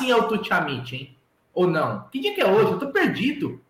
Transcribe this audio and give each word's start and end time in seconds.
sim 0.00 0.10
é 0.10 0.16
o 0.16 0.26
Tuti 0.26 0.52
Amit, 0.52 0.96
hein? 0.96 1.16
Ou 1.52 1.66
não? 1.66 2.08
Que 2.08 2.20
dia 2.20 2.34
que 2.34 2.40
é 2.40 2.46
hoje? 2.46 2.72
Eu 2.72 2.78
tô 2.78 2.90
perdido. 2.90 3.60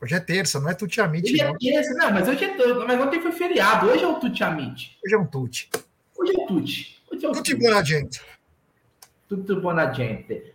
Hoje 0.00 0.14
é 0.14 0.20
terça, 0.20 0.60
não 0.60 0.70
é 0.70 0.74
Tuti 0.74 1.00
Amit. 1.00 1.32
Hoje 1.32 1.42
é 1.42 1.52
terça, 1.58 1.94
não, 1.94 2.12
mas 2.12 2.28
hoje 2.28 2.44
é 2.44 2.74
mas 2.86 3.00
ontem 3.00 3.20
foi 3.20 3.32
feriado. 3.32 3.88
Hoje 3.88 4.04
é 4.04 4.06
o 4.06 4.14
Tuti 4.14 4.44
Amit. 4.44 4.96
Hoje 5.04 5.14
é 5.14 5.18
um 5.18 5.26
Tuti. 5.26 5.68
Hoje 6.16 6.32
é 6.32 6.42
o 6.42 6.46
Tuti. 6.46 7.02
Hoje 7.10 7.26
é 7.26 7.28
o 7.28 7.32
Tuti 7.32 7.54
boa 7.56 7.84
gente. 7.84 8.20
Tudo 9.28 9.60
boa 9.60 9.92
gente. 9.92 10.54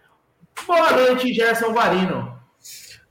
Boa 0.66 0.92
noite, 0.94 1.34
Gerson 1.34 1.74
Varino. 1.74 2.40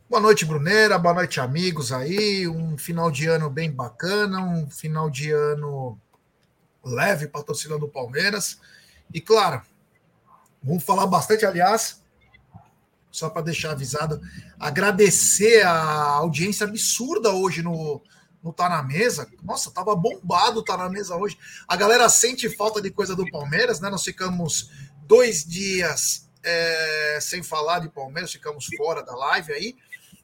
Boa 0.09 0.21
noite, 0.21 0.45
Brunera. 0.45 0.99
Boa 0.99 1.15
noite, 1.15 1.41
amigos 1.41 1.93
aí. 1.93 2.49
Um 2.49 2.79
final 2.79 3.11
de 3.11 3.27
ano 3.27 3.51
bem 3.51 3.71
bacana, 3.71 4.41
um 4.41 4.69
final 4.71 5.11
de 5.11 5.31
ano 5.31 5.99
leve 6.85 7.29
para 7.29 7.43
a 7.43 7.45
torcida 7.45 7.79
do 7.79 7.87
Palmeiras. 7.87 8.59
E 9.13 9.21
claro, 9.21 9.63
vamos 10.63 10.85
falar 10.85 11.07
bastante, 11.07 11.45
aliás, 11.45 12.03
só 13.11 13.29
para 13.29 13.43
deixar 13.43 13.73
avisado, 13.73 14.21
agradecer 14.59 15.63
a 15.67 16.13
audiência 16.15 16.67
absurda 16.67 17.31
hoje 17.31 17.63
no, 17.63 18.03
no 18.43 18.53
Tá 18.53 18.69
na 18.69 18.83
Mesa. 18.83 19.29
Nossa, 19.43 19.71
tava 19.71 19.95
bombado 19.95 20.63
Tá 20.63 20.77
na 20.77 20.89
Mesa 20.89 21.17
hoje. 21.17 21.39
A 21.69 21.77
galera 21.77 22.09
sente 22.09 22.49
falta 22.49 22.81
de 22.81 22.91
coisa 22.91 23.15
do 23.15 23.31
Palmeiras, 23.31 23.81
né? 23.81 23.91
Nós 23.91 24.05
ficamos 24.05 24.71
dois 25.07 25.45
dias 25.45 26.31
é, 26.43 27.19
sem 27.21 27.43
falar 27.43 27.81
de 27.81 27.91
Palmeiras, 27.91 28.33
ficamos 28.33 28.67
fora 28.77 29.03
da 29.03 29.15
live 29.15 29.53
aí 29.53 29.77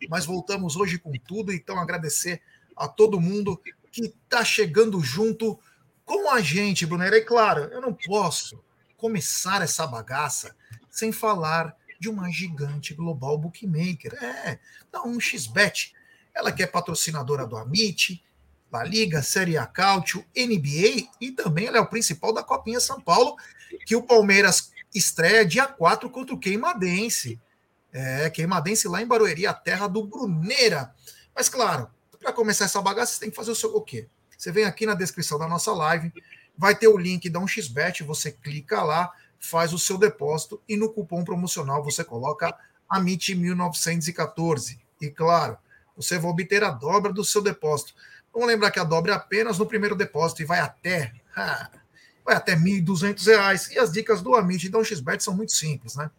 mas 0.08 0.26
voltamos 0.26 0.76
hoje 0.76 0.98
com 0.98 1.12
tudo. 1.26 1.52
Então, 1.52 1.78
agradecer 1.78 2.40
a 2.76 2.86
todo 2.86 3.20
mundo 3.20 3.60
que 3.90 4.02
está 4.02 4.44
chegando 4.44 5.00
junto 5.00 5.58
com 6.04 6.30
a 6.30 6.40
gente, 6.40 6.86
Brunera. 6.86 7.16
E 7.16 7.24
claro, 7.24 7.64
eu 7.72 7.80
não 7.80 7.92
posso 7.92 8.62
começar 8.98 9.62
essa 9.62 9.86
bagaça 9.86 10.54
sem 10.90 11.10
falar 11.12 11.74
de 11.98 12.10
uma 12.10 12.30
gigante 12.30 12.92
global 12.92 13.38
bookmaker. 13.38 14.12
É, 14.22 14.58
da 14.92 15.00
1xBet. 15.00 15.92
Ela 16.34 16.52
que 16.52 16.62
é 16.62 16.66
patrocinadora 16.66 17.46
do 17.46 17.56
Amit, 17.56 18.22
La 18.70 18.84
Liga, 18.84 19.22
Série 19.22 19.56
A 19.56 19.66
Cálcio, 19.66 20.24
NBA 20.36 21.08
e 21.20 21.32
também 21.32 21.66
ela 21.66 21.78
é 21.78 21.80
o 21.80 21.88
principal 21.88 22.32
da 22.32 22.42
Copinha 22.42 22.80
São 22.80 23.00
Paulo, 23.00 23.36
que 23.86 23.96
o 23.96 24.02
Palmeiras 24.02 24.72
estreia 24.94 25.46
dia 25.46 25.66
4 25.66 26.10
contra 26.10 26.34
o 26.34 26.38
Queimadense. 26.38 27.40
É, 27.92 28.28
Queimadense 28.30 28.86
lá 28.86 29.00
em 29.00 29.06
Barueri, 29.06 29.46
a 29.46 29.54
terra 29.54 29.86
do 29.86 30.04
Bruneira. 30.04 30.94
Mas 31.34 31.48
claro, 31.48 31.88
para 32.20 32.32
começar 32.32 32.66
essa 32.66 32.82
bagaça, 32.82 33.14
você 33.14 33.20
tem 33.20 33.30
que 33.30 33.36
fazer 33.36 33.50
o 33.50 33.56
seu 33.56 33.74
o 33.74 33.80
quê? 33.80 34.08
Você 34.36 34.52
vem 34.52 34.64
aqui 34.64 34.86
na 34.86 34.94
descrição 34.94 35.38
da 35.38 35.48
nossa 35.48 35.72
live, 35.72 36.12
vai 36.58 36.74
ter 36.74 36.88
o 36.88 36.98
link 36.98 37.30
da 37.30 37.40
1xBet, 37.40 38.04
você 38.04 38.32
clica 38.32 38.82
lá, 38.82 39.12
faz 39.38 39.72
o 39.72 39.78
seu 39.78 39.96
depósito 39.96 40.60
e 40.68 40.76
no 40.76 40.92
cupom 40.92 41.24
promocional 41.24 41.84
você 41.84 42.02
coloca 42.02 42.54
AMIT1914. 42.92 44.78
E 45.00 45.08
claro, 45.08 45.56
você 45.96 46.18
vai 46.18 46.30
obter 46.30 46.64
a 46.64 46.70
dobra 46.70 47.12
do 47.12 47.24
seu 47.24 47.40
depósito. 47.40 47.94
Vamos 48.32 48.48
lembrar 48.48 48.72
que 48.72 48.80
a 48.80 48.84
dobra 48.84 49.12
é 49.12 49.14
apenas 49.14 49.58
no 49.58 49.66
primeiro 49.66 49.94
depósito 49.94 50.42
e 50.42 50.44
vai 50.44 50.58
até 50.58 51.12
vai 52.24 52.36
até 52.36 52.54
R$ 52.54 52.82
1.200. 52.82 53.70
E 53.70 53.78
as 53.78 53.92
dicas 53.92 54.20
do 54.20 54.34
Amit 54.34 54.68
da 54.68 54.78
1xBet 54.80 55.20
são 55.20 55.34
muito 55.34 55.52
simples, 55.52 55.94
né? 55.94 56.10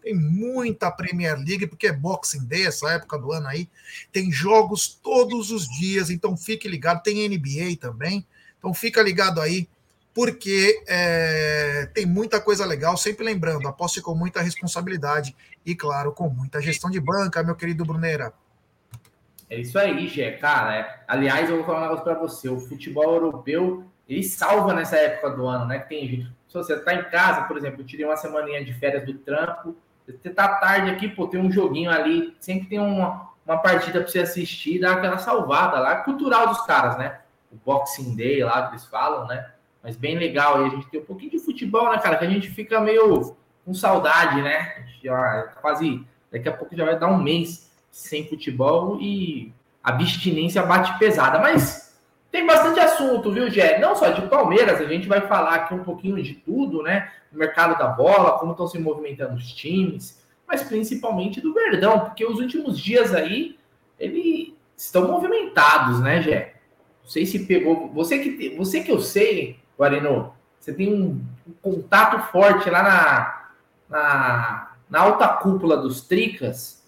Tem 0.00 0.14
muita 0.14 0.90
Premier 0.90 1.36
League, 1.36 1.66
porque 1.66 1.88
é 1.88 1.92
Boxing 1.92 2.46
Day, 2.46 2.66
essa 2.66 2.88
época 2.92 3.18
do 3.18 3.32
ano 3.32 3.48
aí. 3.48 3.68
Tem 4.10 4.32
jogos 4.32 4.98
todos 5.02 5.50
os 5.50 5.68
dias, 5.68 6.08
então 6.08 6.36
fique 6.36 6.68
ligado. 6.68 7.02
Tem 7.02 7.28
NBA 7.28 7.76
também, 7.80 8.26
então 8.58 8.72
fica 8.72 9.02
ligado 9.02 9.40
aí, 9.40 9.68
porque 10.18 10.82
é, 10.88 11.88
tem 11.94 12.04
muita 12.04 12.40
coisa 12.40 12.66
legal. 12.66 12.96
Sempre 12.96 13.24
lembrando, 13.24 13.68
aposte 13.68 14.02
com 14.02 14.16
muita 14.16 14.42
responsabilidade 14.42 15.36
e, 15.64 15.76
claro, 15.76 16.10
com 16.10 16.28
muita 16.28 16.60
gestão 16.60 16.90
de 16.90 16.98
banca, 16.98 17.40
meu 17.44 17.54
querido 17.54 17.84
Bruneira. 17.84 18.32
É 19.48 19.60
isso 19.60 19.78
aí, 19.78 20.08
Gê, 20.08 20.32
cara. 20.32 20.74
É, 20.74 21.04
aliás, 21.06 21.48
eu 21.48 21.58
vou 21.58 21.64
falar 21.64 21.78
um 21.78 21.82
negócio 21.82 22.02
para 22.02 22.14
você. 22.14 22.48
O 22.48 22.58
futebol 22.58 23.14
europeu, 23.14 23.84
ele 24.08 24.24
salva 24.24 24.74
nessa 24.74 24.96
época 24.96 25.30
do 25.30 25.46
ano, 25.46 25.66
né? 25.66 25.78
Que 25.78 25.88
tem. 25.88 26.28
Se 26.48 26.54
você 26.54 26.74
está 26.74 26.94
em 26.94 27.04
casa, 27.04 27.42
por 27.42 27.56
exemplo, 27.56 27.82
eu 27.82 27.86
tirei 27.86 28.04
uma 28.04 28.16
semaninha 28.16 28.64
de 28.64 28.74
férias 28.74 29.06
do 29.06 29.14
trampo, 29.14 29.76
você 30.04 30.30
tá 30.30 30.48
tarde 30.48 30.90
aqui, 30.90 31.08
pô, 31.08 31.28
tem 31.28 31.40
um 31.40 31.52
joguinho 31.52 31.92
ali, 31.92 32.36
sempre 32.40 32.66
tem 32.66 32.80
uma, 32.80 33.30
uma 33.46 33.58
partida 33.58 34.00
para 34.00 34.08
você 34.10 34.18
assistir, 34.18 34.80
dá 34.80 34.94
aquela 34.94 35.18
salvada 35.18 35.78
lá, 35.78 35.94
cultural 36.02 36.48
dos 36.48 36.62
caras, 36.62 36.98
né? 36.98 37.20
O 37.52 37.56
Boxing 37.64 38.16
Day 38.16 38.42
lá 38.42 38.66
que 38.66 38.72
eles 38.72 38.84
falam, 38.84 39.24
né? 39.28 39.52
Mas 39.88 39.96
bem 39.96 40.18
legal 40.18 40.58
aí, 40.58 40.66
a 40.66 40.68
gente 40.68 40.86
tem 40.88 41.00
um 41.00 41.04
pouquinho 41.04 41.30
de 41.30 41.38
futebol, 41.38 41.90
né, 41.90 41.96
cara? 41.96 42.18
Que 42.18 42.26
a 42.26 42.28
gente 42.28 42.50
fica 42.50 42.78
meio 42.78 43.34
com 43.64 43.72
saudade, 43.72 44.42
né? 44.42 44.74
A 44.76 44.80
gente 44.82 45.02
já 45.02 45.42
tá 45.44 45.60
quase, 45.62 46.04
daqui 46.30 46.46
a 46.46 46.52
pouco 46.52 46.76
já 46.76 46.84
vai 46.84 46.98
dar 46.98 47.08
um 47.08 47.16
mês 47.16 47.72
sem 47.90 48.28
futebol 48.28 48.98
e 49.00 49.50
a 49.82 49.88
abstinência 49.88 50.62
bate 50.62 50.98
pesada, 50.98 51.38
mas 51.38 51.98
tem 52.30 52.44
bastante 52.44 52.78
assunto, 52.80 53.32
viu, 53.32 53.48
Jé? 53.50 53.78
Não 53.78 53.96
só 53.96 54.10
de 54.10 54.20
Palmeiras, 54.28 54.78
a 54.78 54.84
gente 54.84 55.08
vai 55.08 55.22
falar 55.22 55.54
aqui 55.54 55.72
um 55.72 55.82
pouquinho 55.82 56.22
de 56.22 56.34
tudo, 56.34 56.82
né? 56.82 57.10
O 57.32 57.38
mercado 57.38 57.78
da 57.78 57.86
bola, 57.86 58.38
como 58.38 58.52
estão 58.52 58.66
se 58.66 58.78
movimentando 58.78 59.36
os 59.36 59.50
times, 59.54 60.22
mas 60.46 60.62
principalmente 60.64 61.40
do 61.40 61.54
Verdão, 61.54 62.00
porque 62.00 62.26
os 62.26 62.38
últimos 62.38 62.78
dias 62.78 63.14
aí, 63.14 63.58
eles 63.98 64.52
estão 64.76 65.08
movimentados, 65.08 65.98
né, 66.00 66.20
Jé? 66.20 66.56
Não 67.02 67.08
sei 67.08 67.24
se 67.24 67.46
pegou. 67.46 67.88
Você 67.94 68.18
que, 68.18 68.50
você 68.50 68.82
que 68.82 68.92
eu 68.92 69.00
sei, 69.00 69.57
Guarino, 69.78 70.34
você 70.58 70.72
tem 70.72 70.92
um, 70.92 71.24
um 71.46 71.52
contato 71.62 72.30
forte 72.32 72.68
lá 72.68 72.82
na, 72.82 73.48
na, 73.88 74.72
na 74.90 75.00
alta 75.00 75.28
cúpula 75.28 75.76
dos 75.76 76.00
Tricas. 76.00 76.82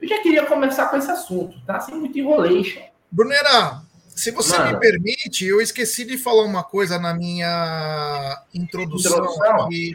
Eu 0.00 0.08
já 0.08 0.20
queria 0.20 0.44
começar 0.44 0.86
com 0.86 0.96
esse 0.96 1.10
assunto, 1.10 1.58
tá? 1.64 1.80
Sem 1.80 1.94
muito 1.94 2.18
enrolation. 2.18 2.82
Brunera, 3.10 3.82
se 4.08 4.30
você 4.30 4.58
Mano. 4.58 4.72
me 4.72 4.80
permite, 4.80 5.46
eu 5.46 5.60
esqueci 5.60 6.04
de 6.04 6.18
falar 6.18 6.42
uma 6.42 6.64
coisa 6.64 6.98
na 6.98 7.14
minha 7.14 8.42
introdução. 8.52 9.12
introdução? 9.12 9.68
Que, 9.68 9.94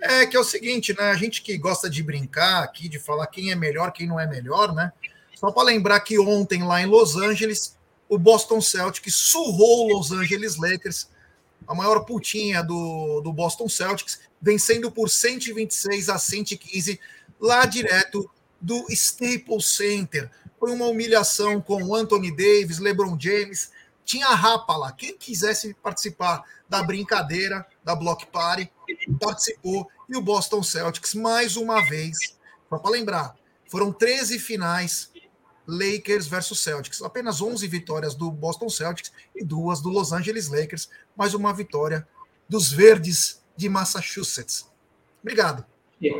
é 0.00 0.26
que 0.26 0.36
é 0.36 0.40
o 0.40 0.44
seguinte, 0.44 0.94
né? 0.96 1.10
A 1.10 1.16
gente 1.16 1.42
que 1.42 1.56
gosta 1.56 1.88
de 1.88 2.02
brincar 2.02 2.62
aqui, 2.62 2.88
de 2.88 2.98
falar 2.98 3.26
quem 3.28 3.50
é 3.50 3.56
melhor, 3.56 3.92
quem 3.92 4.06
não 4.06 4.20
é 4.20 4.26
melhor, 4.26 4.74
né? 4.74 4.92
Só 5.34 5.50
para 5.50 5.64
lembrar 5.64 5.98
que 6.00 6.18
ontem, 6.18 6.62
lá 6.62 6.80
em 6.80 6.86
Los 6.86 7.16
Angeles, 7.16 7.76
o 8.08 8.18
Boston 8.18 8.60
Celtics 8.60 9.14
surrou 9.14 9.86
o 9.86 9.96
Los 9.96 10.12
Angeles 10.12 10.56
Lakers, 10.56 11.08
a 11.66 11.74
maior 11.74 12.00
putinha 12.00 12.62
do, 12.62 13.20
do 13.20 13.32
Boston 13.32 13.68
Celtics, 13.68 14.20
vencendo 14.40 14.90
por 14.90 15.08
126 15.08 16.08
a 16.08 16.18
115, 16.18 17.00
lá 17.40 17.64
direto 17.66 18.30
do 18.60 18.86
Staples 18.90 19.66
Center 19.66 20.30
foi 20.62 20.70
uma 20.70 20.86
humilhação 20.86 21.60
com 21.60 21.92
Anthony 21.92 22.30
Davis, 22.30 22.78
LeBron 22.78 23.18
James. 23.18 23.72
Tinha 24.04 24.28
a 24.28 24.34
rapa 24.36 24.76
lá. 24.76 24.92
Quem 24.92 25.18
quisesse 25.18 25.74
participar 25.74 26.44
da 26.68 26.84
brincadeira, 26.84 27.66
da 27.82 27.96
Block 27.96 28.26
Party, 28.26 28.70
participou. 29.20 29.90
E 30.08 30.16
o 30.16 30.22
Boston 30.22 30.62
Celtics, 30.62 31.16
mais 31.16 31.56
uma 31.56 31.84
vez, 31.88 32.16
só 32.70 32.78
para 32.78 32.92
lembrar, 32.92 33.34
foram 33.66 33.92
13 33.92 34.38
finais 34.38 35.10
Lakers 35.66 36.26
versus 36.26 36.60
Celtics. 36.60 37.02
Apenas 37.02 37.40
11 37.40 37.66
vitórias 37.66 38.14
do 38.14 38.30
Boston 38.30 38.68
Celtics 38.68 39.12
e 39.34 39.44
duas 39.44 39.80
do 39.80 39.88
Los 39.88 40.12
Angeles 40.12 40.48
Lakers. 40.48 40.88
Mais 41.16 41.34
uma 41.34 41.52
vitória 41.52 42.06
dos 42.48 42.72
verdes 42.72 43.42
de 43.56 43.68
Massachusetts. 43.68 44.70
Obrigado. 45.22 45.64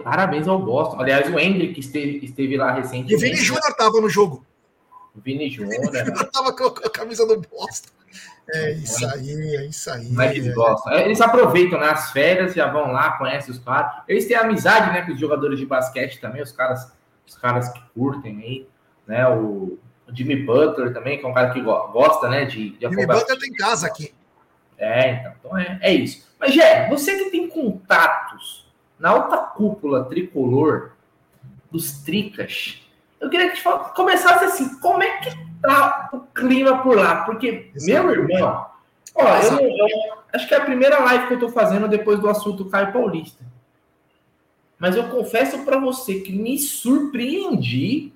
Parabéns 0.05 0.47
ao 0.47 0.63
Boston. 0.63 1.01
Aliás, 1.01 1.33
o 1.33 1.39
Hendrick 1.39 1.81
esteve, 1.81 2.25
esteve 2.25 2.57
lá 2.57 2.73
recentemente. 2.73 3.13
E 3.13 3.17
o 3.17 3.19
Vini 3.19 3.37
Júnior 3.37 3.69
estava 3.69 4.01
no 4.01 4.09
jogo. 4.09 4.47
O 5.15 5.21
Vini 5.21 5.51
Júnior. 5.51 5.93
estava 5.95 6.53
com 6.53 6.67
a 6.67 6.91
camisa 6.91 7.27
do 7.27 7.41
Boston. 7.41 7.91
É 8.51 8.73
isso 8.73 9.07
aí, 9.07 9.57
é 9.57 9.67
isso 9.67 9.91
aí. 9.91 10.15
É 10.19 10.29
que 10.29 10.39
eles 10.39 10.55
gostam? 10.55 10.93
Eles 10.93 11.21
aproveitam 11.21 11.79
né, 11.79 11.89
as 11.89 12.11
férias, 12.11 12.55
já 12.55 12.71
vão 12.71 12.93
lá, 12.93 13.13
conhecem 13.13 13.51
os 13.53 13.59
caras. 13.59 14.03
Eles 14.09 14.27
têm 14.27 14.37
amizade 14.37 14.93
né, 14.93 15.03
com 15.03 15.13
os 15.13 15.21
jogadores 15.21 15.59
de 15.59 15.67
basquete 15.67 16.21
também, 16.21 16.43
os 16.43 16.53
caras, 16.53 16.93
os 17.27 17.37
caras 17.37 17.69
que 17.69 17.81
curtem 17.95 18.39
aí, 18.39 18.69
né? 19.07 19.29
O, 19.29 19.79
Jimmy 20.15 20.37
Butler 20.45 20.93
também, 20.93 21.19
que 21.19 21.25
é 21.25 21.29
um 21.29 21.33
cara 21.33 21.51
que 21.51 21.61
gosta, 21.61 22.29
né? 22.29 22.45
De, 22.45 22.71
de 22.71 22.81
Jimmy 22.81 23.07
Butler 23.07 23.39
tem 23.39 23.53
casa 23.53 23.87
aqui. 23.87 24.13
É, 24.77 25.13
então, 25.13 25.33
então 25.39 25.59
é, 25.59 25.79
é 25.81 25.95
isso. 25.95 26.29
Mas, 26.39 26.55
Jé, 26.55 26.89
você 26.89 27.17
que 27.17 27.31
tem 27.31 27.49
contatos 27.49 28.71
na 28.99 29.11
alta 29.11 29.39
cúpula 29.39 30.05
tricolor 30.05 30.93
dos 31.71 32.03
Tricas, 32.03 32.83
eu 33.21 33.31
queria 33.31 33.51
que 33.51 33.57
gente 33.57 33.95
começasse 33.95 34.45
assim, 34.45 34.79
como 34.81 35.03
é 35.03 35.19
que 35.19 35.31
tá 35.63 36.11
o 36.13 36.21
clima 36.21 36.83
por 36.83 36.97
lá? 36.97 37.25
Porque, 37.25 37.71
Exato. 37.75 38.09
meu 38.09 38.29
irmão, 38.29 38.67
ó, 39.15 39.37
eu, 39.39 39.61
eu, 39.61 39.87
acho 40.33 40.49
que 40.49 40.55
é 40.55 40.59
a 40.59 40.65
primeira 40.65 40.99
live 40.99 41.29
que 41.29 41.35
eu 41.35 41.41
tô 41.41 41.49
fazendo 41.49 41.87
depois 41.87 42.19
do 42.19 42.29
assunto 42.29 42.69
Caio 42.69 42.93
Paulista. 42.93 43.45
Mas 44.79 44.97
eu 44.97 45.05
confesso 45.05 45.65
para 45.65 45.79
você 45.79 46.21
que 46.21 46.33
me 46.33 46.59
surpreendi 46.59 48.13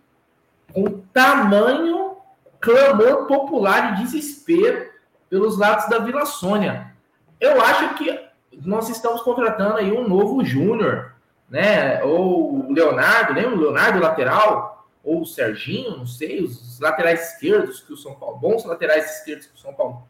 com 0.77 1.01
tamanho 1.11 2.19
clamor 2.61 3.27
popular 3.27 3.95
e 3.95 4.03
desespero 4.05 4.91
pelos 5.31 5.57
lados 5.57 5.89
da 5.89 5.99
Vila 6.01 6.27
Sônia. 6.27 6.93
eu 7.41 7.63
acho 7.63 7.95
que 7.95 8.27
nós 8.63 8.91
estamos 8.91 9.23
contratando 9.23 9.79
aí 9.79 9.91
um 9.91 10.07
novo 10.07 10.45
Júnior, 10.45 11.15
né? 11.49 12.03
Ou 12.05 12.67
o 12.67 12.73
Leonardo, 12.75 13.33
lembra 13.33 13.57
o 13.57 13.61
Leonardo 13.61 14.01
lateral? 14.01 14.87
Ou 15.03 15.23
o 15.23 15.27
Serginho, 15.27 15.97
não 15.97 16.07
sei, 16.07 16.43
os 16.43 16.79
laterais 16.79 17.33
esquerdos 17.33 17.81
que 17.81 17.95
o 17.95 17.97
São 17.97 18.15
Paulo, 18.15 18.37
bons 18.37 18.65
laterais 18.67 19.17
esquerdos 19.17 19.47
que 19.47 19.55
o 19.55 19.59
São 19.59 19.73
Paulo 19.73 20.07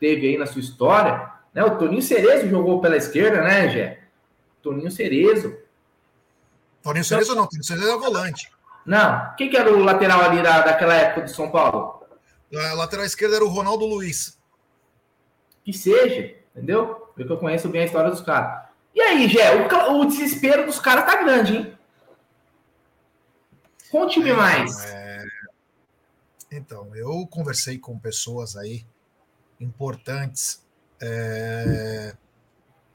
teve 0.00 0.26
aí 0.26 0.36
na 0.36 0.46
sua 0.46 0.60
história. 0.60 1.30
Né? 1.54 1.62
O 1.62 1.78
Toninho 1.78 2.02
Cerezo 2.02 2.48
jogou 2.48 2.80
pela 2.80 2.96
esquerda, 2.96 3.40
né, 3.42 3.68
Gé? 3.68 4.00
Toninho 4.62 4.90
Cerezo. 4.90 5.56
Toninho 6.82 7.04
Cerezo 7.04 7.36
não, 7.36 7.46
Toninho 7.46 7.64
Cerezo 7.64 7.88
era 7.88 7.98
volante. 7.98 8.57
Não, 8.88 9.34
quem 9.36 9.50
que 9.50 9.56
era 9.58 9.70
o 9.70 9.84
lateral 9.84 10.22
ali 10.22 10.42
da, 10.42 10.62
daquela 10.62 10.94
época 10.94 11.20
do 11.20 11.30
São 11.30 11.50
Paulo? 11.50 12.02
A 12.54 12.72
lateral 12.72 13.04
esquerda 13.04 13.36
era 13.36 13.44
o 13.44 13.48
Ronaldo 13.48 13.84
Luiz. 13.84 14.40
Que 15.62 15.74
seja, 15.74 16.34
entendeu? 16.56 17.12
Eu 17.14 17.26
que 17.26 17.30
eu 17.30 17.36
conheço 17.36 17.68
bem 17.68 17.82
a 17.82 17.84
história 17.84 18.10
dos 18.10 18.22
caras. 18.22 18.66
E 18.94 19.00
aí, 19.02 19.28
Gé, 19.28 19.54
o, 19.56 20.00
o 20.00 20.06
desespero 20.06 20.64
dos 20.64 20.80
caras 20.80 21.04
tá 21.04 21.22
grande, 21.22 21.54
hein? 21.54 21.78
Conte-me 23.90 24.30
é, 24.30 24.32
mais. 24.32 24.82
É... 24.82 25.22
Então, 26.50 26.96
eu 26.96 27.26
conversei 27.26 27.78
com 27.78 27.98
pessoas 27.98 28.56
aí 28.56 28.86
importantes 29.60 30.66
é... 30.98 32.16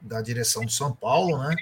da 0.02 0.24
direção 0.24 0.66
do 0.66 0.72
São 0.72 0.92
Paulo, 0.92 1.38
né? 1.38 1.56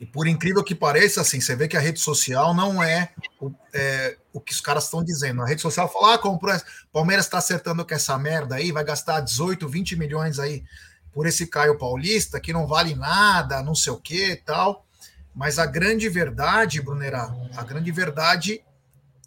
E 0.00 0.06
por 0.06 0.26
incrível 0.26 0.64
que 0.64 0.74
pareça, 0.74 1.20
assim, 1.20 1.42
você 1.42 1.54
vê 1.54 1.68
que 1.68 1.76
a 1.76 1.80
rede 1.80 2.00
social 2.00 2.54
não 2.54 2.82
é 2.82 3.12
o, 3.38 3.52
é, 3.74 4.16
o 4.32 4.40
que 4.40 4.54
os 4.54 4.60
caras 4.60 4.84
estão 4.84 5.04
dizendo. 5.04 5.42
A 5.42 5.46
rede 5.46 5.60
social 5.60 5.92
fala, 5.92 6.14
ah, 6.14 6.18
comprou. 6.18 6.58
Palmeiras 6.90 7.26
está 7.26 7.36
acertando 7.36 7.84
com 7.84 7.94
essa 7.94 8.16
merda 8.16 8.54
aí, 8.54 8.72
vai 8.72 8.82
gastar 8.82 9.20
18, 9.20 9.68
20 9.68 9.96
milhões 9.96 10.38
aí 10.38 10.64
por 11.12 11.26
esse 11.26 11.46
Caio 11.46 11.76
Paulista, 11.76 12.40
que 12.40 12.50
não 12.50 12.66
vale 12.66 12.94
nada, 12.94 13.62
não 13.62 13.74
sei 13.74 13.92
o 13.92 14.00
que 14.00 14.36
tal. 14.36 14.86
Mas 15.34 15.58
a 15.58 15.66
grande 15.66 16.08
verdade, 16.08 16.80
Brunerá, 16.80 17.30
a 17.54 17.62
grande 17.62 17.92
verdade 17.92 18.64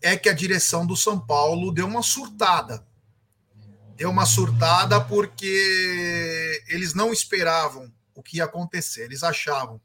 é 0.01 0.17
que 0.17 0.27
a 0.27 0.33
direção 0.33 0.87
do 0.87 0.97
São 0.97 1.19
Paulo 1.19 1.71
deu 1.71 1.85
uma 1.85 2.01
surtada. 2.01 2.83
Deu 3.95 4.09
uma 4.09 4.25
surtada 4.25 4.99
porque 4.99 6.63
eles 6.67 6.95
não 6.95 7.13
esperavam 7.13 7.93
o 8.15 8.23
que 8.23 8.37
ia 8.37 8.45
acontecer. 8.45 9.03
Eles 9.03 9.21
achavam 9.21 9.79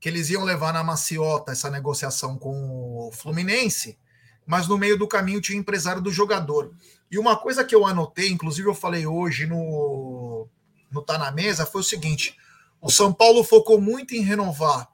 que 0.00 0.08
eles 0.08 0.30
iam 0.30 0.42
levar 0.42 0.72
na 0.72 0.82
maciota 0.82 1.52
essa 1.52 1.70
negociação 1.70 2.38
com 2.38 3.08
o 3.08 3.12
Fluminense, 3.12 3.98
mas 4.46 4.66
no 4.66 4.78
meio 4.78 4.98
do 4.98 5.06
caminho 5.06 5.40
tinha 5.40 5.58
o 5.58 5.60
empresário 5.60 6.00
do 6.00 6.10
jogador. 6.10 6.74
E 7.10 7.18
uma 7.18 7.36
coisa 7.36 7.62
que 7.62 7.74
eu 7.74 7.84
anotei, 7.84 8.30
inclusive 8.30 8.66
eu 8.66 8.74
falei 8.74 9.06
hoje 9.06 9.46
no, 9.46 10.48
no 10.90 11.02
Tá 11.02 11.18
na 11.18 11.30
Mesa, 11.30 11.66
foi 11.66 11.82
o 11.82 11.84
seguinte: 11.84 12.34
o 12.80 12.90
São 12.90 13.12
Paulo 13.12 13.44
focou 13.44 13.78
muito 13.78 14.14
em 14.14 14.22
renovar 14.22 14.88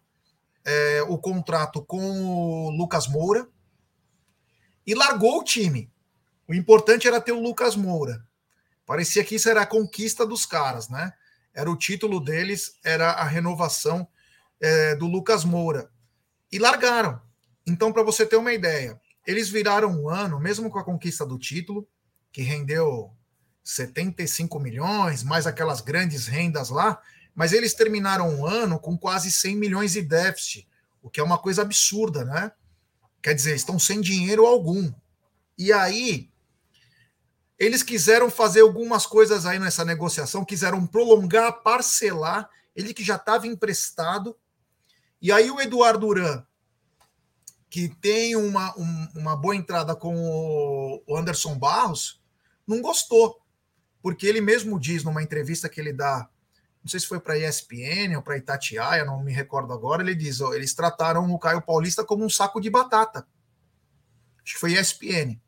é, 0.65 1.03
o 1.09 1.17
contrato 1.17 1.81
com 1.83 2.67
o 2.67 2.71
Lucas 2.71 3.07
Moura 3.07 3.49
e 4.85 4.95
largou 4.95 5.39
o 5.39 5.45
time. 5.45 5.91
O 6.49 6.55
importante 6.55 7.07
era 7.07 7.21
ter 7.21 7.33
o 7.33 7.41
Lucas 7.41 7.77
Moura. 7.77 8.27
Parecia 8.85 9.25
que 9.25 9.37
isso 9.37 9.49
era 9.49 9.63
a 9.63 9.67
conquista 9.67 10.27
dos 10.27 10.45
caras, 10.45 10.89
né? 10.89 11.13
Era 11.55 11.71
o 11.71 11.77
título 11.77 12.21
deles, 12.21 12.79
era 12.85 13.13
a 13.13 13.25
renovação 13.25 14.07
é, 14.61 14.95
do 14.95 15.07
Lucas 15.07 15.45
Moura. 15.45 15.91
E 16.51 16.59
largaram. 16.59 17.21
Então, 17.67 17.93
para 17.93 18.03
você 18.03 18.25
ter 18.25 18.37
uma 18.37 18.53
ideia, 18.53 19.01
eles 19.27 19.49
viraram 19.49 19.91
um 19.91 20.09
ano, 20.09 20.39
mesmo 20.39 20.71
com 20.71 20.79
a 20.79 20.85
conquista 20.85 21.27
do 21.27 21.39
título, 21.39 21.87
que 22.33 22.43
rendeu 22.43 23.11
75 23.65 24.61
milhões, 24.61 25.25
mais 25.25 25.47
aquelas 25.47 25.81
grandes 25.81 26.27
rendas 26.27 26.71
lá, 26.71 27.01
mas 27.35 27.53
eles 27.53 27.75
terminaram 27.75 28.29
um 28.29 28.47
ano 28.47 28.79
com 28.79 28.97
quase 28.97 29.31
100 29.31 29.57
milhões 29.57 29.93
de 29.93 30.03
déficit, 30.03 30.69
o 31.03 31.11
que 31.11 31.21
é 31.21 31.23
uma 31.23 31.39
coisa 31.39 31.63
absurda, 31.63 32.25
né? 32.25 32.53
Quer 33.21 33.35
dizer, 33.35 33.57
estão 33.57 33.79
sem 33.79 34.01
dinheiro 34.01 34.47
algum. 34.47 34.93
E 35.59 35.73
aí, 35.73 36.31
eles 37.59 37.83
quiseram 37.83 38.31
fazer 38.31 38.61
algumas 38.61 39.07
coisas 39.07 39.47
aí 39.47 39.59
nessa 39.59 39.85
negociação, 39.85 40.45
quiseram 40.45 40.87
prolongar, 40.87 41.63
parcelar, 41.63 42.49
ele 42.75 42.95
que 42.95 43.03
já 43.03 43.17
estava 43.17 43.47
emprestado. 43.47 44.37
E 45.21 45.33
aí 45.33 45.51
o 45.51 45.61
Eduardo 45.61 46.07
Duran, 46.07 46.45
que 47.69 47.89
tem 47.89 48.37
uma, 48.37 48.75
um, 48.79 49.09
uma 49.17 49.37
boa 49.37 49.57
entrada 49.57 49.95
com 49.97 50.15
o 51.07 51.17
Anderson 51.17 51.59
Barros, 51.59 52.23
não 52.67 52.81
gostou 52.81 53.41
porque 54.07 54.25
ele 54.25 54.41
mesmo 54.41 54.79
diz 54.79 55.03
numa 55.03 55.21
entrevista 55.21 55.69
que 55.69 55.81
ele 55.81 55.93
dá, 55.93 56.29
não 56.81 56.89
sei 56.89 57.01
se 57.01 57.09
foi 57.09 57.19
para 57.19 57.37
ESPN 57.37 58.15
ou 58.15 58.23
para 58.23 58.37
Itatiaia, 58.37 59.05
não 59.05 59.21
me 59.21 59.33
recordo 59.33 59.73
agora, 59.73 60.01
ele 60.01 60.15
diz, 60.15 60.39
eles 60.39 60.75
trataram 60.75 61.29
o 61.29 61.39
Caio 61.41 61.61
Paulista 61.61 62.05
como 62.05 62.25
um 62.25 62.31
saco 62.31 62.61
de 62.61 62.71
batata. 62.71 63.27
Acho 64.45 64.55
que 64.55 64.61
foi 64.61 64.75
ESPN. 64.75 65.41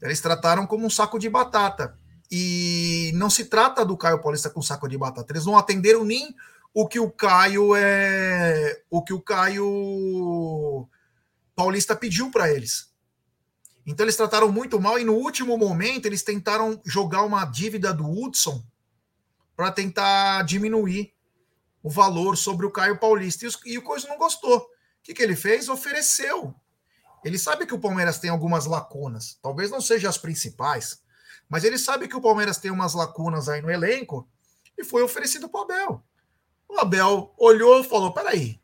Eles 0.00 0.20
trataram 0.20 0.68
como 0.68 0.86
um 0.86 0.90
saco 0.90 1.18
de 1.18 1.28
batata. 1.28 1.98
E 2.30 3.10
não 3.16 3.28
se 3.28 3.46
trata 3.46 3.84
do 3.84 3.96
Caio 3.96 4.22
Paulista 4.22 4.50
com 4.50 4.62
saco 4.62 4.88
de 4.88 4.96
batata. 4.96 5.32
Eles 5.32 5.44
não 5.44 5.58
atenderam 5.58 6.04
nem 6.04 6.32
o 6.78 6.86
que 6.86 7.00
o 7.00 7.10
Caio 7.10 7.74
é, 7.74 8.82
o 8.90 9.02
que 9.02 9.14
o 9.14 9.22
Caio 9.22 10.86
Paulista 11.54 11.96
pediu 11.96 12.30
para 12.30 12.52
eles. 12.52 12.92
Então 13.86 14.04
eles 14.04 14.14
trataram 14.14 14.52
muito 14.52 14.78
mal 14.78 14.98
e 14.98 15.04
no 15.04 15.14
último 15.14 15.56
momento 15.56 16.04
eles 16.04 16.22
tentaram 16.22 16.78
jogar 16.84 17.22
uma 17.22 17.46
dívida 17.46 17.94
do 17.94 18.06
Hudson 18.06 18.62
para 19.56 19.72
tentar 19.72 20.42
diminuir 20.42 21.14
o 21.82 21.88
valor 21.88 22.36
sobre 22.36 22.66
o 22.66 22.70
Caio 22.70 22.98
Paulista. 22.98 23.46
E, 23.46 23.48
os, 23.48 23.58
e 23.64 23.78
o 23.78 23.82
Coisa 23.82 24.06
não 24.06 24.18
gostou. 24.18 24.58
O 24.58 24.68
que, 25.02 25.14
que 25.14 25.22
ele 25.22 25.34
fez? 25.34 25.70
Ofereceu. 25.70 26.54
Ele 27.24 27.38
sabe 27.38 27.64
que 27.64 27.72
o 27.72 27.80
Palmeiras 27.80 28.18
tem 28.18 28.28
algumas 28.28 28.66
lacunas, 28.66 29.38
talvez 29.40 29.70
não 29.70 29.80
sejam 29.80 30.10
as 30.10 30.18
principais, 30.18 31.02
mas 31.48 31.64
ele 31.64 31.78
sabe 31.78 32.06
que 32.06 32.16
o 32.16 32.20
Palmeiras 32.20 32.58
tem 32.58 32.70
umas 32.70 32.92
lacunas 32.92 33.48
aí 33.48 33.62
no 33.62 33.70
elenco 33.70 34.28
e 34.76 34.84
foi 34.84 35.02
oferecido 35.02 35.48
para 35.48 35.60
o 35.60 35.64
Abel. 35.64 36.04
O 36.68 36.78
Abel 36.78 37.32
olhou 37.38 37.80
e 37.80 37.84
falou: 37.84 38.12
peraí, 38.12 38.60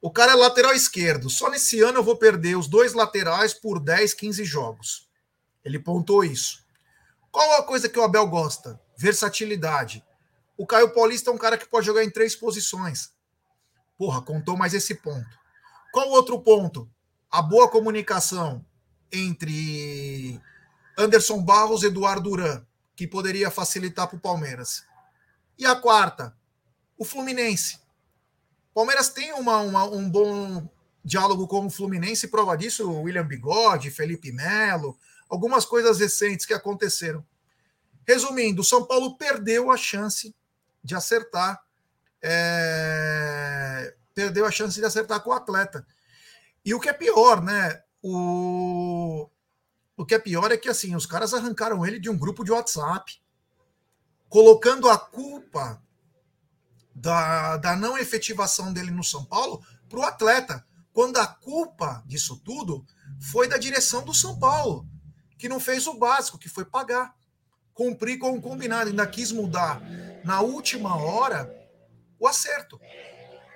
o 0.00 0.10
cara 0.10 0.32
é 0.32 0.34
lateral 0.36 0.74
esquerdo. 0.74 1.28
Só 1.28 1.50
nesse 1.50 1.80
ano 1.80 1.98
eu 1.98 2.04
vou 2.04 2.16
perder 2.16 2.56
os 2.56 2.68
dois 2.68 2.92
laterais 2.94 3.52
por 3.52 3.80
10, 3.80 4.14
15 4.14 4.44
jogos. 4.44 5.08
Ele 5.64 5.78
pontou 5.78 6.24
isso. 6.24 6.64
Qual 7.30 7.58
a 7.58 7.64
coisa 7.64 7.88
que 7.88 7.98
o 7.98 8.02
Abel 8.02 8.26
gosta? 8.26 8.80
Versatilidade. 8.96 10.04
O 10.56 10.66
Caio 10.66 10.92
Paulista 10.92 11.30
é 11.30 11.34
um 11.34 11.38
cara 11.38 11.58
que 11.58 11.68
pode 11.68 11.86
jogar 11.86 12.04
em 12.04 12.10
três 12.10 12.34
posições. 12.34 13.12
Porra, 13.96 14.22
contou 14.22 14.56
mais 14.56 14.72
esse 14.72 14.94
ponto. 14.94 15.28
Qual 15.92 16.08
outro 16.10 16.40
ponto? 16.40 16.88
A 17.30 17.42
boa 17.42 17.68
comunicação 17.68 18.64
entre 19.12 20.40
Anderson 20.96 21.42
Barros 21.42 21.82
e 21.82 21.86
Eduardo 21.86 22.30
Duran, 22.30 22.64
que 22.94 23.06
poderia 23.06 23.50
facilitar 23.50 24.06
para 24.06 24.16
o 24.16 24.20
Palmeiras. 24.20 24.84
E 25.58 25.66
a 25.66 25.74
quarta, 25.74 26.36
o 26.98 27.04
Fluminense. 27.04 27.78
Palmeiras 28.74 29.08
tem 29.08 29.32
uma, 29.32 29.58
uma, 29.60 29.84
um 29.84 30.10
bom 30.10 30.68
diálogo 31.04 31.46
com 31.46 31.66
o 31.66 31.70
Fluminense, 31.70 32.28
prova 32.28 32.56
disso 32.56 32.90
o 32.90 33.02
William 33.02 33.26
Bigode, 33.26 33.90
Felipe 33.90 34.32
Melo, 34.32 34.98
algumas 35.28 35.64
coisas 35.64 35.98
recentes 35.98 36.44
que 36.44 36.52
aconteceram. 36.52 37.24
Resumindo, 38.06 38.62
o 38.62 38.64
São 38.64 38.84
Paulo 38.84 39.16
perdeu 39.16 39.70
a 39.70 39.76
chance 39.76 40.34
de 40.82 40.94
acertar, 40.94 41.62
é, 42.20 43.94
perdeu 44.14 44.44
a 44.44 44.50
chance 44.50 44.78
de 44.78 44.84
acertar 44.84 45.20
com 45.22 45.30
o 45.30 45.34
atleta. 45.34 45.86
E 46.64 46.74
o 46.74 46.80
que 46.80 46.88
é 46.88 46.92
pior, 46.92 47.42
né? 47.42 47.82
O, 48.02 49.28
o 49.96 50.04
que 50.04 50.14
é 50.14 50.18
pior 50.18 50.50
é 50.50 50.56
que 50.56 50.68
assim, 50.68 50.94
os 50.96 51.06
caras 51.06 51.34
arrancaram 51.34 51.84
ele 51.86 51.98
de 51.98 52.10
um 52.10 52.18
grupo 52.18 52.44
de 52.44 52.52
WhatsApp, 52.52 53.20
colocando 54.28 54.88
a 54.88 54.98
culpa 54.98 55.82
da, 57.00 57.56
da 57.56 57.76
não 57.76 57.96
efetivação 57.96 58.72
dele 58.72 58.90
no 58.90 59.04
São 59.04 59.24
Paulo 59.24 59.64
para 59.88 59.98
o 59.98 60.04
atleta, 60.04 60.64
quando 60.92 61.18
a 61.18 61.26
culpa 61.26 62.02
disso 62.06 62.40
tudo 62.44 62.84
foi 63.20 63.48
da 63.48 63.56
direção 63.56 64.04
do 64.04 64.12
São 64.12 64.38
Paulo, 64.38 64.86
que 65.38 65.48
não 65.48 65.60
fez 65.60 65.86
o 65.86 65.94
básico, 65.94 66.38
que 66.38 66.48
foi 66.48 66.64
pagar, 66.64 67.14
cumprir 67.72 68.18
com 68.18 68.32
o 68.32 68.40
combinado, 68.40 68.90
ainda 68.90 69.06
quis 69.06 69.30
mudar 69.30 69.80
na 70.24 70.40
última 70.40 70.96
hora 70.96 71.48
o 72.18 72.26
acerto. 72.26 72.80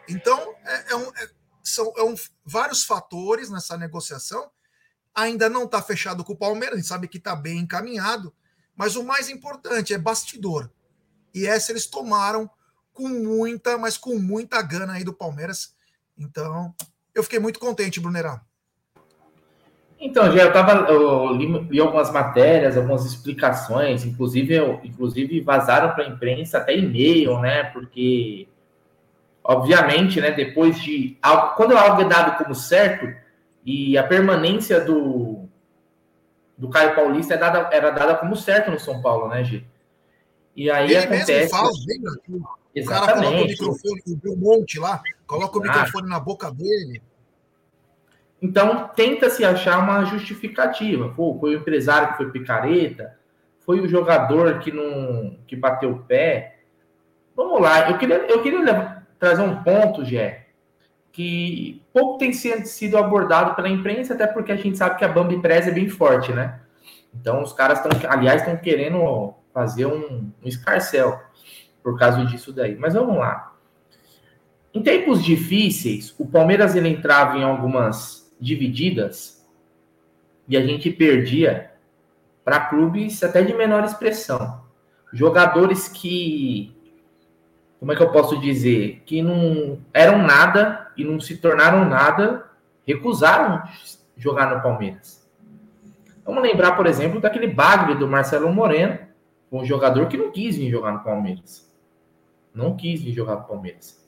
Então, 0.09 0.39
é, 0.65 0.93
é 0.93 0.97
um, 0.97 1.09
é, 1.17 1.31
são 1.63 1.93
é 1.97 2.03
um, 2.05 2.15
vários 2.45 2.85
fatores 2.85 3.51
nessa 3.51 3.77
negociação. 3.77 4.51
Ainda 5.15 5.49
não 5.49 5.65
está 5.65 5.83
fechado 5.83 6.25
com 6.25 6.33
o 6.33 6.39
Palmeiras, 6.39 6.75
a 6.75 6.79
gente 6.79 6.89
sabe 6.89 7.09
que 7.09 7.19
está 7.19 7.35
bem 7.35 7.59
encaminhado, 7.59 8.35
mas 8.77 8.95
o 8.95 9.03
mais 9.03 9.29
importante 9.29 9.93
é 9.93 9.99
bastidor. 9.99 10.71
E 11.35 11.47
essa 11.47 11.73
eles 11.73 11.87
tomaram 11.87 12.49
com 12.93 13.09
muita, 13.09 13.79
mas 13.79 13.97
com 13.97 14.19
muita 14.19 14.61
gana 14.63 14.95
aí 14.95 15.05
do 15.05 15.13
Palmeiras. 15.13 15.75
Então, 16.19 16.75
eu 17.15 17.23
fiquei 17.23 17.39
muito 17.39 17.59
contente, 17.59 18.01
Brunerá. 18.01 18.41
Então, 20.05 20.33
já 20.33 20.43
eu 20.43 20.53
tava, 20.53 20.91
eu 20.91 21.33
li, 21.33 21.47
li, 21.71 21.81
algumas 21.81 22.11
matérias, 22.11 22.77
algumas 22.77 23.07
explicações, 23.07 24.05
inclusive, 24.05 24.53
eu, 24.53 24.81
inclusive 24.83 25.41
vazaram 25.41 25.95
para 25.95 26.03
a 26.05 26.09
imprensa 26.09 26.59
até 26.59 26.77
e-mail, 26.77 27.39
né? 27.39 27.65
Porque, 27.65 28.49
obviamente, 29.45 30.21
né, 30.21 30.33
depois 30.33 30.81
de 30.81 31.17
quando 31.57 31.77
algo 31.77 32.03
é 32.03 32.05
dado 32.05 32.37
como 32.37 32.53
certo 32.53 33.15
e 33.65 33.97
a 33.97 34.03
permanência 34.03 34.81
do 34.81 35.49
do 36.59 36.69
Caio 36.69 36.95
Paulista 36.95 37.35
é 37.35 37.37
dada, 37.37 37.69
era 37.73 37.91
dada 37.91 38.15
como 38.17 38.37
certo 38.37 38.71
no 38.71 38.79
São 38.79 39.01
Paulo, 39.01 39.29
né, 39.29 39.43
Gi? 39.43 39.67
E 40.55 40.71
aí 40.71 40.87
Ele 40.87 40.97
acontece. 40.97 41.33
Mesmo 41.33 41.51
fala, 41.51 41.71
o 42.75 42.85
cara 42.85 43.15
coloca 43.15 43.43
o 43.43 43.47
microfone, 43.47 44.03
um 44.27 44.37
monte 44.37 44.79
lá, 44.79 45.03
coloca 45.27 45.59
o 45.59 45.63
microfone 45.63 46.09
na 46.09 46.19
boca 46.19 46.51
dele. 46.51 47.03
Então, 48.41 48.89
tenta-se 48.97 49.45
achar 49.45 49.79
uma 49.79 50.05
justificativa. 50.05 51.09
Pô, 51.11 51.39
foi 51.39 51.55
o 51.55 51.59
empresário 51.59 52.11
que 52.11 52.17
foi 52.17 52.31
picareta, 52.31 53.17
foi 53.61 53.81
o 53.81 53.89
jogador 53.89 54.59
que 54.59 54.73
não 54.73 55.39
que 55.47 55.55
bateu 55.55 55.93
o 55.93 56.03
pé. 56.03 56.61
Vamos 57.37 57.61
lá, 57.61 57.91
eu 57.91 57.99
queria, 57.99 58.17
eu 58.27 58.43
queria 58.43 59.05
trazer 59.19 59.43
um 59.43 59.63
ponto, 59.63 60.05
Gé, 60.05 60.47
que 61.13 61.81
pouco 61.93 62.19
tem 62.19 62.33
sido 62.33 62.99
abordado 62.99 63.55
pela 63.55 63.69
imprensa, 63.69 64.15
até 64.15 64.27
porque 64.27 64.51
a 64.51 64.57
gente 64.57 64.77
sabe 64.77 64.97
que 64.97 65.05
a 65.05 65.09
Bambi 65.09 65.41
Press 65.41 65.69
é 65.69 65.71
bem 65.71 65.89
forte, 65.89 66.33
né? 66.33 66.61
Então, 67.15 67.43
os 67.43 67.53
caras 67.53 67.79
estão, 67.79 68.11
aliás, 68.11 68.41
estão 68.41 68.57
querendo 68.57 69.35
fazer 69.53 69.87
um, 69.87 70.33
um 70.43 70.49
escarcel 70.49 71.21
por 71.83 71.99
causa 71.99 72.25
disso 72.25 72.53
daí. 72.53 72.77
Mas 72.77 72.95
vamos 72.95 73.17
lá. 73.17 73.55
Em 74.75 74.83
tempos 74.83 75.23
difíceis, 75.23 76.15
o 76.19 76.27
Palmeiras 76.27 76.75
ele 76.75 76.89
entrava 76.89 77.37
em 77.37 77.43
algumas 77.43 78.33
divididas 78.41 79.47
e 80.49 80.57
a 80.57 80.65
gente 80.65 80.91
perdia 80.91 81.73
para 82.45 82.61
clubes 82.61 83.23
até 83.23 83.43
de 83.43 83.53
menor 83.55 83.85
expressão. 83.85 84.63
Jogadores 85.13 85.89
que, 85.89 86.75
como 87.79 87.93
é 87.93 87.97
que 87.97 88.03
eu 88.03 88.11
posso 88.11 88.41
dizer, 88.41 89.03
que 89.05 89.21
não 89.21 89.79
eram 89.93 90.19
nada 90.19 90.91
e 90.97 91.05
não 91.05 91.21
se 91.21 91.37
tornaram 91.37 91.85
nada, 91.85 92.51
recusaram 92.87 93.63
jogar 94.17 94.55
no 94.55 94.63
Palmeiras. 94.63 95.23
Vamos 96.25 96.43
lembrar, 96.43 96.73
por 96.73 96.87
exemplo, 96.87 97.21
daquele 97.21 97.49
bagre 97.49 97.95
do 97.95 98.09
Marcelo 98.09 98.53
Moreno, 98.53 98.99
um 99.51 99.65
jogador 99.65 100.07
que 100.07 100.17
não 100.17 100.31
quis 100.31 100.57
vir 100.57 100.71
jogar 100.71 100.93
no 100.93 101.05
Palmeiras. 101.05 101.71
Não 102.55 102.77
quis 102.77 103.03
vir 103.03 103.13
jogar 103.13 103.37
no 103.37 103.45
Palmeiras. 103.45 104.03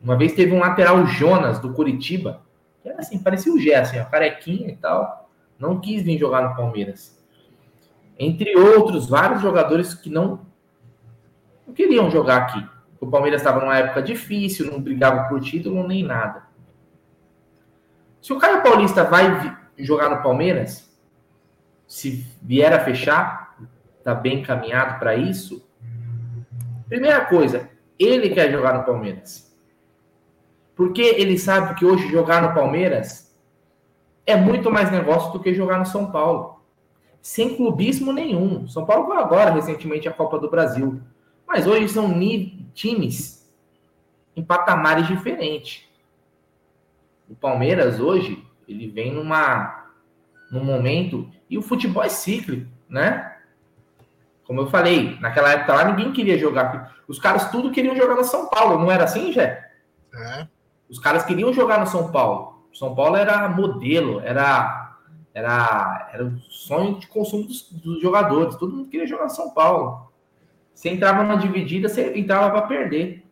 Uma 0.00 0.16
vez 0.16 0.32
teve 0.32 0.52
um 0.52 0.60
lateral 0.60 1.06
Jonas 1.06 1.58
do 1.58 1.72
Curitiba, 1.72 2.42
que 2.82 2.88
era 2.88 3.00
assim, 3.00 3.18
parecia 3.18 3.52
o 3.52 3.58
Gé, 3.58 3.76
assim, 3.76 3.98
ó, 3.98 4.04
carequinha 4.04 4.68
e 4.68 4.76
tal. 4.76 5.28
Não 5.58 5.80
quis 5.80 6.02
vir 6.02 6.18
jogar 6.18 6.48
no 6.48 6.56
Palmeiras. 6.56 7.18
Entre 8.18 8.56
outros, 8.56 9.08
vários 9.08 9.42
jogadores 9.42 9.94
que 9.94 10.10
não, 10.10 10.46
não 11.66 11.74
queriam 11.74 12.10
jogar 12.10 12.42
aqui. 12.42 12.64
O 13.00 13.06
Palmeiras 13.06 13.40
estava 13.40 13.60
numa 13.60 13.76
época 13.76 14.02
difícil, 14.02 14.70
não 14.70 14.80
brigava 14.80 15.28
por 15.28 15.40
título 15.40 15.86
nem 15.86 16.02
nada. 16.02 16.42
Se 18.20 18.32
o 18.32 18.38
Caio 18.38 18.62
Paulista 18.62 19.04
vai 19.04 19.56
jogar 19.78 20.10
no 20.10 20.22
Palmeiras, 20.22 20.88
se 21.86 22.26
vier 22.42 22.72
a 22.72 22.80
fechar, 22.80 23.56
está 23.98 24.14
bem 24.14 24.40
encaminhado 24.40 24.98
para 24.98 25.14
isso. 25.14 25.66
Primeira 26.88 27.24
coisa, 27.26 27.70
ele 27.98 28.30
quer 28.30 28.50
jogar 28.50 28.78
no 28.78 28.84
Palmeiras. 28.84 29.48
Porque 30.74 31.02
ele 31.02 31.38
sabe 31.38 31.74
que 31.74 31.84
hoje 31.84 32.08
jogar 32.08 32.42
no 32.42 32.54
Palmeiras 32.54 33.36
é 34.24 34.36
muito 34.36 34.70
mais 34.70 34.92
negócio 34.92 35.32
do 35.32 35.40
que 35.40 35.54
jogar 35.54 35.78
no 35.78 35.86
São 35.86 36.10
Paulo. 36.10 36.60
Sem 37.20 37.56
clubismo 37.56 38.12
nenhum. 38.12 38.68
São 38.68 38.86
Paulo 38.86 39.06
foi 39.06 39.16
agora, 39.16 39.50
recentemente, 39.50 40.08
a 40.08 40.12
Copa 40.12 40.38
do 40.38 40.50
Brasil. 40.50 41.00
Mas 41.46 41.66
hoje 41.66 41.88
são 41.88 42.14
times 42.74 43.50
em 44.36 44.42
patamares 44.42 45.06
diferentes. 45.06 45.84
O 47.28 47.34
Palmeiras 47.34 47.98
hoje, 47.98 48.46
ele 48.68 48.88
vem 48.88 49.12
numa 49.12 49.86
num 50.50 50.64
momento 50.64 51.28
e 51.50 51.58
o 51.58 51.62
futebol 51.62 52.02
é 52.02 52.08
cíclico, 52.08 52.70
né? 52.88 53.27
Como 54.48 54.62
eu 54.62 54.66
falei, 54.68 55.18
naquela 55.20 55.52
época 55.52 55.74
lá 55.74 55.84
ninguém 55.84 56.10
queria 56.10 56.38
jogar. 56.38 56.96
Os 57.06 57.18
caras 57.18 57.50
tudo 57.50 57.70
queriam 57.70 57.94
jogar 57.94 58.14
no 58.14 58.24
São 58.24 58.48
Paulo, 58.48 58.78
não 58.78 58.90
era 58.90 59.04
assim, 59.04 59.30
Jé? 59.30 59.70
É. 60.14 60.48
Os 60.88 60.98
caras 60.98 61.22
queriam 61.22 61.52
jogar 61.52 61.78
no 61.78 61.86
São 61.86 62.10
Paulo. 62.10 62.66
São 62.72 62.94
Paulo 62.94 63.16
era 63.16 63.46
modelo, 63.50 64.20
era 64.20 64.96
era 65.34 66.08
era 66.14 66.24
o 66.24 66.38
sonho 66.48 66.98
de 66.98 67.06
consumo 67.06 67.44
dos, 67.44 67.70
dos 67.70 68.00
jogadores. 68.00 68.56
Todo 68.56 68.74
mundo 68.74 68.88
queria 68.88 69.06
jogar 69.06 69.24
no 69.24 69.30
São 69.30 69.50
Paulo. 69.50 70.10
Você 70.72 70.88
entrava 70.88 71.22
numa 71.22 71.36
dividida, 71.36 71.86
você 71.86 72.18
entrava 72.18 72.50
para 72.50 72.62
perder. 72.62 73.26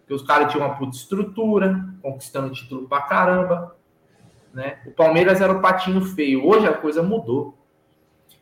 Porque 0.00 0.12
os 0.12 0.22
caras 0.22 0.52
tinham 0.52 0.66
uma 0.66 0.76
puta 0.76 0.94
estrutura, 0.94 1.88
conquistando 2.02 2.52
título 2.52 2.86
pra 2.86 3.00
caramba. 3.00 3.74
Né? 4.52 4.78
O 4.86 4.90
Palmeiras 4.90 5.40
era 5.40 5.52
o 5.54 5.62
patinho 5.62 6.02
feio. 6.02 6.46
Hoje 6.46 6.66
a 6.66 6.74
coisa 6.74 7.02
mudou. 7.02 7.56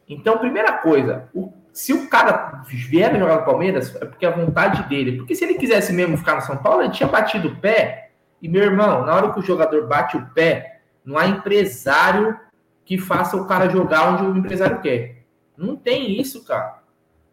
Então, 0.09 0.39
primeira 0.39 0.73
coisa, 0.73 1.29
o 1.33 1.53
se 1.77 1.93
o 1.93 2.09
cara 2.09 2.63
vier 2.67 3.15
jogar 3.19 3.37
no 3.37 3.45
Palmeiras, 3.45 3.95
é 3.97 4.07
porque 4.07 4.25
é 4.25 4.31
a 4.31 4.35
vontade 4.35 4.89
dele. 4.89 5.19
Porque 5.19 5.35
se 5.35 5.45
ele 5.45 5.59
quisesse 5.59 5.93
mesmo 5.93 6.17
ficar 6.17 6.37
no 6.37 6.41
São 6.41 6.57
Paulo, 6.57 6.81
ele 6.81 6.91
tinha 6.91 7.07
batido 7.07 7.49
o 7.49 7.57
pé. 7.57 8.13
E, 8.41 8.49
meu 8.49 8.63
irmão, 8.63 9.05
na 9.05 9.15
hora 9.15 9.31
que 9.31 9.41
o 9.41 9.43
jogador 9.43 9.87
bate 9.87 10.17
o 10.17 10.25
pé, 10.33 10.81
não 11.05 11.19
há 11.19 11.27
empresário 11.27 12.35
que 12.83 12.97
faça 12.97 13.37
o 13.37 13.47
cara 13.47 13.69
jogar 13.69 14.09
onde 14.09 14.25
o 14.25 14.39
empresário 14.39 14.81
quer. 14.81 15.27
Não 15.55 15.77
tem 15.77 16.19
isso, 16.19 16.47
cara. 16.47 16.79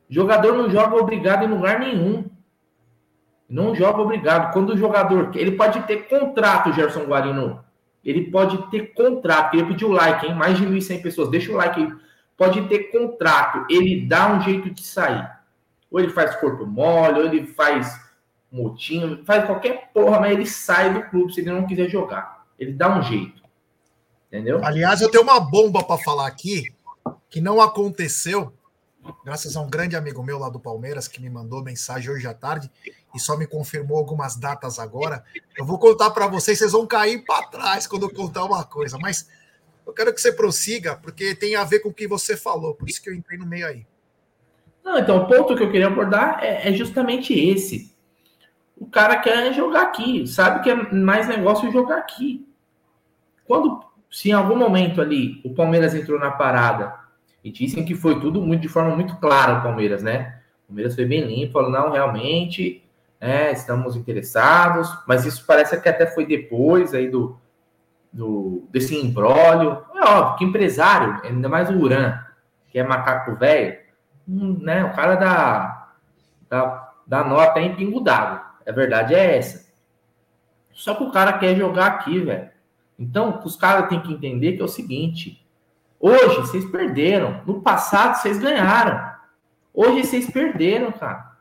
Jogador 0.09 0.57
não 0.57 0.69
joga 0.69 0.97
obrigado 0.97 1.45
em 1.45 1.47
lugar 1.47 1.79
nenhum. 1.79 2.29
Não 3.47 3.73
joga 3.73 4.01
obrigado. 4.01 4.51
Quando 4.51 4.71
o 4.71 4.77
jogador. 4.77 5.31
Ele 5.35 5.53
pode 5.53 5.79
ter 5.83 6.09
contrato, 6.09 6.73
Gerson 6.73 7.05
Guarino. 7.05 7.63
Ele 8.03 8.29
pode 8.29 8.57
ter 8.69 8.93
contrato. 8.93 9.53
Ele 9.53 9.67
pediu 9.67 9.89
like, 9.89 10.25
hein? 10.25 10.35
Mais 10.35 10.57
de 10.57 10.65
1.100 10.65 11.01
pessoas. 11.01 11.29
Deixa 11.29 11.49
o 11.49 11.55
like 11.55 11.79
aí 11.79 12.03
pode 12.37 12.67
ter 12.67 12.91
contrato, 12.91 13.65
ele 13.69 14.05
dá 14.05 14.33
um 14.33 14.41
jeito 14.41 14.69
de 14.69 14.83
sair. 14.83 15.29
Ou 15.91 15.99
ele 15.99 16.09
faz 16.09 16.35
corpo 16.37 16.65
mole, 16.65 17.19
ou 17.19 17.25
ele 17.25 17.45
faz 17.47 17.99
motinho, 18.51 19.23
faz 19.25 19.45
qualquer 19.45 19.89
porra, 19.93 20.19
mas 20.19 20.31
ele 20.31 20.45
sai 20.45 20.93
do 20.93 21.09
clube 21.09 21.33
se 21.33 21.41
ele 21.41 21.51
não 21.51 21.65
quiser 21.65 21.89
jogar. 21.89 22.45
Ele 22.57 22.73
dá 22.73 22.97
um 22.97 23.01
jeito. 23.01 23.41
Entendeu? 24.27 24.63
Aliás, 24.63 25.01
eu 25.01 25.09
tenho 25.09 25.23
uma 25.23 25.39
bomba 25.39 25.83
para 25.83 26.01
falar 26.01 26.27
aqui 26.27 26.73
que 27.29 27.41
não 27.41 27.61
aconteceu, 27.61 28.53
graças 29.25 29.55
a 29.55 29.61
um 29.61 29.69
grande 29.69 29.95
amigo 29.95 30.23
meu 30.23 30.37
lá 30.37 30.49
do 30.49 30.59
Palmeiras 30.59 31.07
que 31.07 31.21
me 31.21 31.29
mandou 31.29 31.63
mensagem 31.63 32.11
hoje 32.11 32.27
à 32.27 32.33
tarde 32.33 32.69
e 33.13 33.19
só 33.19 33.37
me 33.37 33.45
confirmou 33.45 33.97
algumas 33.97 34.35
datas 34.35 34.79
agora. 34.79 35.23
Eu 35.57 35.65
vou 35.65 35.77
contar 35.77 36.11
para 36.11 36.27
vocês, 36.27 36.57
vocês 36.57 36.71
vão 36.71 36.85
cair 36.85 37.23
para 37.25 37.47
trás 37.47 37.85
quando 37.87 38.03
eu 38.03 38.13
contar 38.13 38.43
uma 38.43 38.63
coisa, 38.63 38.97
mas 38.99 39.27
eu 39.85 39.93
quero 39.93 40.13
que 40.13 40.21
você 40.21 40.31
prossiga, 40.31 40.95
porque 40.95 41.35
tem 41.35 41.55
a 41.55 41.63
ver 41.63 41.79
com 41.79 41.89
o 41.89 41.93
que 41.93 42.07
você 42.07 42.37
falou, 42.37 42.73
por 42.73 42.89
isso 42.89 43.01
que 43.01 43.09
eu 43.09 43.13
entrei 43.13 43.37
no 43.37 43.45
meio 43.45 43.67
aí. 43.67 43.85
Não, 44.83 44.97
então, 44.97 45.17
o 45.17 45.27
ponto 45.27 45.55
que 45.55 45.63
eu 45.63 45.71
queria 45.71 45.87
abordar 45.87 46.39
é, 46.43 46.69
é 46.69 46.73
justamente 46.73 47.33
esse. 47.33 47.93
O 48.77 48.85
cara 48.85 49.17
quer 49.17 49.53
jogar 49.53 49.83
aqui, 49.83 50.27
sabe 50.27 50.61
que 50.61 50.69
é 50.69 50.75
mais 50.91 51.27
negócio 51.27 51.71
jogar 51.71 51.97
aqui. 51.97 52.45
Quando, 53.45 53.81
se 54.11 54.29
em 54.29 54.33
algum 54.33 54.55
momento 54.55 55.01
ali 55.01 55.41
o 55.43 55.53
Palmeiras 55.53 55.95
entrou 55.95 56.19
na 56.19 56.31
parada 56.31 56.93
e 57.43 57.51
dizem 57.51 57.85
que 57.85 57.95
foi 57.95 58.19
tudo 58.19 58.41
muito 58.41 58.61
de 58.61 58.67
forma 58.67 58.95
muito 58.95 59.15
clara 59.17 59.59
o 59.59 59.63
Palmeiras, 59.63 60.03
né? 60.03 60.41
O 60.63 60.67
Palmeiras 60.67 60.95
foi 60.95 61.05
bem 61.05 61.21
limpo, 61.21 61.53
falou, 61.53 61.69
não, 61.69 61.91
realmente, 61.91 62.83
é, 63.21 63.51
estamos 63.51 63.95
interessados, 63.95 64.89
mas 65.07 65.25
isso 65.25 65.45
parece 65.45 65.79
que 65.79 65.87
até 65.87 66.05
foi 66.05 66.25
depois 66.25 66.93
aí 66.93 67.09
do, 67.09 67.39
do, 68.13 68.67
desse 68.69 68.95
imbróglio. 68.95 69.83
É 69.95 70.05
óbvio 70.05 70.37
que 70.37 70.45
empresário, 70.45 71.19
ainda 71.23 71.49
mais 71.49 71.69
o 71.69 71.73
Uran, 71.73 72.19
que 72.69 72.77
é 72.77 72.83
macaco 72.83 73.35
velho, 73.35 73.77
hum, 74.27 74.59
né, 74.61 74.85
o 74.85 74.93
cara 74.93 75.15
dá, 75.15 75.89
dá, 76.49 76.93
dá 77.05 77.23
nota 77.23 77.59
em 77.59 77.75
pingo 77.75 77.99
d'água. 77.99 78.43
A 78.65 78.71
verdade 78.71 79.15
é 79.15 79.37
essa. 79.37 79.73
Só 80.71 80.95
que 80.95 81.03
o 81.03 81.11
cara 81.11 81.33
quer 81.33 81.55
jogar 81.55 81.87
aqui, 81.87 82.19
velho. 82.19 82.49
Então, 82.97 83.41
os 83.43 83.55
caras 83.55 83.89
têm 83.89 84.01
que 84.01 84.13
entender 84.13 84.53
que 84.53 84.61
é 84.61 84.65
o 84.65 84.69
seguinte: 84.69 85.45
hoje 85.99 86.37
vocês 86.37 86.65
perderam, 86.65 87.41
no 87.45 87.61
passado 87.61 88.15
vocês 88.15 88.37
ganharam. 88.37 89.11
Hoje 89.73 90.03
vocês 90.03 90.29
perderam, 90.29 90.91
cara. 90.91 91.33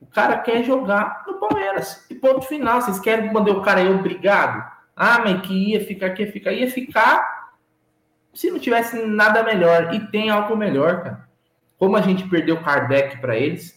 O 0.00 0.06
cara 0.06 0.38
quer 0.38 0.62
jogar 0.62 1.24
no 1.26 1.34
Palmeiras. 1.40 2.06
E 2.08 2.14
ponto 2.14 2.46
final. 2.46 2.80
Vocês 2.80 3.00
querem 3.00 3.32
mandar 3.32 3.52
o 3.52 3.62
cara 3.62 3.80
aí 3.80 3.92
obrigado? 3.92 4.75
Ah, 4.96 5.18
mas 5.18 5.46
que 5.46 5.72
ia 5.72 5.84
ficar, 5.84 6.10
que 6.10 6.24
ia 6.24 6.32
ficar, 6.32 6.52
ia 6.52 6.70
ficar 6.70 7.36
se 8.36 8.50
não 8.50 8.58
tivesse 8.58 9.04
nada 9.06 9.42
melhor. 9.42 9.94
E 9.94 10.00
tem 10.08 10.30
algo 10.30 10.56
melhor, 10.56 11.02
cara. 11.02 11.28
Como 11.78 11.96
a 11.96 12.00
gente 12.00 12.28
perdeu 12.28 12.62
Kardec 12.62 13.18
para 13.18 13.36
eles, 13.36 13.74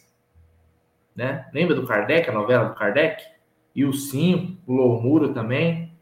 né? 1.15 1.45
Lembra 1.53 1.75
do 1.75 1.85
Kardec, 1.85 2.29
a 2.29 2.33
novela 2.33 2.69
do 2.69 2.75
Kardec? 2.75 3.23
E 3.75 3.85
o 3.85 3.93
Sim, 3.93 4.57
o 4.65 4.73
Lomuro 4.73 5.33
também. 5.33 5.93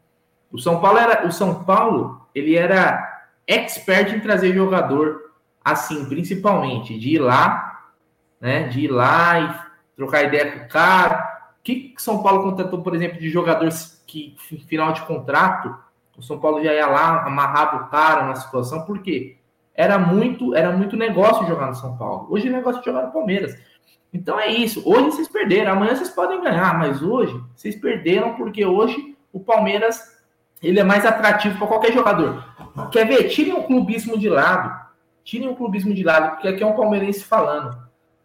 O 0.50 0.58
São 0.58 0.80
Paulo 0.80 0.98
era, 0.98 1.26
o 1.26 1.32
São 1.32 1.64
Paulo, 1.64 2.28
ele 2.34 2.56
era 2.56 3.26
expert 3.46 4.14
em 4.14 4.20
trazer 4.20 4.54
jogador 4.54 5.32
assim, 5.64 6.08
principalmente, 6.08 6.98
de 6.98 7.16
ir 7.16 7.18
lá, 7.18 7.90
né? 8.40 8.68
De 8.68 8.80
ir 8.80 8.88
lá 8.88 9.40
e 9.40 9.96
trocar 9.96 10.24
ideia 10.24 10.52
com 10.52 10.64
o 10.64 10.68
cara. 10.68 11.37
O 11.60 11.62
que 11.62 11.94
São 11.98 12.22
Paulo 12.22 12.42
contratou, 12.42 12.82
por 12.82 12.94
exemplo, 12.94 13.18
de 13.18 13.28
jogadores 13.28 14.02
que 14.06 14.36
final 14.66 14.92
de 14.92 15.02
contrato, 15.02 15.76
o 16.16 16.22
São 16.22 16.38
Paulo 16.38 16.62
já 16.62 16.72
ia 16.72 16.86
lá, 16.86 17.24
amarrava 17.24 17.84
o 17.84 17.88
cara 17.88 18.26
na 18.26 18.34
situação, 18.34 18.82
por 18.82 19.00
quê? 19.00 19.36
Era 19.74 19.98
muito, 19.98 20.54
era 20.54 20.72
muito 20.72 20.96
negócio 20.96 21.46
jogar 21.46 21.68
no 21.68 21.74
São 21.74 21.96
Paulo. 21.96 22.26
Hoje 22.30 22.48
é 22.48 22.50
negócio 22.50 22.80
de 22.80 22.86
jogar 22.86 23.06
no 23.06 23.12
Palmeiras. 23.12 23.56
Então 24.12 24.40
é 24.40 24.48
isso. 24.48 24.82
Hoje 24.84 25.12
vocês 25.12 25.28
perderam, 25.28 25.72
amanhã 25.72 25.94
vocês 25.94 26.10
podem 26.10 26.40
ganhar, 26.40 26.76
mas 26.78 27.02
hoje 27.02 27.40
vocês 27.54 27.76
perderam 27.76 28.34
porque 28.34 28.64
hoje 28.64 29.16
o 29.32 29.38
Palmeiras 29.38 30.18
ele 30.62 30.80
é 30.80 30.84
mais 30.84 31.06
atrativo 31.06 31.58
para 31.58 31.66
qualquer 31.66 31.92
jogador. 31.92 32.44
Quer 32.90 33.06
ver? 33.06 33.28
Tirem 33.28 33.54
o 33.54 33.64
clubismo 33.64 34.18
de 34.18 34.28
lado. 34.28 34.88
Tirem 35.22 35.48
o 35.48 35.54
clubismo 35.54 35.94
de 35.94 36.02
lado, 36.02 36.32
porque 36.32 36.48
aqui 36.48 36.62
é 36.62 36.66
um 36.66 36.74
palmeirense 36.74 37.22
falando. 37.22 37.76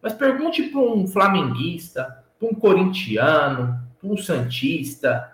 Mas 0.02 0.13
pergunte 0.13 0.63
para 0.63 0.80
um 0.80 1.06
flamenguista, 1.06 2.23
para 2.44 2.50
um 2.50 2.54
corintiano, 2.54 3.80
para 4.00 4.10
um 4.10 4.18
santista. 4.18 5.32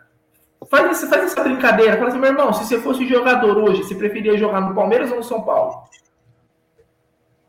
Faz 0.70 0.92
essa, 0.92 1.08
faz 1.08 1.24
essa 1.24 1.44
brincadeira. 1.44 1.98
Fala 1.98 2.10
assim, 2.10 2.20
meu 2.20 2.30
irmão, 2.30 2.54
se 2.54 2.66
você 2.66 2.80
fosse 2.80 3.08
jogador 3.08 3.58
hoje, 3.58 3.84
você 3.84 3.96
preferia 3.96 4.38
jogar 4.38 4.62
no 4.62 4.76
Palmeiras 4.76 5.10
ou 5.10 5.18
no 5.18 5.24
São 5.24 5.42
Paulo? 5.42 5.90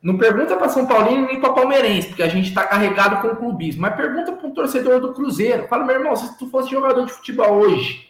Não 0.03 0.17
pergunta 0.17 0.57
para 0.57 0.71
São 0.71 0.87
Paulino 0.87 1.27
nem 1.27 1.41
para 1.41 1.53
palmeirense, 1.53 2.09
porque 2.09 2.23
a 2.23 2.29
gente 2.29 2.49
está 2.49 2.67
carregado 2.67 3.21
com 3.21 3.35
o 3.35 3.37
clubismo. 3.37 3.83
Mas 3.83 3.97
pergunta 3.97 4.33
para 4.33 4.47
um 4.47 4.55
torcedor 4.55 4.99
do 4.99 5.13
Cruzeiro. 5.13 5.69
Fala, 5.69 5.85
meu 5.85 5.97
irmão, 5.97 6.17
se 6.17 6.39
tu 6.39 6.49
fosse 6.49 6.71
jogador 6.71 7.05
de 7.05 7.13
futebol 7.13 7.53
hoje, 7.59 8.09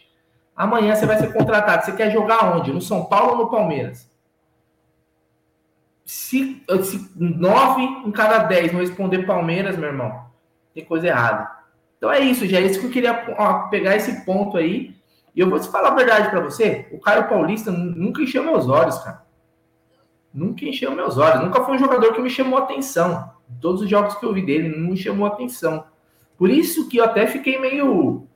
amanhã 0.55 0.95
você 0.95 1.05
vai 1.05 1.17
ser 1.17 1.33
contratado. 1.33 1.83
Você 1.83 1.91
quer 1.91 2.09
jogar 2.11 2.55
onde? 2.55 2.71
No 2.71 2.81
São 2.81 3.03
Paulo 3.05 3.31
ou 3.31 3.37
no 3.39 3.49
Palmeiras? 3.49 4.09
Se, 6.05 6.63
se 6.83 7.11
nove 7.15 7.83
em 8.05 8.11
cada 8.11 8.39
dez 8.39 8.71
não 8.71 8.79
responder 8.79 9.25
Palmeiras, 9.25 9.77
meu 9.77 9.89
irmão, 9.89 10.30
tem 10.73 10.85
coisa 10.85 11.07
errada. 11.07 11.49
Então 11.97 12.11
é 12.11 12.19
isso, 12.19 12.47
já 12.47 12.59
é 12.59 12.61
isso 12.61 12.79
que 12.79 12.87
eu 12.87 12.91
queria 12.91 13.13
pegar 13.69 13.95
esse 13.95 14.25
ponto 14.25 14.57
aí. 14.57 14.95
E 15.35 15.39
eu 15.39 15.49
vou 15.49 15.59
te 15.59 15.69
falar 15.69 15.89
a 15.89 15.95
verdade 15.95 16.29
para 16.29 16.39
você: 16.39 16.87
o 16.91 16.99
Caio 16.99 17.27
Paulista 17.27 17.71
nunca 17.71 18.21
encheu 18.21 18.43
meus 18.43 18.67
olhos, 18.67 18.97
cara 18.99 19.21
nunca 20.33 20.65
encheu 20.65 20.91
meus 20.95 21.17
olhos. 21.17 21.43
Nunca 21.43 21.63
foi 21.63 21.75
um 21.75 21.79
jogador 21.79 22.13
que 22.13 22.21
me 22.21 22.29
chamou 22.29 22.59
atenção. 22.59 23.31
Todos 23.59 23.81
os 23.81 23.89
jogos 23.89 24.15
que 24.15 24.25
eu 24.25 24.33
vi 24.33 24.45
dele 24.45 24.69
não 24.69 24.91
me 24.91 24.97
chamou 24.97 25.27
atenção. 25.27 25.85
Por 26.37 26.49
isso 26.49 26.87
que 26.87 26.97
eu 26.97 27.03
até 27.03 27.27
fiquei 27.27 27.59
meio 27.59 28.27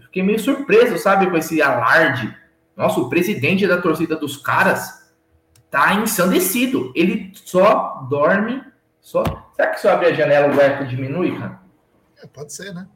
fiquei 0.00 0.22
meio 0.22 0.38
surpreso, 0.38 0.96
sabe, 0.98 1.28
com 1.28 1.36
esse 1.36 1.60
alarde. 1.60 2.36
Nossa, 2.76 3.00
o 3.00 3.08
presidente 3.08 3.66
da 3.66 3.80
torcida 3.80 4.14
dos 4.14 4.36
caras 4.36 5.10
tá 5.70 5.94
ensandecido. 5.94 6.92
Ele 6.94 7.32
só 7.34 8.06
dorme, 8.08 8.62
só. 9.00 9.24
Será 9.54 9.70
que 9.70 9.80
se 9.80 9.86
eu 9.86 9.92
abrir 9.92 10.06
a 10.06 10.12
janela 10.12 10.54
o 10.54 10.60
eco 10.60 10.86
diminui, 10.86 11.36
cara? 11.36 11.60
É, 12.22 12.26
pode 12.26 12.52
ser, 12.52 12.74
né? 12.74 12.88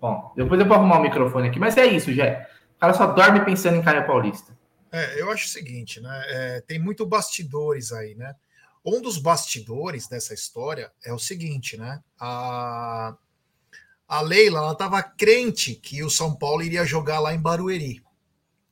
Bom, 0.00 0.32
depois 0.36 0.60
eu 0.60 0.66
vou 0.66 0.76
arrumar 0.76 0.98
o 0.98 1.02
microfone 1.02 1.48
aqui, 1.48 1.58
mas 1.58 1.76
é 1.76 1.86
isso, 1.86 2.12
Jé. 2.12 2.48
O 2.76 2.78
cara 2.78 2.94
só 2.94 3.06
dorme 3.06 3.44
pensando 3.44 3.76
em 3.76 3.82
Caio 3.82 4.06
Paulista. 4.06 4.56
É, 4.92 5.20
eu 5.20 5.30
acho 5.30 5.46
o 5.46 5.50
seguinte, 5.50 6.00
né? 6.00 6.24
É, 6.28 6.60
tem 6.60 6.78
muito 6.78 7.04
bastidores 7.06 7.92
aí, 7.92 8.14
né? 8.14 8.34
Um 8.84 9.02
dos 9.02 9.18
bastidores 9.18 10.06
dessa 10.06 10.32
história 10.32 10.92
é 11.04 11.12
o 11.12 11.18
seguinte, 11.18 11.76
né? 11.76 12.00
A, 12.20 13.16
a 14.06 14.20
Leila, 14.20 14.60
ela 14.60 14.72
estava 14.72 15.02
crente 15.02 15.74
que 15.74 16.04
o 16.04 16.10
São 16.10 16.36
Paulo 16.36 16.62
iria 16.62 16.84
jogar 16.84 17.18
lá 17.18 17.34
em 17.34 17.40
Barueri. 17.40 18.04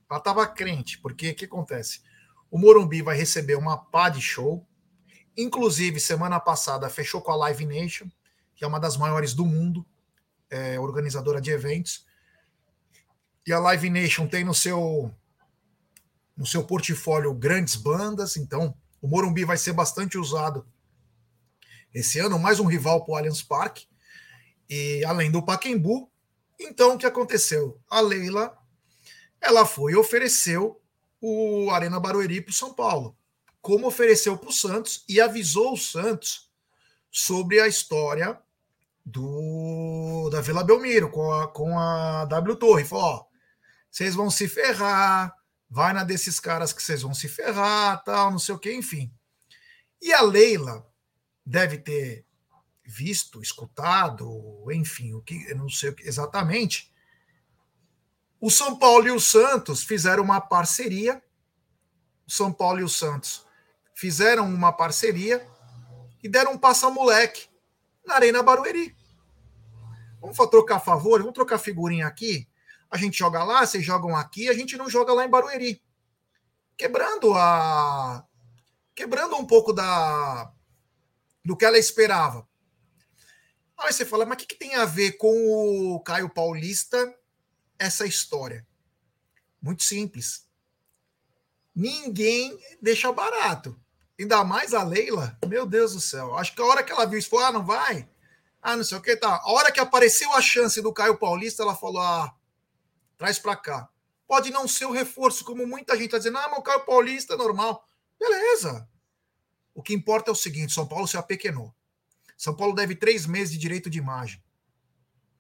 Ela 0.09 0.19
estava 0.19 0.47
crente, 0.47 0.99
porque 1.01 1.31
o 1.31 1.35
que 1.35 1.47
acontece? 1.47 2.03
O 2.51 2.59
Morumbi 2.59 3.03
vai 3.03 3.17
receber 3.17 3.57
uma 3.57 3.77
pá 3.77 4.09
de 4.09 4.21
show. 4.21 4.65
Inclusive, 5.37 5.99
semana 5.99 6.39
passada 6.39 6.89
fechou 6.89 7.21
com 7.21 7.33
a 7.33 7.37
Live 7.37 7.67
Nation, 7.67 8.07
é 8.65 8.67
uma 8.67 8.81
das 8.81 8.97
maiores 8.97 9.35
do 9.35 9.45
mundo, 9.45 9.87
é, 10.51 10.79
organizadora 10.81 11.41
de 11.41 11.51
eventos. 11.51 12.07
E 13.47 13.53
a 13.53 13.59
Live 13.59 13.91
Nation 13.91 14.27
tem 14.27 14.45
no 14.45 14.55
seu 14.55 15.15
no 16.37 16.45
seu 16.45 16.65
portfólio 16.65 17.33
grandes 17.33 17.77
bandas, 17.77 18.37
então 18.37 18.77
o 19.01 19.07
Morumbi 19.07 19.45
vai 19.45 19.57
ser 19.57 19.73
bastante 19.73 20.19
usado 20.19 20.67
esse 21.95 22.19
ano, 22.19 22.41
mais 22.41 22.59
um 22.59 22.67
rival 22.67 23.05
para 23.05 23.13
o 23.13 23.17
Allianz 23.17 23.41
Parque, 23.41 23.87
e 24.69 25.05
além 25.05 25.31
do 25.31 25.45
Paquembu. 25.45 26.11
Então, 26.59 26.95
o 26.95 26.99
que 26.99 27.07
aconteceu? 27.07 27.81
A 27.89 28.01
Leila 28.01 28.59
ela 29.41 29.65
foi 29.65 29.93
e 29.93 29.97
ofereceu 29.97 30.81
o 31.21 31.71
Arena 31.71 32.01
Barueri 32.01 32.41
para 32.41 32.51
o 32.51 32.55
São 32.55 32.75
Paulo, 32.75 33.17
como 33.61 33.87
ofereceu 33.87 34.37
para 34.37 34.49
o 34.49 34.53
Santos 34.53 35.05
e 35.09 35.21
avisou 35.21 35.75
o 35.75 35.79
Santos 35.79 36.51
sobre 37.11 37.61
a 37.61 37.69
história 37.69 38.43
do 39.05 40.31
da 40.31 40.41
Vila 40.41 40.65
Belmiro 40.65 41.11
com 41.11 41.33
a, 41.33 41.49
com 41.49 41.79
a 41.79 42.25
W 42.25 42.57
Torre. 42.57 42.85
Falou: 42.85 43.05
ó, 43.05 43.25
vocês 43.91 44.15
vão 44.15 44.31
se 44.31 44.49
ferrar, 44.49 45.35
vai 45.69 45.93
na 45.93 46.05
desses 46.05 46.41
caras 46.41 46.73
que 46.73 46.83
vocês 46.83 47.03
vão 47.03 47.13
se 47.13 47.29
ferrar, 47.29 48.03
tal, 48.05 48.31
não 48.31 48.39
sei 48.39 48.55
o 48.55 48.59
que, 48.59 48.73
enfim. 48.75 49.13
E 50.01 50.13
a 50.13 50.23
Leila 50.23 50.87
deve 51.45 51.79
ter 51.79 52.27
visto, 52.85 53.43
escutado, 53.43 54.65
enfim, 54.71 55.15
o 55.15 55.23
que 55.23 55.55
não 55.55 55.69
sei 55.69 55.95
exatamente. 56.01 56.93
O 58.41 58.51
São 58.51 58.79
Paulo 58.79 59.07
e 59.07 59.11
o 59.11 59.21
Santos 59.21 59.83
fizeram 59.83 60.23
uma 60.23 60.41
parceria. 60.41 61.23
O 62.27 62.31
São 62.31 62.53
Paulo 62.53 62.81
e 62.81 62.85
o 62.85 62.89
Santos 62.89 63.47
fizeram 63.95 64.47
uma 64.47 64.73
parceria 64.73 65.47
e 66.23 66.29
deram 66.29 66.53
um 66.53 66.59
passa-moleque 66.59 67.49
na 68.05 68.15
Arena 68.15 68.43
Barueri. 68.43 68.97
Vamos 70.21 70.37
trocar 70.51 70.81
favor, 70.81 71.21
vamos 71.21 71.35
trocar 71.35 71.59
figurinha 71.59 72.07
aqui. 72.07 72.49
A 72.91 72.97
gente 72.97 73.19
joga 73.19 73.43
lá, 73.43 73.67
vocês 73.67 73.85
jogam 73.85 74.17
aqui, 74.17 74.49
a 74.49 74.53
gente 74.53 74.77
não 74.77 74.89
joga 74.89 75.13
lá 75.13 75.25
em 75.25 75.31
Barueri. 75.31 75.83
Quebrando 76.77 77.35
a. 77.35 78.25
Quebrando 78.95 79.37
um 79.37 79.47
pouco 79.47 79.73
da 79.73 80.53
do 81.45 81.57
que 81.57 81.65
ela 81.65 81.79
esperava. 81.79 82.49
Aí 83.77 83.93
você 83.93 84.05
fala, 84.05 84.25
mas 84.25 84.37
o 84.37 84.39
que, 84.39 84.47
que 84.47 84.55
tem 84.55 84.75
a 84.77 84.85
ver 84.85 85.13
com 85.19 85.95
o 85.95 86.01
Caio 86.01 86.31
Paulista 86.31 87.15
essa 87.79 88.07
história? 88.07 88.67
Muito 89.61 89.83
simples. 89.83 90.47
Ninguém 91.75 92.59
deixa 92.81 93.13
barato. 93.13 93.79
Ainda 94.19 94.45
mais 94.45 94.73
a 94.73 94.83
Leila. 94.83 95.37
Meu 95.47 95.67
Deus 95.67 95.93
do 95.93 96.01
céu. 96.01 96.37
Acho 96.37 96.55
que 96.55 96.63
a 96.63 96.65
hora 96.65 96.83
que 96.83 96.93
ela 96.93 97.07
viu 97.07 97.19
isso, 97.19 97.29
falou: 97.29 97.47
ah, 97.47 97.53
não 97.53 97.65
vai? 97.65 98.09
Ah, 98.63 98.77
não 98.77 98.85
sei 98.85 98.97
o 98.97 99.03
que, 99.03 99.17
tá. 99.17 99.37
A 99.37 99.53
hora 99.53 99.73
que 99.73 99.81
apareceu 99.81 100.33
a 100.33 100.41
chance 100.41 100.81
do 100.81 100.93
Caio 100.93 101.19
Paulista, 101.19 101.63
ela 101.63 101.75
falou: 101.75 102.01
ah, 102.01 102.35
traz 103.17 103.39
para 103.39 103.57
cá. 103.57 103.89
Pode 104.27 104.51
não 104.51 104.67
ser 104.67 104.87
o 104.87 104.93
reforço, 104.93 105.45
como 105.45 105.67
muita 105.67 105.95
gente 105.95 106.07
está 106.07 106.19
dizendo, 106.19 106.39
ah, 106.39 106.49
mas 106.49 106.59
o 106.59 106.63
Caio 106.63 106.85
Paulista 106.85 107.35
é 107.35 107.37
normal. 107.37 107.87
Beleza. 108.19 108.89
O 109.75 109.83
que 109.83 109.93
importa 109.93 110.31
é 110.31 110.33
o 110.33 110.37
seguinte: 110.37 110.73
São 110.73 110.87
Paulo 110.87 111.09
se 111.09 111.17
apequenou. 111.17 111.75
São 112.37 112.55
Paulo 112.55 112.75
deve 112.75 112.95
três 112.95 113.27
meses 113.27 113.53
de 113.53 113.59
direito 113.59 113.91
de 113.91 113.99
imagem. 113.99 114.43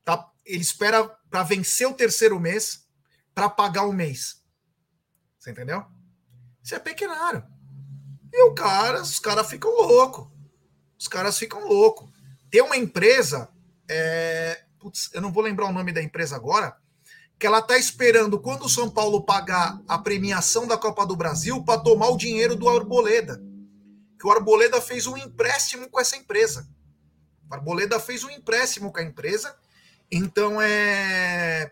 Tá? 0.05 0.31
Ele 0.45 0.63
espera 0.63 1.09
para 1.31 1.43
vencer 1.43 1.89
o 1.89 1.95
terceiro 1.95 2.39
mês 2.39 2.87
para 3.35 3.49
pagar 3.49 3.85
o 3.85 3.93
mês. 3.93 4.43
Você 5.39 5.51
entendeu? 5.51 5.85
Se 6.63 6.75
apequenaram. 6.75 7.47
E 8.37 8.43
o 8.43 8.53
cara, 8.53 9.01
os 9.01 9.21
caras 9.21 9.49
ficam 9.49 9.71
loucos. 9.71 10.27
Os 10.99 11.07
caras 11.07 11.39
ficam 11.39 11.69
loucos. 11.69 12.11
Tem 12.51 12.61
uma 12.63 12.77
empresa, 12.77 13.49
é, 13.89 14.65
putz, 14.81 15.09
eu 15.15 15.21
não 15.21 15.31
vou 15.31 15.41
lembrar 15.41 15.67
o 15.67 15.73
nome 15.73 15.93
da 15.93 16.03
empresa 16.03 16.35
agora, 16.35 16.77
que 17.39 17.47
ela 17.47 17.61
está 17.61 17.79
esperando 17.79 18.41
quando 18.41 18.65
o 18.65 18.69
São 18.69 18.91
Paulo 18.91 19.23
pagar 19.23 19.81
a 19.87 19.97
premiação 19.99 20.67
da 20.67 20.77
Copa 20.77 21.07
do 21.07 21.15
Brasil 21.15 21.63
para 21.63 21.81
tomar 21.81 22.09
o 22.09 22.17
dinheiro 22.17 22.57
do 22.57 22.69
Arboleda. 22.69 23.41
Que 24.19 24.27
o 24.27 24.33
Arboleda 24.33 24.81
fez 24.81 25.07
um 25.07 25.17
empréstimo 25.17 25.89
com 25.89 26.01
essa 26.01 26.17
empresa. 26.17 26.69
O 27.49 27.55
Arboleda 27.55 28.01
fez 28.01 28.25
um 28.25 28.31
empréstimo 28.31 28.93
com 28.93 28.99
a 28.99 29.05
empresa. 29.05 29.55
Então 30.11 30.61
é. 30.61 31.71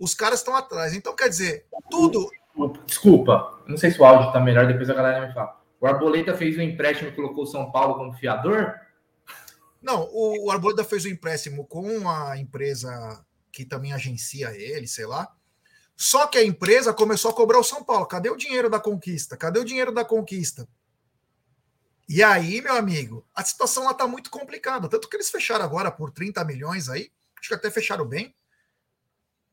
Os 0.00 0.14
caras 0.14 0.40
estão 0.40 0.56
atrás. 0.56 0.94
Então, 0.94 1.14
quer 1.14 1.28
dizer, 1.28 1.66
tudo. 1.88 2.28
Desculpa, 2.86 3.62
não 3.68 3.76
sei 3.76 3.92
se 3.92 4.00
o 4.00 4.04
áudio 4.04 4.26
está 4.26 4.40
melhor, 4.40 4.66
depois 4.66 4.90
a 4.90 4.94
galera 4.94 5.28
me 5.28 5.32
fala. 5.32 5.61
O 5.82 5.86
Arboleda 5.88 6.36
fez 6.36 6.56
um 6.56 6.62
empréstimo 6.62 7.10
e 7.10 7.12
colocou 7.12 7.42
o 7.42 7.46
São 7.46 7.72
Paulo 7.72 7.96
como 7.96 8.12
fiador? 8.12 8.72
Não, 9.82 10.08
o, 10.12 10.46
o 10.46 10.50
Arboleda 10.52 10.84
fez 10.84 11.04
um 11.04 11.08
empréstimo 11.08 11.66
com 11.66 12.08
a 12.08 12.38
empresa 12.38 13.26
que 13.50 13.64
também 13.64 13.92
agencia 13.92 14.54
ele, 14.54 14.86
sei 14.86 15.06
lá. 15.06 15.34
Só 15.96 16.28
que 16.28 16.38
a 16.38 16.44
empresa 16.44 16.94
começou 16.94 17.32
a 17.32 17.34
cobrar 17.34 17.58
o 17.58 17.64
São 17.64 17.82
Paulo. 17.82 18.06
Cadê 18.06 18.30
o 18.30 18.36
dinheiro 18.36 18.70
da 18.70 18.78
conquista? 18.78 19.36
Cadê 19.36 19.58
o 19.58 19.64
dinheiro 19.64 19.92
da 19.92 20.04
conquista? 20.04 20.68
E 22.08 22.22
aí, 22.22 22.60
meu 22.60 22.76
amigo, 22.76 23.26
a 23.34 23.42
situação 23.42 23.82
lá 23.82 23.92
tá 23.92 24.06
muito 24.06 24.30
complicada. 24.30 24.88
Tanto 24.88 25.08
que 25.08 25.16
eles 25.16 25.30
fecharam 25.30 25.64
agora 25.64 25.90
por 25.90 26.12
30 26.12 26.44
milhões 26.44 26.88
aí. 26.88 27.10
Acho 27.36 27.48
que 27.48 27.54
até 27.56 27.72
fecharam 27.72 28.06
bem. 28.06 28.32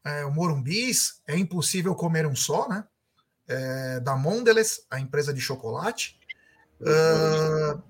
É, 0.06 0.24
o 0.26 0.32
Morumbis, 0.32 1.24
é 1.26 1.36
impossível 1.36 1.96
comer 1.96 2.28
um 2.28 2.36
só, 2.36 2.70
né? 2.70 2.86
é, 3.50 4.00
da 4.00 4.16
Mondelez, 4.16 4.86
a 4.90 5.00
empresa 5.00 5.34
de 5.34 5.42
chocolate. 5.42 6.19
Uh, 6.82 7.82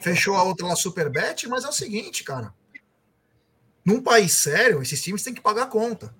fechou 0.00 0.34
a 0.36 0.42
outra 0.42 0.66
lá, 0.66 0.76
Superbet, 0.76 1.48
mas 1.48 1.64
é 1.64 1.68
o 1.68 1.72
seguinte, 1.72 2.22
cara. 2.24 2.54
Num 3.84 4.02
país 4.02 4.32
sério, 4.32 4.82
esses 4.82 5.02
times 5.02 5.22
têm 5.22 5.34
que 5.34 5.40
pagar 5.40 5.64
a 5.64 5.66
conta. 5.66 6.14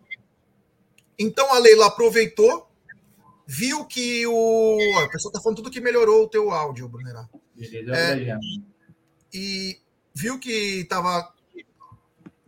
Então 1.18 1.52
a 1.52 1.58
Leila 1.58 1.86
aproveitou, 1.86 2.70
viu 3.46 3.84
que 3.84 4.26
o. 4.26 4.78
A 5.04 5.08
pessoa 5.08 5.32
tá 5.32 5.40
falando 5.40 5.56
tudo 5.56 5.70
que 5.70 5.80
melhorou 5.80 6.24
o 6.24 6.28
teu 6.28 6.50
áudio, 6.50 6.88
Brunerá. 6.88 7.28
É, 7.94 8.38
e 9.32 9.80
viu 10.14 10.38
que 10.38 10.84
tava 10.84 11.32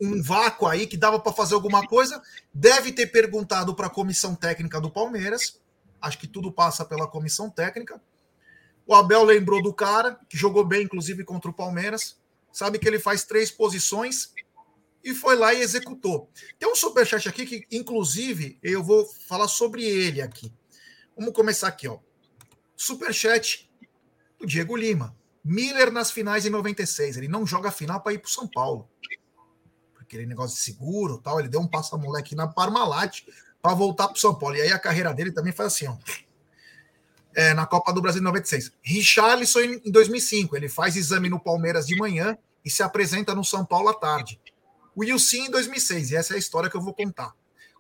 um 0.01 0.23
vácuo 0.23 0.67
aí, 0.67 0.87
que 0.87 0.97
dava 0.97 1.21
para 1.21 1.33
fazer 1.33 1.55
alguma 1.55 1.87
coisa. 1.87 2.23
Deve 2.55 2.93
ter 2.93 3.09
perguntado 3.09 3.75
para 3.75 3.89
a 3.89 3.91
comissão 3.91 4.35
técnica 4.35 4.81
do 4.81 4.91
Palmeiras. 4.91 5.61
Acho 6.01 6.19
que 6.19 6.27
tudo 6.27 6.51
passa 6.51 6.85
pela 6.85 7.07
comissão 7.07 7.51
técnica. 7.51 8.01
O 8.91 8.95
Abel 8.97 9.23
lembrou 9.23 9.63
do 9.63 9.73
cara, 9.73 10.19
que 10.29 10.37
jogou 10.37 10.65
bem, 10.65 10.83
inclusive, 10.83 11.23
contra 11.23 11.49
o 11.49 11.55
Palmeiras. 11.55 12.19
Sabe 12.51 12.77
que 12.77 12.89
ele 12.89 12.99
faz 12.99 13.23
três 13.23 13.49
posições 13.49 14.35
e 15.05 15.15
foi 15.15 15.37
lá 15.37 15.55
e 15.55 15.61
executou. 15.61 16.29
Tem 16.59 16.69
um 16.69 16.75
superchat 16.75 17.29
aqui 17.29 17.47
que, 17.47 17.65
inclusive, 17.71 18.59
eu 18.61 18.83
vou 18.83 19.07
falar 19.29 19.47
sobre 19.47 19.85
ele 19.85 20.21
aqui. 20.21 20.53
Vamos 21.17 21.33
começar 21.33 21.69
aqui, 21.69 21.87
ó. 21.87 22.01
Superchat 22.75 23.71
do 24.37 24.45
Diego 24.45 24.75
Lima. 24.75 25.17
Miller 25.45 25.93
nas 25.93 26.11
finais 26.11 26.45
em 26.45 26.51
96. 26.51 27.17
Ele 27.17 27.29
não 27.29 27.47
joga 27.47 27.69
a 27.69 27.73
final 27.73 28.01
para 28.01 28.15
ir 28.15 28.19
para 28.19 28.29
São 28.29 28.49
Paulo. 28.49 28.91
Aquele 30.01 30.27
negócio 30.27 30.57
de 30.57 30.63
seguro 30.65 31.19
tal. 31.19 31.39
Ele 31.39 31.49
deu 31.49 31.61
um 31.61 31.69
passa-moleque 31.69 32.35
na 32.35 32.49
Parmalat 32.49 33.21
para 33.63 33.73
voltar 33.73 34.09
para 34.09 34.21
São 34.21 34.37
Paulo. 34.37 34.57
E 34.57 34.63
aí 34.63 34.73
a 34.73 34.81
carreira 34.81 35.15
dele 35.15 35.31
também 35.31 35.53
foi 35.53 35.67
assim, 35.67 35.87
ó. 35.87 35.97
É, 37.35 37.55
na 37.55 37.65
Copa 37.65 37.93
do 37.93 38.03
Brasil 38.03 38.21
em 38.21 38.25
96. 38.25 38.73
Richarlison 38.83 39.61
em 39.61 39.91
2005. 39.91 40.57
Ele 40.57 40.69
faz 40.69 40.97
exame 40.97 41.29
no 41.29 41.39
Palmeiras 41.39 41.87
de 41.87 41.97
manhã 41.97 42.37
e 42.65 42.71
se 42.71 42.83
apresenta 42.83 43.35
no 43.35 43.45
São 43.45 43.65
Paulo 43.65 43.89
à 43.89 43.95
tarde. 43.95 44.41
O 44.95 45.01
Wilson 45.03 45.37
em 45.37 45.51
2006, 45.51 46.11
e 46.11 46.17
essa 46.17 46.35
é 46.35 46.37
a 46.37 46.39
história 46.39 46.69
que 46.69 46.77
eu 46.77 46.81
vou 46.81 46.93
contar. 46.93 47.33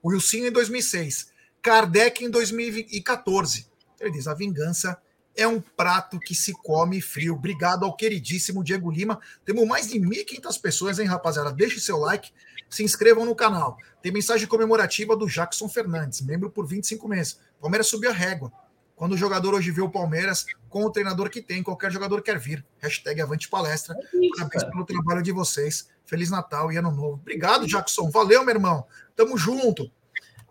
O 0.02 0.10
Wilson 0.10 0.38
em 0.38 0.52
2006, 0.52 1.32
Kardec 1.60 2.24
em 2.24 2.30
2014. 2.30 3.66
Ele 4.00 4.10
diz: 4.12 4.26
a 4.26 4.34
vingança 4.34 4.96
é 5.36 5.46
um 5.46 5.60
prato 5.60 6.18
que 6.18 6.34
se 6.34 6.52
come 6.52 7.00
frio. 7.00 7.34
Obrigado 7.34 7.84
ao 7.84 7.94
queridíssimo 7.94 8.64
Diego 8.64 8.90
Lima. 8.90 9.20
Temos 9.44 9.66
mais 9.66 9.88
de 9.88 9.98
1.500 9.98 10.60
pessoas, 10.60 10.98
hein, 10.98 11.06
rapaziada? 11.06 11.52
Deixe 11.52 11.80
seu 11.80 11.98
like, 11.98 12.30
se 12.68 12.82
inscrevam 12.82 13.24
no 13.24 13.34
canal. 13.34 13.76
Tem 14.02 14.12
mensagem 14.12 14.46
comemorativa 14.46 15.16
do 15.16 15.26
Jackson 15.26 15.68
Fernandes, 15.68 16.20
membro 16.20 16.50
por 16.50 16.66
25 16.66 17.06
meses. 17.08 17.38
Palmeiras 17.60 17.88
subiu 17.88 18.10
a 18.10 18.14
régua. 18.14 18.52
Quando 19.00 19.12
o 19.12 19.16
jogador 19.16 19.54
hoje 19.54 19.70
vê 19.70 19.80
o 19.80 19.88
Palmeiras 19.88 20.44
com 20.68 20.84
o 20.84 20.90
treinador 20.90 21.30
que 21.30 21.40
tem, 21.40 21.62
qualquer 21.62 21.90
jogador 21.90 22.20
quer 22.20 22.38
vir. 22.38 22.62
Hashtag 22.80 23.22
Avante 23.22 23.48
Palestra. 23.48 23.96
Parabéns 24.36 24.64
pelo 24.64 24.84
trabalho 24.84 25.22
de 25.22 25.32
vocês. 25.32 25.88
Feliz 26.04 26.28
Natal 26.28 26.70
e 26.70 26.76
Ano 26.76 26.90
Novo. 26.90 27.14
Obrigado, 27.14 27.66
Jackson. 27.66 28.10
Valeu, 28.10 28.44
meu 28.44 28.54
irmão. 28.54 28.86
Tamo 29.16 29.38
junto. 29.38 29.90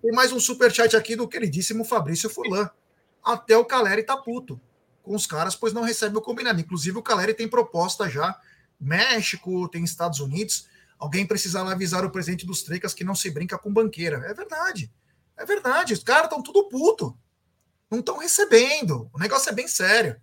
Tem 0.01 0.11
mais 0.11 0.31
um 0.31 0.39
superchat 0.39 0.97
aqui 0.97 1.15
do 1.15 1.27
queridíssimo 1.27 1.85
Fabrício 1.85 2.27
Furlan. 2.27 2.67
Até 3.23 3.55
o 3.55 3.63
Caleri 3.63 4.01
tá 4.01 4.17
puto 4.17 4.59
com 5.03 5.13
os 5.13 5.27
caras, 5.27 5.55
pois 5.55 5.71
não 5.71 5.83
recebe 5.83 6.17
o 6.17 6.21
combinado. 6.21 6.59
Inclusive, 6.59 6.97
o 6.97 7.03
Caleri 7.03 7.35
tem 7.35 7.47
proposta 7.47 8.09
já. 8.09 8.35
México, 8.79 9.69
tem 9.69 9.83
Estados 9.83 10.19
Unidos. 10.21 10.67
Alguém 10.97 11.23
precisava 11.23 11.71
avisar 11.71 12.03
o 12.03 12.09
presidente 12.09 12.47
dos 12.47 12.63
Trecas 12.63 12.95
que 12.95 13.03
não 13.03 13.13
se 13.13 13.29
brinca 13.29 13.59
com 13.59 13.71
banqueira. 13.71 14.25
É 14.25 14.33
verdade. 14.33 14.91
É 15.37 15.45
verdade. 15.45 15.93
Os 15.93 16.03
caras 16.03 16.23
estão 16.23 16.41
tudo 16.41 16.67
puto. 16.67 17.15
Não 17.89 17.99
estão 17.99 18.17
recebendo. 18.17 19.09
O 19.13 19.19
negócio 19.19 19.49
é 19.49 19.53
bem 19.53 19.67
sério. 19.67 20.19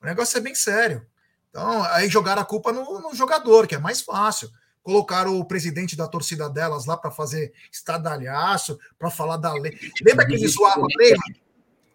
O 0.00 0.06
negócio 0.06 0.38
é 0.38 0.40
bem 0.40 0.54
sério. 0.54 1.06
Então, 1.50 1.82
aí 1.84 2.08
jogaram 2.08 2.40
a 2.40 2.44
culpa 2.44 2.72
no, 2.72 3.00
no 3.00 3.14
jogador, 3.14 3.66
que 3.66 3.74
é 3.74 3.78
mais 3.78 4.00
fácil. 4.00 4.50
Colocaram 4.82 5.38
o 5.38 5.44
presidente 5.44 5.96
da 5.96 6.06
torcida 6.06 6.48
delas 6.48 6.86
lá 6.86 6.96
para 6.96 7.10
fazer 7.10 7.52
estadalhaço, 7.70 8.78
para 8.98 9.10
falar 9.10 9.36
da 9.36 9.52
lei. 9.52 9.78
Lembra 10.02 10.26
que 10.26 10.34
ele 10.34 10.48
zoava 10.48 10.80
a 10.80 10.98
Leila? 10.98 11.22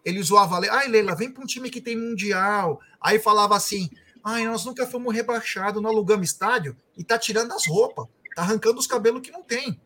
Ele 0.04 0.22
zoava 0.22 0.56
a 0.56 0.58
Leila. 0.60 0.76
Ai, 0.76 0.88
Leila, 0.88 1.16
vem 1.16 1.30
para 1.30 1.42
um 1.42 1.46
time 1.46 1.68
que 1.68 1.80
tem 1.80 1.96
mundial. 1.96 2.80
Aí 3.00 3.18
falava 3.18 3.56
assim: 3.56 3.90
ai, 4.22 4.44
nós 4.44 4.64
nunca 4.64 4.86
fomos 4.86 5.12
rebaixados, 5.12 5.82
não 5.82 5.90
alugamos 5.90 6.28
estádio 6.28 6.76
e 6.96 7.02
tá 7.02 7.18
tirando 7.18 7.52
as 7.52 7.66
roupas, 7.66 8.06
tá 8.36 8.42
arrancando 8.42 8.78
os 8.78 8.86
cabelos 8.86 9.22
que 9.22 9.32
não 9.32 9.42
tem. 9.42 9.80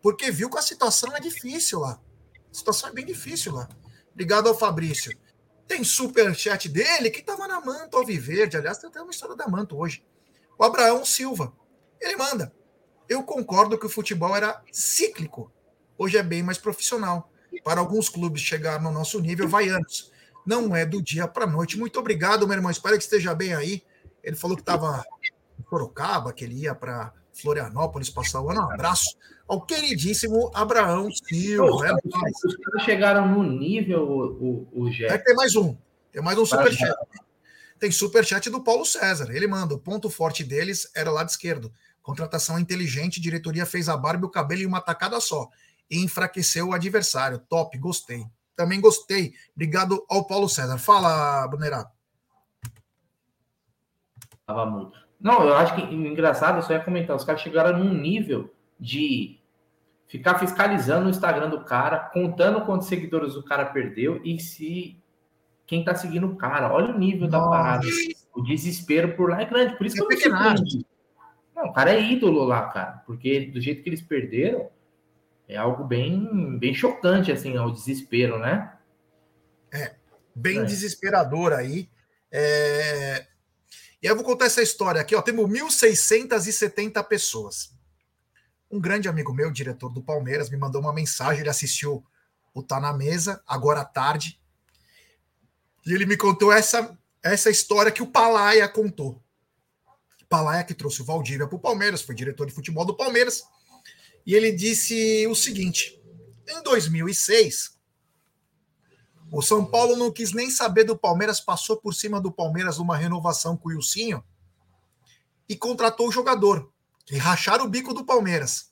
Porque 0.00 0.30
viu 0.30 0.48
que 0.48 0.58
a 0.58 0.62
situação 0.62 1.14
é 1.14 1.20
difícil 1.20 1.80
lá. 1.80 2.00
A 2.50 2.54
situação 2.54 2.88
é 2.88 2.92
bem 2.92 3.04
difícil 3.04 3.52
lá. 3.52 3.68
Obrigado 4.18 4.48
ao 4.48 4.58
Fabrício. 4.58 5.16
Tem 5.68 5.84
super 5.84 6.34
chat 6.34 6.68
dele 6.68 7.08
que 7.08 7.20
estava 7.20 7.46
na 7.46 7.60
Manto 7.60 7.96
Alviverde. 7.96 8.56
Aliás, 8.56 8.76
tem 8.76 8.90
até 8.90 9.00
uma 9.00 9.12
história 9.12 9.36
da 9.36 9.46
Manto 9.46 9.78
hoje. 9.78 10.04
O 10.58 10.64
Abraão 10.64 11.04
Silva. 11.04 11.52
Ele 12.00 12.16
manda. 12.16 12.52
Eu 13.08 13.22
concordo 13.22 13.78
que 13.78 13.86
o 13.86 13.88
futebol 13.88 14.34
era 14.34 14.60
cíclico. 14.72 15.52
Hoje 15.96 16.18
é 16.18 16.22
bem 16.24 16.42
mais 16.42 16.58
profissional. 16.58 17.30
Para 17.62 17.78
alguns 17.78 18.08
clubes 18.08 18.42
chegar 18.42 18.82
no 18.82 18.90
nosso 18.90 19.20
nível, 19.20 19.48
vai 19.48 19.68
anos. 19.68 20.10
Não 20.44 20.74
é 20.74 20.84
do 20.84 21.00
dia 21.00 21.28
para 21.28 21.44
a 21.44 21.48
noite. 21.48 21.78
Muito 21.78 22.00
obrigado, 22.00 22.44
meu 22.44 22.56
irmão. 22.56 22.72
Espero 22.72 22.96
que 22.96 23.04
esteja 23.04 23.36
bem 23.36 23.54
aí. 23.54 23.84
Ele 24.20 24.34
falou 24.34 24.56
que 24.56 24.62
estava 24.62 25.04
em 25.22 25.64
Sorocaba, 25.70 26.32
que 26.32 26.42
ele 26.42 26.62
ia 26.62 26.74
para 26.74 27.12
Florianópolis 27.32 28.10
passar 28.10 28.40
o 28.40 28.50
ano. 28.50 28.62
Um 28.62 28.72
abraço 28.72 29.16
ao 29.48 29.62
queridíssimo 29.62 30.50
Abraão 30.54 31.10
Silva. 31.10 31.88
É 31.88 31.94
os 31.94 32.56
caras 32.56 32.82
chegaram 32.84 33.26
no 33.26 33.42
nível, 33.42 34.02
o, 34.02 34.68
o, 34.74 34.84
o 34.84 34.90
Jeff. 34.90 35.12
É, 35.12 35.18
tem 35.18 35.34
mais 35.34 35.56
um. 35.56 35.74
Tem 36.12 36.22
mais 36.22 36.38
um 36.38 36.44
superchat. 36.44 36.94
Tem 37.78 37.90
superchat 37.90 38.50
do 38.50 38.62
Paulo 38.62 38.84
César. 38.84 39.30
Ele 39.34 39.46
manda. 39.46 39.74
O 39.74 39.78
ponto 39.78 40.10
forte 40.10 40.44
deles 40.44 40.90
era 40.94 41.10
lado 41.10 41.28
esquerdo. 41.28 41.72
Contratação 42.02 42.58
inteligente, 42.58 43.20
diretoria 43.20 43.64
fez 43.64 43.88
a 43.88 43.96
barba 43.96 44.24
e 44.24 44.28
o 44.28 44.30
cabelo 44.30 44.62
em 44.62 44.66
uma 44.66 44.80
tacada 44.80 45.20
só. 45.20 45.48
E 45.90 46.02
enfraqueceu 46.02 46.68
o 46.68 46.72
adversário. 46.72 47.38
Top, 47.38 47.76
gostei. 47.78 48.26
Também 48.54 48.80
gostei. 48.80 49.32
Obrigado 49.54 50.04
ao 50.10 50.26
Paulo 50.26 50.48
César. 50.48 50.78
Fala, 50.78 51.46
Brunerá. 51.46 51.90
Tava 54.46 54.66
muito. 54.66 54.98
Não, 55.20 55.44
eu 55.44 55.54
acho 55.54 55.74
que 55.74 55.82
engraçado, 55.82 56.64
só 56.64 56.72
ia 56.72 56.80
comentar. 56.80 57.16
Os 57.16 57.24
caras 57.24 57.40
chegaram 57.40 57.78
num 57.78 57.94
nível 57.94 58.52
de 58.78 59.37
ficar 60.08 60.38
fiscalizando 60.38 61.06
o 61.06 61.10
Instagram 61.10 61.50
do 61.50 61.60
cara, 61.60 61.98
contando 61.98 62.64
quantos 62.64 62.88
seguidores 62.88 63.36
o 63.36 63.42
cara 63.42 63.66
perdeu 63.66 64.20
e 64.24 64.40
se 64.40 65.00
quem 65.66 65.84
tá 65.84 65.94
seguindo 65.94 66.26
o 66.26 66.36
cara. 66.36 66.72
Olha 66.72 66.94
o 66.94 66.98
nível 66.98 67.28
Nossa. 67.28 67.44
da 67.44 67.48
parada. 67.48 67.86
O 68.34 68.42
desespero 68.42 69.14
por 69.14 69.30
lá 69.30 69.42
é 69.42 69.44
grande. 69.44 69.76
Por 69.76 69.86
isso 69.86 69.96
que 69.96 70.26
eu 70.26 70.30
não 70.30 70.54
Não, 71.54 71.64
o 71.66 71.72
cara 71.72 71.92
é 71.92 72.00
ídolo 72.00 72.44
lá, 72.44 72.68
cara. 72.68 73.02
Porque 73.06 73.46
do 73.46 73.60
jeito 73.60 73.82
que 73.82 73.90
eles 73.90 74.00
perderam, 74.00 74.70
é 75.46 75.56
algo 75.56 75.84
bem, 75.84 76.58
bem 76.58 76.72
chocante, 76.72 77.30
assim, 77.30 77.58
o 77.58 77.70
desespero, 77.70 78.38
né? 78.38 78.72
É, 79.72 79.94
bem 80.34 80.60
é. 80.60 80.64
desesperador 80.64 81.52
aí. 81.52 81.88
É... 82.32 83.26
E 84.00 84.06
aí 84.06 84.12
eu 84.12 84.16
vou 84.16 84.24
contar 84.24 84.46
essa 84.46 84.62
história 84.62 85.00
aqui, 85.00 85.14
ó. 85.14 85.20
Temos 85.20 85.50
1.670 85.50 87.04
pessoas 87.04 87.77
um 88.70 88.80
grande 88.80 89.08
amigo 89.08 89.32
meu, 89.32 89.50
diretor 89.50 89.88
do 89.90 90.02
Palmeiras, 90.02 90.50
me 90.50 90.56
mandou 90.56 90.80
uma 90.80 90.92
mensagem. 90.92 91.40
Ele 91.40 91.48
assistiu 91.48 92.04
o 92.54 92.62
Tá 92.62 92.78
na 92.80 92.92
Mesa, 92.92 93.42
agora 93.46 93.80
à 93.80 93.84
tarde. 93.84 94.40
E 95.86 95.92
ele 95.92 96.04
me 96.04 96.16
contou 96.16 96.52
essa, 96.52 96.96
essa 97.22 97.50
história 97.50 97.92
que 97.92 98.02
o 98.02 98.06
Palaia 98.06 98.68
contou. 98.68 99.22
Palaia 100.28 100.62
que 100.62 100.74
trouxe 100.74 101.00
o 101.00 101.04
Valdívia 101.04 101.46
para 101.46 101.56
o 101.56 101.60
Palmeiras, 101.60 102.02
foi 102.02 102.14
diretor 102.14 102.46
de 102.46 102.52
futebol 102.52 102.84
do 102.84 102.94
Palmeiras. 102.94 103.44
E 104.26 104.34
ele 104.34 104.52
disse 104.52 105.26
o 105.26 105.34
seguinte: 105.34 105.98
em 106.46 106.62
2006, 106.62 107.78
o 109.32 109.40
São 109.40 109.64
Paulo 109.64 109.96
não 109.96 110.12
quis 110.12 110.32
nem 110.32 110.50
saber 110.50 110.84
do 110.84 110.98
Palmeiras, 110.98 111.40
passou 111.40 111.78
por 111.78 111.94
cima 111.94 112.20
do 112.20 112.30
Palmeiras 112.30 112.76
numa 112.76 112.96
renovação 112.96 113.56
com 113.56 113.70
o 113.70 113.72
Ilcinho 113.72 114.22
e 115.48 115.56
contratou 115.56 116.08
o 116.08 116.12
jogador 116.12 116.70
que 117.08 117.16
racharam 117.16 117.64
o 117.64 117.68
bico 117.68 117.94
do 117.94 118.04
Palmeiras. 118.04 118.70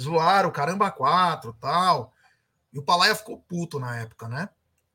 Zoaram, 0.00 0.48
caramba, 0.52 0.92
quatro, 0.92 1.52
tal. 1.54 2.14
E 2.72 2.78
o 2.78 2.84
Palaia 2.84 3.16
ficou 3.16 3.36
puto 3.36 3.80
na 3.80 3.98
época, 3.98 4.28
né? 4.28 4.48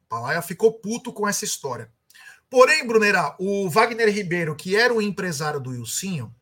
O 0.06 0.08
Palaia 0.08 0.42
ficou 0.42 0.72
puto 0.72 1.12
com 1.12 1.28
essa 1.28 1.44
história. 1.44 1.92
Porém, 2.50 2.88
Brunera, 2.88 3.36
o 3.38 3.70
Wagner 3.70 4.10
Ribeiro, 4.10 4.56
que 4.56 4.78
era 4.78 4.94
o 4.94 5.02
empresário 5.02 5.60
do 5.60 5.76
Ilcinho, 5.76 6.34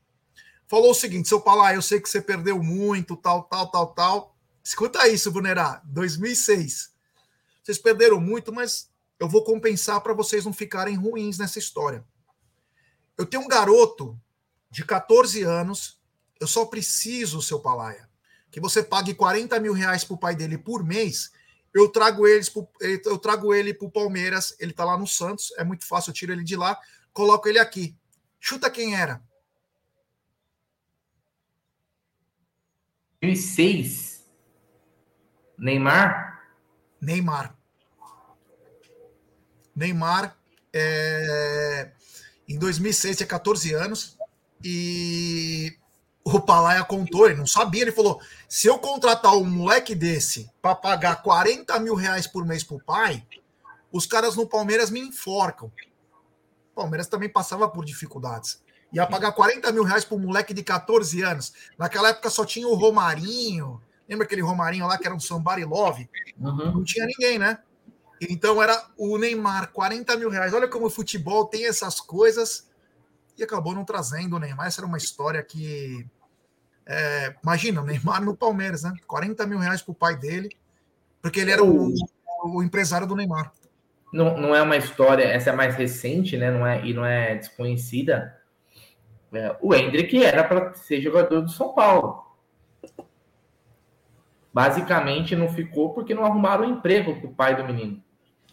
falou 0.68 0.92
o 0.92 0.94
seguinte: 0.94 1.28
seu 1.28 1.42
Palaia, 1.42 1.76
eu 1.76 1.82
sei 1.82 2.00
que 2.00 2.08
você 2.08 2.22
perdeu 2.22 2.62
muito, 2.62 3.18
tal, 3.18 3.42
tal, 3.46 3.72
tal, 3.72 3.88
tal. 3.88 4.38
Escuta 4.64 5.08
isso, 5.08 5.32
Brunera, 5.32 5.82
2006. 5.86 6.94
Vocês 7.64 7.80
perderam 7.80 8.22
muito, 8.22 8.54
mas 8.54 8.92
eu 9.20 9.28
vou 9.28 9.44
compensar 9.44 10.00
para 10.02 10.14
vocês 10.14 10.46
não 10.46 10.54
ficarem 10.54 10.96
ruins 10.96 11.40
nessa 11.40 11.58
história. 11.58 12.06
Eu 13.18 13.26
tenho 13.26 13.42
um 13.42 13.48
garoto 13.48 14.16
de 14.76 14.84
14 14.84 15.42
anos, 15.42 15.98
eu 16.38 16.46
só 16.46 16.66
preciso, 16.66 17.42
seu 17.42 17.62
Palaia, 17.62 18.10
que 18.52 18.60
você 18.60 18.84
pague 18.84 19.14
40 19.14 19.58
mil 19.62 19.72
reais 19.72 20.04
para 20.04 20.16
o 20.16 20.18
pai 20.18 20.36
dele 20.36 20.58
por 20.58 20.84
mês, 20.84 21.32
eu 21.74 21.88
trago 21.88 22.28
eles 22.28 22.50
pro, 22.50 22.68
eu 22.82 23.18
trago 23.18 23.54
ele 23.54 23.74
pro 23.74 23.90
Palmeiras, 23.90 24.54
ele 24.60 24.74
tá 24.74 24.84
lá 24.84 24.98
no 24.98 25.08
Santos, 25.08 25.54
é 25.58 25.64
muito 25.64 25.88
fácil, 25.88 26.10
eu 26.10 26.14
tiro 26.14 26.34
ele 26.34 26.44
de 26.44 26.58
lá, 26.58 26.78
coloco 27.14 27.48
ele 27.48 27.58
aqui. 27.58 27.96
Chuta 28.38 28.70
quem 28.70 28.98
era. 28.98 29.24
2006. 33.22 34.26
Neymar? 35.58 36.52
Neymar. 37.00 37.58
Neymar 39.74 40.38
é... 40.74 41.94
em 42.46 42.60
2006 42.60 43.16
tinha 43.16 43.28
14 43.28 43.74
anos 43.74 44.18
e 44.68 45.78
o 46.24 46.42
Palaia 46.42 46.84
contou, 46.84 47.28
ele 47.28 47.36
não 47.36 47.46
sabia, 47.46 47.84
ele 47.84 47.92
falou: 47.92 48.20
se 48.50 48.66
eu 48.66 48.80
contratar 48.80 49.36
um 49.36 49.46
moleque 49.46 49.94
desse 49.94 50.50
para 50.60 50.74
pagar 50.74 51.22
40 51.22 51.80
mil 51.80 51.94
reais 51.94 52.26
por 52.26 52.44
mês 52.44 52.64
pro 52.64 52.84
pai, 52.84 53.24
os 53.92 54.08
caras 54.08 54.36
no 54.36 54.48
Palmeiras 54.48 54.90
me 54.90 55.00
enforcam. 55.00 55.72
O 56.72 56.76
Palmeiras 56.76 57.08
também 57.08 57.30
passava 57.30 57.70
por 57.70 57.86
dificuldades. 57.86 58.60
Ia 58.92 59.06
pagar 59.06 59.34
40 59.34 59.72
mil 59.72 59.84
reais 59.84 60.04
pro 60.04 60.18
moleque 60.18 60.52
de 60.52 60.64
14 60.64 61.22
anos. 61.22 61.54
Naquela 61.78 62.10
época 62.10 62.32
só 62.32 62.44
tinha 62.44 62.68
o 62.68 62.74
Romarinho. 62.74 63.80
Lembra 64.10 64.26
aquele 64.26 64.42
Romarinho 64.42 64.88
lá 64.88 64.98
que 64.98 65.06
era 65.06 65.16
um 65.16 65.20
Somebody 65.20 65.64
Love? 65.64 66.10
Uhum. 66.40 66.72
Não 66.72 66.84
tinha 66.84 67.06
ninguém, 67.06 67.38
né? 67.38 67.60
Então 68.20 68.64
era 68.64 68.88
o 68.98 69.18
Neymar, 69.18 69.72
40 69.72 70.18
mil 70.18 70.30
reais. 70.30 70.54
Olha 70.54 70.68
como 70.68 70.88
o 70.88 70.90
futebol 70.90 71.46
tem 71.46 71.68
essas 71.68 72.00
coisas. 72.00 72.68
E 73.38 73.44
acabou 73.44 73.74
não 73.74 73.84
trazendo 73.84 74.36
o 74.36 74.40
Neymar. 74.40 74.68
Essa 74.68 74.82
era 74.82 74.88
uma 74.88 74.98
história 74.98 75.44
que 75.44 76.08
é, 76.86 77.34
imagina, 77.42 77.82
o 77.82 77.86
Neymar 77.86 78.24
no 78.24 78.36
Palmeiras, 78.36 78.84
né? 78.84 78.94
40 79.08 79.46
mil 79.48 79.58
reais 79.58 79.82
para 79.82 79.92
o 79.92 79.96
pai 79.96 80.16
dele, 80.16 80.50
porque 81.22 81.40
ele 81.40 81.52
era 81.52 81.64
o, 81.64 81.92
o, 82.44 82.62
empresário 82.62 83.08
do 83.08 83.16
Neymar. 83.16 83.52
Não, 84.14 84.38
não 84.38 84.56
é 84.56 84.62
uma 84.62 84.78
história, 84.78 85.24
essa 85.24 85.50
é 85.50 85.54
mais 85.54 85.76
recente, 85.76 86.38
né? 86.38 86.52
Não 86.52 86.66
é, 86.66 86.86
e 86.86 86.94
não 86.94 87.04
é 87.04 87.36
desconhecida. 87.36 88.40
É, 89.34 89.56
o 89.60 89.74
Hendrick 89.74 90.24
era 90.24 90.44
para 90.44 90.74
ser 90.76 91.02
jogador 91.02 91.42
do 91.42 91.50
São 91.50 91.74
Paulo. 91.74 92.24
Basicamente 94.54 95.36
não 95.36 95.50
ficou 95.50 95.94
porque 95.94 96.14
não 96.14 96.24
arrumaram 96.24 96.66
um 96.66 96.78
emprego 96.78 97.16
para 97.20 97.30
o 97.30 97.34
pai 97.34 97.56
do 97.56 97.66
menino. 97.66 98.02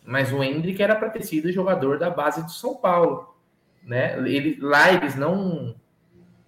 Mas 0.05 0.33
o 0.33 0.43
Hendrick 0.43 0.83
era 0.83 0.97
para 0.97 1.11
ter 1.11 1.23
sido 1.23 1.53
jogador 1.53 1.99
da 1.99 2.11
base 2.11 2.43
do 2.43 2.51
São 2.51 2.75
Paulo. 2.75 3.32
Né? 3.85 4.17
Ele, 4.19 4.59
lá 4.61 4.93
eles 4.93 5.17
não 5.17 5.75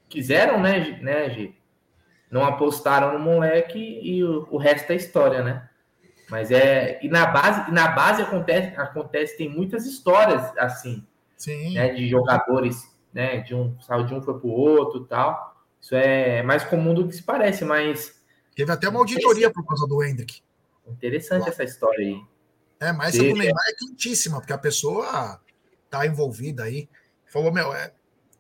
quiseram, 0.09 0.61
né, 0.61 0.99
né, 1.03 1.31
G? 1.31 1.55
não 2.35 2.45
apostaram 2.45 3.17
no 3.17 3.25
moleque 3.25 3.79
e 3.79 4.25
o, 4.25 4.49
o 4.51 4.57
resto 4.57 4.91
é 4.91 4.97
história, 4.97 5.41
né? 5.41 5.69
Mas 6.29 6.51
é. 6.51 6.99
E 7.01 7.09
na 7.09 7.27
base, 7.27 7.71
na 7.71 7.87
base 7.87 8.23
acontece, 8.23 8.77
acontece, 8.77 9.37
tem 9.37 9.49
muitas 9.49 9.87
histórias 9.87 10.43
assim, 10.59 11.07
Sim. 11.37 11.75
Né, 11.75 11.95
de 11.95 12.09
jogadores, 12.09 12.93
né? 13.13 13.39
De 13.39 13.55
um 13.55 13.81
saiu 13.81 14.05
de 14.05 14.15
um 14.15 14.21
foi 14.21 14.37
pro 14.41 14.49
outro 14.49 15.05
tal. 15.05 15.55
Isso 15.81 15.95
é 15.95 16.43
mais 16.43 16.65
comum 16.65 16.93
do 16.93 17.07
que 17.07 17.15
se 17.15 17.23
parece, 17.23 17.65
mas. 17.65 18.21
Teve 18.57 18.73
até 18.73 18.89
uma 18.89 18.99
auditoria 18.99 19.53
por 19.53 19.65
causa 19.65 19.87
do 19.87 20.03
Hendrick. 20.03 20.43
Interessante 20.89 21.49
essa 21.49 21.63
história 21.63 22.05
aí. 22.05 22.21
É, 22.81 22.93
mas 22.93 23.15
essa 23.15 23.23
do 23.23 23.37
Neymar 23.37 23.65
é 23.69 23.75
quentíssima, 23.75 24.41
porque 24.41 24.53
a 24.53 24.59
pessoa 24.59 25.41
tá 25.89 26.05
envolvida 26.05 26.65
aí. 26.65 26.89
Falou, 27.35 27.51
meu, 27.51 27.75
é, 27.75 27.91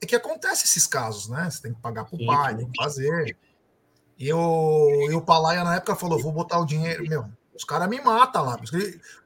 é 0.01 0.07
que 0.07 0.15
acontece 0.15 0.67
esses 0.67 0.87
casos, 0.87 1.29
né? 1.29 1.51
Você 1.51 1.63
tem 1.63 1.75
que 1.75 1.81
pagar 1.81 2.05
pro 2.05 2.25
pai, 2.25 2.57
tem 2.57 2.71
que 2.71 2.81
fazer. 2.81 3.37
E 4.17 4.33
o, 4.33 5.09
e 5.11 5.15
o 5.15 5.21
Palaia 5.21 5.65
na 5.65 5.75
época 5.75 5.97
falou: 5.97 6.23
vou 6.23 6.31
botar 6.31 6.61
o 6.61 6.65
dinheiro. 6.65 7.03
Meu, 7.09 7.25
os 7.53 7.65
caras 7.65 7.89
me 7.89 8.01
matam 8.01 8.45
lá. 8.45 8.57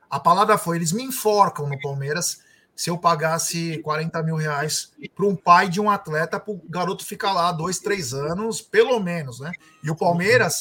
A 0.08 0.18
palavra 0.18 0.56
foi: 0.56 0.76
eles 0.76 0.90
me 0.90 1.02
enforcam 1.02 1.68
no 1.68 1.78
Palmeiras 1.78 2.40
se 2.74 2.88
eu 2.88 2.96
pagasse 2.96 3.76
40 3.82 4.22
mil 4.22 4.36
reais 4.36 4.90
para 5.14 5.26
um 5.26 5.36
pai 5.36 5.68
de 5.68 5.82
um 5.82 5.90
atleta, 5.90 6.40
para 6.40 6.54
o 6.54 6.62
garoto 6.70 7.04
ficar 7.04 7.34
lá 7.34 7.52
dois, 7.52 7.78
três 7.78 8.14
anos, 8.14 8.62
pelo 8.62 8.98
menos, 9.00 9.38
né? 9.38 9.52
E 9.84 9.90
o 9.90 9.96
Palmeiras. 9.96 10.56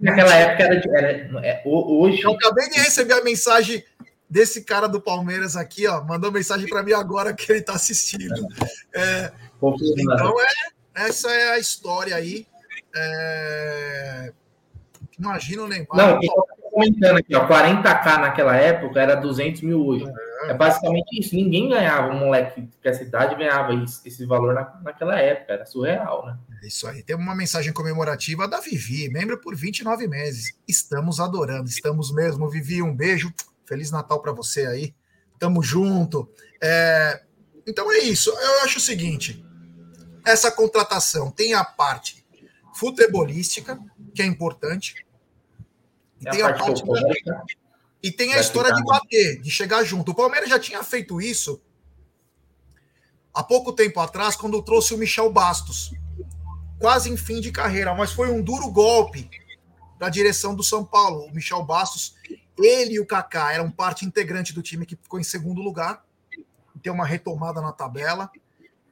Naquela 0.00 0.34
época 0.36 0.62
era, 0.62 0.98
era 0.98 1.46
é, 1.46 1.62
hoje. 1.66 2.22
Eu 2.22 2.30
acabei 2.34 2.70
de 2.70 2.78
receber 2.78 3.14
a 3.14 3.24
mensagem 3.24 3.82
desse 4.32 4.64
cara 4.64 4.88
do 4.88 4.98
Palmeiras 4.98 5.56
aqui, 5.56 5.86
ó. 5.86 6.02
Mandou 6.02 6.32
mensagem 6.32 6.66
para 6.66 6.82
mim 6.82 6.94
agora 6.94 7.34
que 7.34 7.52
ele 7.52 7.60
está 7.60 7.74
assistindo. 7.74 8.34
É, 8.94 9.30
então 9.62 10.40
é 10.40 10.46
essa 10.94 11.30
é 11.30 11.50
a 11.52 11.58
história 11.58 12.16
aí. 12.16 12.46
É... 12.96 14.32
Imagina 15.18 15.62
o 15.62 15.68
Neymar. 15.68 15.88
Não, 15.94 16.18
comentando 16.70 17.18
aqui, 17.18 17.36
ó, 17.36 17.46
40k 17.46 18.20
naquela 18.20 18.56
época 18.56 18.98
era 19.00 19.14
200 19.14 19.60
mil 19.60 19.86
hoje. 19.86 20.06
É, 20.44 20.50
é 20.50 20.54
basicamente 20.54 21.20
isso. 21.20 21.34
Ninguém 21.34 21.68
ganhava, 21.68 22.12
um 22.12 22.18
moleque 22.18 22.66
que 22.80 22.88
a 22.88 22.94
cidade 22.94 23.34
ganhava 23.36 23.74
esse 23.74 24.24
valor 24.24 24.54
na, 24.54 24.80
naquela 24.82 25.18
época, 25.18 25.52
era 25.52 25.66
surreal, 25.66 26.24
né? 26.24 26.38
É 26.62 26.66
isso 26.66 26.86
aí. 26.86 27.02
Tem 27.02 27.14
uma 27.14 27.34
mensagem 27.34 27.72
comemorativa 27.72 28.48
da 28.48 28.60
Vivi, 28.60 29.10
membro 29.10 29.38
por 29.38 29.54
29 29.54 30.08
meses. 30.08 30.54
Estamos 30.66 31.20
adorando, 31.20 31.68
estamos 31.68 32.12
mesmo. 32.14 32.48
Vivi, 32.48 32.82
um 32.82 32.94
beijo. 32.94 33.32
Feliz 33.72 33.90
Natal 33.90 34.20
para 34.20 34.32
você 34.32 34.66
aí. 34.66 34.94
Tamo 35.38 35.62
junto. 35.62 36.28
É... 36.62 37.22
Então 37.66 37.90
é 37.90 38.00
isso. 38.00 38.28
Eu 38.28 38.64
acho 38.64 38.76
o 38.76 38.82
seguinte: 38.82 39.42
essa 40.26 40.52
contratação 40.52 41.30
tem 41.30 41.54
a 41.54 41.64
parte 41.64 42.22
futebolística, 42.74 43.78
que 44.14 44.20
é 44.20 44.26
importante. 44.26 45.06
E 46.20 46.30
tem 46.30 46.42
a, 46.42 46.52
parte 46.52 46.84
da... 46.84 47.44
E 48.02 48.12
tem 48.12 48.34
a 48.34 48.40
história 48.40 48.74
de 48.74 48.84
bater, 48.84 49.40
de 49.40 49.50
chegar 49.50 49.82
junto. 49.84 50.12
O 50.12 50.14
Palmeiras 50.14 50.50
já 50.50 50.58
tinha 50.58 50.84
feito 50.84 51.18
isso 51.18 51.58
há 53.32 53.42
pouco 53.42 53.72
tempo 53.72 53.98
atrás, 54.00 54.36
quando 54.36 54.62
trouxe 54.62 54.92
o 54.92 54.98
Michel 54.98 55.32
Bastos, 55.32 55.94
quase 56.78 57.10
em 57.10 57.16
fim 57.16 57.40
de 57.40 57.50
carreira, 57.50 57.94
mas 57.94 58.12
foi 58.12 58.30
um 58.30 58.42
duro 58.42 58.70
golpe 58.70 59.30
da 60.02 60.08
direção 60.08 60.52
do 60.52 60.64
São 60.64 60.84
Paulo. 60.84 61.26
O 61.26 61.30
Michel 61.32 61.62
Bastos, 61.62 62.16
ele 62.58 62.94
e 62.94 62.98
o 62.98 63.06
Kaká 63.06 63.52
eram 63.52 63.70
parte 63.70 64.04
integrante 64.04 64.52
do 64.52 64.60
time 64.60 64.84
que 64.84 64.96
ficou 64.96 65.20
em 65.20 65.22
segundo 65.22 65.62
lugar, 65.62 66.04
tem 66.82 66.92
uma 66.92 67.06
retomada 67.06 67.60
na 67.60 67.70
tabela, 67.70 68.28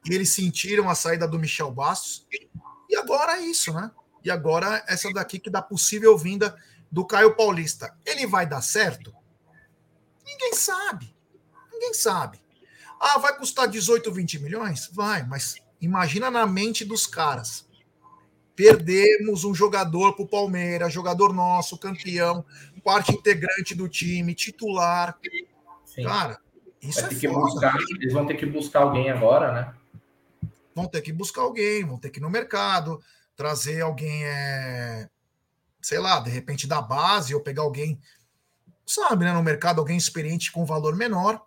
e 0.09 0.15
eles 0.15 0.29
sentiram 0.29 0.89
a 0.89 0.95
saída 0.95 1.27
do 1.27 1.37
Michel 1.37 1.69
Bastos. 1.69 2.25
E 2.89 2.95
agora 2.95 3.39
é 3.39 3.41
isso, 3.41 3.73
né? 3.73 3.91
E 4.23 4.31
agora 4.31 4.85
essa 4.87 5.11
daqui 5.11 5.37
que 5.37 5.49
dá 5.49 5.61
possível 5.61 6.17
vinda 6.17 6.55
do 6.89 7.05
Caio 7.05 7.35
Paulista. 7.35 7.93
Ele 8.05 8.25
vai 8.25 8.47
dar 8.47 8.61
certo? 8.61 9.13
Ninguém 10.25 10.53
sabe. 10.53 11.13
Ninguém 11.73 11.93
sabe. 11.93 12.39
Ah, 12.97 13.17
vai 13.17 13.35
custar 13.35 13.67
18, 13.67 14.09
20 14.13 14.39
milhões? 14.39 14.89
Vai, 14.93 15.23
mas 15.23 15.55
imagina 15.81 16.31
na 16.31 16.47
mente 16.47 16.85
dos 16.85 17.05
caras. 17.05 17.69
Perdemos 18.55 19.43
um 19.43 19.55
jogador 19.55 20.13
para 20.13 20.23
o 20.23 20.27
Palmeiras, 20.27 20.93
jogador 20.93 21.33
nosso, 21.33 21.77
campeão, 21.77 22.45
parte 22.83 23.11
integrante 23.13 23.73
do 23.73 23.87
time, 23.87 24.35
titular. 24.35 25.17
Sim. 25.85 26.03
Cara, 26.03 26.39
isso 26.81 26.99
é 26.99 27.09
foda. 27.09 27.39
Buscar, 27.39 27.77
eles 27.99 28.13
vão 28.13 28.25
ter 28.25 28.35
que 28.35 28.45
buscar 28.45 28.81
alguém 28.81 29.09
agora, 29.09 29.51
né? 29.53 29.73
vão 30.75 30.87
ter 30.87 31.01
que 31.01 31.11
buscar 31.11 31.41
alguém, 31.41 31.85
vão 31.85 31.97
ter 31.97 32.09
que 32.09 32.19
ir 32.19 32.21
no 32.21 32.29
mercado, 32.29 33.01
trazer 33.35 33.81
alguém, 33.81 34.25
é, 34.25 35.09
sei 35.81 35.99
lá, 35.99 36.19
de 36.19 36.29
repente 36.29 36.67
da 36.67 36.81
base, 36.81 37.35
ou 37.35 37.41
pegar 37.41 37.63
alguém, 37.63 37.99
sabe, 38.85 39.25
né, 39.25 39.33
no 39.33 39.43
mercado, 39.43 39.79
alguém 39.79 39.97
experiente 39.97 40.51
com 40.51 40.65
valor 40.65 40.95
menor. 40.95 41.41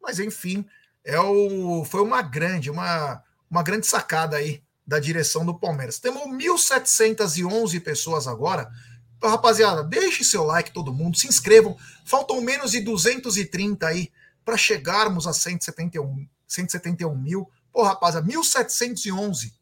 Mas 0.00 0.18
enfim, 0.18 0.66
é 1.04 1.18
o, 1.18 1.84
foi 1.84 2.02
uma 2.02 2.22
grande, 2.22 2.70
uma, 2.70 3.22
uma 3.50 3.62
grande 3.62 3.86
sacada 3.86 4.36
aí 4.36 4.62
da 4.86 4.98
direção 5.00 5.44
do 5.44 5.58
Palmeiras. 5.58 5.98
Temos 5.98 6.22
1.711 6.22 7.82
pessoas 7.82 8.28
agora. 8.28 8.70
Então, 9.16 9.30
rapaziada, 9.30 9.82
deixe 9.82 10.22
seu 10.22 10.44
like, 10.44 10.72
todo 10.72 10.92
mundo, 10.92 11.16
se 11.16 11.26
inscrevam. 11.26 11.76
Faltam 12.04 12.40
menos 12.40 12.70
de 12.70 12.80
230 12.80 13.86
aí 13.86 14.12
para 14.44 14.56
chegarmos 14.56 15.26
a 15.26 15.32
171, 15.32 16.28
171 16.46 17.16
mil. 17.16 17.50
Pô, 17.72 17.82
rapaziada, 17.82 18.26
1711. 18.26 19.52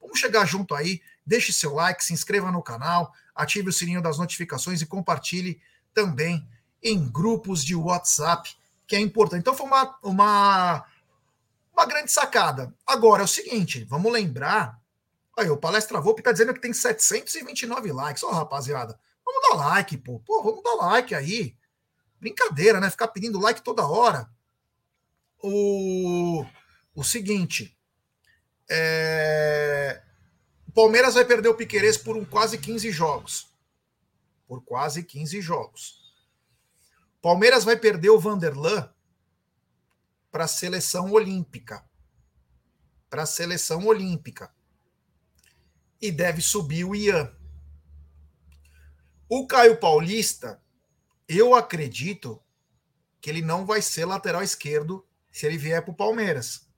Vamos 0.00 0.18
chegar 0.18 0.46
junto 0.46 0.74
aí. 0.74 1.00
Deixe 1.26 1.52
seu 1.52 1.74
like, 1.74 2.04
se 2.04 2.12
inscreva 2.12 2.50
no 2.52 2.62
canal, 2.62 3.12
ative 3.34 3.68
o 3.68 3.72
sininho 3.72 4.02
das 4.02 4.18
notificações 4.18 4.80
e 4.80 4.86
compartilhe 4.86 5.60
também 5.94 6.46
em 6.82 7.08
grupos 7.10 7.64
de 7.64 7.74
WhatsApp, 7.74 8.54
que 8.86 8.96
é 8.96 9.00
importante. 9.00 9.40
Então 9.40 9.54
foi 9.54 9.66
uma, 9.66 9.98
uma, 10.02 10.84
uma 11.72 11.86
grande 11.86 12.12
sacada. 12.12 12.74
Agora 12.86 13.22
é 13.22 13.24
o 13.24 13.28
seguinte, 13.28 13.84
vamos 13.84 14.12
lembrar. 14.12 14.80
Aí, 15.38 15.48
o 15.48 15.56
Palestra 15.56 16.00
Volpe 16.00 16.20
está 16.20 16.32
dizendo 16.32 16.52
que 16.52 16.60
tem 16.60 16.72
729 16.72 17.92
likes. 17.92 18.22
Ó, 18.22 18.28
oh, 18.28 18.32
rapaziada, 18.32 18.98
vamos 19.24 19.48
dar 19.48 19.56
like, 19.56 19.96
pô. 19.96 20.20
Pô, 20.20 20.42
vamos 20.42 20.62
dar 20.62 20.74
like 20.74 21.14
aí. 21.14 21.56
Brincadeira, 22.20 22.78
né? 22.80 22.90
Ficar 22.90 23.08
pedindo 23.08 23.40
like 23.40 23.62
toda 23.62 23.86
hora. 23.86 24.28
O 25.42 26.44
o 26.94 27.02
seguinte: 27.02 27.76
é... 28.70 30.02
o 30.68 30.72
Palmeiras 30.72 31.14
vai 31.14 31.24
perder 31.24 31.48
o 31.48 31.54
Piquerez 31.54 31.96
por 31.96 32.16
um 32.16 32.24
quase 32.24 32.58
15 32.58 32.90
jogos. 32.90 33.48
Por 34.46 34.62
quase 34.62 35.02
15 35.02 35.40
jogos. 35.40 36.00
Palmeiras 37.20 37.64
vai 37.64 37.76
perder 37.76 38.10
o 38.10 38.20
Vanderlan 38.20 38.92
para 40.32 40.44
a 40.44 40.48
seleção 40.48 41.12
olímpica. 41.12 41.84
Para 43.10 43.24
a 43.24 43.26
seleção 43.26 43.86
olímpica. 43.86 44.50
E 46.00 46.10
deve 46.10 46.40
subir 46.40 46.84
o 46.84 46.96
Ian. 46.96 47.30
O 49.28 49.46
Caio 49.46 49.78
Paulista, 49.78 50.60
eu 51.28 51.54
acredito 51.54 52.42
que 53.20 53.30
ele 53.30 53.42
não 53.42 53.64
vai 53.64 53.80
ser 53.80 54.06
lateral 54.06 54.42
esquerdo 54.42 55.06
se 55.30 55.46
ele 55.46 55.58
vier 55.58 55.82
para 55.82 55.92
o 55.92 55.96
Palmeiras. 55.96 56.68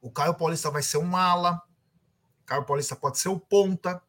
O 0.00 0.10
Caio 0.10 0.34
Paulista 0.34 0.70
vai 0.70 0.82
ser 0.82 0.98
um 0.98 1.16
ala. 1.16 1.62
O 2.42 2.44
Caio 2.44 2.64
Paulista 2.64 2.96
pode 2.96 3.18
ser 3.18 3.28
o 3.28 3.38
ponta. 3.38 4.02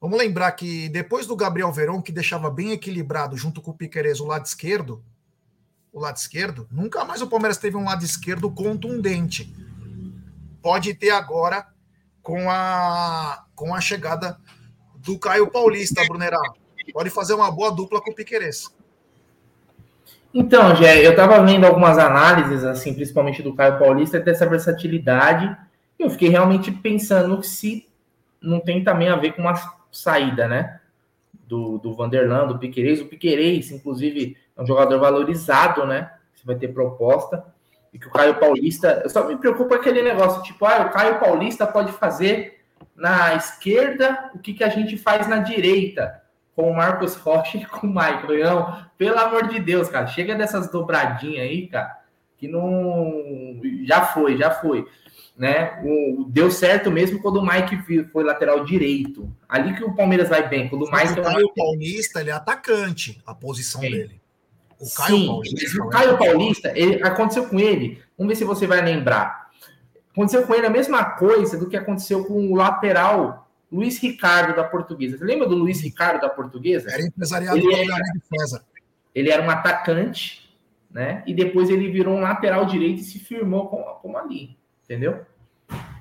Vamos 0.00 0.18
lembrar 0.18 0.52
que 0.52 0.88
depois 0.88 1.26
do 1.26 1.36
Gabriel 1.36 1.72
Verón, 1.72 2.00
que 2.00 2.12
deixava 2.12 2.50
bem 2.50 2.72
equilibrado 2.72 3.36
junto 3.36 3.60
com 3.60 3.72
o 3.72 3.76
Piqueires 3.76 4.20
o 4.20 4.26
lado 4.26 4.46
esquerdo, 4.46 5.04
o 5.92 6.00
lado 6.00 6.16
esquerdo, 6.16 6.66
nunca 6.70 7.04
mais 7.04 7.22
o 7.22 7.26
Palmeiras 7.26 7.58
teve 7.58 7.76
um 7.76 7.84
lado 7.84 8.04
esquerdo 8.04 8.50
contundente. 8.50 9.54
Pode 10.62 10.94
ter 10.94 11.10
agora 11.10 11.66
com 12.22 12.50
a 12.50 13.44
com 13.54 13.74
a 13.74 13.80
chegada 13.80 14.38
do 14.96 15.18
Caio 15.18 15.50
Paulista, 15.50 16.04
Brunerá. 16.06 16.40
Pode 16.92 17.10
fazer 17.10 17.34
uma 17.34 17.50
boa 17.50 17.70
dupla 17.70 18.00
com 18.00 18.10
o 18.10 18.14
Piqueires. 18.14 18.72
Então, 20.32 20.76
Gé, 20.76 21.04
eu 21.04 21.12
estava 21.12 21.44
vendo 21.44 21.64
algumas 21.64 21.98
análises, 21.98 22.64
assim, 22.64 22.92
principalmente 22.92 23.42
do 23.42 23.54
Caio 23.54 23.78
Paulista, 23.78 24.20
dessa 24.20 24.46
versatilidade. 24.46 25.56
Eu 25.98 26.10
fiquei 26.10 26.28
realmente 26.28 26.70
pensando 26.70 27.42
se 27.42 27.88
não 28.40 28.60
tem 28.60 28.84
também 28.84 29.08
a 29.08 29.16
ver 29.16 29.32
com 29.32 29.42
uma 29.42 29.54
saída, 29.90 30.46
né? 30.46 30.80
Do, 31.46 31.78
do 31.78 31.94
Vanderlan, 31.94 32.46
do 32.46 32.58
Piquerez. 32.58 33.00
O 33.00 33.06
Piquerez, 33.06 33.70
inclusive, 33.70 34.36
é 34.58 34.62
um 34.62 34.66
jogador 34.66 34.98
valorizado, 34.98 35.86
né? 35.86 36.10
Você 36.34 36.44
vai 36.44 36.56
ter 36.56 36.68
proposta. 36.68 37.44
E 37.92 37.98
que 37.98 38.08
o 38.08 38.10
Caio 38.10 38.34
Paulista. 38.34 39.08
Só 39.08 39.26
me 39.26 39.36
preocupa 39.36 39.76
aquele 39.76 40.02
negócio, 40.02 40.42
tipo, 40.42 40.66
ah, 40.66 40.86
o 40.86 40.90
Caio 40.90 41.20
Paulista 41.20 41.66
pode 41.66 41.92
fazer 41.92 42.58
na 42.94 43.34
esquerda 43.34 44.30
o 44.34 44.40
que, 44.40 44.52
que 44.52 44.64
a 44.64 44.68
gente 44.68 44.98
faz 44.98 45.28
na 45.28 45.38
direita, 45.38 46.20
com 46.54 46.68
o 46.68 46.76
Marcos 46.76 47.14
Rocha 47.14 47.56
e 47.56 47.64
com 47.64 47.86
o 47.86 47.90
Michael. 47.90 48.44
Não, 48.44 48.86
pelo 48.98 49.18
amor 49.18 49.46
de 49.46 49.60
Deus, 49.60 49.88
cara, 49.88 50.08
chega 50.08 50.34
dessas 50.34 50.70
dobradinhas 50.70 51.44
aí, 51.44 51.68
cara, 51.68 51.96
que 52.36 52.48
não. 52.48 53.60
Já 53.86 54.06
foi, 54.06 54.36
já 54.36 54.50
foi 54.50 54.86
né? 55.38 55.80
O, 55.84 56.24
deu 56.28 56.50
certo 56.50 56.90
mesmo 56.90 57.22
quando 57.22 57.36
o 57.36 57.46
Mike 57.46 58.04
foi 58.10 58.24
lateral 58.24 58.64
direito. 58.64 59.32
Ali 59.48 59.72
que 59.72 59.84
o 59.84 59.94
Palmeiras 59.94 60.28
vai 60.28 60.48
bem. 60.48 60.68
Quando 60.68 60.82
o 60.84 60.90
Mike. 60.90 61.20
O 61.20 61.22
Caio 61.22 61.54
Paulista, 61.54 62.20
ele 62.20 62.30
é 62.30 62.32
atacante, 62.32 63.22
a 63.24 63.32
posição 63.32 63.80
Sim. 63.80 63.90
dele. 63.90 64.17
O 64.80 64.94
Caio 64.94 65.16
Sim, 65.16 65.26
Paulista. 65.26 65.82
O 65.82 65.88
Caio 65.88 66.18
Paulista, 66.18 66.72
ele, 66.74 67.02
aconteceu 67.02 67.46
com 67.48 67.58
ele. 67.58 68.02
Vamos 68.16 68.32
ver 68.32 68.36
se 68.36 68.44
você 68.44 68.66
vai 68.66 68.80
lembrar. 68.80 69.50
Aconteceu 70.12 70.46
com 70.46 70.54
ele 70.54 70.66
a 70.66 70.70
mesma 70.70 71.04
coisa 71.04 71.56
do 71.56 71.68
que 71.68 71.76
aconteceu 71.76 72.24
com 72.24 72.50
o 72.50 72.54
lateral 72.54 73.48
Luiz 73.70 73.98
Ricardo 73.98 74.56
da 74.56 74.64
Portuguesa. 74.64 75.18
Você 75.18 75.24
lembra 75.24 75.48
do 75.48 75.56
Luiz 75.56 75.80
Ricardo 75.80 76.20
da 76.20 76.28
Portuguesa? 76.28 76.90
Era 76.90 77.02
empresariado 77.02 77.58
ele 77.58 77.74
era, 77.74 78.04
César. 78.36 78.64
Ele 79.14 79.30
era 79.30 79.42
um 79.42 79.50
atacante, 79.50 80.56
né? 80.90 81.22
E 81.26 81.34
depois 81.34 81.68
ele 81.68 81.90
virou 81.90 82.14
um 82.14 82.20
lateral 82.20 82.64
direito 82.64 83.00
e 83.00 83.04
se 83.04 83.18
firmou 83.18 83.68
como, 83.68 83.84
como 84.00 84.16
ali. 84.16 84.56
Entendeu? 84.84 85.24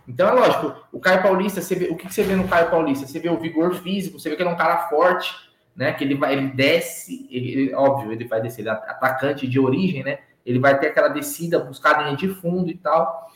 Então 0.08 0.30
é 0.30 0.32
lógico, 0.32 0.88
o 0.94 1.00
Caio 1.00 1.22
Paulista, 1.22 1.62
você 1.62 1.76
vê, 1.76 1.86
o 1.90 1.98
que 1.98 2.12
você 2.12 2.24
vê 2.24 2.36
no 2.36 2.48
Caio 2.48 2.70
Paulista? 2.70 3.06
Você 3.06 3.20
vê 3.20 3.30
o 3.30 3.38
vigor 3.38 3.76
físico, 3.76 4.18
você 4.18 4.30
vê 4.30 4.38
que 4.38 4.42
ele 4.42 4.50
é 4.50 4.54
um 4.54 4.58
cara 4.58 4.88
forte, 4.88 5.36
né? 5.78 5.94
Que 5.94 6.04
ele 6.04 6.16
vai, 6.16 6.34
ele 6.34 6.50
desce, 6.50 7.28
ele, 7.30 7.74
óbvio, 7.76 8.12
ele 8.12 8.28
vai 8.28 8.42
descer, 8.42 8.62
ele 8.62 8.70
é 8.70 8.72
atacante 8.72 9.48
de 9.48 9.60
origem, 9.60 10.04
né? 10.04 10.20
Ele 10.44 10.60
vai 10.60 10.78
ter 10.80 10.88
aquela 10.88 11.10
descida, 11.10 11.60
buscar 11.60 12.02
linha 12.02 12.18
de 12.18 12.28
fundo 12.30 12.72
e 12.72 12.78
tal. 12.78 13.32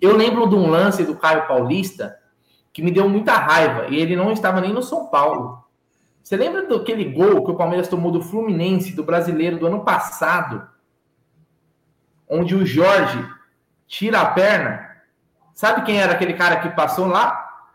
Eu 0.00 0.16
lembro 0.16 0.48
de 0.48 0.54
um 0.54 0.70
lance 0.70 1.04
do 1.04 1.16
Caio 1.16 1.48
Paulista 1.48 2.16
que 2.72 2.80
me 2.80 2.92
deu 2.92 3.08
muita 3.08 3.34
raiva, 3.34 3.88
e 3.88 3.96
ele 3.96 4.14
não 4.14 4.30
estava 4.30 4.60
nem 4.60 4.72
no 4.72 4.82
São 4.82 5.06
Paulo. 5.08 5.64
Você 6.22 6.36
lembra 6.36 6.68
daquele 6.68 7.04
gol 7.04 7.44
que 7.44 7.50
o 7.50 7.56
Palmeiras 7.56 7.88
tomou 7.88 8.12
do 8.12 8.22
Fluminense, 8.22 8.94
do 8.94 9.02
brasileiro 9.02 9.58
do 9.58 9.66
ano 9.66 9.84
passado? 9.84 10.68
Onde 12.28 12.54
o 12.54 12.64
Jorge 12.64 13.28
tira 13.88 14.20
a 14.20 14.30
perna. 14.30 14.88
Sabe 15.52 15.82
quem 15.82 16.00
era 16.00 16.12
aquele 16.12 16.34
cara 16.34 16.60
que 16.60 16.68
passou 16.70 17.06
lá? 17.06 17.66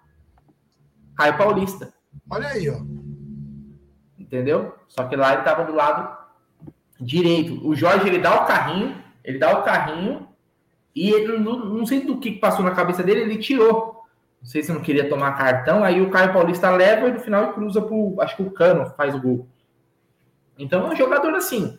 Caio 1.17 1.37
Paulista. 1.37 1.93
Olha 2.29 2.47
aí, 2.47 2.69
ó. 2.69 2.77
Entendeu? 4.25 4.75
Só 4.87 5.03
que 5.03 5.15
lá 5.15 5.31
ele 5.31 5.41
estava 5.41 5.63
do 5.63 5.73
lado 5.73 6.17
direito. 6.99 7.65
O 7.67 7.75
Jorge 7.75 8.07
ele 8.07 8.17
dá 8.17 8.43
o 8.43 8.45
carrinho, 8.45 8.95
ele 9.23 9.37
dá 9.37 9.57
o 9.59 9.63
carrinho 9.63 10.27
e 10.95 11.11
ele 11.11 11.37
não, 11.37 11.59
não 11.59 11.85
sei 11.85 12.01
do 12.01 12.17
que 12.17 12.31
passou 12.31 12.65
na 12.65 12.71
cabeça 12.71 13.03
dele, 13.03 13.21
ele 13.21 13.37
tirou. 13.37 14.03
Não 14.41 14.49
sei 14.49 14.63
se 14.63 14.71
não 14.71 14.81
queria 14.81 15.07
tomar 15.07 15.37
cartão, 15.37 15.83
aí 15.83 16.01
o 16.01 16.09
Caio 16.09 16.33
Paulista 16.33 16.69
leva 16.69 17.07
e 17.07 17.11
no 17.11 17.19
final 17.19 17.53
cruza 17.53 17.81
pro, 17.81 18.15
acho 18.19 18.35
que 18.35 18.43
o 18.43 18.51
Cano 18.51 18.91
faz 18.95 19.13
o 19.15 19.21
gol. 19.21 19.47
Então 20.57 20.85
é 20.85 20.93
um 20.93 20.95
jogador 20.95 21.33
assim, 21.33 21.77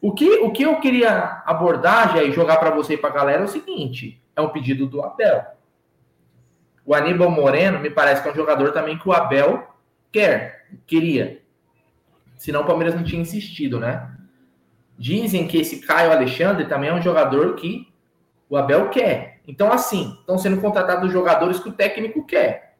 o 0.00 0.12
que, 0.12 0.28
o 0.40 0.50
que 0.50 0.64
eu 0.64 0.80
queria 0.80 1.42
abordar, 1.46 2.14
já 2.14 2.22
e 2.22 2.32
jogar 2.32 2.58
para 2.58 2.70
você 2.70 2.94
e 2.94 2.98
para 2.98 3.10
galera 3.10 3.42
é 3.42 3.44
o 3.44 3.48
seguinte: 3.48 4.20
é 4.34 4.40
um 4.40 4.48
pedido 4.48 4.86
do 4.86 5.02
Abel. 5.02 5.44
O 6.84 6.94
Aníbal 6.94 7.30
Moreno 7.30 7.78
me 7.78 7.88
parece 7.88 8.22
que 8.22 8.28
é 8.28 8.32
um 8.32 8.34
jogador 8.34 8.72
também 8.72 8.98
que 8.98 9.08
o 9.08 9.12
Abel 9.12 9.68
quer, 10.10 10.66
queria. 10.86 11.41
Senão 12.42 12.62
o 12.62 12.66
Palmeiras 12.66 12.94
não 12.94 13.04
tinha 13.04 13.22
insistido, 13.22 13.78
né? 13.78 14.10
Dizem 14.98 15.46
que 15.46 15.58
esse 15.58 15.80
Caio 15.80 16.12
Alexandre 16.12 16.66
também 16.66 16.90
é 16.90 16.94
um 16.94 17.02
jogador 17.02 17.54
que 17.54 17.92
o 18.48 18.56
Abel 18.56 18.88
quer. 18.90 19.40
Então, 19.46 19.72
assim, 19.72 20.16
estão 20.20 20.38
sendo 20.38 20.60
contratados 20.60 21.12
jogadores 21.12 21.60
que 21.60 21.68
o 21.68 21.72
técnico 21.72 22.24
quer. 22.24 22.76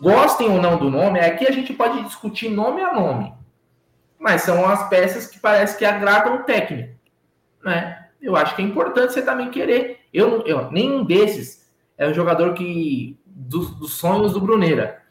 Gostem 0.00 0.48
ou 0.48 0.60
não 0.60 0.76
do 0.76 0.90
nome, 0.90 1.20
aqui 1.20 1.46
a 1.46 1.52
gente 1.52 1.72
pode 1.72 2.02
discutir 2.02 2.48
nome 2.48 2.82
a 2.82 2.92
nome 2.92 3.32
mas 4.24 4.40
são 4.40 4.66
as 4.66 4.88
peças 4.88 5.26
que 5.26 5.38
parece 5.38 5.76
que 5.76 5.84
agradam 5.84 6.36
o 6.36 6.42
técnico, 6.44 6.98
né? 7.62 8.06
Eu 8.22 8.34
acho 8.36 8.56
que 8.56 8.62
é 8.62 8.64
importante 8.64 9.12
você 9.12 9.20
também 9.20 9.50
querer. 9.50 10.00
Eu, 10.14 10.40
eu 10.46 10.70
nenhum 10.70 11.04
desses 11.04 11.70
é 11.98 12.08
um 12.08 12.14
jogador 12.14 12.54
que 12.54 13.20
dos, 13.26 13.74
dos 13.74 13.92
sonhos 13.92 14.32
do 14.32 14.40
Bruneira. 14.40 15.02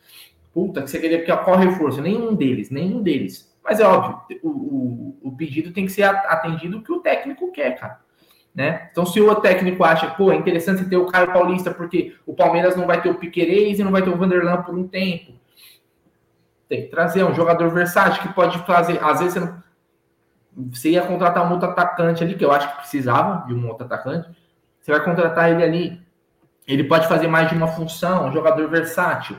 Puta, 0.54 0.84
que 0.84 0.89
você 0.89 1.00
queria 1.00 1.24
que 1.24 1.32
ocorre 1.32 1.66
reforço. 1.66 2.02
Nenhum 2.02 2.36
deles, 2.36 2.70
nenhum 2.70 3.02
deles. 3.02 3.52
Mas 3.63 3.80
é 3.80 3.86
óbvio, 3.86 4.22
o, 4.44 4.50
o, 4.50 5.18
o 5.24 5.32
pedido 5.36 5.72
tem 5.72 5.86
que 5.86 5.92
ser 5.92 6.04
atendido 6.04 6.78
o 6.78 6.84
que 6.84 6.92
o 6.92 7.00
técnico 7.00 7.52
quer, 7.52 7.80
cara. 7.80 8.00
Né? 8.54 8.88
Então, 8.91 9.04
se 9.04 9.20
o 9.20 9.36
técnico 9.36 9.84
acha, 9.84 10.12
pô, 10.12 10.32
é 10.32 10.36
interessante 10.36 10.84
você 10.84 10.89
ter 10.89 10.97
o 10.97 11.08
Caio 11.08 11.34
Paulista, 11.34 11.74
porque 11.74 12.16
o 12.26 12.36
Palmeiras 12.36 12.76
não 12.76 12.86
vai 12.86 13.01
ter 13.01 13.10
o 13.10 13.16
Piquerez 13.16 13.80
e 13.80 13.84
não 13.84 13.91
vai 13.91 14.04
ter 14.04 14.12
o 14.12 14.16
Vanderlan 14.16 14.62
por 14.62 14.76
um 14.76 14.88
tempo. 14.88 15.34
Tem 16.70 16.84
que 16.84 16.88
trazer 16.89 17.24
um 17.24 17.34
jogador 17.34 17.70
versátil 17.72 18.22
que 18.22 18.34
pode 18.34 18.60
fazer. 18.60 19.04
Às 19.04 19.20
vezes 19.20 19.34
você 19.34 19.39
não. 19.39 19.64
Você 20.72 20.91
ia 20.91 21.01
contratar 21.01 21.47
um 21.47 21.51
outro 21.51 21.70
atacante 21.70 22.24
ali, 22.24 22.36
que 22.36 22.45
eu 22.45 22.51
acho 22.51 22.70
que 22.70 22.78
precisava 22.78 23.47
de 23.47 23.56
um 23.56 23.68
outro 23.68 23.86
atacante. 23.86 24.30
Você 24.80 24.91
vai 24.91 25.04
contratar 25.04 25.49
ele 25.49 25.64
ali. 25.64 26.01
Ele 26.68 26.84
pode 26.84 27.08
fazer 27.08 27.28
mais 27.28 27.49
de 27.49 27.56
uma 27.56 27.68
função, 27.68 28.28
um 28.28 28.32
jogador 28.32 28.70
versátil. 28.70 29.36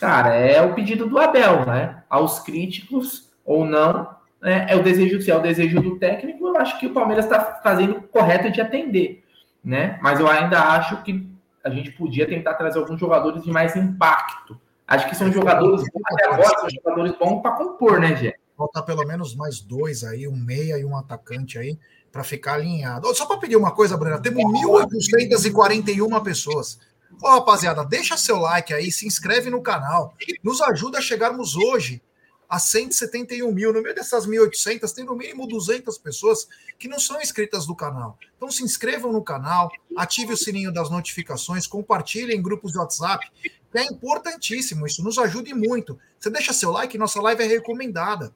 Cara, 0.00 0.34
é 0.34 0.62
o 0.62 0.74
pedido 0.74 1.06
do 1.06 1.18
Abel, 1.18 1.66
né? 1.66 2.02
Aos 2.08 2.40
críticos 2.40 3.30
ou 3.44 3.64
não, 3.64 4.08
né? 4.40 4.66
é 4.68 4.74
o 4.74 4.82
desejo, 4.82 5.20
se 5.20 5.30
é 5.30 5.36
o 5.36 5.42
desejo 5.42 5.80
do 5.80 5.98
técnico, 5.98 6.48
eu 6.48 6.56
acho 6.56 6.78
que 6.80 6.86
o 6.86 6.92
Palmeiras 6.92 7.26
está 7.26 7.60
fazendo 7.62 8.00
correto 8.02 8.50
de 8.50 8.60
atender, 8.60 9.22
né? 9.62 9.98
Mas 10.02 10.18
eu 10.18 10.26
ainda 10.26 10.58
acho 10.58 11.02
que 11.02 11.28
a 11.62 11.68
gente 11.68 11.92
podia 11.92 12.26
tentar 12.26 12.54
trazer 12.54 12.78
alguns 12.78 12.98
jogadores 12.98 13.44
de 13.44 13.50
mais 13.50 13.76
impacto, 13.76 14.58
Acho 14.90 15.08
que 15.08 15.14
são 15.14 15.30
jogadores 15.30 15.84
até 16.04 16.26
agora, 16.26 16.58
são 16.58 16.68
jogadores 16.68 17.16
bons 17.16 17.40
para 17.40 17.52
compor, 17.52 18.00
né, 18.00 18.16
Gê? 18.16 18.34
Faltar 18.58 18.82
pelo 18.82 19.06
menos 19.06 19.36
mais 19.36 19.60
dois 19.60 20.02
aí, 20.02 20.26
um 20.26 20.34
meia 20.34 20.76
e 20.78 20.84
um 20.84 20.96
atacante 20.96 21.56
aí, 21.56 21.78
para 22.10 22.24
ficar 22.24 22.54
alinhado. 22.54 23.06
Só 23.14 23.24
para 23.24 23.36
pedir 23.36 23.54
uma 23.54 23.70
coisa, 23.70 23.96
Bruna, 23.96 24.20
temos 24.20 24.42
1.841 24.42 26.20
pessoas. 26.24 26.80
Ô, 27.22 27.28
rapaziada, 27.28 27.84
deixa 27.84 28.16
seu 28.16 28.38
like 28.38 28.72
aí, 28.72 28.90
se 28.90 29.06
inscreve 29.06 29.50
no 29.50 29.62
canal, 29.62 30.14
nos 30.42 30.60
ajuda 30.60 30.98
a 30.98 31.02
chegarmos 31.02 31.56
hoje 31.56 32.02
a 32.48 32.58
171 32.58 33.52
mil. 33.52 33.72
No 33.72 33.80
meio 33.80 33.94
dessas 33.94 34.26
1.800, 34.26 34.92
tem 34.92 35.04
no 35.04 35.14
mínimo 35.14 35.46
200 35.46 35.96
pessoas 35.98 36.48
que 36.78 36.88
não 36.88 36.98
são 36.98 37.20
inscritas 37.20 37.64
do 37.64 37.76
canal. 37.76 38.18
Então 38.36 38.50
se 38.50 38.64
inscrevam 38.64 39.12
no 39.12 39.22
canal, 39.22 39.70
ative 39.96 40.32
o 40.32 40.36
sininho 40.36 40.72
das 40.72 40.90
notificações, 40.90 41.66
compartilhem 41.66 42.36
em 42.36 42.42
grupos 42.42 42.72
de 42.72 42.78
WhatsApp, 42.78 43.30
é 43.72 43.84
importantíssimo, 43.84 44.84
isso 44.84 45.02
nos 45.04 45.16
ajude 45.18 45.54
muito. 45.54 45.98
Você 46.18 46.28
deixa 46.28 46.52
seu 46.52 46.72
like, 46.72 46.98
nossa 46.98 47.20
live 47.22 47.42
é 47.42 47.46
recomendada. 47.46 48.34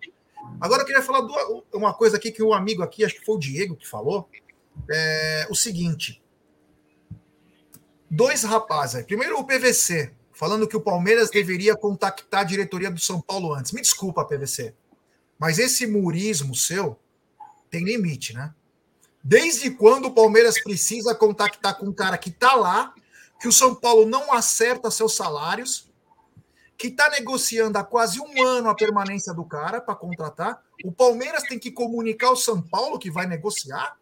Agora 0.61 0.83
eu 0.83 0.87
queria 0.87 1.03
falar 1.03 1.27
uma 1.73 1.93
coisa 1.93 2.17
aqui 2.17 2.31
que 2.31 2.43
um 2.43 2.53
amigo 2.53 2.83
aqui, 2.83 3.05
acho 3.05 3.17
que 3.17 3.25
foi 3.25 3.35
o 3.35 3.39
Diego 3.39 3.77
que 3.77 3.89
falou, 3.89 4.29
é 4.89 5.47
o 5.51 5.55
seguinte. 5.55 6.23
Dois 8.15 8.45
rapazes. 8.45 9.05
Primeiro 9.05 9.41
o 9.41 9.45
PVC, 9.45 10.15
falando 10.33 10.69
que 10.69 10.77
o 10.77 10.81
Palmeiras 10.81 11.31
deveria 11.31 11.75
contactar 11.75 12.43
a 12.43 12.45
diretoria 12.45 12.89
do 12.89 13.01
São 13.01 13.21
Paulo 13.21 13.53
antes. 13.53 13.73
Me 13.73 13.81
desculpa, 13.81 14.25
PVC. 14.25 14.73
Mas 15.37 15.59
esse 15.59 15.85
murismo 15.85 16.55
seu 16.55 16.97
tem 17.69 17.85
limite, 17.85 18.33
né? 18.33 18.55
Desde 19.21 19.69
quando 19.73 20.05
o 20.05 20.15
Palmeiras 20.15 20.63
precisa 20.63 21.13
contactar 21.13 21.77
com 21.77 21.87
um 21.87 21.93
cara 21.93 22.17
que 22.17 22.31
tá 22.31 22.55
lá, 22.55 22.95
que 23.41 23.49
o 23.49 23.53
São 23.53 23.75
Paulo 23.75 24.07
não 24.07 24.33
acerta 24.33 24.93
seus 24.93 25.17
salários, 25.17 25.91
que 26.79 26.87
está 26.87 27.11
negociando 27.11 27.79
há 27.79 27.83
quase 27.83 28.21
um 28.21 28.47
ano 28.47 28.69
a 28.69 28.77
permanência 28.77 29.35
do 29.35 29.45
cara 29.45 29.81
para 29.81 29.97
contratar. 29.97 30.63
O 30.85 30.93
Palmeiras 30.93 31.43
tem 31.43 31.59
que 31.59 31.73
comunicar 31.73 32.29
ao 32.29 32.37
São 32.37 32.63
Paulo 32.63 32.97
que 32.97 33.11
vai 33.11 33.27
negociar. 33.27 33.99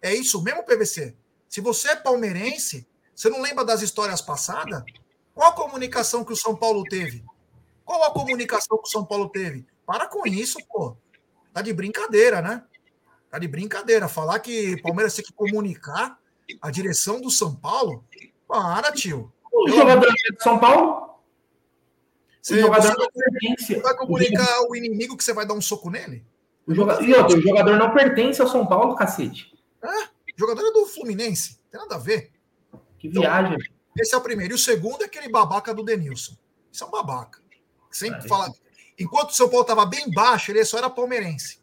É 0.00 0.14
isso 0.14 0.42
mesmo, 0.42 0.64
PVC? 0.64 1.14
Se 1.50 1.60
você 1.60 1.88
é 1.88 1.96
palmeirense, 1.96 2.88
você 3.22 3.30
não 3.30 3.40
lembra 3.40 3.64
das 3.64 3.82
histórias 3.82 4.20
passadas? 4.20 4.82
Qual 5.32 5.48
a 5.48 5.52
comunicação 5.52 6.24
que 6.24 6.32
o 6.32 6.36
São 6.36 6.56
Paulo 6.56 6.82
teve? 6.82 7.24
Qual 7.84 8.02
a 8.02 8.10
comunicação 8.10 8.76
que 8.78 8.88
o 8.88 8.90
São 8.90 9.04
Paulo 9.04 9.28
teve? 9.28 9.64
Para 9.86 10.08
com 10.08 10.26
isso, 10.26 10.58
pô. 10.68 10.96
Tá 11.52 11.62
de 11.62 11.72
brincadeira, 11.72 12.42
né? 12.42 12.64
Tá 13.30 13.38
de 13.38 13.46
brincadeira. 13.46 14.08
Falar 14.08 14.40
que 14.40 14.74
o 14.74 14.82
Palmeiras 14.82 15.14
tem 15.14 15.24
que 15.24 15.32
comunicar 15.32 16.18
a 16.60 16.68
direção 16.68 17.20
do 17.20 17.30
São 17.30 17.54
Paulo? 17.54 18.04
Para, 18.48 18.90
tio. 18.90 19.32
O 19.52 19.68
jogador 19.68 20.12
de 20.12 20.42
São 20.42 20.58
Paulo 20.58 21.12
você, 22.40 22.60
jogador 22.60 22.98
não 22.98 23.08
pertence. 23.08 23.76
vai 23.76 23.96
comunicar 23.96 24.62
o, 24.62 24.72
o 24.72 24.76
inimigo 24.76 25.16
que 25.16 25.22
você 25.22 25.32
vai 25.32 25.46
dar 25.46 25.54
um 25.54 25.60
soco 25.60 25.88
nele? 25.88 26.26
O 26.66 26.74
jogador, 26.74 27.04
e 27.04 27.14
outro, 27.14 27.38
o 27.38 27.40
jogador 27.40 27.76
não 27.76 27.94
pertence 27.94 28.42
ao 28.42 28.48
São 28.48 28.66
Paulo, 28.66 28.96
cacete. 28.96 29.54
É, 29.80 30.04
o 30.06 30.38
jogador 30.40 30.66
é 30.66 30.72
do 30.72 30.86
Fluminense. 30.86 31.60
Tem 31.70 31.80
nada 31.80 31.94
a 31.94 31.98
ver. 31.98 32.32
Que 33.02 33.08
viagem. 33.08 33.54
Então, 33.54 33.66
esse 33.98 34.14
é 34.14 34.16
o 34.16 34.20
primeiro. 34.20 34.52
E 34.52 34.54
o 34.54 34.58
segundo 34.58 35.02
é 35.02 35.06
aquele 35.06 35.28
babaca 35.28 35.74
do 35.74 35.82
Denilson. 35.82 36.36
Isso 36.70 36.84
é 36.84 36.86
um 36.86 36.90
babaca. 36.90 37.42
Sempre 37.90 38.24
é, 38.24 38.28
fala. 38.28 38.54
Enquanto 38.96 39.30
o 39.30 39.34
São 39.34 39.48
Paulo 39.48 39.62
estava 39.62 39.84
bem 39.84 40.08
baixo, 40.08 40.52
ele 40.52 40.64
só 40.64 40.78
era 40.78 40.88
palmeirense. 40.88 41.58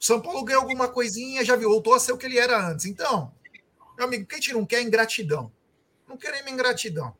O 0.00 0.04
São 0.04 0.18
Paulo 0.18 0.42
ganhou 0.44 0.62
alguma 0.62 0.88
coisinha, 0.88 1.44
já 1.44 1.56
voltou 1.56 1.92
a 1.92 2.00
ser 2.00 2.12
o 2.12 2.16
que 2.16 2.24
ele 2.24 2.38
era 2.38 2.70
antes. 2.70 2.86
Então, 2.86 3.34
meu 3.98 4.06
amigo, 4.06 4.26
quem 4.26 4.40
te 4.40 4.54
não 4.54 4.64
quer 4.64 4.76
é 4.76 4.82
ingratidão. 4.82 5.52
Não 6.06 6.16
queremos 6.16 6.50
ingratidão. 6.50 7.14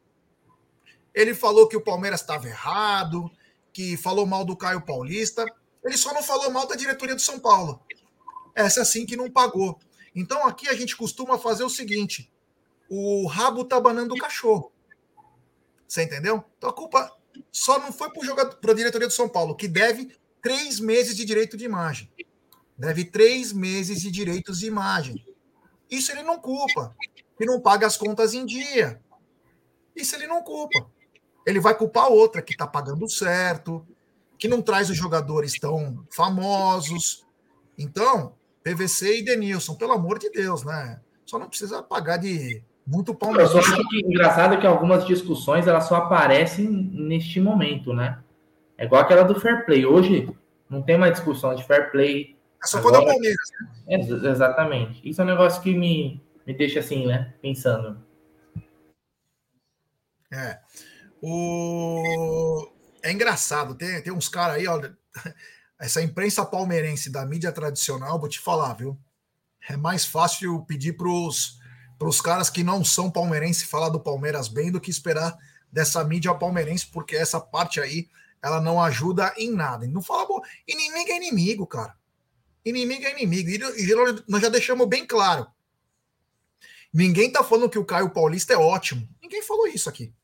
Ele 1.12 1.34
falou 1.34 1.68
que 1.68 1.76
o 1.76 1.84
Palmeiras 1.84 2.22
estava 2.22 2.49
errado, 2.49 3.30
que 3.70 3.99
falou 3.99 4.24
mal 4.24 4.47
do 4.47 4.57
Caio 4.57 4.80
Paulista. 4.80 5.45
Ele 5.84 5.99
só 5.99 6.14
não 6.14 6.22
falou 6.22 6.51
mal 6.51 6.66
da 6.66 6.74
diretoria 6.74 7.14
do 7.14 7.20
São 7.20 7.39
Paulo. 7.39 7.82
Essa 8.55 8.82
sim 8.82 9.05
que 9.05 9.14
não 9.14 9.30
pagou. 9.30 9.78
Então 10.14 10.47
aqui 10.47 10.70
a 10.70 10.74
gente 10.74 10.97
costuma 10.97 11.36
fazer 11.36 11.64
o 11.64 11.70
seguinte: 11.70 12.32
o 12.89 13.26
rabo 13.26 13.64
tá 13.64 13.80
banando 13.80 14.14
o 14.14 14.18
cachorro. 14.18 14.72
Você 15.86 16.03
entendeu? 16.03 16.45
Então 16.57 16.70
a 16.70 16.72
culpa 16.72 17.12
só 17.51 17.78
não 17.78 17.93
foi 17.93 18.11
para 18.11 18.72
a 18.72 18.74
diretoria 18.74 19.09
do 19.09 19.12
São 19.12 19.28
Paulo, 19.28 19.55
que 19.55 19.68
deve 19.68 20.16
três 20.43 20.80
meses 20.80 21.16
de 21.16 21.24
direito 21.24 21.57
de 21.57 21.64
imagem. 21.64 22.11
Deve 22.76 23.05
três 23.05 23.53
meses 23.53 24.01
de 24.01 24.11
direitos 24.11 24.61
de 24.61 24.66
imagem. 24.66 25.26
Isso 25.91 26.12
ele 26.12 26.22
não 26.22 26.39
culpa. 26.39 26.95
Que 27.36 27.47
não 27.47 27.61
paga 27.61 27.86
as 27.86 27.97
contas 27.97 28.34
em 28.34 28.45
dia. 28.45 29.01
Isso 29.97 30.14
ele 30.14 30.26
não 30.26 30.43
culpa 30.43 30.86
ele 31.49 31.61
vai 31.61 31.74
culpar 31.74 32.12
outra 32.12 32.43
que 32.43 32.53
está 32.53 32.66
pagando 32.66 33.09
certo, 33.09 33.86
que 34.39 34.47
não 34.47 34.61
traz 34.61 34.91
os 34.91 34.97
jogadores 34.99 35.59
tão 35.59 36.07
famosos. 36.11 37.26
Então, 37.78 38.34
PVC 38.62 39.20
e 39.20 39.24
Denilson, 39.24 39.74
pelo 39.74 39.93
amor 39.93 40.18
de 40.18 40.28
Deus, 40.28 40.62
né? 40.62 41.01
Só 41.24 41.39
não 41.39 41.49
precisa 41.49 41.82
pagar 41.82 42.18
de 42.18 42.62
muito 42.89 43.14
pão. 43.14 43.36
Eu 43.36 43.47
só 43.47 43.59
acho 43.59 43.89
que 43.89 44.01
engraçado 44.01 44.55
é 44.55 44.57
que 44.57 44.66
algumas 44.66 45.07
discussões 45.07 45.66
elas 45.66 45.84
só 45.84 45.97
aparecem 45.97 46.66
neste 46.66 47.39
momento, 47.39 47.93
né? 47.93 48.18
É 48.78 48.86
igual 48.86 49.03
aquela 49.03 49.22
do 49.22 49.39
fair 49.39 49.66
play. 49.66 49.84
Hoje 49.84 50.28
não 50.70 50.80
tem 50.80 50.97
mais 50.97 51.12
discussão 51.12 51.55
de 51.55 51.64
fair 51.64 51.91
play. 51.91 52.36
É 52.62 52.66
só 52.66 52.78
Agora, 52.78 52.97
quando 52.97 53.09
é 53.09 53.12
Palmeiras. 53.12 53.51
Né? 53.61 53.95
É, 53.95 54.30
exatamente. 54.30 55.09
Isso 55.09 55.20
é 55.20 55.24
um 55.24 55.28
negócio 55.28 55.61
que 55.62 55.74
me, 55.74 56.22
me 56.47 56.55
deixa 56.55 56.80
assim, 56.80 57.07
né? 57.07 57.34
Pensando. 57.43 58.03
É. 60.32 60.59
O... 61.22 62.70
É 63.03 63.12
engraçado, 63.12 63.74
tem, 63.74 64.03
tem 64.03 64.12
uns 64.12 64.28
caras 64.28 64.57
aí, 64.57 64.66
olha. 64.66 64.97
Essa 65.78 66.03
imprensa 66.03 66.45
palmeirense 66.45 67.09
da 67.09 67.24
mídia 67.24 67.53
tradicional, 67.53 68.18
vou 68.18 68.28
te 68.28 68.41
falar, 68.41 68.72
viu? 68.74 68.99
É 69.68 69.76
mais 69.76 70.05
fácil 70.05 70.61
pedir 70.62 70.95
para 70.95 71.09
os 71.09 71.58
caras 72.20 72.49
que 72.49 72.62
não 72.62 72.84
são 72.84 73.11
palmeirenses 73.11 73.68
falar 73.68 73.88
do 73.88 74.01
Palmeiras 74.01 74.49
bem 74.49 74.70
do 74.70 74.80
que 74.80 74.90
esperar 74.90 75.36
dessa 75.70 76.03
mídia 76.05 76.34
palmeirense, 76.34 76.86
porque 76.86 77.16
essa 77.16 77.40
parte 77.40 77.80
aí 77.80 78.09
ela 78.40 78.61
não 78.61 78.80
ajuda 78.80 79.34
em 79.36 79.51
nada. 79.51 79.86
Não 79.86 80.03
fala, 80.03 80.26
bom, 80.26 80.40
inimigo 80.66 81.11
é 81.11 81.16
inimigo, 81.16 81.66
cara. 81.66 81.96
Inimigo 82.64 83.05
é 83.05 83.12
inimigo. 83.12 83.51
E 83.51 83.94
nós 84.28 84.40
já 84.40 84.49
deixamos 84.49 84.86
bem 84.88 85.07
claro. 85.07 85.46
Ninguém 86.92 87.30
tá 87.30 87.44
falando 87.44 87.68
que 87.68 87.78
o 87.78 87.84
Caio 87.84 88.11
Paulista 88.11 88.53
é 88.53 88.57
ótimo. 88.57 89.09
Ninguém 89.20 89.42
falou 89.42 89.66
isso 89.66 89.88
aqui. 89.88 90.14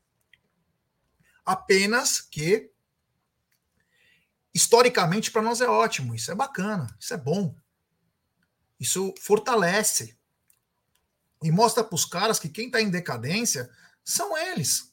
Apenas 1.45 2.21
que 2.21 2.71
historicamente 4.53 5.29
para 5.29 5.41
nós 5.41 5.59
é 5.59 5.67
ótimo, 5.67 6.15
isso 6.15 6.31
é 6.31 6.35
bacana, 6.35 6.87
isso 6.99 7.13
é 7.13 7.17
bom. 7.17 7.53
Isso 8.79 9.13
fortalece 9.19 10.14
e 11.45 11.51
mostra 11.51 11.83
para 11.83 11.93
os 11.93 12.05
caras 12.05 12.39
que 12.39 12.49
quem 12.49 12.65
está 12.65 12.81
em 12.81 12.89
decadência 12.89 13.69
são 14.03 14.35
eles, 14.35 14.91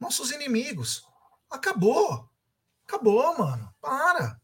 nossos 0.00 0.30
inimigos. 0.30 1.04
Acabou, 1.50 2.26
acabou, 2.86 3.38
mano. 3.38 3.70
Para. 3.78 4.40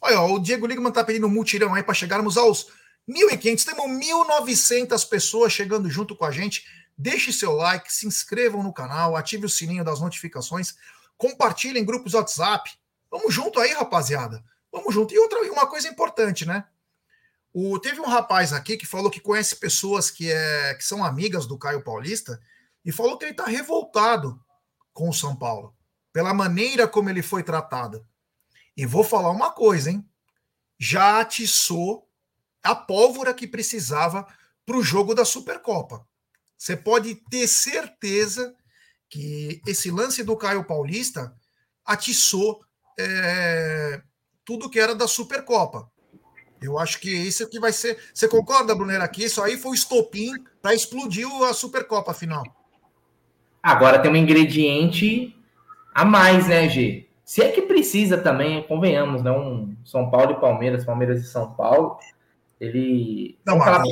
Olha, 0.00 0.20
ó, 0.20 0.34
o 0.34 0.40
Diego 0.40 0.66
Ligman 0.66 0.88
está 0.88 1.04
pedindo 1.04 1.28
um 1.28 1.30
mutirão 1.30 1.72
aí 1.72 1.84
para 1.84 1.94
chegarmos 1.94 2.36
aos 2.36 2.66
1.500. 3.08 3.64
Temos 3.64 3.86
1.900 3.86 5.08
pessoas 5.08 5.52
chegando 5.52 5.88
junto 5.88 6.16
com 6.16 6.24
a 6.24 6.32
gente. 6.32 6.66
Deixe 6.98 7.32
seu 7.32 7.52
like, 7.52 7.92
se 7.92 8.04
inscrevam 8.04 8.62
no 8.62 8.72
canal, 8.72 9.14
ative 9.14 9.46
o 9.46 9.48
sininho 9.48 9.84
das 9.84 10.00
notificações, 10.00 10.74
compartilhem 11.16 11.82
em 11.82 11.86
grupos 11.86 12.12
WhatsApp. 12.12 12.72
Vamos 13.08 13.32
junto 13.32 13.60
aí, 13.60 13.72
rapaziada. 13.72 14.44
Vamos 14.72 14.92
junto. 14.92 15.14
E 15.14 15.18
outra, 15.18 15.40
uma 15.52 15.68
coisa 15.68 15.86
importante, 15.86 16.44
né? 16.44 16.64
O, 17.56 17.78
teve 17.78 18.00
um 18.00 18.08
rapaz 18.08 18.52
aqui 18.52 18.76
que 18.76 18.84
falou 18.84 19.08
que 19.08 19.20
conhece 19.20 19.54
pessoas 19.54 20.10
que, 20.10 20.28
é, 20.28 20.74
que 20.74 20.84
são 20.84 21.04
amigas 21.04 21.46
do 21.46 21.56
Caio 21.56 21.84
Paulista 21.84 22.42
e 22.84 22.90
falou 22.90 23.16
que 23.16 23.24
ele 23.24 23.30
está 23.30 23.44
revoltado 23.44 24.44
com 24.92 25.08
o 25.08 25.14
São 25.14 25.36
Paulo, 25.36 25.72
pela 26.12 26.34
maneira 26.34 26.88
como 26.88 27.08
ele 27.08 27.22
foi 27.22 27.44
tratado. 27.44 28.04
E 28.76 28.84
vou 28.84 29.04
falar 29.04 29.30
uma 29.30 29.52
coisa, 29.52 29.88
hein? 29.88 30.04
Já 30.76 31.20
atiçou 31.20 32.08
a 32.60 32.74
pólvora 32.74 33.32
que 33.32 33.46
precisava 33.46 34.26
para 34.66 34.76
o 34.76 34.82
jogo 34.82 35.14
da 35.14 35.24
Supercopa. 35.24 36.04
Você 36.58 36.76
pode 36.76 37.14
ter 37.30 37.46
certeza 37.46 38.52
que 39.08 39.62
esse 39.64 39.92
lance 39.92 40.24
do 40.24 40.36
Caio 40.36 40.64
Paulista 40.64 41.32
atiçou 41.84 42.64
é, 42.98 44.02
tudo 44.44 44.68
que 44.68 44.80
era 44.80 44.92
da 44.92 45.06
Supercopa. 45.06 45.88
Eu 46.64 46.78
acho 46.78 47.00
que 47.00 47.10
isso 47.10 47.42
é 47.42 47.46
que 47.46 47.60
vai 47.60 47.72
ser. 47.72 47.98
Você 48.12 48.28
concorda, 48.28 48.74
Brunera, 48.74 49.06
que 49.08 49.24
isso 49.24 49.42
aí 49.42 49.56
foi 49.56 49.72
o 49.72 49.74
estopim 49.74 50.32
para 50.62 50.74
explodir 50.74 51.26
a 51.44 51.52
Supercopa 51.52 52.14
final? 52.14 52.44
Agora 53.62 53.98
tem 53.98 54.10
um 54.10 54.16
ingrediente 54.16 55.34
a 55.94 56.04
mais, 56.04 56.48
né, 56.48 56.68
G? 56.68 57.08
Se 57.24 57.42
é 57.42 57.50
que 57.50 57.62
precisa 57.62 58.18
também, 58.18 58.62
convenhamos, 58.64 59.22
né? 59.22 59.30
Um 59.30 59.74
São 59.84 60.10
Paulo 60.10 60.32
e 60.32 60.40
Palmeiras, 60.40 60.84
Palmeiras 60.84 61.20
e 61.20 61.24
São 61.24 61.52
Paulo. 61.52 61.98
Ele. 62.60 63.38
Não, 63.46 63.56
mas, 63.56 63.82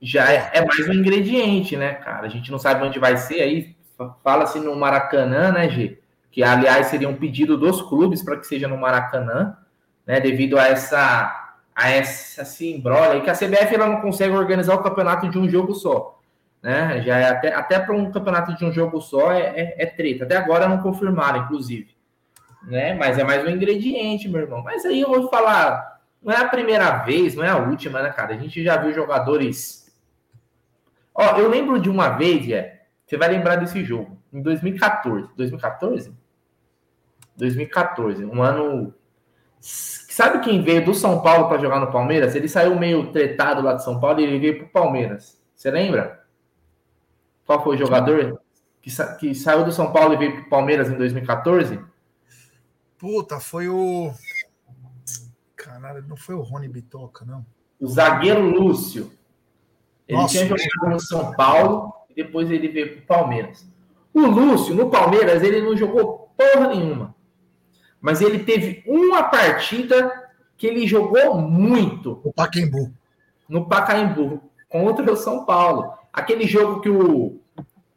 já 0.00 0.32
é, 0.32 0.50
é, 0.54 0.64
mais 0.64 0.88
um 0.88 0.92
ingrediente, 0.92 1.76
né, 1.76 1.94
cara? 1.94 2.26
A 2.26 2.30
gente 2.30 2.50
não 2.50 2.58
sabe 2.58 2.84
onde 2.84 2.98
vai 2.98 3.16
ser 3.16 3.40
aí. 3.40 3.76
Fala-se 4.22 4.60
no 4.60 4.76
Maracanã, 4.76 5.50
né, 5.50 5.68
G? 5.68 6.00
Que 6.30 6.44
aliás 6.44 6.86
seria 6.86 7.08
um 7.08 7.16
pedido 7.16 7.56
dos 7.56 7.82
clubes 7.82 8.22
para 8.22 8.36
que 8.36 8.46
seja 8.46 8.68
no 8.68 8.76
Maracanã, 8.76 9.56
né? 10.08 10.18
Devido 10.18 10.58
a 10.58 10.66
essa 10.66 11.44
a 11.76 11.90
essa 11.90 12.44
simbrolha 12.44 13.12
aí 13.12 13.20
que 13.20 13.30
a 13.30 13.34
CBF 13.34 13.72
ela 13.72 13.86
não 13.86 14.00
consegue 14.00 14.34
organizar 14.34 14.74
o 14.74 14.82
campeonato 14.82 15.28
de 15.28 15.38
um 15.38 15.48
jogo 15.48 15.74
só, 15.74 16.18
né? 16.60 17.00
Já 17.02 17.18
é 17.18 17.28
até 17.28 17.54
até 17.54 17.78
para 17.78 17.94
um 17.94 18.10
campeonato 18.10 18.56
de 18.56 18.64
um 18.64 18.72
jogo 18.72 19.00
só 19.00 19.30
é, 19.30 19.42
é, 19.54 19.82
é 19.82 19.86
treta. 19.86 20.24
Até 20.24 20.36
agora 20.36 20.66
não 20.66 20.78
confirmaram, 20.78 21.44
inclusive, 21.44 21.94
né? 22.64 22.94
Mas 22.94 23.18
é 23.18 23.22
mais 23.22 23.46
um 23.46 23.50
ingrediente, 23.50 24.28
meu 24.28 24.40
irmão. 24.40 24.62
Mas 24.64 24.84
aí 24.86 25.02
eu 25.02 25.08
vou 25.08 25.28
falar, 25.28 26.00
não 26.20 26.32
é 26.32 26.38
a 26.38 26.48
primeira 26.48 26.90
vez, 27.04 27.36
não 27.36 27.44
é 27.44 27.50
a 27.50 27.58
última, 27.58 28.02
né, 28.02 28.10
cara? 28.10 28.34
A 28.34 28.38
gente 28.38 28.64
já 28.64 28.76
viu 28.76 28.92
jogadores 28.92 29.86
Ó, 31.20 31.36
eu 31.36 31.48
lembro 31.48 31.80
de 31.80 31.90
uma 31.90 32.10
vez, 32.10 32.48
é, 32.48 32.82
você 33.04 33.16
vai 33.16 33.28
lembrar 33.28 33.56
desse 33.56 33.82
jogo, 33.82 34.16
em 34.32 34.40
2014. 34.40 35.28
2014? 35.36 36.16
2014, 37.36 38.24
um 38.24 38.40
ano. 38.40 38.94
Sabe 39.60 40.40
quem 40.40 40.62
veio 40.62 40.84
do 40.84 40.94
São 40.94 41.20
Paulo 41.20 41.48
para 41.48 41.58
jogar 41.58 41.80
no 41.80 41.92
Palmeiras? 41.92 42.34
Ele 42.34 42.48
saiu 42.48 42.74
meio 42.76 43.12
tretado 43.12 43.62
lá 43.62 43.74
de 43.74 43.84
São 43.84 44.00
Paulo 44.00 44.20
e 44.20 44.24
ele 44.24 44.38
veio 44.38 44.58
para 44.58 44.66
o 44.66 44.70
Palmeiras. 44.70 45.40
Você 45.54 45.70
lembra? 45.70 46.24
Qual 47.46 47.62
foi 47.62 47.76
o 47.76 47.78
jogador 47.78 48.40
que, 48.82 48.90
sa... 48.90 49.14
que 49.14 49.34
saiu 49.34 49.64
do 49.64 49.72
São 49.72 49.92
Paulo 49.92 50.14
e 50.14 50.16
veio 50.16 50.32
para 50.32 50.42
o 50.42 50.48
Palmeiras 50.50 50.90
em 50.90 50.96
2014? 50.96 51.78
Puta, 52.98 53.38
foi 53.38 53.68
o. 53.68 54.12
Caralho, 55.54 56.04
não 56.08 56.16
foi 56.16 56.34
o 56.34 56.40
Rony 56.40 56.68
Bitoca, 56.68 57.24
não. 57.24 57.46
O 57.80 57.86
zagueiro 57.86 58.42
Lúcio. 58.42 59.12
Ele 60.06 60.18
Nossa, 60.18 60.32
tinha 60.32 60.46
jogado 60.46 60.94
no 60.94 61.00
São 61.00 61.32
Paulo 61.34 61.92
e 62.10 62.14
depois 62.14 62.50
ele 62.50 62.68
veio 62.68 62.96
para 62.96 63.02
o 63.02 63.06
Palmeiras. 63.06 63.68
O 64.12 64.26
Lúcio, 64.26 64.74
no 64.74 64.90
Palmeiras, 64.90 65.42
ele 65.42 65.60
não 65.60 65.76
jogou 65.76 66.32
porra 66.36 66.68
nenhuma. 66.68 67.14
Mas 68.00 68.20
ele 68.20 68.40
teve 68.40 68.82
uma 68.86 69.24
partida 69.24 70.28
que 70.56 70.66
ele 70.66 70.86
jogou 70.86 71.36
muito. 71.38 72.20
O 72.24 72.32
Pacaembu. 72.32 72.92
No 73.48 73.66
Pacaembu, 73.66 74.42
contra 74.68 75.10
o 75.10 75.16
São 75.16 75.44
Paulo. 75.44 75.92
Aquele 76.12 76.46
jogo 76.46 76.80
que 76.80 76.88
o. 76.88 77.40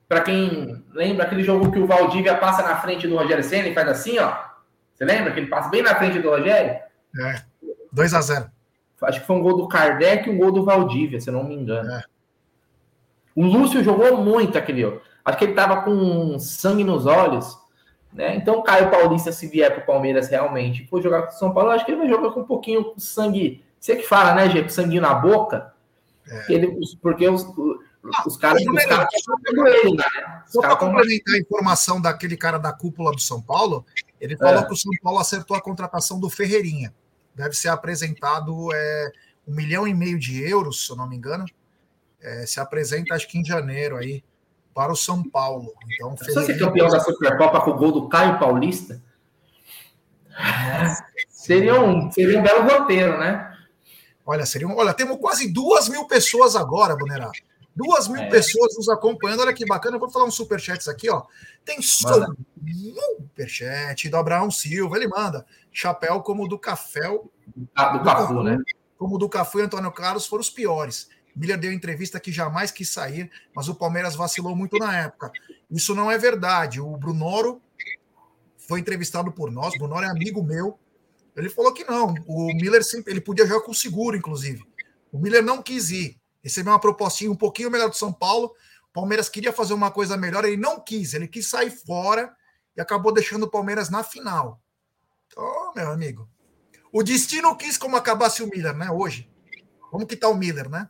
Para 0.07 0.21
quem 0.21 0.83
lembra, 0.93 1.25
aquele 1.25 1.43
jogo 1.43 1.71
que 1.71 1.79
o 1.79 1.87
Valdívia 1.87 2.35
passa 2.35 2.61
na 2.61 2.77
frente 2.77 3.07
do 3.07 3.15
Rogério 3.15 3.43
Senna 3.43 3.69
e 3.69 3.73
faz 3.73 3.87
assim, 3.87 4.19
ó. 4.19 4.35
Você 4.93 5.05
lembra 5.05 5.31
que 5.31 5.39
ele 5.39 5.47
passa 5.47 5.69
bem 5.69 5.81
na 5.81 5.95
frente 5.95 6.19
do 6.19 6.29
Rogério? 6.29 6.79
É. 7.19 7.41
2 7.91 8.13
a 8.13 8.21
0 8.21 8.51
Acho 9.01 9.21
que 9.21 9.25
foi 9.25 9.35
um 9.35 9.41
gol 9.41 9.57
do 9.57 9.67
Kardec 9.67 10.29
e 10.29 10.31
um 10.31 10.37
gol 10.37 10.51
do 10.51 10.63
Valdívia, 10.63 11.19
se 11.19 11.29
eu 11.29 11.33
não 11.33 11.43
me 11.43 11.55
engano. 11.55 11.91
É. 11.91 12.03
O 13.35 13.45
Lúcio 13.45 13.83
jogou 13.83 14.17
muito 14.17 14.57
aquele. 14.57 14.85
Acho 15.25 15.37
que 15.37 15.45
ele 15.45 15.53
tava 15.53 15.81
com 15.81 16.37
sangue 16.37 16.83
nos 16.83 17.05
olhos. 17.05 17.57
Né? 18.13 18.35
Então, 18.35 18.55
o 18.59 18.63
Caio 18.63 18.89
Paulista, 18.89 19.31
se 19.31 19.47
vier 19.47 19.71
para 19.73 19.83
o 19.83 19.85
Palmeiras 19.85 20.29
realmente 20.29 20.85
for 20.87 21.01
jogar 21.01 21.23
com 21.23 21.29
o 21.29 21.37
São 21.39 21.53
Paulo, 21.53 21.71
acho 21.71 21.85
que 21.85 21.91
ele 21.91 21.99
vai 21.99 22.09
jogar 22.09 22.31
com 22.31 22.41
um 22.41 22.45
pouquinho 22.45 22.93
de 22.95 23.03
sangue. 23.03 23.63
Você 23.79 23.95
que 23.95 24.03
fala, 24.03 24.35
né, 24.35 24.49
gente? 24.49 24.71
Sanguinho 24.71 25.01
na 25.01 25.13
boca. 25.13 25.73
É. 26.27 26.53
Ele, 26.53 26.77
porque 27.01 27.27
os, 27.27 27.43
ah, 27.43 28.23
os 28.27 28.37
caras. 28.37 28.61
Os 28.61 28.85
caras 28.85 29.07
ele, 29.47 29.95
né? 29.95 30.03
Só 30.47 30.61
para 30.61 30.75
complementar 30.75 31.35
a 31.35 31.39
informação 31.39 32.01
daquele 32.01 32.35
cara 32.35 32.57
da 32.57 32.73
cúpula 32.73 33.11
do 33.11 33.21
São 33.21 33.41
Paulo, 33.41 33.85
ele 34.19 34.35
falou 34.37 34.61
é. 34.61 34.65
que 34.65 34.73
o 34.73 34.77
São 34.77 34.91
Paulo 35.01 35.19
acertou 35.19 35.55
a 35.55 35.61
contratação 35.61 36.19
do 36.19 36.29
Ferreirinha 36.29 36.93
deve 37.35 37.55
ser 37.55 37.69
apresentado 37.69 38.73
é, 38.73 39.11
um 39.47 39.53
milhão 39.53 39.87
e 39.87 39.93
meio 39.93 40.19
de 40.19 40.43
euros, 40.43 40.85
se 40.85 40.91
eu 40.91 40.95
não 40.95 41.07
me 41.07 41.15
engano. 41.15 41.45
É, 42.21 42.45
se 42.45 42.59
apresenta, 42.59 43.15
acho 43.15 43.27
que 43.27 43.39
em 43.39 43.45
janeiro 43.45 43.97
aí, 43.97 44.23
para 44.73 44.91
o 44.91 44.95
São 44.95 45.23
Paulo. 45.23 45.73
Então, 45.93 46.15
Se 46.17 46.33
você 46.33 46.57
campeão 46.57 46.89
da 46.89 46.99
Supercopa 46.99 47.61
com 47.61 47.71
o 47.71 47.77
gol 47.77 47.91
do 47.91 48.09
Caio 48.09 48.39
Paulista, 48.39 49.01
seria 51.29 51.79
um, 51.81 52.11
seria 52.11 52.39
um 52.39 52.43
belo 52.43 52.63
roteiro, 52.69 53.17
né? 53.19 53.55
Olha, 54.25 54.45
seria 54.45 54.67
um, 54.67 54.77
olha, 54.77 54.93
temos 54.93 55.17
quase 55.17 55.51
duas 55.51 55.89
mil 55.89 56.05
pessoas 56.05 56.55
agora, 56.55 56.95
Bonerá. 56.95 57.31
Duas 57.75 58.07
mil 58.07 58.21
é. 58.21 58.29
pessoas 58.29 58.75
nos 58.75 58.87
acompanhando. 58.89 59.41
Olha 59.41 59.53
que 59.53 59.65
bacana. 59.65 59.95
Eu 59.95 59.99
vou 59.99 60.09
falar 60.09 60.25
uns 60.25 60.35
superchats 60.35 60.87
aqui, 60.87 61.09
ó. 61.09 61.23
Tem 61.63 61.81
superchat 61.81 62.49
do 64.09 64.17
Abraão 64.17 64.51
Silva. 64.51 64.97
Ele 64.97 65.07
manda 65.07 65.45
chapéu 65.71 66.21
como 66.21 66.43
o 66.43 66.47
do 66.47 66.59
Café. 66.59 67.07
Ah, 67.73 67.89
do, 67.89 67.99
do 67.99 68.05
Cafu, 68.05 68.27
Cafu, 68.27 68.43
né? 68.43 68.57
Como 68.97 69.15
o 69.15 69.17
do 69.17 69.29
Cafu 69.29 69.59
e 69.59 69.63
Antônio 69.63 69.91
Carlos 69.91 70.27
foram 70.27 70.41
os 70.41 70.49
piores. 70.49 71.09
Miller 71.35 71.57
deu 71.57 71.71
entrevista 71.71 72.19
que 72.19 72.31
jamais 72.31 72.71
quis 72.71 72.89
sair, 72.89 73.29
mas 73.55 73.67
o 73.67 73.75
Palmeiras 73.75 74.15
vacilou 74.15 74.55
muito 74.55 74.77
na 74.77 74.97
época. 74.97 75.31
Isso 75.69 75.95
não 75.95 76.11
é 76.11 76.17
verdade. 76.17 76.79
O 76.81 76.97
Brunoro 76.97 77.61
foi 78.57 78.79
entrevistado 78.79 79.31
por 79.31 79.51
nós. 79.51 79.73
O 79.75 79.79
Brunoro 79.79 80.05
é 80.05 80.09
amigo 80.09 80.43
meu. 80.43 80.77
Ele 81.35 81.49
falou 81.49 81.73
que 81.73 81.83
não. 81.83 82.13
O 82.27 82.47
Miller 82.53 82.83
sempre, 82.83 83.13
ele 83.13 83.21
podia 83.21 83.45
jogar 83.45 83.65
com 83.65 83.73
seguro, 83.73 84.17
inclusive. 84.17 84.63
O 85.11 85.19
Miller 85.19 85.43
não 85.43 85.61
quis 85.61 85.89
ir 85.91 86.21
recebeu 86.43 86.73
uma 86.73 86.79
propostinha 86.79 87.31
um 87.31 87.35
pouquinho 87.35 87.71
melhor 87.71 87.89
do 87.89 87.95
São 87.95 88.11
Paulo. 88.11 88.53
O 88.89 88.93
Palmeiras 88.93 89.29
queria 89.29 89.53
fazer 89.53 89.73
uma 89.73 89.91
coisa 89.91 90.17
melhor, 90.17 90.43
ele 90.43 90.57
não 90.57 90.79
quis, 90.79 91.13
ele 91.13 91.27
quis 91.27 91.47
sair 91.47 91.71
fora 91.71 92.35
e 92.75 92.81
acabou 92.81 93.13
deixando 93.13 93.43
o 93.43 93.49
Palmeiras 93.49 93.89
na 93.89 94.03
final. 94.03 94.59
Então, 95.27 95.73
meu 95.75 95.91
amigo, 95.91 96.27
o 96.91 97.03
destino 97.03 97.55
quis 97.55 97.77
como 97.77 97.95
acabasse 97.95 98.43
o 98.43 98.47
Miller, 98.47 98.75
né? 98.75 98.89
Hoje. 98.91 99.29
Como 99.89 100.05
que 100.05 100.15
tá 100.15 100.27
o 100.27 100.35
Miller, 100.35 100.69
né? 100.69 100.89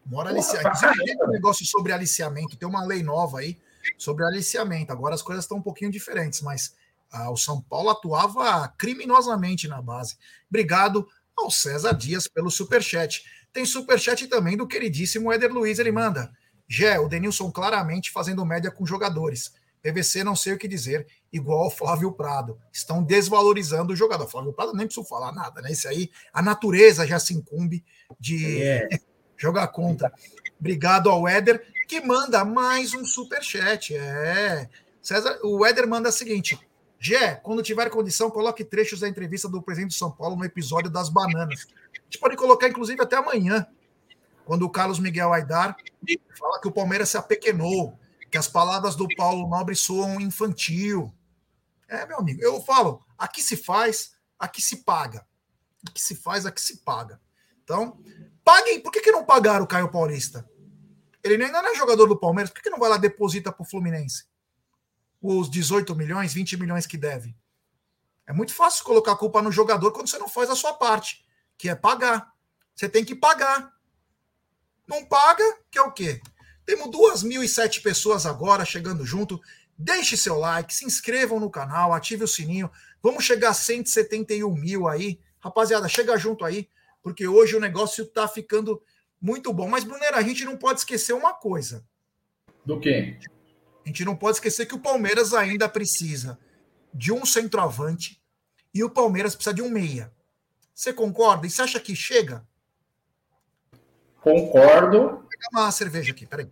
Mora 0.05 0.29
aliciamento. 0.29 0.79
Tem 1.03 1.17
um 1.21 1.27
negócio 1.27 1.65
sobre 1.65 1.91
aliciamento, 1.91 2.55
tem 2.55 2.67
uma 2.67 2.85
lei 2.85 3.03
nova 3.03 3.39
aí 3.39 3.57
sobre 3.97 4.23
aliciamento. 4.23 4.91
Agora 4.91 5.15
as 5.15 5.21
coisas 5.21 5.43
estão 5.43 5.57
um 5.57 5.61
pouquinho 5.61 5.91
diferentes, 5.91 6.41
mas 6.41 6.75
ah, 7.11 7.29
o 7.31 7.37
São 7.37 7.61
Paulo 7.61 7.89
atuava 7.89 8.67
criminosamente 8.77 9.67
na 9.67 9.81
base. 9.81 10.17
Obrigado 10.49 11.07
ao 11.37 11.51
César 11.51 11.93
Dias 11.93 12.27
pelo 12.27 12.49
superchat. 12.49 13.23
Tem 13.51 13.65
superchat 13.65 14.27
também 14.27 14.57
do 14.57 14.67
queridíssimo 14.67 15.31
Éder 15.31 15.51
Luiz. 15.51 15.79
Ele 15.79 15.91
manda: 15.91 16.31
Gé, 16.67 16.99
o 16.99 17.07
Denilson 17.07 17.51
claramente 17.51 18.11
fazendo 18.11 18.45
média 18.45 18.71
com 18.71 18.85
jogadores. 18.85 19.53
PVC 19.81 20.23
não 20.23 20.35
sei 20.35 20.53
o 20.53 20.57
que 20.57 20.67
dizer, 20.67 21.05
igual 21.31 21.65
ao 21.65 21.69
Flávio 21.69 22.11
Prado. 22.11 22.59
Estão 22.73 23.03
desvalorizando 23.03 23.93
o 23.93 23.95
jogador. 23.95 24.27
Flávio 24.27 24.51
Prado 24.51 24.73
nem 24.73 24.87
preciso 24.87 25.05
falar 25.07 25.31
nada, 25.31 25.61
né? 25.61 25.71
Isso 25.71 25.87
aí, 25.87 26.09
a 26.33 26.41
natureza 26.41 27.05
já 27.05 27.19
se 27.19 27.33
incumbe 27.33 27.85
de. 28.19 28.63
É 28.63 28.87
jogar 29.37 29.67
contra. 29.67 30.11
Obrigado 30.59 31.09
ao 31.09 31.27
Éder, 31.27 31.61
que 31.87 32.01
manda 32.01 32.43
mais 32.43 32.93
um 32.93 33.05
super 33.05 33.43
chat. 33.43 33.95
É. 33.95 34.67
César, 35.01 35.39
o 35.43 35.63
Éder 35.65 35.87
manda 35.87 36.09
o 36.09 36.11
seguinte: 36.11 36.59
Gé, 36.99 37.35
quando 37.35 37.61
tiver 37.61 37.89
condição, 37.89 38.31
coloque 38.31 38.63
trechos 38.63 38.99
da 38.99 39.07
entrevista 39.07 39.47
do 39.47 39.61
presidente 39.61 39.91
de 39.91 39.97
São 39.97 40.11
Paulo 40.11 40.35
no 40.35 40.45
episódio 40.45 40.89
das 40.89 41.09
bananas. 41.09 41.67
A 41.93 42.03
gente 42.05 42.19
pode 42.19 42.35
colocar, 42.35 42.67
inclusive, 42.67 43.01
até 43.01 43.15
amanhã, 43.15 43.67
quando 44.45 44.63
o 44.63 44.69
Carlos 44.69 44.99
Miguel 44.99 45.33
Aidar 45.33 45.75
fala 46.37 46.59
que 46.59 46.67
o 46.67 46.71
Palmeiras 46.71 47.09
se 47.09 47.17
apequenou, 47.17 47.97
que 48.31 48.37
as 48.37 48.47
palavras 48.47 48.95
do 48.95 49.07
Paulo 49.15 49.47
Nobre 49.47 49.75
soam 49.75 50.19
infantil. 50.19 51.13
É, 51.87 52.05
meu 52.05 52.19
amigo, 52.19 52.41
eu 52.41 52.61
falo, 52.61 53.05
aqui 53.17 53.41
se 53.41 53.55
faz, 53.55 54.15
aqui 54.39 54.61
se 54.61 54.77
paga. 54.77 55.25
Aqui 55.87 56.01
se 56.01 56.15
faz, 56.15 56.45
aqui 56.45 56.61
se 56.61 56.77
paga. 56.77 57.19
Então, 57.63 57.99
Paguem. 58.45 58.79
Por 58.79 58.91
que, 58.91 59.01
que 59.01 59.11
não 59.11 59.25
pagaram 59.25 59.65
o 59.65 59.67
Caio 59.67 59.89
Paulista? 59.89 60.47
Ele 61.23 61.43
ainda 61.43 61.63
não 61.63 61.71
é 61.71 61.75
jogador 61.75 62.05
do 62.05 62.15
Palmeiras. 62.15 62.51
Por 62.51 62.57
que, 62.57 62.61
que 62.61 62.69
não 62.69 62.77
vai 62.77 62.91
lá 62.91 62.97
deposita 62.97 63.51
para 63.51 63.63
o 63.63 63.65
Fluminense? 63.65 64.25
Os 65.27 65.49
18 65.49 65.95
milhões, 65.95 66.33
20 66.33 66.57
milhões 66.57 66.85
que 66.85 66.97
deve. 66.97 67.35
É 68.27 68.33
muito 68.33 68.53
fácil 68.53 68.85
colocar 68.85 69.13
a 69.13 69.17
culpa 69.17 69.41
no 69.41 69.51
jogador 69.51 69.91
quando 69.91 70.07
você 70.07 70.17
não 70.17 70.29
faz 70.29 70.49
a 70.49 70.55
sua 70.55 70.73
parte, 70.73 71.25
que 71.57 71.69
é 71.69 71.75
pagar. 71.75 72.31
Você 72.75 72.87
tem 72.87 73.03
que 73.03 73.15
pagar. 73.15 73.73
Não 74.87 75.05
paga, 75.05 75.43
que 75.71 75.79
é 75.79 75.81
o 75.81 75.91
quê? 75.91 76.21
Temos 76.65 76.87
2.007 76.87 77.81
pessoas 77.81 78.25
agora 78.25 78.65
chegando 78.65 79.05
junto. 79.05 79.41
Deixe 79.77 80.15
seu 80.15 80.37
like, 80.37 80.73
se 80.73 80.85
inscrevam 80.85 81.39
no 81.39 81.49
canal, 81.49 81.93
ative 81.93 82.23
o 82.23 82.27
sininho. 82.27 82.69
Vamos 83.01 83.23
chegar 83.23 83.49
a 83.49 83.53
171 83.53 84.53
mil 84.53 84.87
aí. 84.87 85.19
Rapaziada, 85.39 85.87
chega 85.87 86.17
junto 86.17 86.45
aí 86.45 86.69
porque 87.05 87.27
hoje 87.27 87.55
o 87.55 87.59
negócio 87.59 88.03
está 88.03 88.27
ficando 88.27 88.81
muito 89.21 89.53
bom. 89.53 89.67
Mas, 89.67 89.83
Brunera, 89.83 90.17
a 90.17 90.23
gente 90.23 90.43
não 90.43 90.57
pode 90.57 90.79
esquecer 90.79 91.13
uma 91.13 91.35
coisa. 91.35 91.85
Do 92.65 92.79
quê? 92.79 93.19
A 93.85 93.89
gente 93.89 94.03
não 94.03 94.15
pode 94.15 94.37
esquecer 94.37 94.65
que 94.65 94.75
o 94.75 94.79
Palmeiras 94.79 95.33
ainda 95.33 95.69
precisa 95.69 96.39
de 96.93 97.13
um 97.13 97.25
centroavante 97.25 98.19
e 98.73 98.83
o 98.83 98.89
Palmeiras 98.89 99.35
precisa 99.35 99.53
de 99.53 99.61
um 99.61 99.69
meia. 99.69 100.11
Você 100.73 100.91
concorda? 100.91 101.45
E 101.45 101.49
você 101.49 101.61
acha 101.61 101.79
que 101.79 101.95
chega? 101.95 102.45
concordo. 104.25 104.99
Vou 104.99 105.23
pegar 105.29 105.49
uma 105.53 105.71
cerveja 105.71 106.11
aqui, 106.11 106.25
peraí. 106.25 106.49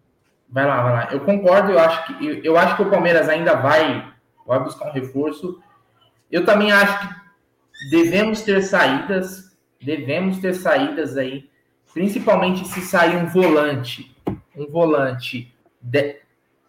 Vai 0.48 0.68
lá, 0.68 0.84
vai 0.84 0.94
lá. 0.94 1.12
Eu 1.12 1.22
concordo, 1.22 1.72
eu 1.72 1.80
acho 1.80 2.06
que, 2.06 2.26
eu, 2.26 2.44
eu 2.44 2.58
acho 2.58 2.76
que 2.76 2.84
o 2.84 2.90
Palmeiras 2.90 3.28
ainda 3.28 3.56
vai, 3.56 4.14
vai 4.46 4.60
buscar 4.60 4.90
um 4.90 4.94
reforço. 4.94 5.60
Eu 6.32 6.46
também 6.46 6.72
acho 6.72 7.00
que 7.00 7.90
devemos 7.90 8.44
ter 8.44 8.62
saídas, 8.62 9.58
devemos 9.82 10.38
ter 10.38 10.54
saídas 10.54 11.18
aí, 11.18 11.50
principalmente 11.92 12.68
se 12.68 12.82
sair 12.82 13.16
um 13.16 13.26
volante, 13.26 14.16
um 14.56 14.68
volante. 14.68 15.52
De, 15.82 16.22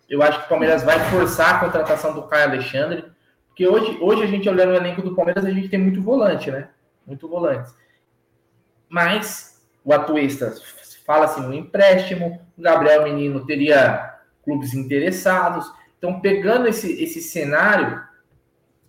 eu 0.08 0.22
acho 0.22 0.40
que 0.40 0.46
o 0.46 0.48
Palmeiras 0.48 0.82
vai 0.82 0.98
forçar 1.10 1.54
a 1.54 1.58
contratação 1.60 2.14
do 2.14 2.22
Caio 2.24 2.50
Alexandre, 2.50 3.04
porque 3.48 3.66
hoje, 3.66 3.98
hoje 4.00 4.22
a 4.22 4.26
gente 4.26 4.48
olhando 4.48 4.72
o 4.72 4.76
elenco 4.76 5.02
do 5.02 5.14
Palmeiras, 5.14 5.44
a 5.44 5.50
gente 5.50 5.68
tem 5.68 5.78
muito 5.78 6.02
volante, 6.02 6.50
né? 6.50 6.68
Muito 7.06 7.28
volante. 7.28 7.70
Mas 8.88 9.62
o 9.84 9.92
Atuesta 9.92 10.54
fala-se 11.06 11.40
no 11.40 11.52
empréstimo, 11.52 12.40
o 12.56 12.62
Gabriel 12.62 13.04
Menino 13.04 13.44
teria 13.44 14.14
clubes 14.42 14.74
interessados. 14.74 15.70
Então, 15.98 16.20
pegando 16.20 16.66
esse, 16.66 17.02
esse 17.02 17.20
cenário, 17.20 18.02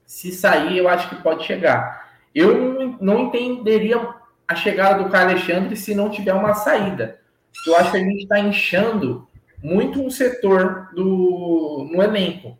se 0.06 0.32
sair, 0.32 0.78
eu 0.78 0.88
acho 0.88 1.10
que 1.10 1.22
pode 1.22 1.46
chegar. 1.46 2.10
Eu 2.34 2.98
não 3.00 3.20
entenderia 3.20 4.16
a 4.48 4.56
chegada 4.56 5.04
do 5.04 5.10
Caio 5.10 5.30
Alexandre 5.30 5.76
se 5.76 5.96
não 5.96 6.10
tiver 6.10 6.34
uma 6.34 6.54
saída. 6.54 7.20
Eu 7.66 7.76
acho 7.78 7.92
que 7.92 7.98
a 7.98 8.02
gente 8.02 8.24
está 8.24 8.40
inchando 8.40 9.28
muito 9.66 10.00
um 10.00 10.12
setor 10.12 10.90
do, 10.94 11.90
no 11.92 12.04
elenco, 12.04 12.56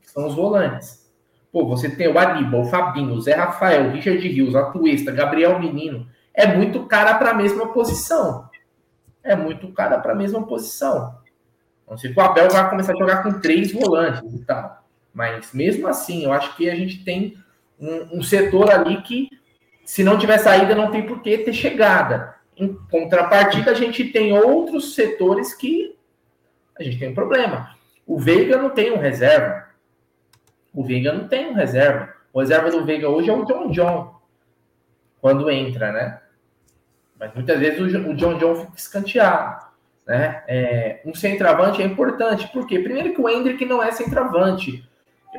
que 0.00 0.08
são 0.08 0.28
os 0.28 0.34
volantes. 0.36 1.10
Pô, 1.50 1.66
você 1.66 1.90
tem 1.90 2.06
o 2.06 2.16
Adiba, 2.16 2.56
o 2.56 2.66
Fabinho, 2.66 3.14
o 3.14 3.20
Zé 3.20 3.34
Rafael, 3.34 3.88
o 3.88 3.90
Richard 3.90 4.26
Rios, 4.28 4.54
a 4.54 4.70
Tuesta, 4.70 5.10
Gabriel 5.10 5.58
Menino. 5.58 6.06
É 6.32 6.46
muito 6.46 6.86
cara 6.86 7.14
para 7.14 7.30
a 7.32 7.34
mesma 7.34 7.72
posição. 7.72 8.48
É 9.24 9.34
muito 9.34 9.72
cara 9.72 9.98
para 9.98 10.12
a 10.12 10.14
mesma 10.14 10.46
posição. 10.46 11.18
Não 11.88 11.98
sei 11.98 12.12
se 12.12 12.18
o 12.18 12.22
Abel 12.22 12.48
vai 12.48 12.70
começar 12.70 12.92
a 12.92 12.96
jogar 12.96 13.24
com 13.24 13.40
três 13.40 13.72
volantes 13.72 14.32
e 14.32 14.44
tal. 14.44 14.84
Mas 15.12 15.52
mesmo 15.52 15.88
assim, 15.88 16.22
eu 16.22 16.32
acho 16.32 16.56
que 16.56 16.70
a 16.70 16.76
gente 16.76 17.02
tem 17.02 17.36
um, 17.76 18.18
um 18.18 18.22
setor 18.22 18.70
ali 18.70 19.02
que, 19.02 19.28
se 19.84 20.04
não 20.04 20.16
tiver 20.16 20.38
saída, 20.38 20.76
não 20.76 20.92
tem 20.92 21.04
por 21.04 21.20
que 21.22 21.38
ter 21.38 21.52
chegada. 21.52 22.36
Em 22.56 22.72
contrapartida, 22.88 23.72
a 23.72 23.74
gente 23.74 24.04
tem 24.04 24.32
outros 24.32 24.94
setores 24.94 25.52
que 25.52 25.98
a 26.80 26.84
gente 26.84 26.98
tem 26.98 27.10
um 27.10 27.14
problema. 27.14 27.74
O 28.06 28.18
Veiga 28.18 28.56
não 28.56 28.70
tem 28.70 28.90
um 28.92 28.98
reserva. 28.98 29.66
O 30.72 30.82
Veiga 30.82 31.12
não 31.12 31.28
tem 31.28 31.50
um 31.50 31.54
reserva. 31.54 32.14
O 32.32 32.40
reserva 32.40 32.70
do 32.70 32.84
Veiga 32.84 33.08
hoje 33.08 33.28
é 33.28 33.32
o 33.32 33.44
John 33.44 33.70
John. 33.70 34.20
Quando 35.20 35.50
entra, 35.50 35.92
né? 35.92 36.20
Mas 37.18 37.34
muitas 37.34 37.58
vezes 37.58 37.94
o 37.94 38.14
John 38.14 38.38
John 38.38 38.56
fica 38.56 38.72
escanteado. 38.76 39.66
Né? 40.06 40.42
É, 40.48 41.00
um 41.04 41.14
centroavante 41.14 41.82
é 41.82 41.84
importante. 41.84 42.48
Por 42.48 42.66
quê? 42.66 42.78
Primeiro 42.78 43.12
que 43.12 43.20
o 43.20 43.28
Hendrick 43.28 43.64
não 43.66 43.82
é 43.82 43.92
centroavante. 43.92 44.88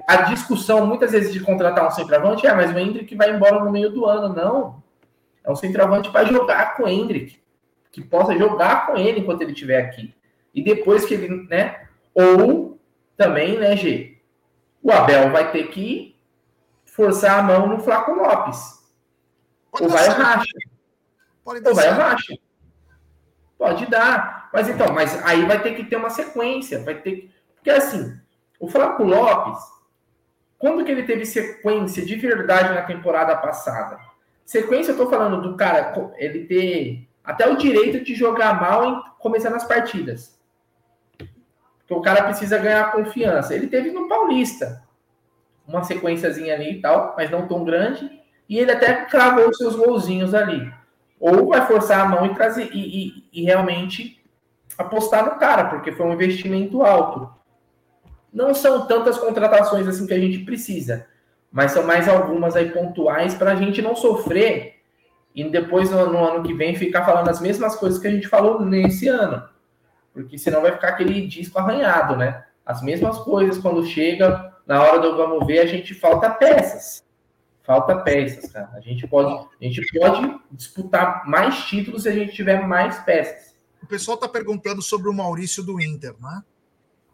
A 0.08 0.18
discussão, 0.24 0.86
muitas 0.86 1.12
vezes, 1.12 1.34
de 1.34 1.40
contratar 1.40 1.88
um 1.88 1.92
centroavante 1.92 2.46
é, 2.46 2.54
mas 2.54 2.74
o 2.74 2.78
Hendrick 2.78 3.14
vai 3.16 3.32
embora 3.32 3.64
no 3.64 3.72
meio 3.72 3.90
do 3.90 4.06
ano. 4.06 4.34
Não. 4.34 4.82
É 5.44 5.52
um 5.52 5.56
centroavante 5.56 6.12
para 6.12 6.26
jogar 6.26 6.78
com 6.78 6.84
o 6.84 6.88
Hendrick. 6.88 7.40
Que 7.92 8.02
possa 8.02 8.38
jogar 8.38 8.86
com 8.86 8.96
ele 8.96 9.20
enquanto 9.20 9.42
ele 9.42 9.52
estiver 9.52 9.82
aqui. 9.84 10.14
E 10.54 10.64
depois 10.64 11.06
que 11.06 11.14
ele, 11.14 11.48
né? 11.48 11.88
Ou 12.14 12.80
também, 13.16 13.58
né, 13.58 13.76
G? 13.76 14.18
O 14.82 14.92
Abel 14.92 15.32
vai 15.32 15.52
ter 15.52 15.68
que 15.70 16.16
forçar 16.86 17.40
a 17.40 17.44
mão 17.44 17.68
no 17.68 17.80
Flaco 17.80 18.14
Lopes. 18.14 18.82
Pode 19.72 19.84
ou 19.86 19.90
vai 19.90 20.10
o 20.10 20.12
racha. 20.12 20.58
Pode 21.44 21.68
ou 21.68 21.76
vai 21.76 21.90
o 21.90 21.94
racha. 21.94 22.38
Pode 23.58 23.86
dar. 23.86 24.50
Mas 24.52 24.68
então, 24.68 24.92
mas 24.94 25.24
aí 25.24 25.46
vai 25.46 25.62
ter 25.62 25.76
que 25.76 25.86
ter 25.86 25.96
uma 25.96 26.10
sequência. 26.10 26.84
Vai 26.84 26.96
ter 26.96 27.12
que... 27.12 27.32
Porque 27.56 27.70
assim, 27.70 28.20
o 28.60 28.68
Flaco 28.68 29.04
Lopes, 29.04 29.60
quando 30.58 30.84
que 30.84 30.92
ele 30.92 31.04
teve 31.04 31.26
sequência 31.26 32.06
de 32.06 32.16
verdade 32.16 32.74
na 32.74 32.82
temporada 32.82 33.36
passada? 33.38 34.00
Sequência, 34.44 34.92
eu 34.92 34.98
tô 34.98 35.10
falando 35.10 35.42
do 35.42 35.56
cara, 35.56 35.94
ele 36.18 36.46
ter 36.46 37.08
até 37.24 37.48
o 37.48 37.56
direito 37.56 38.04
de 38.04 38.16
jogar 38.16 38.60
mal 38.60 38.86
em 38.86 39.02
começando 39.20 39.56
as 39.56 39.64
partidas. 39.64 40.41
Porque 41.92 42.00
o 42.00 42.02
cara 42.02 42.24
precisa 42.24 42.58
ganhar 42.58 42.94
confiança. 42.94 43.54
Ele 43.54 43.68
teve 43.68 43.92
no 43.92 44.08
Paulista 44.08 44.82
uma 45.68 45.84
sequenciazinha 45.84 46.54
ali 46.54 46.78
e 46.78 46.82
tal, 46.82 47.16
mas 47.18 47.30
não 47.30 47.50
tão 47.50 47.66
grande. 47.66 48.10
E 48.48 48.58
ele 48.58 48.72
até 48.72 49.04
cravou 49.04 49.50
os 49.50 49.58
seus 49.58 49.76
golzinhos 49.76 50.34
ali. 50.34 50.72
Ou 51.20 51.50
vai 51.50 51.68
forçar 51.68 52.00
a 52.00 52.06
mão 52.06 52.26
e 52.26 52.34
trazer 52.34 52.70
e, 52.74 52.80
e, 53.08 53.30
e 53.34 53.44
realmente 53.44 54.24
apostar 54.78 55.26
no 55.26 55.38
cara, 55.38 55.66
porque 55.66 55.92
foi 55.92 56.06
um 56.06 56.14
investimento 56.14 56.82
alto. 56.82 57.30
Não 58.32 58.54
são 58.54 58.88
tantas 58.88 59.18
contratações 59.18 59.86
assim 59.86 60.08
que 60.08 60.14
a 60.14 60.20
gente 60.20 60.46
precisa, 60.46 61.06
mas 61.52 61.74
são 61.74 61.84
mais 61.84 62.08
algumas 62.08 62.56
aí 62.56 62.70
pontuais 62.72 63.36
para 63.36 63.52
a 63.52 63.56
gente 63.56 63.82
não 63.82 63.98
sofrer 63.98 64.76
e 65.36 65.44
depois 65.44 65.92
no, 65.92 66.10
no, 66.10 66.24
ano 66.24 66.42
que 66.44 66.54
vem 66.54 66.74
ficar 66.74 67.04
falando 67.04 67.28
as 67.28 67.42
mesmas 67.42 67.76
coisas 67.76 68.00
que 68.00 68.08
a 68.08 68.12
gente 68.12 68.30
falou 68.30 68.62
nesse 68.62 69.10
ano. 69.10 69.51
Porque 70.14 70.38
senão 70.38 70.62
vai 70.62 70.74
ficar 70.74 70.90
aquele 70.90 71.26
disco 71.28 71.58
arranhado, 71.58 72.16
né? 72.16 72.46
As 72.66 72.82
mesmas 72.82 73.18
coisas 73.20 73.58
quando 73.58 73.86
chega 73.86 74.52
na 74.66 74.82
hora 74.82 75.00
do 75.00 75.18
vamos 75.18 75.46
ver, 75.46 75.60
a 75.60 75.66
gente 75.66 75.94
falta 75.94 76.30
peças. 76.30 77.04
Falta 77.64 77.96
peças, 77.98 78.52
cara. 78.52 78.72
A 78.74 78.82
gente 78.82 79.08
pode, 79.08 79.48
a 79.60 79.64
gente 79.64 79.86
pode 79.98 80.40
disputar 80.52 81.28
mais 81.28 81.66
títulos 81.66 82.04
se 82.04 82.10
a 82.10 82.14
gente 82.14 82.34
tiver 82.34 82.66
mais 82.68 83.00
peças. 83.00 83.56
O 83.82 83.88
pessoal 83.88 84.16
está 84.16 84.28
perguntando 84.28 84.82
sobre 84.82 85.10
o 85.10 85.14
Maurício 85.14 85.64
do 85.64 85.82
Inter, 85.82 86.16
né? 86.20 86.44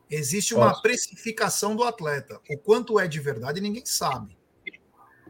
Existe 0.09 0.53
uma 0.53 0.69
Posso. 0.69 0.81
precificação 0.81 1.75
do 1.75 1.83
atleta. 1.83 2.39
O 2.49 2.57
quanto 2.57 2.99
é 2.99 3.07
de 3.07 3.19
verdade, 3.19 3.59
ninguém 3.59 3.85
sabe. 3.85 4.37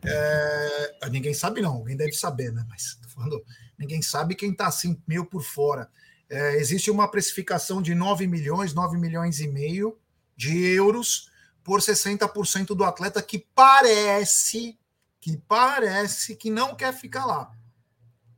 É... 0.06 1.10
Ninguém 1.10 1.34
sabe, 1.34 1.62
não. 1.62 1.76
Alguém 1.76 1.98
deve 1.98 2.14
saber, 2.14 2.52
né? 2.52 2.64
Mas 2.70 3.00
falando, 3.14 3.44
ninguém 3.78 4.02
sabe 4.02 4.36
quem 4.36 4.52
está 4.52 4.68
assim, 4.68 5.02
meio 5.08 5.26
por 5.26 5.42
fora. 5.42 5.90
É, 6.30 6.56
existe 6.58 6.92
uma 6.92 7.10
precificação 7.10 7.82
de 7.82 7.96
9 7.96 8.28
milhões, 8.28 8.74
9 8.74 8.98
milhões 8.98 9.40
e 9.40 9.48
meio 9.48 9.98
de 10.36 10.58
euros 10.66 11.32
por 11.64 11.80
60% 11.80 12.68
do 12.68 12.84
atleta 12.84 13.22
que 13.22 13.40
parece, 13.54 14.78
que 15.20 15.38
parece 15.38 16.36
que 16.36 16.50
não 16.50 16.76
quer 16.76 16.94
ficar 16.94 17.26
lá. 17.26 17.52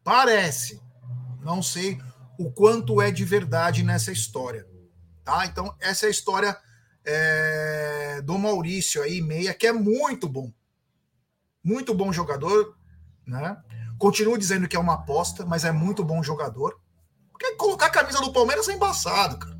Parece. 0.03 0.81
Não 1.41 1.61
sei 1.61 1.99
o 2.37 2.51
quanto 2.51 3.01
é 3.01 3.11
de 3.11 3.25
verdade 3.25 3.83
nessa 3.83 4.11
história. 4.11 4.67
Tá? 5.23 5.45
Então, 5.45 5.75
essa 5.79 6.05
é 6.05 6.07
a 6.07 6.11
história 6.11 6.57
é, 7.05 8.21
do 8.21 8.37
Maurício 8.37 9.01
aí, 9.01 9.21
meia, 9.21 9.53
que 9.53 9.67
é 9.67 9.73
muito 9.73 10.27
bom. 10.27 10.51
Muito 11.63 11.93
bom 11.93 12.11
jogador, 12.13 12.77
né? 13.25 13.61
Continuo 13.97 14.37
dizendo 14.37 14.67
que 14.67 14.75
é 14.75 14.79
uma 14.79 14.93
aposta, 14.93 15.45
mas 15.45 15.65
é 15.65 15.71
muito 15.71 16.03
bom 16.03 16.23
jogador. 16.23 16.79
Porque 17.39 17.55
colocar 17.55 17.85
a 17.85 17.89
camisa 17.89 18.19
do 18.19 18.33
Palmeiras 18.33 18.67
é 18.67 18.73
embaçado, 18.73 19.39
cara. 19.39 19.57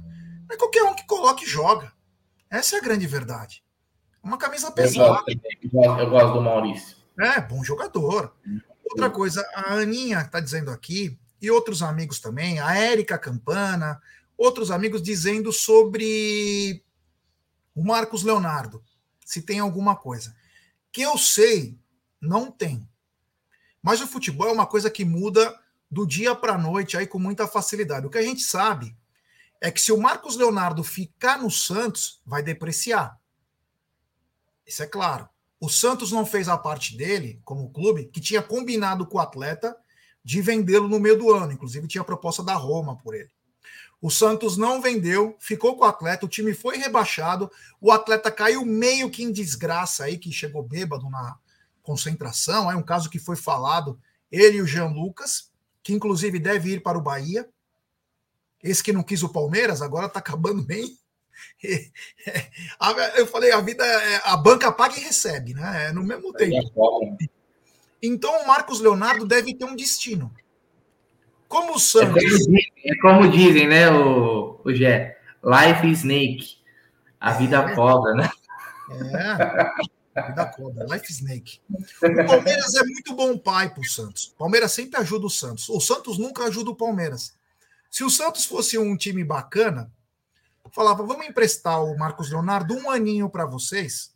É 0.52 0.58
qualquer 0.58 0.84
um 0.84 0.94
que 0.94 1.08
coloque 1.08 1.46
e 1.46 1.48
joga. 1.48 1.94
Essa 2.50 2.76
é 2.76 2.80
a 2.80 2.82
grande 2.84 3.08
verdade. 3.08 3.64
Uma 4.22 4.38
camisa 4.38 4.70
pesada. 4.70 5.24
Eu 5.30 5.70
gosto, 5.72 6.02
eu 6.02 6.10
gosto 6.10 6.34
do 6.34 6.42
Maurício. 6.42 6.98
É, 7.18 7.40
bom 7.40 7.64
jogador. 7.64 8.36
Outra 8.84 9.10
coisa, 9.10 9.48
a 9.56 9.76
Aninha 9.76 10.20
está 10.20 10.42
dizendo 10.42 10.72
aqui, 10.72 11.18
e 11.42 11.50
outros 11.50 11.82
amigos 11.82 12.20
também, 12.20 12.60
a 12.60 12.76
Érica 12.76 13.18
Campana, 13.18 14.02
outros 14.38 14.72
amigos 14.72 15.02
dizendo 15.02 15.54
sobre 15.54 16.84
o 17.74 17.82
Marcos 17.82 18.24
Leonardo, 18.24 18.84
se 19.24 19.42
tem 19.42 19.60
alguma 19.60 19.96
coisa. 19.96 20.36
Que 20.92 21.02
eu 21.02 21.18
sei, 21.18 21.80
não 22.20 22.52
tem. 22.52 22.86
Mas 23.82 24.02
o 24.02 24.08
futebol 24.08 24.50
é 24.50 24.52
uma 24.52 24.66
coisa 24.66 24.90
que 24.90 25.06
muda 25.06 25.58
do 25.90 26.06
dia 26.06 26.36
para 26.36 26.54
a 26.54 26.58
noite 26.58 26.96
aí 26.96 27.08
com 27.08 27.18
muita 27.18 27.48
facilidade. 27.48 28.06
O 28.06 28.10
que 28.10 28.18
a 28.18 28.24
gente 28.24 28.42
sabe 28.42 28.96
é 29.62 29.72
que 29.72 29.82
se 29.82 29.92
o 29.92 29.98
Marcos 29.98 30.36
Leonardo 30.36 30.84
ficar 30.84 31.40
no 31.40 31.50
Santos, 31.50 32.22
vai 32.26 32.42
depreciar. 32.44 33.20
Isso 34.66 34.84
é 34.84 34.88
claro. 34.88 35.28
O 35.60 35.68
Santos 35.68 36.12
não 36.12 36.26
fez 36.26 36.48
a 36.48 36.58
parte 36.58 36.96
dele, 36.96 37.42
como 37.44 37.72
clube, 37.72 38.06
que 38.06 38.22
tinha 38.22 38.42
combinado 38.42 39.06
com 39.06 39.18
o 39.18 39.22
atleta 39.22 39.76
de 40.24 40.42
vendê-lo 40.42 40.88
no 40.88 41.00
meio 41.00 41.18
do 41.18 41.32
ano. 41.32 41.52
Inclusive, 41.52 41.88
tinha 41.88 42.04
proposta 42.04 42.42
da 42.44 42.54
Roma 42.54 42.96
por 42.98 43.16
ele. 43.16 43.32
O 44.02 44.10
Santos 44.10 44.56
não 44.56 44.82
vendeu, 44.82 45.36
ficou 45.40 45.76
com 45.76 45.84
o 45.84 45.88
atleta, 45.88 46.26
o 46.26 46.30
time 46.30 46.54
foi 46.54 46.78
rebaixado, 46.78 47.52
o 47.82 47.92
atleta 47.92 48.32
caiu 48.32 48.64
meio 48.64 49.10
que 49.10 49.24
em 49.24 49.32
desgraça 49.32 50.06
aí, 50.06 50.18
que 50.18 50.32
chegou 50.32 50.64
bêbado 50.64 51.10
na 51.10 51.38
concentração. 51.82 52.72
É 52.72 52.76
um 52.78 52.84
caso 52.84 53.10
que 53.10 53.20
foi 53.20 53.36
falado, 53.36 54.00
ele 54.32 54.58
e 54.58 54.62
o 54.62 54.68
Jean 54.68 54.88
Lucas 54.88 55.49
que 55.84 55.94
inclusive 55.94 56.40
deve 56.40 56.74
ir 56.74 56.82
para 56.82 56.98
o 56.98 57.02
Bahia. 57.02 57.48
Esse 58.62 58.84
que 58.84 58.92
não 58.92 59.04
quis 59.04 59.24
o 59.24 59.30
Palmeiras, 59.30 59.82
agora 59.82 60.08
está 60.08 60.20
acabando 60.20 60.62
bem. 60.64 60.98
Eu 63.16 63.26
falei, 63.28 63.52
a 63.52 63.62
vida, 63.62 63.86
é, 63.86 64.22
a 64.26 64.36
banca 64.36 64.72
paga 64.72 64.98
e 64.98 65.04
recebe, 65.04 65.54
né? 65.54 65.88
É 65.88 65.92
no 65.94 66.04
mesmo 66.04 66.34
tempo. 66.34 66.72
Então 68.02 68.44
o 68.44 68.48
Marcos 68.48 68.80
Leonardo 68.80 69.26
deve 69.26 69.54
ter 69.54 69.66
um 69.66 69.76
destino. 69.76 70.34
Como 71.48 71.76
o 71.76 71.80
Santos. 71.80 72.24
É 72.24 72.28
como 72.28 72.38
dizem, 72.38 72.74
é 72.86 72.96
como 72.98 73.30
dizem 73.30 73.68
né, 73.68 73.92
o, 73.92 74.62
o 74.64 74.74
Gé? 74.74 75.18
Life 75.44 75.90
is 75.90 76.00
snake. 76.00 76.60
A 77.20 77.34
vida 77.34 77.58
é. 77.58 77.76
cobra, 77.76 78.14
né? 78.14 78.30
É. 78.92 79.99
A 80.20 80.28
vida 80.28 80.46
cobra. 80.46 80.86
Life 80.86 81.12
snake. 81.12 81.62
O 81.70 82.26
Palmeiras 82.26 82.76
é 82.76 82.84
muito 82.84 83.16
bom 83.16 83.38
pai 83.38 83.74
pro 83.74 83.84
Santos. 83.84 84.28
O 84.28 84.36
Palmeiras 84.36 84.72
sempre 84.72 85.00
ajuda 85.00 85.26
o 85.26 85.30
Santos. 85.30 85.70
O 85.70 85.80
Santos 85.80 86.18
nunca 86.18 86.44
ajuda 86.46 86.72
o 86.72 86.76
Palmeiras. 86.76 87.34
Se 87.90 88.04
o 88.04 88.10
Santos 88.10 88.46
fosse 88.46 88.78
um 88.78 88.96
time 88.96 89.24
bacana, 89.24 89.92
falava: 90.72 91.04
vamos 91.04 91.26
emprestar 91.26 91.84
o 91.84 91.98
Marcos 91.98 92.30
Leonardo 92.30 92.76
um 92.76 92.90
aninho 92.90 93.30
para 93.30 93.46
vocês, 93.46 94.14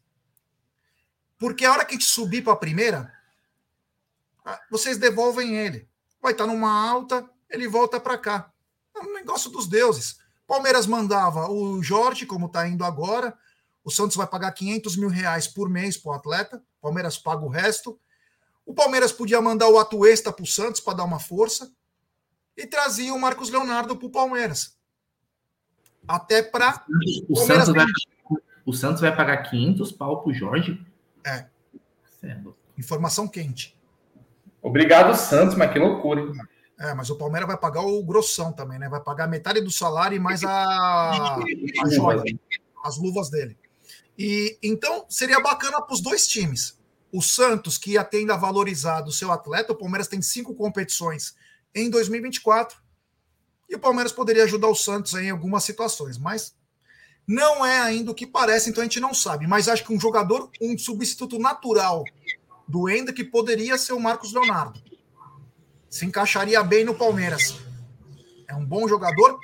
porque 1.38 1.66
a 1.66 1.72
hora 1.72 1.86
que 1.86 1.96
a 1.96 1.98
gente 1.98 2.10
subir 2.10 2.44
para 2.44 2.54
a 2.54 2.58
primeira, 2.58 3.12
vocês 4.70 4.98
devolvem 4.98 5.58
ele. 5.58 5.88
Vai 6.22 6.32
estar 6.32 6.46
tá 6.46 6.52
numa 6.52 6.72
alta, 6.72 7.28
ele 7.50 7.68
volta 7.68 8.00
para 8.00 8.18
cá. 8.18 8.52
É 8.96 9.00
um 9.00 9.14
negócio 9.14 9.50
dos 9.50 9.68
deuses. 9.68 10.20
Palmeiras 10.48 10.86
mandava 10.86 11.50
o 11.50 11.82
Jorge, 11.82 12.26
como 12.26 12.46
está 12.46 12.68
indo 12.68 12.84
agora. 12.84 13.38
O 13.84 13.92
Santos 13.92 14.16
vai 14.16 14.26
pagar 14.26 14.52
500 14.52 14.96
mil 14.96 15.10
reais 15.10 15.48
por 15.48 15.70
mês 15.70 15.98
para 15.98 16.12
o 16.12 16.16
atleta. 16.16 16.64
Palmeiras 16.82 17.18
paga 17.18 17.44
o 17.44 17.50
resto. 17.50 18.00
O 18.66 18.74
Palmeiras 18.74 19.12
podia 19.12 19.42
mandar 19.42 19.68
o 19.68 19.78
Atuesta 19.78 20.32
para 20.32 20.44
o 20.44 20.48
Santos 20.48 20.80
para 20.80 20.98
dar 20.98 21.04
uma 21.04 21.20
força. 21.20 21.72
E 22.56 22.66
trazia 22.66 23.14
o 23.14 23.20
Marcos 23.20 23.50
Leonardo 23.50 23.98
para 23.98 24.08
o 24.08 24.12
Palmeiras. 24.12 24.78
Até 26.08 26.42
para. 26.42 26.86
O, 27.30 27.36
Santos 27.36 27.74
vai, 27.74 27.86
o 28.66 28.74
Santos 28.74 29.02
vai 29.02 29.16
pagar 29.16 29.38
500 29.44 29.92
pau 29.92 30.22
para 30.22 30.30
o 30.30 30.34
Jorge? 30.34 30.86
É. 31.26 31.46
Certo. 32.20 32.56
Informação 32.78 33.28
quente. 33.28 33.78
Obrigado, 34.62 35.14
Santos, 35.16 35.56
mas 35.56 35.72
que 35.72 35.80
loucura, 35.80 36.22
hein? 36.22 36.32
É, 36.80 36.94
mas 36.94 37.10
o 37.10 37.18
Palmeiras 37.18 37.48
vai 37.48 37.58
pagar 37.58 37.82
o 37.82 38.04
grossão 38.04 38.52
também, 38.52 38.80
né? 38.80 38.90
Vai 38.90 39.02
pagar 39.02 39.28
metade 39.28 39.62
do 39.62 39.72
salário 39.72 40.16
e 40.16 40.20
mais 40.20 40.44
a, 40.44 41.36
a 41.36 41.90
joia, 41.90 42.24
as 42.84 42.98
luvas 42.98 43.30
dele. 43.30 43.58
E 44.18 44.58
então 44.62 45.06
seria 45.10 45.40
bacana 45.40 45.82
para 45.82 45.94
os 45.94 46.02
dois 46.02 46.28
times. 46.28 46.78
O 47.12 47.22
Santos, 47.22 47.78
que 47.78 48.02
ter 48.06 48.18
ainda 48.18 48.36
valorizado 48.36 49.10
o 49.10 49.14
seu 49.14 49.32
atleta, 49.32 49.74
o 49.74 49.76
Palmeiras 49.76 50.08
tem 50.08 50.22
cinco 50.22 50.56
competições 50.56 51.36
em 51.74 51.90
2024. 51.90 52.78
E 53.70 53.76
o 53.76 53.80
Palmeiras 53.80 54.12
poderia 54.12 54.44
ajudar 54.44 54.68
o 54.68 54.76
Santos 54.76 55.14
em 55.14 55.30
algumas 55.30 55.64
situações, 55.64 56.18
mas 56.18 56.56
não 57.28 57.66
é 57.66 57.80
ainda 57.80 58.12
o 58.12 58.16
que 58.16 58.28
parece, 58.28 58.70
então 58.70 58.82
a 58.82 58.86
gente 58.86 59.00
não 59.00 59.14
sabe. 59.14 59.48
Mas 59.48 59.68
acho 59.68 59.84
que 59.84 59.94
um 59.94 60.00
jogador, 60.00 60.50
um 60.62 60.78
substituto 60.78 61.40
natural 61.40 62.04
do 62.68 62.90
Enda 62.90 63.14
que 63.14 63.24
poderia 63.24 63.78
ser 63.78 63.94
o 63.94 64.00
Marcos 64.00 64.34
Leonardo 64.34 64.82
se 65.94 66.08
encaixaria 66.08 66.64
bem 66.64 66.84
no 66.84 66.96
Palmeiras. 66.96 67.56
É 68.48 68.56
um 68.56 68.66
bom 68.66 68.88
jogador. 68.88 69.40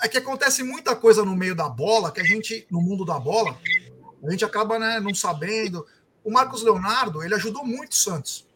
É 0.00 0.08
que 0.08 0.18
acontece 0.18 0.62
muita 0.62 0.94
coisa 0.94 1.24
no 1.24 1.34
meio 1.34 1.54
da 1.54 1.68
bola, 1.68 2.12
que 2.12 2.20
a 2.20 2.24
gente, 2.24 2.66
no 2.70 2.80
mundo 2.80 3.04
da 3.04 3.18
bola, 3.18 3.58
a 4.24 4.30
gente 4.30 4.44
acaba 4.44 4.78
né, 4.78 5.00
não 5.00 5.14
sabendo. 5.14 5.84
O 6.24 6.30
Marcos 6.30 6.62
Leonardo, 6.62 7.22
ele 7.22 7.34
ajudou 7.34 7.64
muito 7.64 7.92
o 7.92 7.96
Santos. 7.96 8.46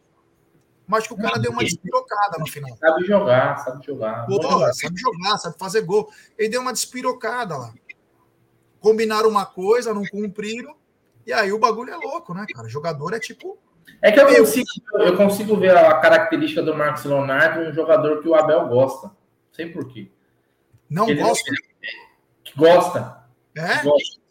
Mas 0.87 1.07
que 1.07 1.13
o 1.13 1.17
cara 1.17 1.39
deu 1.39 1.51
uma 1.51 1.63
despirocada 1.63 2.37
no 2.37 2.47
final. 2.47 2.77
Sabe 2.77 3.05
jogar, 3.05 3.57
sabe 3.57 3.85
jogar. 3.85 4.25
Pô, 4.25 4.73
sabe 4.73 4.99
jogar, 4.99 5.37
sabe 5.37 5.57
fazer 5.57 5.81
gol. 5.81 6.09
Ele 6.37 6.49
deu 6.49 6.61
uma 6.61 6.73
despirocada 6.73 7.57
lá. 7.57 7.73
Combinaram 8.79 9.29
uma 9.29 9.45
coisa, 9.45 9.93
não 9.93 10.03
cumpriram. 10.05 10.75
E 11.25 11.31
aí 11.31 11.53
o 11.53 11.59
bagulho 11.59 11.93
é 11.93 11.95
louco, 11.95 12.33
né, 12.33 12.45
cara? 12.53 12.67
O 12.67 12.69
jogador 12.69 13.13
é 13.13 13.19
tipo 13.19 13.57
é 14.01 14.11
que 14.11 14.19
eu 14.19 14.27
consigo, 14.27 14.67
eu 14.95 15.15
consigo 15.15 15.57
ver 15.57 15.75
a 15.77 15.97
característica 15.99 16.61
do 16.61 16.75
Marcos 16.75 17.05
Leonardo, 17.05 17.61
um 17.61 17.73
jogador 17.73 18.21
que 18.21 18.27
o 18.27 18.35
Abel 18.35 18.67
gosta. 18.67 19.07
Não 19.07 19.13
sei 19.53 19.67
por 19.67 19.87
quê. 19.87 20.11
Não 20.93 21.09
ele 21.09 21.21
gosta? 21.21 21.51
gosta. 22.55 23.23
É? 23.55 23.83
Gosta. 23.83 24.21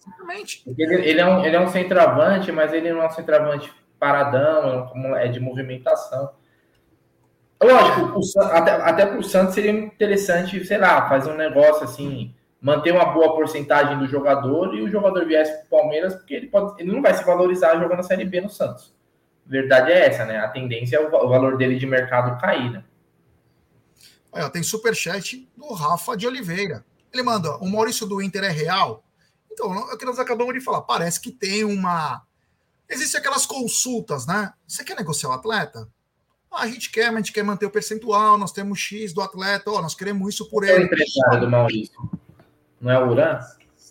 Ele, 0.79 0.95
ele, 0.95 1.21
é 1.21 1.27
um, 1.27 1.45
ele 1.45 1.57
é 1.57 1.61
um 1.61 1.69
centroavante, 1.69 2.51
mas 2.51 2.73
ele 2.73 2.93
não 2.93 3.03
é 3.03 3.07
um 3.07 3.11
centroavante 3.11 3.73
paradão, 3.99 4.93
é 5.17 5.29
de 5.29 5.39
movimentação. 5.39 6.31
Lógico, 7.63 8.19
o, 8.19 8.43
até, 8.43 8.73
até 8.73 9.07
para 9.07 9.19
o 9.19 9.23
Santos 9.23 9.55
seria 9.55 9.71
interessante, 9.71 10.65
sei 10.65 10.79
lá, 10.79 11.09
fazer 11.09 11.31
um 11.31 11.37
negócio 11.37 11.85
assim, 11.85 12.35
manter 12.61 12.93
uma 12.93 13.05
boa 13.05 13.37
porcentagem 13.37 13.99
do 13.99 14.07
jogador 14.07 14.75
e 14.75 14.83
o 14.83 14.89
jogador 14.89 15.25
viesse 15.25 15.53
para 15.53 15.79
o 15.79 15.81
Palmeiras, 15.81 16.15
porque 16.17 16.35
ele, 16.35 16.47
pode, 16.49 16.81
ele 16.83 16.91
não 16.91 17.01
vai 17.01 17.15
se 17.15 17.25
valorizar 17.25 17.79
jogando 17.79 18.01
a 18.01 18.05
Série 18.05 18.25
B 18.25 18.41
no 18.41 18.51
Santos 18.51 18.93
verdade 19.47 19.93
é 19.93 20.07
essa, 20.07 20.25
né? 20.25 20.39
A 20.39 20.49
tendência 20.49 20.97
é 20.97 21.01
o 21.01 21.29
valor 21.29 21.57
dele 21.57 21.77
de 21.77 21.87
mercado 21.87 22.41
cair, 22.41 22.71
né? 22.71 22.85
Olha, 24.33 24.49
tem 24.49 24.63
superchat 24.63 25.47
do 25.57 25.73
Rafa 25.75 26.17
de 26.17 26.27
Oliveira. 26.27 26.85
Ele 27.13 27.23
manda: 27.23 27.57
o 27.59 27.69
Maurício 27.69 28.07
do 28.07 28.23
Inter 28.23 28.45
é 28.45 28.51
real? 28.51 29.05
Então, 29.51 29.73
é 29.75 29.95
o 29.95 29.99
que 29.99 30.07
nós 30.07 30.19
acabamos 30.19 30.55
de 30.55 30.61
falar. 30.61 30.81
Parece 30.83 31.21
que 31.21 31.31
tem 31.31 31.63
uma. 31.65 32.23
Existem 32.89 33.21
aquelas 33.21 33.45
consultas, 33.45 34.27
né? 34.27 34.53
Você 34.67 34.83
quer 34.83 34.97
negociar 34.97 35.29
o 35.29 35.33
atleta? 35.33 35.87
Ah, 36.51 36.63
a 36.63 36.67
gente 36.67 36.91
quer, 36.91 37.07
mas 37.07 37.15
a 37.15 37.19
gente 37.19 37.33
quer 37.33 37.43
manter 37.43 37.67
o 37.67 37.71
percentual, 37.71 38.37
nós 38.37 38.53
temos 38.53 38.79
X 38.79 39.13
do 39.13 39.23
atleta, 39.23 39.71
ó, 39.71 39.81
nós 39.81 39.95
queremos 39.95 40.35
isso 40.35 40.49
por 40.51 40.65
ele. 40.65 40.73
É 40.73 40.81
o 40.81 40.83
empresário 40.83 41.41
do 41.41 41.51
Maurício. 41.51 42.11
Não 42.81 42.91
é 42.91 42.99
o 42.99 43.11
Uran? 43.11 43.39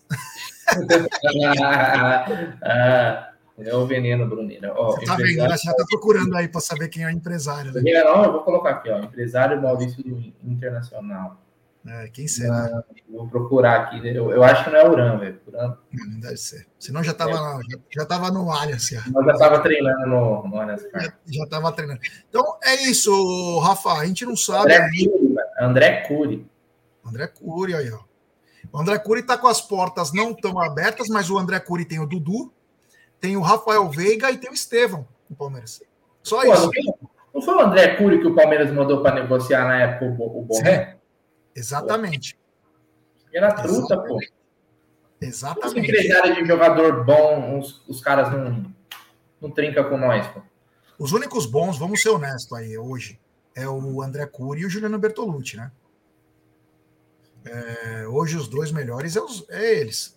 ah, 2.63 3.30
é 3.65 3.75
o 3.75 3.85
veneno, 3.85 4.27
Brunina. 4.27 4.71
Ó, 4.75 4.91
Você 4.91 5.05
tá 5.05 5.15
vendo, 5.15 5.37
né? 5.37 5.57
Você 5.57 5.67
já 5.67 5.73
tá 5.73 5.85
procurando 5.89 6.35
aí 6.35 6.47
para 6.47 6.61
saber 6.61 6.87
quem 6.89 7.03
é 7.03 7.07
o 7.07 7.09
empresário. 7.09 7.71
Né? 7.71 7.81
Não, 8.03 8.23
eu 8.25 8.31
vou 8.33 8.43
colocar 8.43 8.71
aqui, 8.71 8.89
ó. 8.89 8.99
Empresário 8.99 9.61
Maurício 9.61 10.03
Internacional. 10.43 11.37
É, 11.87 12.07
quem 12.09 12.27
será? 12.27 12.65
Ah, 12.65 12.83
vou 13.09 13.27
procurar 13.27 13.81
aqui. 13.81 13.99
Né? 14.01 14.11
Eu, 14.11 14.31
eu, 14.31 14.43
acho 14.43 14.63
que 14.63 14.69
não 14.69 14.77
é 14.77 14.87
Uran, 14.87 15.17
velho. 15.17 15.41
Uran. 15.47 15.77
Não 15.91 16.19
deve 16.19 16.37
ser. 16.37 16.67
Senão 16.79 17.03
já 17.03 17.13
tava, 17.13 17.31
é. 17.31 17.71
já, 17.71 17.79
já 18.01 18.05
tava 18.05 18.29
no 18.29 18.51
Allianz. 18.51 18.87
Já. 18.87 19.01
já 19.01 19.37
tava 19.37 19.59
treinando 19.59 20.05
no, 20.05 20.47
no 20.47 20.59
Allianz. 20.59 20.83
Já, 20.83 21.13
já 21.25 21.45
tava 21.47 21.71
treinando. 21.71 21.99
Então 22.29 22.57
é 22.63 22.83
isso, 22.83 23.59
Rafa. 23.59 23.93
A 23.93 24.05
gente 24.05 24.25
não 24.25 24.35
sabe. 24.35 24.73
André 24.73 24.89
Cury. 24.89 25.35
André 25.59 25.91
Cury. 26.07 26.47
André 27.03 27.27
Cury, 27.27 27.73
aí, 27.73 27.91
ó. 27.91 27.99
O 28.71 28.79
André 28.79 28.99
Cury 28.99 29.23
tá 29.23 29.37
com 29.37 29.47
as 29.47 29.59
portas 29.59 30.13
não 30.13 30.33
tão 30.33 30.59
abertas, 30.59 31.07
mas 31.09 31.29
o 31.29 31.37
André 31.37 31.59
Cury 31.59 31.83
tem 31.83 31.99
o 31.99 32.05
Dudu, 32.05 32.53
tem 33.21 33.37
o 33.37 33.41
Rafael 33.41 33.87
Veiga 33.89 34.31
e 34.31 34.37
tem 34.37 34.49
o 34.49 34.53
Estevão 34.53 35.07
no 35.29 35.35
Palmeiras. 35.35 35.81
Só 36.23 36.41
Pô, 36.41 36.53
isso. 36.53 36.71
Não 37.33 37.41
foi 37.41 37.55
o 37.55 37.59
André 37.61 37.95
Cury 37.95 38.19
que 38.19 38.27
o 38.27 38.35
Palmeiras 38.35 38.71
mandou 38.73 39.01
para 39.01 39.21
negociar 39.21 39.63
na 39.65 39.81
época 39.81 40.21
o, 40.21 40.47
o 40.49 40.67
É, 40.67 40.97
exatamente. 41.55 42.37
Era 43.33 43.53
truta, 43.53 43.97
pô. 43.97 44.19
Exatamente. 45.21 45.67
Os 45.67 45.89
empresários 45.89 46.35
de 46.35 46.45
jogador 46.45 47.05
bom, 47.05 47.59
os, 47.59 47.87
os 47.87 48.01
caras 48.01 48.31
não, 48.33 48.73
não 49.39 49.51
trincam 49.51 49.87
com 49.87 49.97
nós, 49.97 50.27
pô. 50.27 50.41
Os 50.99 51.13
únicos 51.13 51.45
bons, 51.45 51.77
vamos 51.77 52.01
ser 52.01 52.09
honestos 52.09 52.55
aí, 52.57 52.77
hoje, 52.77 53.19
é 53.55 53.67
o 53.67 54.01
André 54.01 54.25
Cury 54.25 54.61
e 54.61 54.65
o 54.65 54.69
Juliano 54.69 54.99
Bertolucci, 54.99 55.57
né? 55.57 55.71
É, 57.43 58.07
hoje 58.07 58.37
os 58.37 58.47
dois 58.47 58.71
melhores 58.71 59.15
é, 59.15 59.21
os, 59.21 59.49
é 59.49 59.79
eles. 59.79 60.15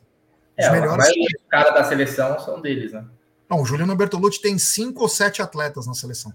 É, 0.57 0.71
melhores... 0.71 1.09
Os 1.09 1.49
caras 1.51 1.75
da 1.75 1.85
seleção 1.85 2.39
são 2.39 2.61
deles, 2.61 2.93
né? 2.93 3.05
Não, 3.49 3.61
o 3.61 3.65
Juliano 3.65 3.95
Bertolucci 3.95 4.41
tem 4.41 4.59
cinco 4.59 5.03
ou 5.03 5.09
sete 5.09 5.43
atletas 5.43 5.87
na 5.87 5.95
seleção. 5.95 6.35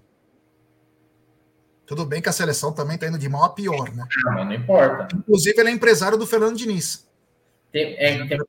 Tudo 1.86 2.06
bem 2.06 2.22
que 2.22 2.30
a 2.30 2.34
seleção 2.34 2.72
também 2.72 2.96
está 2.96 3.08
indo 3.08 3.18
de 3.18 3.28
mal 3.28 3.46
a 3.46 3.50
pior, 3.50 3.92
né? 3.96 4.06
Não, 4.24 4.34
mas 4.34 4.46
não 4.46 4.54
importa. 4.54 5.08
Inclusive, 5.16 5.60
ele 5.60 5.70
é 5.70 5.72
empresário 5.72 6.18
do 6.18 6.28
Fernando 6.28 6.56
Diniz. 6.56 7.08
Tem, 7.72 7.96
é, 7.98 8.28
tem, 8.28 8.40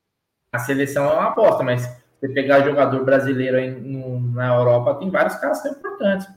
a 0.53 0.59
seleção 0.59 1.05
é 1.09 1.13
uma 1.15 1.29
aposta, 1.29 1.63
mas 1.63 1.89
você 2.21 2.29
pegar 2.29 2.61
jogador 2.63 3.03
brasileiro 3.03 3.57
aí 3.57 3.71
no, 3.71 4.21
na 4.33 4.55
Europa, 4.55 4.97
tem 4.97 5.11
vários 5.11 5.37
caras 5.37 5.63
que 5.63 5.69
são 5.69 5.79
importantes. 5.79 6.29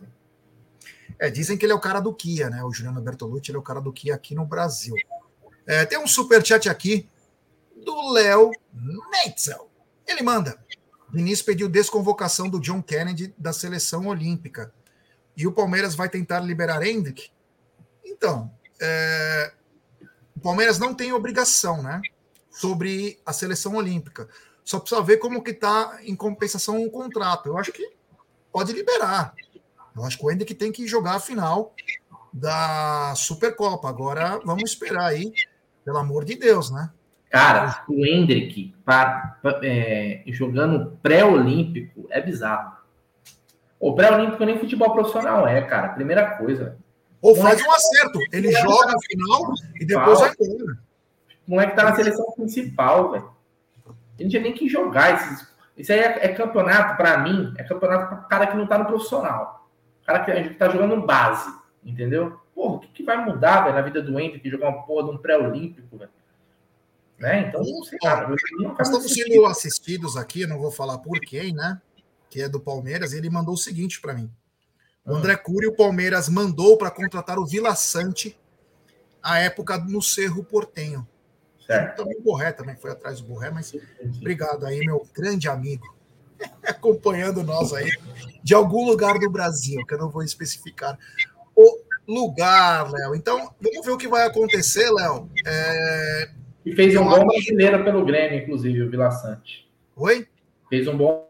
É, 1.19 1.29
dizem 1.29 1.57
que 1.57 1.65
ele 1.65 1.73
é 1.73 1.75
o 1.75 1.79
cara 1.79 1.99
do 1.99 2.13
Kia, 2.13 2.49
né? 2.49 2.63
O 2.63 2.71
Juliano 2.71 3.01
Bertolucci 3.01 3.51
ele 3.51 3.57
é 3.57 3.59
o 3.59 3.63
cara 3.63 3.81
do 3.81 3.91
Kia 3.91 4.15
aqui 4.15 4.33
no 4.33 4.45
Brasil. 4.45 4.95
É, 5.67 5.85
tem 5.85 5.97
um 5.97 6.07
super 6.07 6.45
chat 6.45 6.69
aqui 6.69 7.09
do 7.83 8.11
Léo 8.11 8.51
Neitzel. 9.11 9.69
Ele 10.07 10.23
manda. 10.23 10.57
Vinícius 11.11 11.43
pediu 11.43 11.69
desconvocação 11.69 12.49
do 12.49 12.59
John 12.59 12.81
Kennedy 12.81 13.33
da 13.37 13.53
seleção 13.53 14.07
olímpica. 14.07 14.73
E 15.37 15.45
o 15.45 15.51
Palmeiras 15.51 15.95
vai 15.95 16.09
tentar 16.09 16.39
liberar 16.39 16.85
Hendrick? 16.85 17.29
Então, 18.03 18.51
é, 18.81 19.53
o 20.35 20.39
Palmeiras 20.39 20.79
não 20.79 20.93
tem 20.93 21.13
obrigação, 21.13 21.81
né? 21.81 22.01
Sobre 22.49 23.19
a 23.25 23.31
seleção 23.31 23.75
olímpica. 23.75 24.27
Só 24.63 24.79
precisa 24.79 25.01
ver 25.01 25.17
como 25.17 25.43
que 25.43 25.51
está 25.51 25.99
em 26.03 26.15
compensação 26.15 26.83
o 26.83 26.89
contrato. 26.89 27.47
Eu 27.47 27.57
acho 27.57 27.71
que 27.71 27.95
pode 28.51 28.73
liberar. 28.73 29.35
Eu 29.95 30.03
acho 30.03 30.17
que 30.17 30.25
o 30.25 30.31
Hendrick 30.31 30.55
tem 30.55 30.71
que 30.71 30.87
jogar 30.87 31.15
a 31.15 31.19
final 31.19 31.75
da 32.31 33.13
Supercopa. 33.15 33.87
Agora 33.87 34.39
vamos 34.43 34.71
esperar 34.71 35.05
aí, 35.05 35.31
pelo 35.85 35.97
amor 35.97 36.25
de 36.25 36.35
Deus, 36.35 36.71
né? 36.71 36.91
Cara, 37.33 37.83
o 37.89 38.05
Hendrick 38.05 38.75
é, 39.63 40.21
jogando 40.27 40.99
pré-olímpico 41.01 42.05
é 42.11 42.21
bizarro. 42.21 42.77
O 43.79 43.95
pré-olímpico 43.95 44.45
nem 44.45 44.59
futebol 44.59 44.93
profissional 44.93 45.47
é, 45.47 45.59
cara. 45.63 45.89
Primeira 45.89 46.37
coisa. 46.37 46.77
Ou 47.19 47.35
faz 47.35 47.59
um 47.65 47.71
acerto. 47.71 48.19
Ele 48.31 48.51
joga 48.51 48.91
no 48.91 49.01
final 49.01 49.53
e 49.81 49.83
depois 49.83 50.19
vai 50.19 50.31
embora. 50.39 50.77
Não 51.47 51.59
é 51.59 51.65
que 51.65 51.75
tá 51.75 51.85
na 51.85 51.95
seleção 51.95 52.31
principal, 52.33 53.13
velho. 53.13 53.31
Ele 54.19 54.25
não 54.25 54.29
tinha 54.29 54.43
nem 54.43 54.53
que 54.53 54.69
jogar. 54.69 55.15
Esses... 55.15 55.47
Isso 55.75 55.91
aí 55.91 56.01
é, 56.01 56.25
é 56.25 56.27
campeonato, 56.35 56.95
para 56.97 57.17
mim, 57.17 57.51
é 57.57 57.63
campeonato 57.63 58.09
para 58.09 58.17
cara 58.25 58.45
que 58.45 58.57
não 58.57 58.67
tá 58.67 58.77
no 58.77 58.85
profissional. 58.85 59.67
Cara 60.05 60.19
que 60.19 60.29
a 60.29 60.53
tá 60.53 60.69
jogando 60.69 61.03
base, 61.03 61.51
entendeu? 61.83 62.39
Porra, 62.53 62.75
o 62.75 62.79
que, 62.79 62.89
que 62.89 63.03
vai 63.03 63.25
mudar, 63.25 63.61
velho, 63.63 63.75
na 63.75 63.81
vida 63.81 64.03
do 64.03 64.19
Hendrick 64.19 64.47
jogar 64.47 64.69
uma 64.69 64.83
porra 64.83 65.05
de 65.07 65.15
um 65.15 65.17
pré-olímpico, 65.17 65.97
velho? 65.97 66.11
Né? 67.23 67.47
Então, 67.47 67.63
não 67.63 67.83
sei 67.83 67.97
lá. 68.03 68.27
Nós 68.27 68.87
estamos 68.87 69.13
sendo 69.13 69.45
assistidos 69.45 70.17
aqui, 70.17 70.45
não 70.45 70.59
vou 70.59 70.69
falar 70.69 70.97
por 70.97 71.17
quem, 71.21 71.53
né? 71.53 71.81
Que 72.29 72.41
é 72.41 72.49
do 72.49 72.59
Palmeiras, 72.59 73.13
e 73.13 73.17
ele 73.17 73.29
mandou 73.29 73.53
o 73.53 73.57
seguinte 73.57 74.01
para 74.01 74.13
mim. 74.13 74.29
O 75.05 75.15
André 75.15 75.37
Cury, 75.37 75.67
o 75.67 75.75
Palmeiras 75.75 76.27
mandou 76.27 76.77
para 76.77 76.91
contratar 76.91 77.39
o 77.39 77.45
Vila 77.45 77.75
Sante 77.75 78.37
à 79.21 79.39
época 79.39 79.77
no 79.77 80.01
Cerro 80.01 80.43
Portenho. 80.43 81.07
Certo. 81.65 81.95
Também 81.95 82.17
o 82.17 82.21
Borré 82.21 82.51
também 82.51 82.75
foi 82.75 82.91
atrás 82.91 83.21
do 83.21 83.27
Borré, 83.27 83.49
mas 83.49 83.73
obrigado 84.17 84.65
aí, 84.65 84.79
meu 84.79 85.07
grande 85.13 85.47
amigo, 85.47 85.95
acompanhando 86.61 87.41
nós 87.41 87.71
aí 87.71 87.89
de 88.43 88.53
algum 88.53 88.85
lugar 88.85 89.17
do 89.17 89.29
Brasil, 89.29 89.85
que 89.85 89.93
eu 89.93 89.97
não 89.97 90.09
vou 90.09 90.23
especificar 90.23 90.99
o 91.55 91.79
lugar, 92.05 92.91
Léo. 92.91 93.15
Então, 93.15 93.55
vamos 93.61 93.85
ver 93.85 93.93
o 93.93 93.97
que 93.97 94.09
vai 94.09 94.27
acontecer, 94.27 94.91
Léo. 94.91 95.29
É... 95.45 96.42
E 96.65 96.73
fez 96.75 96.95
um 96.95 97.03
bom 97.03 97.25
brasileiro 97.25 97.83
pelo 97.83 98.05
Grêmio, 98.05 98.39
inclusive, 98.39 98.83
o 98.83 98.89
Vila 98.89 99.11
Sante. 99.11 99.69
Oi? 99.95 100.27
Fez 100.69 100.87
um 100.87 100.97
bom, 100.97 101.29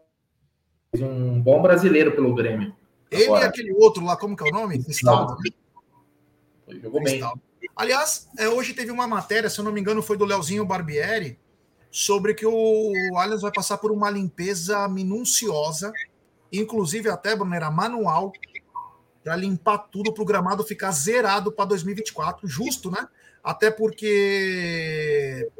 fez 0.90 1.02
um 1.02 1.40
bom 1.40 1.60
brasileiro 1.60 2.12
pelo 2.12 2.34
Grêmio. 2.34 2.74
Ele 3.10 3.24
Agora. 3.24 3.44
e 3.44 3.48
aquele 3.48 3.72
outro 3.72 4.04
lá, 4.04 4.16
como 4.16 4.36
que 4.36 4.44
é 4.44 4.46
o 4.48 4.52
nome? 4.52 4.82
Cristaldo. 4.82 5.36
Jogou 6.68 7.02
Cristaldo. 7.02 7.40
bem. 7.60 7.70
Aliás, 7.76 8.28
é, 8.38 8.48
hoje 8.48 8.74
teve 8.74 8.90
uma 8.90 9.06
matéria, 9.06 9.50
se 9.50 9.58
eu 9.58 9.64
não 9.64 9.72
me 9.72 9.80
engano, 9.80 10.02
foi 10.02 10.16
do 10.16 10.24
Leozinho 10.24 10.64
Barbieri, 10.64 11.38
sobre 11.90 12.34
que 12.34 12.46
o 12.46 12.92
Allianz 13.16 13.42
vai 13.42 13.52
passar 13.52 13.78
por 13.78 13.90
uma 13.90 14.10
limpeza 14.10 14.86
minuciosa, 14.88 15.92
inclusive 16.52 17.08
até, 17.08 17.34
Brunera, 17.34 17.70
manual, 17.70 18.32
para 19.22 19.36
limpar 19.36 19.78
tudo, 19.78 20.12
para 20.12 20.22
o 20.22 20.26
gramado 20.26 20.62
ficar 20.64 20.90
zerado 20.92 21.50
para 21.50 21.64
2024, 21.66 22.46
justo, 22.46 22.90
né? 22.90 23.08
Até 23.44 23.70
porque 23.70 25.50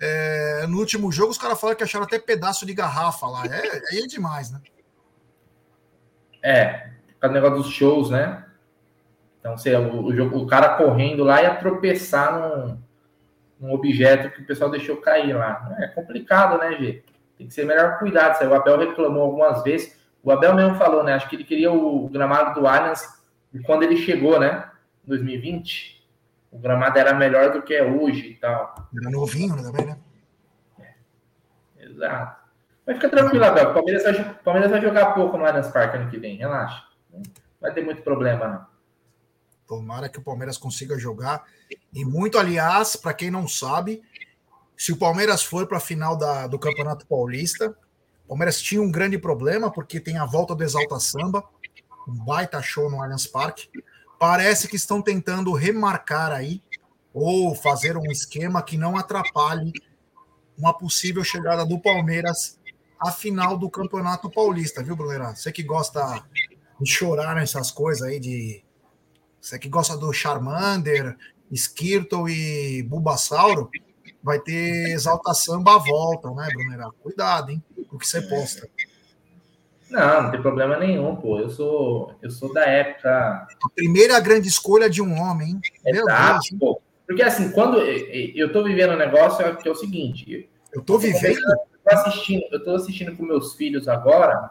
é, 0.00 0.66
no 0.66 0.78
último 0.78 1.12
jogo 1.12 1.30
os 1.30 1.36
caras 1.36 1.60
falaram 1.60 1.76
que 1.76 1.84
acharam 1.84 2.06
até 2.06 2.18
pedaço 2.18 2.64
de 2.64 2.72
garrafa 2.72 3.26
lá. 3.26 3.44
É, 3.44 3.98
é 3.98 4.06
demais, 4.06 4.50
né? 4.50 4.60
É, 6.42 6.88
por 7.12 7.20
causa 7.20 7.34
do 7.34 7.42
negócio 7.42 7.62
dos 7.62 7.72
shows, 7.72 8.08
né? 8.08 8.46
Então, 9.38 9.58
sei, 9.58 9.74
o, 9.74 10.00
o, 10.00 10.42
o 10.42 10.46
cara 10.46 10.76
correndo 10.76 11.22
lá 11.22 11.42
ia 11.42 11.54
tropeçar 11.56 12.38
num, 12.38 12.78
num, 13.60 13.72
objeto 13.74 14.30
que 14.30 14.40
o 14.40 14.46
pessoal 14.46 14.70
deixou 14.70 14.96
cair 14.96 15.34
lá. 15.34 15.76
É 15.78 15.88
complicado, 15.88 16.58
né, 16.58 16.76
Gê? 16.78 17.02
Tem 17.36 17.46
que 17.46 17.52
ser 17.52 17.66
melhor 17.66 17.98
cuidado. 17.98 18.42
O 18.46 18.54
Abel 18.54 18.78
reclamou 18.78 19.22
algumas 19.22 19.62
vezes. 19.62 19.98
O 20.22 20.30
Abel 20.30 20.54
mesmo 20.54 20.76
falou, 20.76 21.02
né? 21.02 21.14
Acho 21.14 21.28
que 21.28 21.36
ele 21.36 21.44
queria 21.44 21.70
o 21.70 22.08
gramado 22.08 22.58
do 22.58 22.66
Allianz 22.66 23.02
quando 23.64 23.82
ele 23.82 23.98
chegou, 23.98 24.38
né? 24.40 24.70
Em 25.04 25.08
2020. 25.08 25.99
O 26.50 26.58
gramado 26.58 26.98
era 26.98 27.14
melhor 27.14 27.52
do 27.52 27.62
que 27.62 27.74
é 27.74 27.82
hoje 27.82 28.30
e 28.30 28.34
tal. 28.34 28.88
Era 29.00 29.10
novinho 29.10 29.54
né, 29.54 29.62
também, 29.62 29.86
né? 29.86 29.98
É. 30.78 31.84
Exato. 31.84 32.40
Mas 32.86 32.96
fica 32.96 33.08
tranquilo, 33.08 33.44
Abel. 33.44 33.70
O 33.70 33.74
Palmeiras 33.74 34.02
vai, 34.02 34.20
o 34.20 34.34
Palmeiras 34.42 34.70
vai 34.70 34.80
jogar 34.80 35.14
pouco 35.14 35.36
no 35.36 35.44
Allianz 35.44 35.68
Parque 35.68 35.96
ano 35.96 36.10
que 36.10 36.18
vem, 36.18 36.36
relaxa. 36.36 36.84
Não 37.12 37.22
vai 37.60 37.72
ter 37.72 37.84
muito 37.84 38.02
problema, 38.02 38.48
não. 38.48 38.66
Tomara 39.66 40.08
que 40.08 40.18
o 40.18 40.22
Palmeiras 40.22 40.58
consiga 40.58 40.98
jogar. 40.98 41.44
E 41.92 42.04
muito, 42.04 42.36
aliás, 42.36 42.96
para 42.96 43.14
quem 43.14 43.30
não 43.30 43.46
sabe, 43.46 44.02
se 44.76 44.90
o 44.90 44.96
Palmeiras 44.96 45.44
for 45.44 45.66
para 45.68 45.76
a 45.76 45.80
final 45.80 46.16
da, 46.16 46.48
do 46.48 46.58
Campeonato 46.58 47.06
Paulista, 47.06 47.76
o 48.24 48.28
Palmeiras 48.30 48.60
tinha 48.60 48.82
um 48.82 48.90
grande 48.90 49.18
problema, 49.18 49.70
porque 49.70 50.00
tem 50.00 50.18
a 50.18 50.24
volta 50.24 50.54
do 50.56 50.64
Exalta 50.64 50.98
Samba, 50.98 51.44
um 52.08 52.24
baita 52.24 52.60
show 52.60 52.90
no 52.90 53.00
Allianz 53.00 53.26
Parque. 53.26 53.68
Parece 54.20 54.68
que 54.68 54.76
estão 54.76 55.00
tentando 55.00 55.50
remarcar 55.54 56.30
aí, 56.30 56.62
ou 57.10 57.54
fazer 57.54 57.96
um 57.96 58.04
esquema 58.12 58.62
que 58.62 58.76
não 58.76 58.98
atrapalhe 58.98 59.72
uma 60.58 60.76
possível 60.76 61.24
chegada 61.24 61.64
do 61.64 61.80
Palmeiras 61.80 62.60
a 63.00 63.10
final 63.10 63.56
do 63.56 63.70
Campeonato 63.70 64.30
Paulista, 64.30 64.82
viu, 64.82 64.94
Brunerá? 64.94 65.34
Você 65.34 65.50
que 65.50 65.62
gosta 65.62 66.22
de 66.78 66.90
chorar 66.90 67.34
nessas 67.34 67.70
coisas 67.70 68.06
aí, 68.06 68.20
de. 68.20 68.62
Você 69.40 69.58
que 69.58 69.70
gosta 69.70 69.96
do 69.96 70.12
Charmander, 70.12 71.16
Skirtle 71.50 72.28
e 72.28 72.82
Bulbasauro, 72.82 73.70
vai 74.22 74.38
ter 74.38 74.90
Exalta 74.90 75.32
Samba 75.32 75.76
à 75.76 75.78
volta, 75.78 76.30
né, 76.32 76.46
Brunerá? 76.52 76.90
Cuidado, 77.02 77.52
hein, 77.52 77.64
o 77.90 77.98
que 77.98 78.06
você 78.06 78.20
posta. 78.20 78.68
Não, 79.90 80.22
não 80.22 80.30
tem 80.30 80.40
problema 80.40 80.78
nenhum, 80.78 81.16
pô. 81.16 81.38
Eu 81.38 81.50
sou, 81.50 82.14
eu 82.22 82.30
sou 82.30 82.52
da 82.52 82.64
época. 82.64 83.10
A 83.10 83.68
primeira 83.74 84.18
grande 84.20 84.48
escolha 84.48 84.88
de 84.88 85.02
um 85.02 85.20
homem, 85.20 85.50
hein? 85.50 85.60
Exato, 85.84 86.48
Deus, 86.50 86.60
pô. 86.60 86.82
Porque 87.06 87.22
assim, 87.22 87.50
quando 87.50 87.78
eu 87.78 88.52
tô 88.52 88.62
vivendo 88.62 88.92
um 88.92 88.98
negócio 88.98 89.56
que 89.56 89.68
é 89.68 89.70
o 89.72 89.74
seguinte. 89.74 90.48
Eu 90.72 90.82
tô 90.82 90.96
vivendo 90.96 91.40
tô 91.84 91.94
assistindo, 91.94 92.44
eu 92.50 92.62
tô 92.62 92.74
assistindo 92.74 93.16
com 93.16 93.24
meus 93.24 93.54
filhos 93.54 93.88
agora 93.88 94.50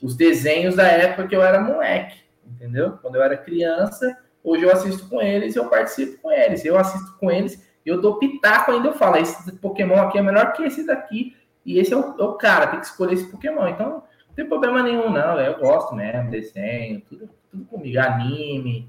os 0.00 0.16
desenhos 0.16 0.76
da 0.76 0.86
época 0.86 1.26
que 1.28 1.36
eu 1.36 1.42
era 1.42 1.60
moleque, 1.60 2.18
entendeu? 2.46 2.98
Quando 3.02 3.16
eu 3.16 3.22
era 3.22 3.36
criança, 3.36 4.16
hoje 4.42 4.62
eu 4.62 4.72
assisto 4.72 5.08
com 5.08 5.20
eles, 5.20 5.56
eu 5.56 5.68
participo 5.68 6.22
com 6.22 6.30
eles, 6.30 6.64
eu 6.64 6.78
assisto 6.78 7.16
com 7.18 7.30
eles, 7.30 7.60
eu 7.84 8.00
dou 8.00 8.18
pitaco 8.18 8.70
ainda, 8.70 8.88
eu 8.88 8.94
falo, 8.94 9.16
esse 9.16 9.52
Pokémon 9.56 10.00
aqui 10.00 10.18
é 10.18 10.22
melhor 10.22 10.52
que 10.52 10.62
esse 10.62 10.86
daqui, 10.86 11.36
e 11.66 11.78
esse 11.78 11.92
é 11.92 11.96
o, 11.96 12.14
é 12.18 12.22
o 12.22 12.34
cara, 12.34 12.68
tem 12.68 12.80
que 12.80 12.86
escolher 12.86 13.14
esse 13.14 13.30
Pokémon. 13.30 13.66
Então, 13.68 14.04
tem 14.38 14.46
problema 14.46 14.84
nenhum, 14.84 15.10
não, 15.10 15.40
eu 15.40 15.58
gosto 15.58 15.96
mesmo, 15.96 16.30
desenho, 16.30 17.00
tudo, 17.00 17.28
tudo 17.50 17.64
comigo, 17.64 17.98
anime. 17.98 18.88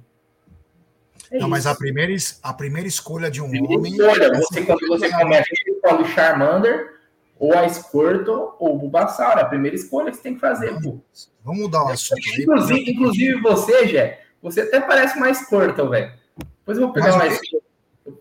É 1.31 1.39
não, 1.39 1.49
mas 1.49 1.65
a 1.65 1.73
primeira, 1.73 2.13
a 2.43 2.53
primeira 2.53 2.87
escolha 2.87 3.31
de 3.31 3.41
um 3.41 3.49
primeira 3.49 3.79
homem. 3.79 3.91
Escolha, 3.91 4.25
é 4.25 4.37
você, 4.37 4.61
quando 4.63 4.87
você 4.87 5.09
começa, 5.09 5.49
você 5.49 5.71
escolhe 5.71 6.03
o 6.03 6.05
Charmander, 6.05 6.99
ou 7.39 7.57
a 7.57 7.67
Squirtle 7.67 8.53
ou 8.59 8.75
o 8.75 8.77
Bulbasaur. 8.77 9.39
É 9.39 9.41
a 9.41 9.45
primeira 9.45 9.75
escolha 9.75 10.11
que 10.11 10.17
você 10.17 10.23
tem 10.23 10.35
que 10.35 10.39
fazer, 10.39 10.79
pô. 10.83 10.99
Vamos 11.43 11.61
mudar 11.61 11.83
o 11.83 11.87
assunto. 11.87 12.21
Inclusive, 12.39 12.91
inclusive 12.91 13.41
você, 13.41 13.87
Jé, 13.87 14.21
você 14.43 14.61
até 14.61 14.79
parece 14.79 15.17
uma 15.17 15.33
Squirtle, 15.33 15.89
velho. 15.89 16.13
Depois 16.59 16.77
eu 16.77 16.83
vou 16.85 16.93
pegar 16.93 17.17
mais. 17.17 17.39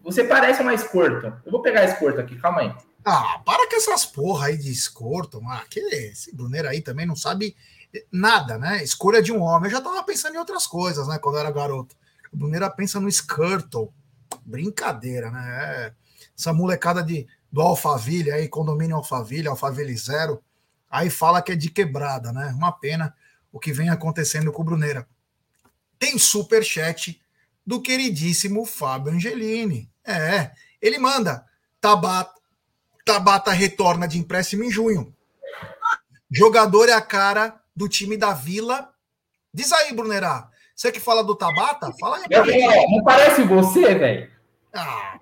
Você 0.02 0.24
parece 0.24 0.62
uma 0.62 0.74
Squirtle. 0.78 1.34
Eu 1.44 1.52
vou 1.52 1.60
pegar 1.60 1.82
a 1.82 1.88
Squirtle 1.88 2.22
aqui, 2.22 2.38
calma 2.38 2.60
aí. 2.62 2.74
Ah, 3.04 3.40
para 3.44 3.68
com 3.68 3.76
essas 3.76 4.04
porra 4.04 4.46
aí 4.46 4.56
de 4.56 4.74
Squirtle. 4.74 5.42
Ah, 5.48 5.64
que 5.68 5.80
esse 5.80 6.34
Bruneiro 6.34 6.68
aí 6.68 6.80
também 6.80 7.06
não 7.06 7.16
sabe 7.16 7.56
nada, 8.12 8.58
né? 8.58 8.82
Escolha 8.82 9.22
de 9.22 9.32
um 9.32 9.40
homem. 9.40 9.70
Eu 9.70 9.76
já 9.76 9.80
tava 9.80 10.02
pensando 10.02 10.34
em 10.34 10.38
outras 10.38 10.66
coisas, 10.66 11.06
né? 11.08 11.18
Quando 11.18 11.36
eu 11.36 11.40
era 11.40 11.50
garoto. 11.50 11.96
O 12.32 12.36
Bruneiro 12.36 12.70
pensa 12.72 13.00
no 13.00 13.10
Squirtle. 13.10 13.92
Brincadeira, 14.44 15.30
né? 15.30 15.64
É, 15.64 15.92
essa 16.36 16.52
molecada 16.52 17.02
de 17.02 17.26
do 17.50 17.62
Alphaville, 17.62 18.30
aí, 18.30 18.46
condomínio 18.46 18.96
Alphaville, 18.96 19.48
Alphaville 19.48 19.96
Zero, 19.96 20.42
aí 20.90 21.08
fala 21.08 21.40
que 21.40 21.52
é 21.52 21.56
de 21.56 21.70
quebrada, 21.70 22.32
né? 22.32 22.52
Uma 22.54 22.72
pena 22.72 23.14
o 23.50 23.58
que 23.58 23.72
vem 23.72 23.88
acontecendo 23.88 24.52
com 24.52 24.62
o 24.62 24.64
Bruneira. 24.64 25.08
Tem 25.98 26.18
super 26.18 26.62
chat 26.62 27.20
do 27.66 27.80
queridíssimo 27.80 28.64
Fábio 28.64 29.12
Angelini. 29.12 29.90
É, 30.04 30.52
ele 30.80 30.98
manda. 30.98 31.44
Tabata, 31.80 32.37
Tabata 33.08 33.50
retorna 33.52 34.06
de 34.06 34.18
empréstimo 34.18 34.62
em 34.62 34.70
junho. 34.70 35.14
Jogador 36.30 36.90
é 36.90 36.92
a 36.92 37.00
cara 37.00 37.58
do 37.74 37.88
time 37.88 38.18
da 38.18 38.34
Vila. 38.34 38.90
Diz 39.52 39.72
aí, 39.72 39.94
Brunerá. 39.94 40.50
Você 40.76 40.92
que 40.92 41.00
fala 41.00 41.24
do 41.24 41.34
Tabata, 41.34 41.90
fala 41.98 42.18
aí. 42.18 42.24
Não 42.90 43.02
parece 43.02 43.44
você, 43.44 43.94
velho? 43.94 44.30
Ah, 44.74 45.18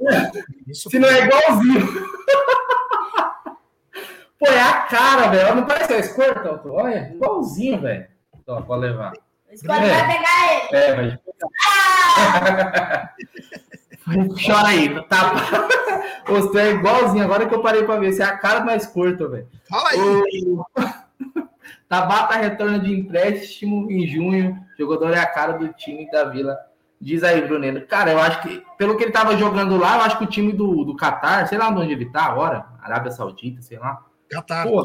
isso 0.66 0.91
Se 0.91 0.99
não 0.99 1.09
é 1.09 1.26
igualzinho. 1.26 1.87
Pô, 4.37 4.47
é 4.49 4.61
a 4.61 4.82
cara, 4.82 5.28
velho. 5.28 5.55
Não 5.55 5.64
parece 5.64 5.95
a 5.95 6.03
Squirtle? 6.03 6.72
Olha, 6.72 7.12
igualzinho, 7.14 7.80
velho. 7.82 8.09
Ó, 8.49 8.62
pode 8.62 8.80
levar. 8.80 9.12
É. 9.49 9.57
vai 9.64 9.80
pegar 9.80 10.53
ele. 10.53 10.76
É, 10.76 10.95
vai. 10.97 11.18
Ah! 11.64 13.14
Chora 14.44 14.68
aí, 14.68 15.02
tá? 15.04 15.32
Você 16.28 16.59
é 16.59 16.70
igualzinho, 16.72 17.24
agora 17.24 17.46
que 17.46 17.54
eu 17.54 17.62
parei 17.62 17.84
pra 17.84 17.98
ver. 17.98 18.12
Você 18.12 18.22
é 18.22 18.26
a 18.26 18.36
cara 18.36 18.64
mais 18.64 18.86
curta, 18.86 19.28
velho. 19.28 19.48
Fala 19.68 19.90
aí. 19.90 19.98
O... 19.98 20.64
Tabata 21.88 22.34
retorna 22.36 22.80
de 22.80 22.92
empréstimo 22.92 23.90
em 23.90 24.07
junho. 24.07 24.59
Jogador 24.78 25.12
é 25.12 25.20
a 25.20 25.26
cara 25.26 25.52
do 25.52 25.72
time 25.72 26.11
da 26.11 26.24
Vila 26.24 26.57
Diz 27.00 27.22
aí, 27.22 27.42
Bruneno. 27.42 27.82
Cara, 27.82 28.12
eu 28.12 28.18
acho 28.18 28.42
que, 28.42 28.62
pelo 28.78 28.96
que 28.96 29.04
ele 29.04 29.12
tava 29.12 29.36
jogando 29.36 29.76
lá, 29.76 29.96
eu 29.96 30.02
acho 30.02 30.18
que 30.18 30.24
o 30.24 30.28
time 30.28 30.52
do, 30.52 30.84
do 30.84 30.96
Qatar, 30.96 31.46
sei 31.46 31.59
lá 31.59 31.68
onde 31.68 31.92
ele 31.92 32.11
tá 32.11 32.24
agora, 32.24 32.66
Arábia 32.82 33.11
Saudita, 33.11 33.61
sei 33.61 33.78
lá. 33.78 34.02
Qatar. 34.30 34.66
Pô, 34.66 34.82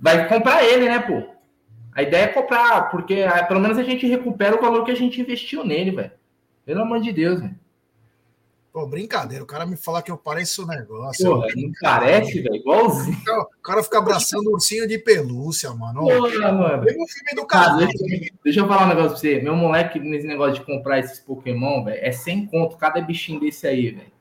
vai 0.00 0.28
comprar 0.28 0.64
ele, 0.64 0.86
né, 0.86 0.98
pô? 0.98 1.32
A 1.94 2.02
ideia 2.02 2.24
é 2.24 2.28
comprar, 2.28 2.90
porque 2.90 3.22
ah, 3.22 3.44
pelo 3.44 3.60
menos 3.60 3.78
a 3.78 3.82
gente 3.82 4.06
recupera 4.06 4.56
o 4.56 4.60
valor 4.60 4.84
que 4.84 4.90
a 4.90 4.96
gente 4.96 5.20
investiu 5.20 5.64
nele, 5.64 5.90
velho. 5.90 6.12
Pelo 6.64 6.82
amor 6.82 7.00
de 7.00 7.12
Deus, 7.12 7.40
velho. 7.40 7.62
Pô, 8.72 8.86
brincadeira, 8.86 9.44
o 9.44 9.46
cara 9.46 9.66
me 9.66 9.76
falar 9.76 10.00
que 10.00 10.10
eu 10.10 10.16
pareço 10.16 10.62
o 10.62 10.66
negócio. 10.66 11.26
Porra, 11.26 11.46
não 11.54 11.70
parece, 11.78 12.40
velho, 12.40 12.56
igualzinho. 12.56 13.18
O 13.58 13.62
cara 13.62 13.82
fica 13.82 13.98
abraçando 13.98 14.46
o 14.46 14.54
ursinho 14.54 14.88
de 14.88 14.98
pelúcia, 14.98 15.70
mano. 15.74 16.00
Porra, 16.00 16.52
mano. 16.52 16.86
Tem 16.86 16.94
um 16.94 17.06
filme 17.06 17.34
do 17.34 17.46
cara. 17.46 17.72
Ah, 17.72 17.76
deixa, 17.76 18.32
deixa, 18.42 18.60
eu 18.60 18.66
falar 18.66 18.86
um 18.86 18.88
negócio 18.88 19.10
pra 19.10 19.18
você. 19.18 19.42
Meu 19.42 19.54
moleque, 19.54 19.98
nesse 19.98 20.26
negócio 20.26 20.54
de 20.54 20.64
comprar 20.64 21.00
esses 21.00 21.20
Pokémon, 21.20 21.84
velho, 21.84 22.00
é 22.02 22.12
sem 22.12 22.46
conto 22.46 22.78
cada 22.78 22.98
bichinho 23.02 23.40
desse 23.40 23.66
aí, 23.66 23.90
velho. 23.90 24.12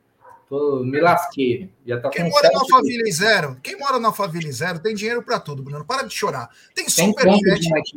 Tô, 0.49 0.83
me 0.83 0.99
lasquei. 0.99 1.69
Já 1.85 2.01
tá 2.01 2.09
quem 2.09 2.29
mora 2.29 2.49
na 2.51 2.65
Favela 2.65 3.09
Zero, 3.09 3.57
quem 3.63 3.79
mora 3.79 3.99
na 3.99 4.11
Favela 4.11 4.51
Zero 4.51 4.79
tem 4.79 4.93
dinheiro 4.93 5.23
para 5.23 5.39
tudo, 5.39 5.63
Bruno. 5.63 5.85
Para 5.85 6.03
de 6.03 6.13
chorar. 6.13 6.49
Tem 6.75 6.89
superchat. 6.89 7.95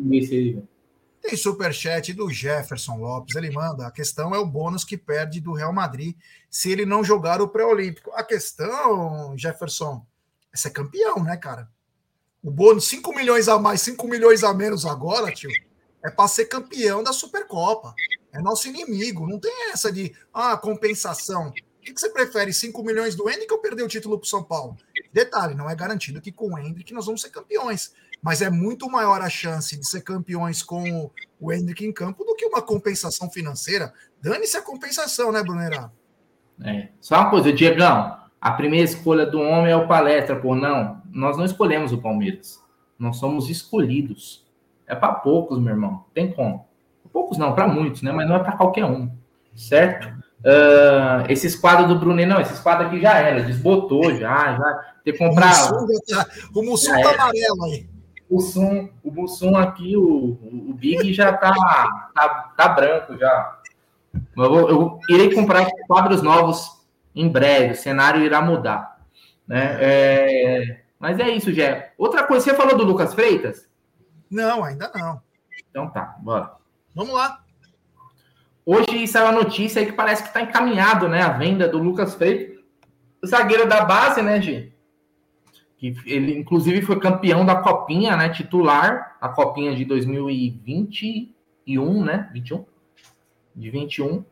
Tem 1.24 1.38
superchat 1.38 2.12
do 2.12 2.30
Jefferson 2.30 2.98
Lopes. 2.98 3.34
Ele 3.34 3.50
manda. 3.50 3.86
A 3.86 3.90
questão 3.90 4.34
é 4.34 4.38
o 4.38 4.44
bônus 4.44 4.84
que 4.84 4.94
perde 4.94 5.40
do 5.40 5.54
Real 5.54 5.72
Madrid 5.72 6.14
se 6.50 6.70
ele 6.70 6.84
não 6.84 7.02
jogar 7.02 7.40
o 7.40 7.48
pré-olímpico. 7.48 8.10
A 8.12 8.22
questão, 8.22 9.34
Jefferson, 9.34 10.04
é 10.52 10.56
ser 10.58 10.68
campeão, 10.68 11.24
né, 11.24 11.38
cara? 11.38 11.66
O 12.42 12.50
bônus 12.50 12.86
5 12.88 13.14
milhões 13.14 13.48
a 13.48 13.58
mais, 13.58 13.80
5 13.80 14.06
milhões 14.06 14.44
a 14.44 14.52
menos 14.52 14.84
agora, 14.84 15.32
tio, 15.32 15.50
é 16.04 16.10
para 16.10 16.28
ser 16.28 16.44
campeão 16.44 17.02
da 17.02 17.10
Supercopa. 17.10 17.94
É 18.30 18.42
nosso 18.42 18.68
inimigo. 18.68 19.26
Não 19.26 19.40
tem 19.40 19.70
essa 19.70 19.90
de 19.90 20.14
ah, 20.30 20.58
compensação. 20.58 21.54
O 21.90 21.94
que 21.94 22.00
você 22.00 22.08
prefere, 22.08 22.50
5 22.50 22.82
milhões 22.82 23.14
do 23.14 23.28
Hendrick 23.28 23.52
ou 23.52 23.58
perder 23.58 23.82
o 23.82 23.88
título 23.88 24.18
para 24.18 24.24
o 24.24 24.28
São 24.28 24.42
Paulo? 24.42 24.74
Detalhe, 25.12 25.54
não 25.54 25.68
é 25.68 25.74
garantido 25.74 26.20
que 26.20 26.32
com 26.32 26.54
o 26.54 26.58
Hendrick 26.58 26.94
nós 26.94 27.04
vamos 27.04 27.20
ser 27.20 27.28
campeões, 27.28 27.92
mas 28.22 28.40
é 28.40 28.48
muito 28.48 28.90
maior 28.90 29.20
a 29.20 29.28
chance 29.28 29.76
de 29.76 29.86
ser 29.86 30.00
campeões 30.00 30.62
com 30.62 31.10
o 31.38 31.52
Hendrick 31.52 31.84
em 31.84 31.92
campo 31.92 32.24
do 32.24 32.34
que 32.34 32.46
uma 32.46 32.62
compensação 32.62 33.30
financeira. 33.30 33.92
Dane-se 34.22 34.56
a 34.56 34.62
compensação, 34.62 35.30
né, 35.30 35.42
Brunerá? 35.42 35.90
É. 36.64 36.88
Só 37.02 37.16
uma 37.16 37.30
coisa, 37.30 37.52
Diegão, 37.52 38.16
a 38.40 38.50
primeira 38.52 38.86
escolha 38.86 39.26
do 39.26 39.40
homem 39.40 39.70
é 39.70 39.76
o 39.76 39.86
palestra, 39.86 40.40
por 40.40 40.56
não. 40.56 41.02
Nós 41.12 41.36
não 41.36 41.44
escolhemos 41.44 41.92
o 41.92 42.00
Palmeiras. 42.00 42.62
Nós 42.98 43.18
somos 43.18 43.50
escolhidos. 43.50 44.46
É 44.86 44.94
para 44.94 45.12
poucos, 45.12 45.58
meu 45.58 45.74
irmão. 45.74 46.06
Tem 46.14 46.32
como. 46.32 46.66
Poucos 47.12 47.38
não, 47.38 47.54
para 47.54 47.68
muitos, 47.68 48.02
né? 48.02 48.10
Mas 48.10 48.26
não 48.26 48.36
é 48.36 48.38
para 48.38 48.56
qualquer 48.56 48.86
um. 48.86 49.10
Certo? 49.54 50.23
Uh, 50.44 51.24
esses 51.30 51.56
quadros 51.56 51.88
do 51.88 51.98
Brunet, 51.98 52.26
não, 52.26 52.38
esses 52.38 52.60
quadros 52.60 52.88
aqui 52.88 53.00
já 53.00 53.14
era, 53.14 53.42
desbotou 53.42 54.14
já, 54.14 54.56
já. 54.56 54.84
Ter 55.02 55.16
comprado. 55.16 55.86
O 56.54 56.62
Mussum 56.62 56.92
tá, 56.92 57.02
tá 57.02 57.22
amarelo 57.22 57.64
aí. 57.64 57.88
O 58.28 58.34
Mussum, 58.34 58.90
o 59.02 59.10
Mussum 59.10 59.56
aqui, 59.56 59.96
o, 59.96 60.38
o 60.68 60.74
Big 60.74 61.14
já 61.14 61.32
tá, 61.32 61.54
tá, 62.14 62.52
tá 62.54 62.68
branco 62.68 63.16
já. 63.16 63.58
Eu, 64.36 64.50
vou, 64.50 64.68
eu 64.68 65.00
irei 65.08 65.32
comprar 65.32 65.66
quadros 65.86 66.20
novos 66.20 66.84
em 67.14 67.28
breve, 67.28 67.72
o 67.72 67.76
cenário 67.76 68.22
irá 68.22 68.42
mudar. 68.42 69.00
Né? 69.46 69.78
É, 69.80 70.80
mas 70.98 71.18
é 71.20 71.30
isso, 71.30 71.52
Gé. 71.52 71.92
Outra 71.96 72.24
coisa, 72.24 72.44
você 72.44 72.54
falou 72.54 72.76
do 72.76 72.84
Lucas 72.84 73.14
Freitas? 73.14 73.66
Não, 74.30 74.62
ainda 74.62 74.90
não. 74.94 75.22
Então 75.70 75.88
tá, 75.88 76.16
bora. 76.18 76.52
Vamos 76.94 77.14
lá. 77.14 77.43
Hoje 78.66 79.06
saiu 79.06 79.26
a 79.26 79.32
notícia 79.32 79.80
aí 79.80 79.86
que 79.86 79.92
parece 79.92 80.22
que 80.22 80.28
está 80.28 80.40
encaminhado, 80.40 81.06
né? 81.06 81.20
A 81.20 81.28
venda 81.28 81.68
do 81.68 81.76
Lucas 81.78 82.14
Freitas, 82.14 82.56
zagueiro 83.26 83.68
da 83.68 83.84
base, 83.84 84.22
né, 84.22 84.40
Gi? 84.40 84.72
Que 85.76 85.94
ele, 86.06 86.38
inclusive, 86.38 86.80
foi 86.80 86.98
campeão 86.98 87.44
da 87.44 87.56
Copinha, 87.56 88.16
né? 88.16 88.30
Titular, 88.30 89.18
a 89.20 89.28
Copinha 89.28 89.76
de 89.76 89.84
2021, 89.84 92.04
né? 92.04 92.30
21? 92.32 92.64
De 93.54 93.70
21. 93.70 94.24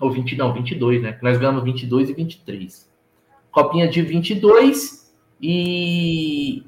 Ou 0.00 0.10
20, 0.10 0.36
não, 0.36 0.52
22, 0.52 1.02
né? 1.02 1.16
Nós 1.22 1.38
ganhamos 1.38 1.62
22 1.62 2.10
e 2.10 2.14
23. 2.14 2.90
Copinha 3.52 3.86
de 3.86 4.02
22 4.02 5.14
e 5.40 6.64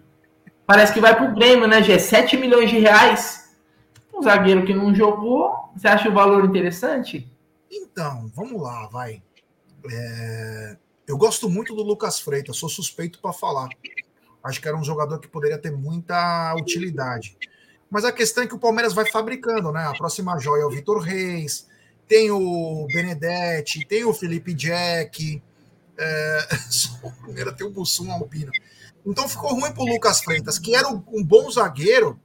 parece 0.66 0.92
que 0.92 1.00
vai 1.00 1.16
para 1.16 1.30
o 1.30 1.34
Grêmio, 1.34 1.66
né, 1.66 1.82
Gê? 1.82 1.98
7 1.98 2.36
milhões 2.36 2.70
de 2.70 2.78
reais 2.78 3.41
zagueiro 4.22 4.64
que 4.64 4.74
não 4.74 4.94
jogou, 4.94 5.70
você 5.74 5.88
acha 5.88 6.08
o 6.08 6.14
valor 6.14 6.44
interessante? 6.44 7.28
Então, 7.70 8.30
vamos 8.34 8.60
lá, 8.60 8.86
vai. 8.88 9.22
É... 9.90 10.76
Eu 11.06 11.16
gosto 11.16 11.48
muito 11.48 11.74
do 11.74 11.82
Lucas 11.82 12.20
Freitas, 12.20 12.56
sou 12.56 12.68
suspeito 12.68 13.20
para 13.20 13.32
falar. 13.32 13.68
Acho 14.42 14.60
que 14.60 14.68
era 14.68 14.76
um 14.76 14.84
jogador 14.84 15.18
que 15.18 15.28
poderia 15.28 15.58
ter 15.58 15.70
muita 15.70 16.54
utilidade. 16.54 17.36
Mas 17.90 18.04
a 18.04 18.12
questão 18.12 18.44
é 18.44 18.46
que 18.46 18.54
o 18.54 18.58
Palmeiras 18.58 18.94
vai 18.94 19.10
fabricando, 19.10 19.70
né? 19.72 19.84
A 19.84 19.92
próxima 19.92 20.38
joia 20.38 20.62
é 20.62 20.64
o 20.64 20.70
Vitor 20.70 20.98
Reis, 20.98 21.68
tem 22.08 22.30
o 22.30 22.86
Benedetti, 22.92 23.86
tem 23.86 24.04
o 24.04 24.14
Felipe 24.14 24.54
Jack, 24.54 25.42
é... 25.98 26.48
tem 27.56 27.66
o 27.66 27.70
Bussum 27.70 28.10
Albino. 28.10 28.52
Então 29.04 29.28
ficou 29.28 29.50
ruim 29.50 29.72
para 29.72 29.82
o 29.82 29.86
Lucas 29.86 30.20
Freitas, 30.20 30.58
que 30.58 30.74
era 30.74 30.88
um 30.88 31.24
bom 31.24 31.50
zagueiro, 31.50 32.18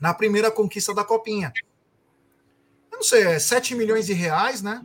na 0.00 0.14
primeira 0.14 0.50
conquista 0.50 0.94
da 0.94 1.04
Copinha. 1.04 1.52
Eu 2.90 2.98
não 2.98 3.02
sei, 3.02 3.24
é 3.24 3.38
7 3.38 3.74
milhões 3.74 4.06
de 4.06 4.12
reais, 4.12 4.62
né? 4.62 4.84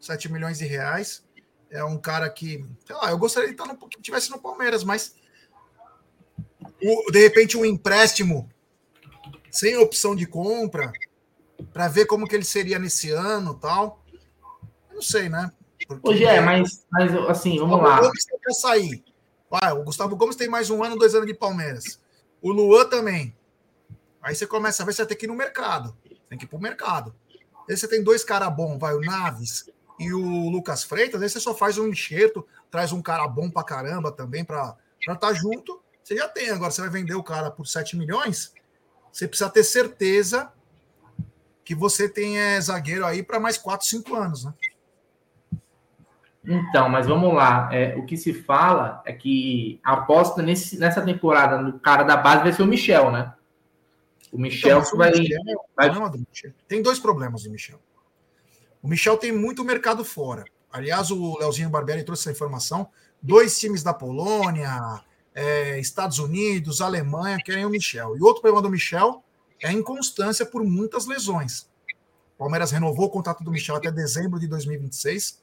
7 0.00 0.30
milhões 0.30 0.58
de 0.58 0.64
reais. 0.64 1.24
É 1.70 1.82
um 1.84 1.98
cara 1.98 2.28
que, 2.28 2.64
sei 2.86 2.96
lá, 2.96 3.10
eu 3.10 3.18
gostaria 3.18 3.48
de 3.48 3.54
estar 3.54 3.66
no, 3.66 3.76
que 3.76 4.00
tivesse 4.00 4.30
no 4.30 4.38
Palmeiras, 4.38 4.84
mas 4.84 5.14
o, 6.82 7.10
de 7.10 7.20
repente 7.20 7.56
um 7.56 7.64
empréstimo 7.64 8.50
sem 9.50 9.76
opção 9.76 10.14
de 10.14 10.26
compra 10.26 10.92
para 11.72 11.88
ver 11.88 12.06
como 12.06 12.26
que 12.26 12.34
ele 12.34 12.44
seria 12.44 12.78
nesse 12.78 13.10
ano 13.10 13.54
tal. 13.54 14.04
Eu 14.88 14.96
não 14.96 15.02
sei, 15.02 15.28
né? 15.28 15.52
Porque, 15.86 16.08
Hoje 16.08 16.24
é, 16.24 16.40
mas, 16.40 16.84
mas 16.90 17.14
assim, 17.28 17.58
vamos 17.58 17.82
lá. 17.82 17.98
O 17.98 18.02
Gomes 18.02 18.24
quer 18.24 18.54
sair. 18.54 19.04
Ah, 19.50 19.74
o 19.74 19.84
Gustavo 19.84 20.16
Gomes 20.16 20.36
tem 20.36 20.48
mais 20.48 20.70
um 20.70 20.82
ano, 20.82 20.96
dois 20.96 21.14
anos 21.14 21.26
de 21.26 21.34
Palmeiras. 21.34 22.00
O 22.40 22.50
Luan 22.50 22.86
também. 22.88 23.36
Aí 24.22 24.34
você 24.34 24.46
começa 24.46 24.82
a 24.82 24.86
ver, 24.86 24.92
você 24.92 25.04
tem 25.04 25.16
que 25.16 25.26
ir 25.26 25.28
no 25.28 25.34
mercado. 25.34 25.96
Tem 26.28 26.38
que 26.38 26.44
ir 26.44 26.48
pro 26.48 26.60
mercado. 26.60 27.14
Aí 27.68 27.76
você 27.76 27.88
tem 27.88 28.02
dois 28.02 28.24
caras 28.24 28.54
bons, 28.54 28.78
vai, 28.78 28.94
o 28.94 29.00
Naves 29.00 29.68
e 29.98 30.12
o 30.12 30.48
Lucas 30.48 30.84
Freitas, 30.84 31.20
aí 31.22 31.28
você 31.28 31.40
só 31.40 31.54
faz 31.54 31.78
um 31.78 31.88
enxerto, 31.88 32.46
traz 32.70 32.92
um 32.92 33.02
cara 33.02 33.26
bom 33.28 33.50
pra 33.50 33.62
caramba 33.62 34.10
também 34.10 34.44
pra 34.44 34.76
estar 35.00 35.16
tá 35.16 35.32
junto. 35.32 35.80
Você 36.02 36.16
já 36.16 36.28
tem, 36.28 36.50
agora 36.50 36.70
você 36.70 36.80
vai 36.80 36.90
vender 36.90 37.14
o 37.14 37.22
cara 37.22 37.50
por 37.50 37.66
7 37.66 37.96
milhões, 37.96 38.52
você 39.12 39.28
precisa 39.28 39.50
ter 39.50 39.62
certeza 39.62 40.52
que 41.64 41.74
você 41.74 42.08
tem 42.08 42.38
é, 42.38 42.60
zagueiro 42.60 43.06
aí 43.06 43.22
para 43.22 43.38
mais 43.38 43.56
4, 43.56 43.86
5 43.86 44.14
anos, 44.16 44.44
né? 44.44 44.54
Então, 46.44 46.88
mas 46.88 47.06
vamos 47.06 47.32
lá. 47.32 47.68
É, 47.72 47.94
o 47.96 48.04
que 48.04 48.16
se 48.16 48.32
fala 48.32 49.00
é 49.04 49.12
que 49.12 49.80
a 49.84 49.92
aposta 49.92 50.42
nesse, 50.42 50.76
nessa 50.76 51.00
temporada 51.00 51.58
no 51.58 51.78
cara 51.78 52.02
da 52.02 52.16
base 52.16 52.42
vai 52.42 52.52
ser 52.52 52.62
o 52.62 52.66
Michel, 52.66 53.12
né? 53.12 53.32
O 54.32 54.38
Michel 54.38 54.80
então, 54.80 54.96
vai, 54.96 55.10
Michel, 55.10 55.40
vai... 55.76 55.90
Michel. 55.90 56.52
Tem 56.66 56.80
dois 56.80 56.98
problemas 56.98 57.42
do 57.42 57.50
Michel. 57.50 57.78
O 58.82 58.88
Michel 58.88 59.18
tem 59.18 59.30
muito 59.30 59.62
mercado 59.62 60.04
fora. 60.04 60.44
Aliás, 60.72 61.10
o 61.10 61.38
Leozinho 61.38 61.68
Barbieri 61.68 62.02
trouxe 62.02 62.22
essa 62.22 62.32
informação. 62.32 62.88
Dois 63.20 63.58
times 63.58 63.82
da 63.82 63.92
Polônia, 63.92 65.04
é, 65.34 65.78
Estados 65.78 66.18
Unidos, 66.18 66.80
Alemanha 66.80 67.38
querem 67.44 67.66
o 67.66 67.70
Michel. 67.70 68.16
E 68.16 68.22
outro 68.22 68.40
problema 68.40 68.62
do 68.62 68.70
Michel 68.70 69.22
é 69.60 69.68
a 69.68 69.72
inconstância 69.72 70.46
por 70.46 70.64
muitas 70.64 71.06
lesões. 71.06 71.68
O 72.34 72.38
Palmeiras 72.38 72.70
renovou 72.70 73.06
o 73.06 73.10
contrato 73.10 73.44
do 73.44 73.50
Michel 73.50 73.76
até 73.76 73.92
dezembro 73.92 74.40
de 74.40 74.48
2026. 74.48 75.42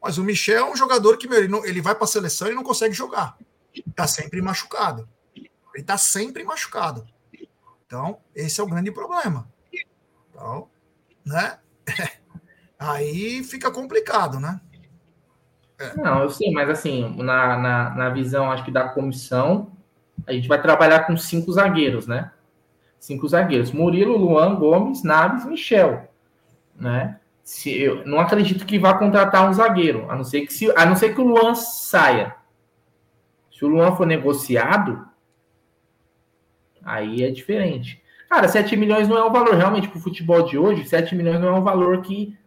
Mas 0.00 0.18
o 0.18 0.22
Michel 0.22 0.66
é 0.66 0.70
um 0.70 0.76
jogador 0.76 1.16
que 1.16 1.26
meu, 1.26 1.38
ele, 1.38 1.48
não, 1.48 1.64
ele 1.64 1.80
vai 1.80 1.94
para 1.94 2.04
a 2.04 2.08
seleção 2.08 2.48
e 2.48 2.54
não 2.54 2.62
consegue 2.62 2.94
jogar. 2.94 3.38
Está 3.74 4.06
sempre 4.06 4.42
machucado. 4.42 5.08
Ele 5.34 5.50
está 5.74 5.96
sempre 5.96 6.44
machucado. 6.44 7.06
Então, 7.86 8.18
esse 8.34 8.60
é 8.60 8.64
o 8.64 8.66
grande 8.66 8.90
problema. 8.90 9.48
Então, 10.30 10.68
né? 11.24 11.58
Aí 12.78 13.42
fica 13.44 13.70
complicado, 13.70 14.40
né? 14.40 14.60
É. 15.78 15.96
Não, 15.96 16.22
eu 16.22 16.30
sei, 16.30 16.50
mas 16.50 16.68
assim, 16.68 17.16
na, 17.22 17.56
na, 17.58 17.90
na 17.90 18.10
visão, 18.10 18.50
acho 18.50 18.64
que 18.64 18.70
da 18.70 18.88
comissão, 18.88 19.72
a 20.26 20.32
gente 20.32 20.48
vai 20.48 20.60
trabalhar 20.60 21.06
com 21.06 21.16
cinco 21.16 21.52
zagueiros, 21.52 22.06
né? 22.06 22.32
Cinco 22.98 23.28
zagueiros. 23.28 23.70
Murilo, 23.70 24.16
Luan, 24.16 24.56
Gomes, 24.56 25.02
Naves, 25.02 25.44
Michel, 25.44 26.08
né? 26.74 27.20
Se, 27.44 27.70
eu 27.78 28.04
não 28.04 28.18
acredito 28.18 28.66
que 28.66 28.78
vá 28.78 28.94
contratar 28.94 29.48
um 29.48 29.52
zagueiro, 29.52 30.10
a 30.10 30.16
não 30.16 30.24
ser 30.24 30.44
que, 30.46 30.52
se, 30.52 30.70
a 30.76 30.84
não 30.84 30.96
ser 30.96 31.14
que 31.14 31.20
o 31.20 31.24
Luan 31.24 31.54
saia. 31.54 32.34
Se 33.52 33.64
o 33.64 33.68
Luan 33.68 33.94
for 33.94 34.06
negociado, 34.06 35.06
Aí 36.86 37.24
é 37.24 37.30
diferente. 37.30 38.00
Cara, 38.28 38.46
7 38.46 38.76
milhões 38.76 39.08
não 39.08 39.18
é 39.18 39.24
um 39.24 39.32
valor 39.32 39.54
realmente 39.54 39.88
para 39.88 39.98
o 39.98 40.00
futebol 40.00 40.44
de 40.44 40.56
hoje. 40.56 40.86
7 40.86 41.16
milhões 41.16 41.40
não 41.40 41.48
é 41.48 41.52
um 41.52 41.64
valor 41.64 42.00
que, 42.00 42.38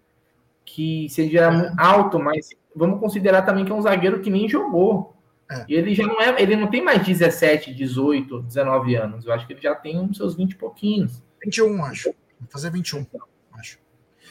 que 0.64 1.10
seja 1.10 1.74
alto, 1.78 2.18
mas 2.18 2.50
vamos 2.74 3.02
considerar 3.02 3.42
também 3.42 3.66
que 3.66 3.72
é 3.72 3.76
um 3.76 3.82
zagueiro 3.82 4.22
que 4.22 4.30
nem 4.30 4.48
jogou. 4.48 5.14
É. 5.52 5.66
E 5.68 5.76
ele 5.76 5.94
já 5.94 6.06
não 6.06 6.22
é, 6.22 6.42
ele 6.42 6.56
não 6.56 6.68
tem 6.68 6.82
mais 6.82 7.06
17, 7.06 7.74
18, 7.74 8.44
19 8.44 8.96
anos. 8.96 9.26
Eu 9.26 9.34
acho 9.34 9.46
que 9.46 9.52
ele 9.54 9.62
já 9.62 9.76
tem 9.76 10.00
uns 10.00 10.16
seus 10.16 10.36
20 10.36 10.54
e 10.54 10.56
pouquinhos. 10.56 11.22
21, 11.44 11.84
acho. 11.84 12.14
Vou 12.40 12.50
fazer 12.50 12.72
21, 12.72 13.06
acho. 13.54 13.78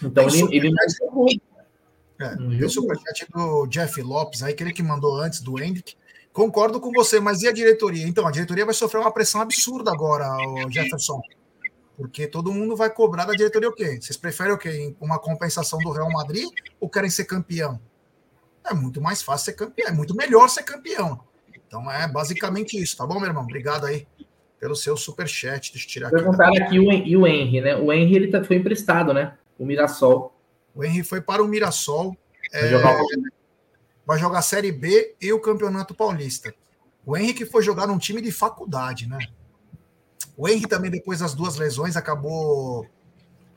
Então 0.03 0.27
ele, 0.27 0.57
ele 0.57 0.71
não 0.71 1.27
é. 1.29 1.49
É, 2.21 2.65
o 2.65 2.69
superchat 2.69 3.27
do 3.31 3.67
Jeff 3.67 4.01
Lopes, 4.03 4.43
aí, 4.43 4.53
aquele 4.53 4.73
que 4.73 4.83
mandou 4.83 5.21
antes 5.21 5.41
do 5.41 5.63
Hendrick. 5.63 5.95
Concordo 6.39 6.79
com 6.79 6.93
você, 6.93 7.19
mas 7.19 7.43
e 7.43 7.49
a 7.49 7.53
diretoria? 7.53 8.07
Então, 8.07 8.25
a 8.25 8.31
diretoria 8.31 8.65
vai 8.65 8.73
sofrer 8.73 9.01
uma 9.01 9.11
pressão 9.11 9.41
absurda 9.41 9.91
agora, 9.91 10.25
Jefferson. 10.71 11.21
Porque 11.97 12.29
todo 12.29 12.53
mundo 12.53 12.77
vai 12.77 12.89
cobrar 12.89 13.25
da 13.25 13.33
diretoria 13.33 13.69
o 13.69 13.73
quê? 13.73 13.99
Vocês 14.01 14.17
preferem 14.17 14.53
o 14.53 14.57
quê? 14.57 14.95
Uma 15.01 15.19
compensação 15.19 15.81
do 15.81 15.91
Real 15.91 16.09
Madrid 16.13 16.47
ou 16.79 16.89
querem 16.89 17.11
ser 17.11 17.25
campeão? 17.25 17.81
É 18.65 18.73
muito 18.73 19.01
mais 19.01 19.21
fácil 19.21 19.47
ser 19.47 19.55
campeão, 19.55 19.89
é 19.89 19.91
muito 19.91 20.15
melhor 20.15 20.49
ser 20.49 20.63
campeão. 20.63 21.19
Então 21.67 21.91
é 21.91 22.07
basicamente 22.07 22.81
isso, 22.81 22.97
tá 22.97 23.05
bom, 23.05 23.19
meu 23.19 23.27
irmão? 23.27 23.43
Obrigado 23.43 23.87
aí 23.87 24.07
pelo 24.61 24.77
seu 24.77 24.97
superchat. 24.97 25.73
Deixa 25.73 25.89
eu 25.89 25.91
tirar 25.91 26.07
aqui. 26.07 26.19
Perguntaram 26.19 26.55
tá? 26.55 26.65
aqui 26.67 26.79
o, 26.79 26.93
e 26.93 27.17
o 27.17 27.27
Henry, 27.27 27.61
né? 27.61 27.75
O 27.75 27.93
Henry 27.93 28.15
ele 28.15 28.29
tá, 28.29 28.45
foi 28.45 28.59
emprestado, 28.59 29.13
né? 29.13 29.37
O 29.59 29.67
Mirassol. 29.67 30.33
O 30.73 30.85
Henry 30.85 31.03
foi 31.03 31.21
para 31.21 31.43
o 31.43 31.49
Mirassol. 31.49 32.17
É, 32.53 32.69
jogar... 32.69 32.97
vai 34.09 34.19
jogar 34.19 34.39
a 34.39 34.43
Série 34.43 34.73
B 34.73 35.15
e 35.21 35.31
o 35.35 35.39
Campeonato 35.39 35.95
Paulista. 35.95 36.55
O 37.05 37.15
Henry 37.15 37.35
que 37.35 37.45
foi 37.45 37.63
jogar 37.63 37.87
num 37.87 37.99
time 37.99 38.23
de 38.23 38.33
faculdade, 38.33 39.07
né? 39.07 39.19
O 40.35 40.49
Henry 40.49 40.67
também, 40.67 40.91
depois 40.91 41.21
das 41.21 41.35
duas 41.35 41.57
lesões, 41.57 41.95
acabou 41.95 42.87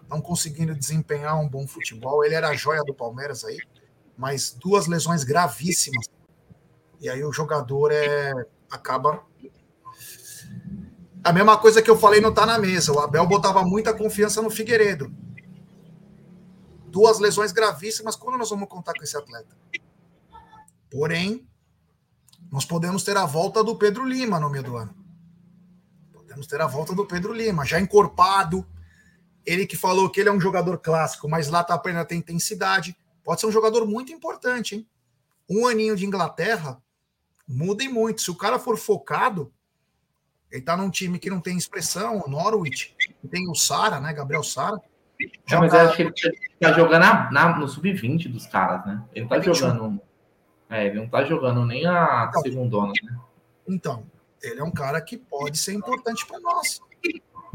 não 0.10 0.20
conseguindo 0.20 0.76
desempenhar 0.76 1.40
um 1.40 1.48
bom 1.48 1.66
futebol. 1.66 2.26
Ele 2.26 2.36
era 2.36 2.50
a 2.50 2.54
joia 2.54 2.84
do 2.84 2.94
Palmeiras 2.94 3.46
aí, 3.46 3.60
mas 4.18 4.52
duas 4.52 4.88
lesões 4.88 5.24
gravíssimas. 5.24 6.10
E 7.00 7.10
aí 7.10 7.24
o 7.24 7.32
jogador 7.32 7.90
é, 7.94 8.34
acaba. 8.70 9.24
A 11.24 11.32
mesma 11.32 11.58
coisa 11.60 11.82
que 11.82 11.90
eu 11.90 11.98
falei 11.98 12.20
não 12.20 12.34
tá 12.34 12.46
na 12.46 12.60
mesa. 12.60 12.92
O 12.92 13.00
Abel 13.00 13.26
botava 13.26 13.64
muita 13.64 13.94
confiança 13.94 14.42
no 14.42 14.50
Figueiredo. 14.50 15.16
Duas 16.88 17.20
lesões 17.20 17.54
gravíssimas. 17.54 18.18
Quando 18.18 18.38
nós 18.38 18.50
vamos 18.50 18.68
contar 18.68 18.92
com 18.94 19.04
esse 19.04 19.16
atleta? 19.16 19.56
Porém, 20.92 21.48
nós 22.52 22.66
podemos 22.66 23.04
ter 23.04 23.16
a 23.16 23.26
volta 23.26 23.64
do 23.64 23.78
Pedro 23.78 24.06
Lima 24.06 24.40
no 24.40 24.50
meio 24.50 24.64
do 24.64 24.76
ano. 24.76 24.94
Podemos 26.12 26.46
ter 26.46 26.60
a 26.60 26.68
volta 26.68 26.94
do 26.94 27.06
Pedro 27.06 27.34
Lima, 27.34 27.66
já 27.66 27.80
encorpado. 27.80 28.68
Ele 29.46 29.66
que 29.66 29.78
falou 29.78 30.10
que 30.10 30.20
ele 30.20 30.30
é 30.30 30.32
um 30.32 30.40
jogador 30.42 30.78
clássico, 30.78 31.30
mas 31.30 31.48
lá 31.48 31.64
tá 31.64 31.74
aprendendo 31.74 32.02
a 32.02 32.06
ter 32.06 32.16
intensidade. 32.16 32.96
Pode 33.24 33.40
ser 33.40 33.48
um 33.48 33.52
jogador 33.52 33.88
muito 33.88 34.12
importante, 34.12 34.76
hein? 34.76 34.88
Um 35.50 35.66
aninho 35.66 35.96
de 35.96 36.06
Inglaterra 36.06 36.82
muda 37.48 37.84
e 37.84 37.88
muito. 37.88 38.22
Se 38.22 38.30
o 38.30 38.36
cara 38.36 38.60
for 38.60 38.78
focado, 38.78 39.52
ele 40.52 40.62
tá 40.62 40.76
num 40.76 40.90
time 40.90 41.20
que 41.20 41.30
não 41.30 41.40
tem 41.40 41.58
expressão, 41.58 42.24
Norwich, 42.28 42.96
tem 43.30 43.50
o 43.50 43.56
Sara, 43.56 44.00
né? 44.02 44.14
Gabriel 44.14 44.44
Sara. 44.44 44.80
É, 45.50 45.56
mas 45.56 45.74
eu 45.74 45.80
acho 45.80 45.96
que 45.96 46.02
ele 46.02 46.14
tá 46.60 46.74
jogando 46.74 47.02
na, 47.02 47.32
na 47.32 47.58
no 47.58 47.68
sub-20 47.68 48.30
dos 48.30 48.46
caras, 48.48 48.86
né? 48.86 49.04
Ele 49.14 49.28
tá 49.28 49.40
jogando. 49.40 50.02
É, 50.72 50.88
ele 50.88 51.02
não 51.02 51.10
tá 51.10 51.26
jogando 51.26 51.66
nem 51.66 51.86
a 51.86 52.28
então, 52.30 52.42
segundona, 52.42 52.94
né? 53.04 53.20
Então, 53.68 54.06
ele 54.42 54.62
é 54.62 54.64
um 54.64 54.72
cara 54.72 55.02
que 55.02 55.18
pode 55.18 55.58
ser 55.58 55.74
importante 55.74 56.26
para 56.26 56.40
nós. 56.40 56.82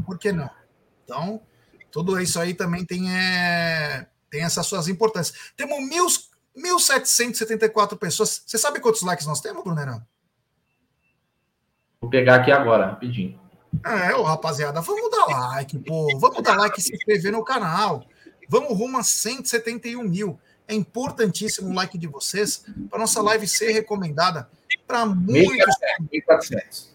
Por 0.05 0.19
que 0.19 0.31
não? 0.31 0.49
Então, 1.03 1.41
tudo 1.91 2.21
isso 2.21 2.39
aí 2.39 2.53
também 2.53 2.85
tem, 2.85 3.11
é, 3.11 4.05
tem 4.29 4.43
essas 4.43 4.67
suas 4.67 4.87
importâncias. 4.87 5.51
Temos 5.57 5.79
mil, 5.79 6.05
1.774 6.55 7.97
pessoas. 7.97 8.43
Você 8.45 8.57
sabe 8.57 8.79
quantos 8.79 9.01
likes 9.01 9.25
nós 9.25 9.41
temos, 9.41 9.63
Brunerão? 9.63 9.99
Vou 11.99 12.11
pegar 12.11 12.35
aqui 12.35 12.51
agora, 12.51 12.85
rapidinho. 12.85 13.39
É, 13.83 14.15
ô, 14.15 14.21
rapaziada, 14.21 14.79
vamos 14.79 15.09
dar 15.09 15.25
like, 15.25 15.79
pô. 15.79 16.07
Vamos 16.19 16.43
dar 16.43 16.55
like 16.55 16.79
e 16.79 16.83
se 16.83 16.93
inscrever 16.95 17.31
no 17.31 17.43
canal. 17.43 18.05
Vamos 18.47 18.77
rumo 18.77 18.99
a 18.99 19.03
171 19.03 20.03
mil. 20.03 20.39
É 20.67 20.75
importantíssimo 20.75 21.69
o 21.69 21.73
like 21.73 21.97
de 21.97 22.07
vocês 22.07 22.65
para 22.89 22.99
nossa 22.99 23.21
live 23.21 23.47
ser 23.47 23.71
recomendada 23.71 24.49
para 24.85 25.05
muitos. 25.05 25.75
1.400. 26.11 26.87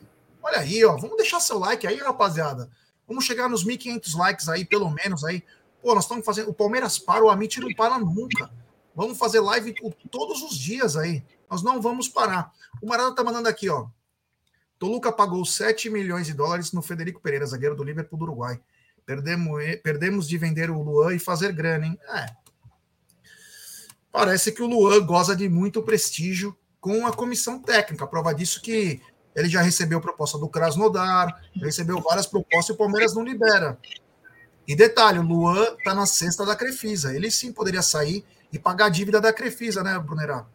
Olha 0.43 0.59
aí, 0.59 0.85
ó. 0.85 0.97
Vamos 0.97 1.17
deixar 1.17 1.41
seu 1.41 1.59
like 1.59 1.87
aí, 1.87 1.99
rapaziada. 1.99 2.69
Vamos 3.07 3.25
chegar 3.25 3.49
nos 3.49 3.65
1.500 3.65 4.17
likes 4.17 4.49
aí, 4.49 4.65
pelo 4.65 4.91
menos 4.91 5.25
aí. 5.25 5.43
Pô, 5.81 5.95
nós 5.95 6.05
estamos 6.05 6.25
fazendo. 6.25 6.51
O 6.51 6.55
Palmeiras 6.55 6.99
para, 6.99 7.25
o 7.25 7.31
Amit 7.31 7.61
não 7.61 7.73
para 7.75 7.99
nunca. 7.99 8.51
Vamos 8.95 9.19
fazer 9.19 9.41
live 9.41 9.75
todos 10.11 10.43
os 10.43 10.57
dias 10.57 10.97
aí. 10.97 11.25
Nós 11.51 11.63
não 11.63 11.81
vamos 11.81 12.09
parar. 12.09 12.53
O 12.81 12.87
Marada 12.87 13.15
tá 13.15 13.25
mandando 13.25 13.49
aqui, 13.49 13.69
ó. 13.69 13.87
Toluca 14.79 15.13
pagou 15.13 15.45
7 15.45 15.89
milhões 15.89 16.27
de 16.27 16.35
dólares 16.35 16.73
no 16.73 16.83
Federico 16.83 17.21
Pereira, 17.21 17.47
zagueiro 17.47 17.77
do 17.77 17.85
Liverpool 17.85 18.19
do 18.19 18.25
Uruguai. 18.25 18.61
Perdemos, 19.07 19.63
perdemos 19.83 20.29
de 20.29 20.39
vender 20.39 20.71
o 20.71 20.83
Luan 20.83 21.15
e 21.15 21.19
fazer 21.19 21.53
grana, 21.53 21.87
hein? 21.87 21.99
É. 22.09 22.42
Parece 24.13 24.53
que 24.53 24.63
o 24.63 24.67
Luan 24.67 25.05
goza 25.05 25.35
de 25.35 25.49
muito 25.49 25.83
prestígio 25.83 26.55
com 26.79 27.07
a 27.07 27.13
comissão 27.13 27.59
técnica. 27.59 28.07
Prova 28.07 28.35
disso 28.35 28.61
que 28.61 29.01
ele 29.35 29.49
já 29.49 29.63
recebeu 29.63 30.01
proposta 30.01 30.39
do 30.39 30.49
Krasnodar, 30.49 31.41
recebeu 31.55 32.01
várias 32.03 32.27
propostas 32.27 32.69
e 32.69 32.73
o 32.73 32.77
Palmeiras 32.77 33.15
não 33.15 33.25
libera. 33.25 33.79
E 34.69 34.77
detalhe, 34.77 35.19
o 35.19 35.23
Luan 35.23 35.75
está 35.79 35.95
na 35.95 36.07
cesta 36.07 36.45
da 36.45 36.55
Crefisa. 36.55 37.17
Ele 37.17 37.31
sim 37.31 37.53
poderia 37.53 37.83
sair 37.83 38.25
e 38.53 38.59
pagar 38.59 38.87
a 38.87 38.91
dívida 38.91 39.21
da 39.21 39.33
Crefisa, 39.33 39.83
né, 39.83 39.99
Brunerá? 39.99 40.47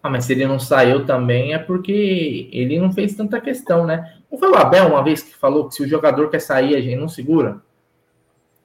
Ah, 0.00 0.08
mas 0.08 0.24
se 0.24 0.32
ele 0.32 0.46
não 0.46 0.60
saiu 0.60 1.04
também 1.04 1.52
é 1.52 1.58
porque 1.58 2.48
ele 2.52 2.78
não 2.78 2.92
fez 2.92 3.14
tanta 3.14 3.40
questão, 3.40 3.84
né? 3.84 4.16
Não 4.30 4.38
foi 4.38 4.48
o 4.48 4.54
Abel 4.54 4.88
uma 4.88 5.02
vez 5.02 5.22
que 5.22 5.34
falou 5.34 5.68
que 5.68 5.74
se 5.74 5.82
o 5.82 5.88
jogador 5.88 6.30
quer 6.30 6.40
sair, 6.40 6.76
a 6.76 6.80
gente 6.80 6.96
não 6.96 7.08
segura? 7.08 7.60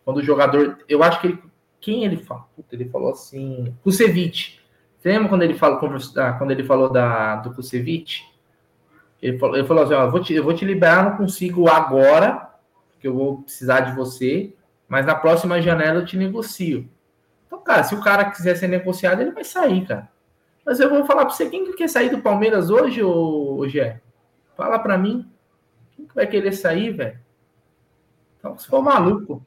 Quando 0.05 0.17
o 0.17 0.23
jogador. 0.23 0.77
Eu 0.87 1.01
acho 1.01 1.19
que 1.19 1.27
ele. 1.27 1.52
Quem 1.83 2.05
ele 2.05 2.15
falou? 2.15 2.45
Ele 2.71 2.85
falou 2.85 3.11
assim. 3.11 3.75
Kusevich. 3.83 4.57
Você 4.97 5.09
lembra 5.09 5.27
quando 5.27 5.41
ele 5.41 5.53
falou, 5.53 5.77
ah, 6.15 6.31
quando 6.31 6.51
ele 6.51 6.63
falou 6.63 6.89
da, 6.89 7.35
do 7.35 7.53
Kusevich? 7.53 8.23
Ele 9.21 9.37
falou, 9.37 9.57
ele 9.57 9.67
falou 9.67 9.83
assim: 9.83 9.93
ó, 9.93 10.09
vou 10.09 10.21
te, 10.23 10.33
eu 10.33 10.45
vou 10.45 10.53
te 10.53 10.63
liberar, 10.63 11.03
não 11.03 11.17
consigo 11.17 11.67
agora, 11.67 12.51
porque 12.93 13.05
eu 13.05 13.13
vou 13.13 13.41
precisar 13.41 13.81
de 13.81 13.95
você, 13.97 14.53
mas 14.87 15.05
na 15.05 15.13
próxima 15.13 15.61
janela 15.61 15.99
eu 15.99 16.05
te 16.05 16.15
negocio. 16.15 16.89
Então, 17.45 17.59
cara, 17.59 17.83
se 17.83 17.93
o 17.93 18.01
cara 18.01 18.31
quiser 18.31 18.55
ser 18.55 18.69
negociado, 18.69 19.21
ele 19.21 19.31
vai 19.31 19.43
sair, 19.43 19.85
cara. 19.85 20.09
Mas 20.65 20.79
eu 20.79 20.89
vou 20.89 21.03
falar 21.03 21.25
para 21.25 21.33
você, 21.33 21.49
quem 21.49 21.65
que 21.65 21.73
quer 21.73 21.89
sair 21.89 22.09
do 22.09 22.21
Palmeiras 22.21 22.69
hoje, 22.69 23.03
ô, 23.03 23.67
Gé? 23.67 23.99
Fala 24.55 24.79
para 24.79 24.97
mim. 24.97 25.29
Quem 25.97 26.05
que 26.05 26.15
vai 26.15 26.27
querer 26.27 26.53
sair, 26.53 26.91
velho? 26.91 27.19
Então, 28.39 28.57
se 28.57 28.67
for 28.67 28.81
maluco. 28.81 29.45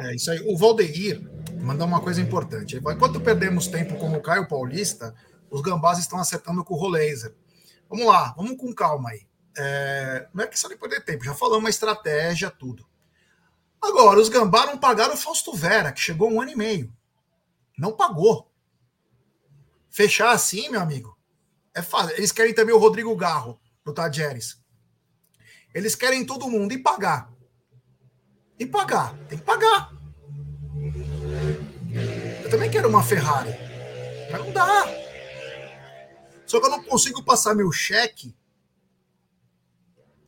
É 0.00 0.14
isso 0.14 0.30
aí. 0.30 0.40
O 0.46 0.56
Valdeir 0.56 1.22
mandou 1.60 1.86
uma 1.86 2.00
coisa 2.00 2.20
importante. 2.20 2.76
Enquanto 2.76 3.20
perdemos 3.20 3.66
tempo 3.66 3.96
com 3.96 4.12
o 4.12 4.20
Caio 4.20 4.48
Paulista, 4.48 5.14
os 5.50 5.60
gambás 5.60 5.98
estão 5.98 6.18
acertando 6.18 6.64
com 6.64 6.74
o 6.74 6.78
Rolaser. 6.78 7.34
Vamos 7.88 8.06
lá, 8.06 8.34
vamos 8.36 8.56
com 8.56 8.74
calma 8.74 9.10
aí. 9.10 9.26
É, 9.56 10.28
não 10.34 10.44
é 10.44 10.46
questão 10.46 10.68
de 10.68 10.76
perder 10.76 11.02
tempo, 11.02 11.24
já 11.24 11.34
falamos 11.34 11.60
uma 11.60 11.70
estratégia, 11.70 12.50
tudo. 12.50 12.86
Agora, 13.80 14.20
os 14.20 14.28
Gambá 14.28 14.66
não 14.66 14.76
pagaram 14.76 15.14
o 15.14 15.16
Fausto 15.16 15.54
Vera, 15.54 15.92
que 15.92 16.00
chegou 16.00 16.30
um 16.30 16.40
ano 16.40 16.50
e 16.50 16.56
meio. 16.56 16.92
Não 17.78 17.92
pagou. 17.92 18.50
Fechar 19.88 20.30
assim, 20.30 20.68
meu 20.68 20.80
amigo, 20.80 21.16
é 21.74 21.80
fácil. 21.80 22.16
Eles 22.16 22.32
querem 22.32 22.54
também 22.54 22.74
o 22.74 22.78
Rodrigo 22.78 23.14
Garro, 23.16 23.60
do 23.84 23.94
Tajeres. 23.94 24.60
Eles 25.74 25.94
querem 25.94 26.24
todo 26.24 26.50
mundo 26.50 26.72
e 26.72 26.78
pagar. 26.78 27.32
E 28.58 28.66
pagar. 28.66 29.16
Tem 29.28 29.38
que 29.38 29.44
pagar. 29.44 29.92
Eu 32.42 32.50
também 32.50 32.70
quero 32.70 32.88
uma 32.88 33.02
Ferrari. 33.02 33.50
Mas 34.30 34.40
não 34.40 34.52
dá. 34.52 34.84
Só 36.46 36.60
que 36.60 36.66
eu 36.66 36.70
não 36.70 36.82
consigo 36.82 37.22
passar 37.22 37.54
meu 37.54 37.70
cheque. 37.72 38.36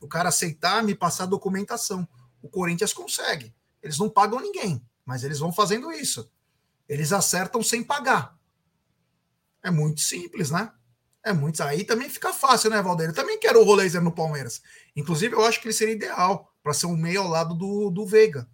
O 0.01 0.07
cara 0.07 0.29
aceitar 0.29 0.83
me 0.83 0.95
passar 0.95 1.23
a 1.23 1.27
documentação. 1.27 2.07
O 2.41 2.49
Corinthians 2.49 2.93
consegue. 2.93 3.53
Eles 3.81 3.97
não 3.97 4.09
pagam 4.09 4.39
ninguém, 4.39 4.81
mas 5.05 5.23
eles 5.23 5.39
vão 5.39 5.51
fazendo 5.51 5.91
isso. 5.91 6.29
Eles 6.87 7.13
acertam 7.13 7.63
sem 7.63 7.83
pagar. 7.83 8.37
É 9.63 9.69
muito 9.69 10.01
simples, 10.01 10.51
né? 10.51 10.71
É 11.23 11.33
muito. 11.33 11.61
Aí 11.61 11.83
também 11.83 12.09
fica 12.09 12.33
fácil, 12.33 12.69
né, 12.69 12.81
Valdeir? 12.81 13.09
Eu 13.09 13.15
também 13.15 13.39
quero 13.39 13.61
o 13.61 13.63
Roleiser 13.63 14.01
no 14.01 14.11
Palmeiras. 14.11 14.61
Inclusive, 14.95 15.35
eu 15.35 15.43
acho 15.43 15.59
que 15.61 15.67
ele 15.67 15.73
seria 15.73 15.93
ideal 15.93 16.53
para 16.69 16.73
ser 16.75 16.85
um 16.85 16.95
meio 16.95 17.21
ao 17.21 17.27
lado 17.27 17.55
do, 17.55 17.89
do 17.89 18.05
Veiga. 18.05 18.47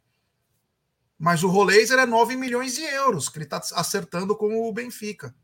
Mas 1.20 1.44
o 1.44 1.50
Roleiser 1.50 2.00
é 2.00 2.06
9 2.06 2.38
milhões 2.38 2.74
de 2.74 2.82
euros 2.82 3.28
que 3.28 3.38
ele 3.38 3.44
está 3.44 3.58
acertando 3.58 4.38
com 4.38 4.70
o 4.70 4.72
Benfica. 4.72 5.36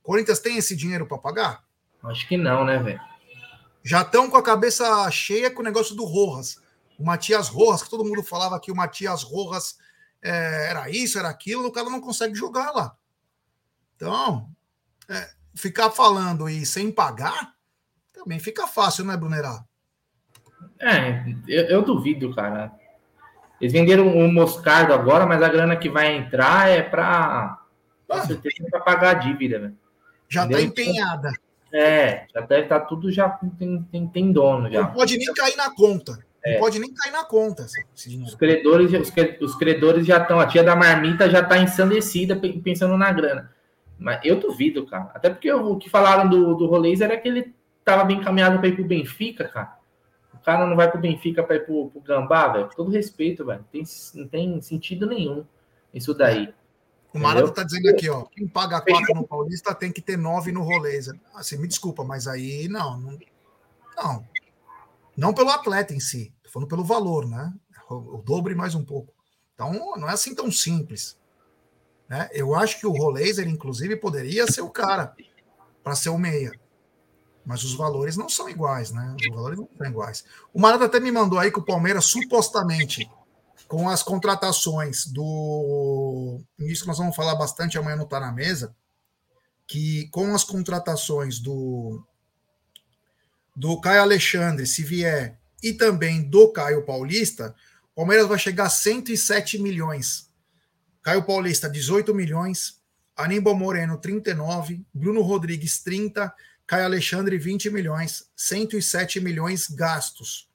Corinthians 0.00 0.38
tem 0.38 0.56
esse 0.56 0.76
dinheiro 0.76 1.08
para 1.08 1.18
pagar? 1.18 1.64
Acho 2.04 2.28
que 2.28 2.36
não, 2.36 2.64
né, 2.64 2.80
velho? 2.80 3.00
Já 3.82 4.02
estão 4.02 4.30
com 4.30 4.36
a 4.36 4.42
cabeça 4.44 5.10
cheia 5.10 5.50
com 5.50 5.60
o 5.60 5.64
negócio 5.64 5.96
do 5.96 6.04
Rojas. 6.04 6.60
O 6.96 7.04
Matias 7.04 7.48
Rojas, 7.48 7.82
que 7.82 7.90
todo 7.90 8.04
mundo 8.04 8.22
falava 8.22 8.60
que 8.60 8.70
o 8.70 8.76
Matias 8.76 9.24
Rojas 9.24 9.76
é, 10.22 10.70
era 10.70 10.88
isso, 10.88 11.18
era 11.18 11.28
aquilo, 11.28 11.66
o 11.66 11.72
cara 11.72 11.90
não 11.90 12.00
consegue 12.00 12.36
jogar 12.36 12.70
lá. 12.70 12.96
Então, 13.96 14.48
é, 15.08 15.34
ficar 15.56 15.90
falando 15.90 16.48
e 16.48 16.64
sem 16.64 16.92
pagar, 16.92 17.56
também 18.12 18.38
fica 18.38 18.68
fácil, 18.68 19.04
né, 19.04 19.16
Brunerá? 19.16 19.64
É, 20.80 21.24
eu, 21.48 21.64
eu, 21.64 21.82
duvido, 21.82 22.34
cara. 22.34 22.72
Eles 23.60 23.72
venderam 23.72 24.08
o 24.08 24.18
um 24.18 24.32
Moscardo 24.32 24.92
agora, 24.92 25.26
mas 25.26 25.42
a 25.42 25.48
grana 25.48 25.76
que 25.76 25.88
vai 25.88 26.16
entrar 26.16 26.68
é 26.68 26.82
para 26.82 27.58
para 28.06 28.80
pagar 28.80 29.10
a 29.10 29.14
dívida, 29.14 29.58
velho. 29.58 29.76
Já 30.28 30.44
está 30.44 30.60
empenhada. 30.60 31.30
É, 31.72 32.26
já 32.32 32.40
deve 32.42 32.62
estar 32.62 32.80
tá 32.80 32.86
tudo 32.86 33.10
já 33.10 33.28
tem, 33.28 33.82
tem, 33.90 34.06
tem 34.06 34.32
dono 34.32 34.70
já. 34.70 34.82
Não 34.82 34.92
pode 34.92 35.16
nem 35.16 35.32
cair 35.34 35.56
na 35.56 35.74
conta. 35.74 36.18
É. 36.44 36.54
Não 36.54 36.60
pode 36.60 36.78
nem 36.78 36.92
cair 36.92 37.10
na 37.10 37.24
conta. 37.24 37.66
Os 37.94 38.34
credores, 38.34 38.92
os, 38.92 39.12
os 39.40 39.54
credores 39.56 40.06
já 40.06 40.18
estão, 40.18 40.38
a 40.38 40.46
tia 40.46 40.62
da 40.62 40.76
marmita 40.76 41.28
já 41.28 41.40
está 41.40 41.58
ensandecida 41.58 42.36
pensando 42.62 42.96
na 42.96 43.10
grana. 43.10 43.50
Mas 43.98 44.20
eu 44.22 44.38
duvido, 44.38 44.86
cara. 44.86 45.10
Até 45.14 45.30
porque 45.30 45.50
o 45.52 45.76
que 45.76 45.88
falaram 45.88 46.28
do, 46.28 46.54
do 46.54 46.66
Rolês 46.66 47.00
era 47.00 47.16
que 47.16 47.28
ele 47.28 47.54
estava 47.78 48.04
bem 48.04 48.18
encaminhado 48.18 48.58
para 48.58 48.68
ir 48.68 48.74
pro 48.74 48.84
Benfica, 48.84 49.48
cara. 49.48 49.76
O 50.44 50.50
cara 50.52 50.66
não 50.66 50.76
vai 50.76 50.90
pro 50.90 51.00
Benfica 51.00 51.42
para 51.42 51.56
ir 51.56 51.64
pro, 51.64 51.88
pro 51.88 52.02
Gambá, 52.02 52.48
velho. 52.48 52.68
Todo 52.76 52.90
respeito, 52.90 53.46
velho. 53.46 53.64
Tem, 53.72 53.82
não 54.14 54.28
tem 54.28 54.60
sentido 54.60 55.06
nenhum 55.06 55.42
isso 55.94 56.12
daí. 56.12 56.52
O 57.14 57.18
Marado 57.18 57.50
tá 57.50 57.64
dizendo 57.64 57.88
aqui, 57.88 58.10
ó. 58.10 58.24
Quem 58.24 58.46
paga 58.46 58.82
quatro 58.82 59.14
no 59.14 59.26
Paulista 59.26 59.74
tem 59.74 59.90
que 59.90 60.02
ter 60.02 60.18
nove 60.18 60.52
no 60.52 60.62
Rolês. 60.62 61.08
Assim, 61.34 61.56
me 61.56 61.66
desculpa, 61.66 62.04
mas 62.04 62.28
aí 62.28 62.68
não. 62.68 63.00
Não, 63.00 63.18
não, 63.96 64.28
não 65.16 65.32
pelo 65.32 65.48
atleta 65.48 65.94
em 65.94 66.00
si. 66.00 66.30
Tô 66.42 66.50
falando 66.50 66.68
pelo 66.68 66.84
valor, 66.84 67.26
né? 67.26 67.50
O, 67.88 68.18
o 68.18 68.22
dobro 68.22 68.52
e 68.52 68.54
mais 68.54 68.74
um 68.74 68.84
pouco. 68.84 69.14
Então, 69.54 69.72
não 69.96 70.10
é 70.10 70.12
assim 70.12 70.34
tão 70.34 70.52
simples. 70.52 71.18
Né? 72.06 72.28
Eu 72.32 72.54
acho 72.54 72.78
que 72.78 72.86
o 72.86 72.92
Rolaser, 72.92 73.48
inclusive, 73.48 73.96
poderia 73.96 74.46
ser 74.46 74.60
o 74.60 74.68
cara 74.68 75.16
para 75.82 75.94
ser 75.94 76.10
o 76.10 76.18
meia. 76.18 76.52
Mas 77.44 77.62
os 77.62 77.74
valores 77.74 78.16
não 78.16 78.28
são 78.28 78.48
iguais, 78.48 78.90
né? 78.90 79.14
Os 79.20 79.34
valores 79.34 79.58
não 79.58 79.68
são 79.76 79.86
iguais. 79.86 80.24
O 80.52 80.60
Marada 80.60 80.86
até 80.86 80.98
me 80.98 81.12
mandou 81.12 81.38
aí 81.38 81.50
que 81.50 81.58
o 81.58 81.64
Palmeiras, 81.64 82.06
supostamente, 82.06 83.10
com 83.68 83.88
as 83.88 84.02
contratações 84.02 85.06
do. 85.06 86.40
Isso 86.58 86.86
nós 86.86 86.98
vamos 86.98 87.14
falar 87.14 87.34
bastante 87.34 87.76
amanhã 87.76 87.96
não 87.96 88.04
está 88.04 88.18
na 88.18 88.32
mesa. 88.32 88.74
Que 89.66 90.08
com 90.08 90.34
as 90.34 90.44
contratações 90.44 91.38
do. 91.38 92.02
Do 93.56 93.80
Caio 93.80 94.02
Alexandre, 94.02 94.66
se 94.66 94.82
vier, 94.82 95.38
e 95.62 95.72
também 95.72 96.28
do 96.28 96.52
Caio 96.52 96.84
Paulista, 96.84 97.54
o 97.92 97.96
Palmeiras 97.96 98.26
vai 98.26 98.38
chegar 98.38 98.64
a 98.64 98.70
107 98.70 99.58
milhões 99.58 100.28
Caio 101.04 101.22
Paulista, 101.22 101.68
18 101.68 102.14
milhões. 102.14 102.82
Aníbal 103.14 103.54
Moreno, 103.54 103.98
39. 103.98 104.82
Bruno 104.92 105.20
Rodrigues, 105.20 105.78
30. 105.82 106.34
Caio 106.66 106.84
Alexandre, 106.84 107.38
20 107.38 107.70
milhões. 107.70 108.30
107 108.36 109.20
milhões 109.20 109.68
gastos. 109.68 110.48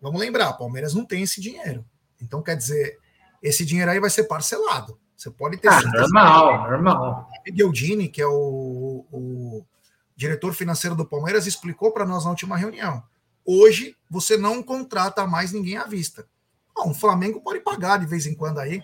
Vamos 0.00 0.20
lembrar, 0.20 0.52
Palmeiras 0.52 0.94
não 0.94 1.04
tem 1.04 1.22
esse 1.22 1.40
dinheiro. 1.40 1.84
Então, 2.20 2.42
quer 2.42 2.56
dizer, 2.56 2.98
esse 3.42 3.64
dinheiro 3.64 3.90
aí 3.90 3.98
vai 3.98 4.10
ser 4.10 4.24
parcelado. 4.24 4.98
Você 5.16 5.30
pode 5.30 5.56
ter. 5.56 5.68
Ah, 5.68 5.82
normal, 5.82 6.70
normal. 6.70 7.28
Miguel 7.44 7.72
Dini, 7.72 8.08
que 8.08 8.22
é 8.22 8.26
o, 8.26 9.04
o 9.10 9.66
diretor 10.14 10.54
financeiro 10.54 10.94
do 10.94 11.04
Palmeiras, 11.04 11.46
explicou 11.46 11.90
para 11.90 12.06
nós 12.06 12.24
na 12.24 12.30
última 12.30 12.56
reunião. 12.56 13.02
Hoje, 13.44 13.96
você 14.08 14.36
não 14.36 14.62
contrata 14.62 15.26
mais 15.26 15.52
ninguém 15.52 15.76
à 15.76 15.84
vista. 15.84 16.28
Bom, 16.74 16.90
o 16.90 16.94
Flamengo 16.94 17.40
pode 17.40 17.58
pagar 17.60 17.98
de 17.98 18.06
vez 18.06 18.26
em 18.26 18.34
quando 18.34 18.58
aí 18.60 18.82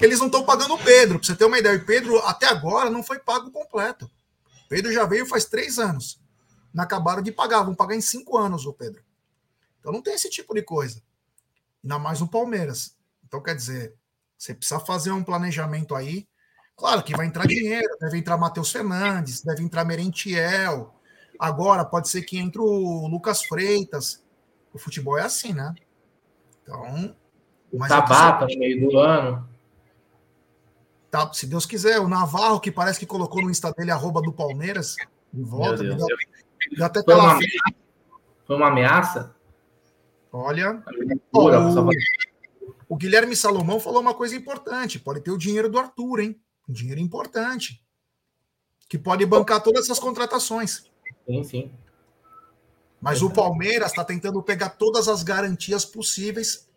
eles 0.00 0.18
não 0.18 0.26
estão 0.26 0.44
pagando 0.44 0.74
o 0.74 0.78
Pedro. 0.78 1.18
Para 1.18 1.26
você 1.26 1.34
ter 1.34 1.44
uma 1.44 1.58
ideia, 1.58 1.76
o 1.76 1.84
Pedro 1.84 2.18
até 2.20 2.46
agora 2.46 2.88
não 2.88 3.02
foi 3.02 3.18
pago 3.18 3.50
completo. 3.50 4.10
O 4.70 4.74
Pedro 4.74 4.92
já 4.92 5.04
veio 5.04 5.26
faz 5.26 5.46
três 5.46 5.80
anos. 5.80 6.20
Não 6.72 6.84
acabaram 6.84 7.20
de 7.22 7.32
pagar, 7.32 7.64
vão 7.64 7.74
pagar 7.74 7.96
em 7.96 8.00
cinco 8.00 8.38
anos 8.38 8.66
o 8.66 8.72
Pedro. 8.72 9.02
Então 9.80 9.90
não 9.90 10.00
tem 10.00 10.14
esse 10.14 10.30
tipo 10.30 10.54
de 10.54 10.62
coisa. 10.62 11.02
Ainda 11.82 11.98
mais 11.98 12.20
no 12.20 12.28
Palmeiras. 12.28 12.96
Então, 13.26 13.42
quer 13.42 13.56
dizer, 13.56 13.96
você 14.38 14.54
precisa 14.54 14.78
fazer 14.78 15.10
um 15.10 15.24
planejamento 15.24 15.96
aí. 15.96 16.28
Claro 16.76 17.02
que 17.02 17.16
vai 17.16 17.26
entrar 17.26 17.46
dinheiro, 17.46 17.98
deve 18.00 18.18
entrar 18.18 18.36
Matheus 18.36 18.70
Fernandes, 18.70 19.42
deve 19.42 19.60
entrar 19.60 19.84
Merentiel. 19.84 20.94
Agora 21.36 21.84
pode 21.84 22.08
ser 22.08 22.22
que 22.22 22.38
entre 22.38 22.60
o 22.60 23.08
Lucas 23.08 23.42
Freitas. 23.42 24.22
O 24.72 24.78
futebol 24.78 25.18
é 25.18 25.22
assim, 25.22 25.52
né? 25.52 25.74
Então. 26.62 27.16
Tabata 27.88 28.46
no 28.46 28.58
meio 28.58 28.88
do 28.88 28.98
ano. 28.98 29.49
Tá, 31.10 31.32
se 31.32 31.46
Deus 31.46 31.66
quiser, 31.66 31.98
o 31.98 32.06
Navarro, 32.06 32.60
que 32.60 32.70
parece 32.70 33.00
que 33.00 33.06
colocou 33.06 33.42
no 33.42 33.50
Insta 33.50 33.72
dele 33.72 33.90
arroba 33.90 34.22
do 34.22 34.32
Palmeiras, 34.32 34.94
de 35.32 35.42
volta. 35.42 35.82
Deus, 35.82 35.96
deu, 35.96 36.86
até 36.86 37.02
foi, 37.02 37.14
uma 37.14 37.32
ameaça, 37.32 37.74
foi 38.46 38.56
uma 38.56 38.68
ameaça? 38.68 39.34
Olha. 40.32 40.82
Ó, 41.32 41.50
o, 41.50 41.90
o, 42.88 42.96
Guilherme 42.96 43.34
Salomão 43.34 43.80
falou 43.80 44.00
uma 44.00 44.14
coisa 44.14 44.36
importante: 44.36 45.00
pode 45.00 45.20
ter 45.20 45.32
o 45.32 45.38
dinheiro 45.38 45.68
do 45.68 45.78
Arthur, 45.78 46.20
hein? 46.20 46.40
Um 46.68 46.72
dinheiro 46.72 47.00
importante. 47.00 47.84
Que 48.88 48.96
pode 48.96 49.26
bancar 49.26 49.60
todas 49.62 49.84
essas 49.84 49.98
contratações. 49.98 50.84
Sim, 51.26 51.42
sim. 51.42 51.72
Mas 53.00 53.22
o 53.22 53.30
Palmeiras 53.30 53.90
está 53.90 54.04
tentando 54.04 54.40
pegar 54.42 54.70
todas 54.70 55.08
as 55.08 55.22
garantias 55.24 55.84
possíveis, 55.84 56.68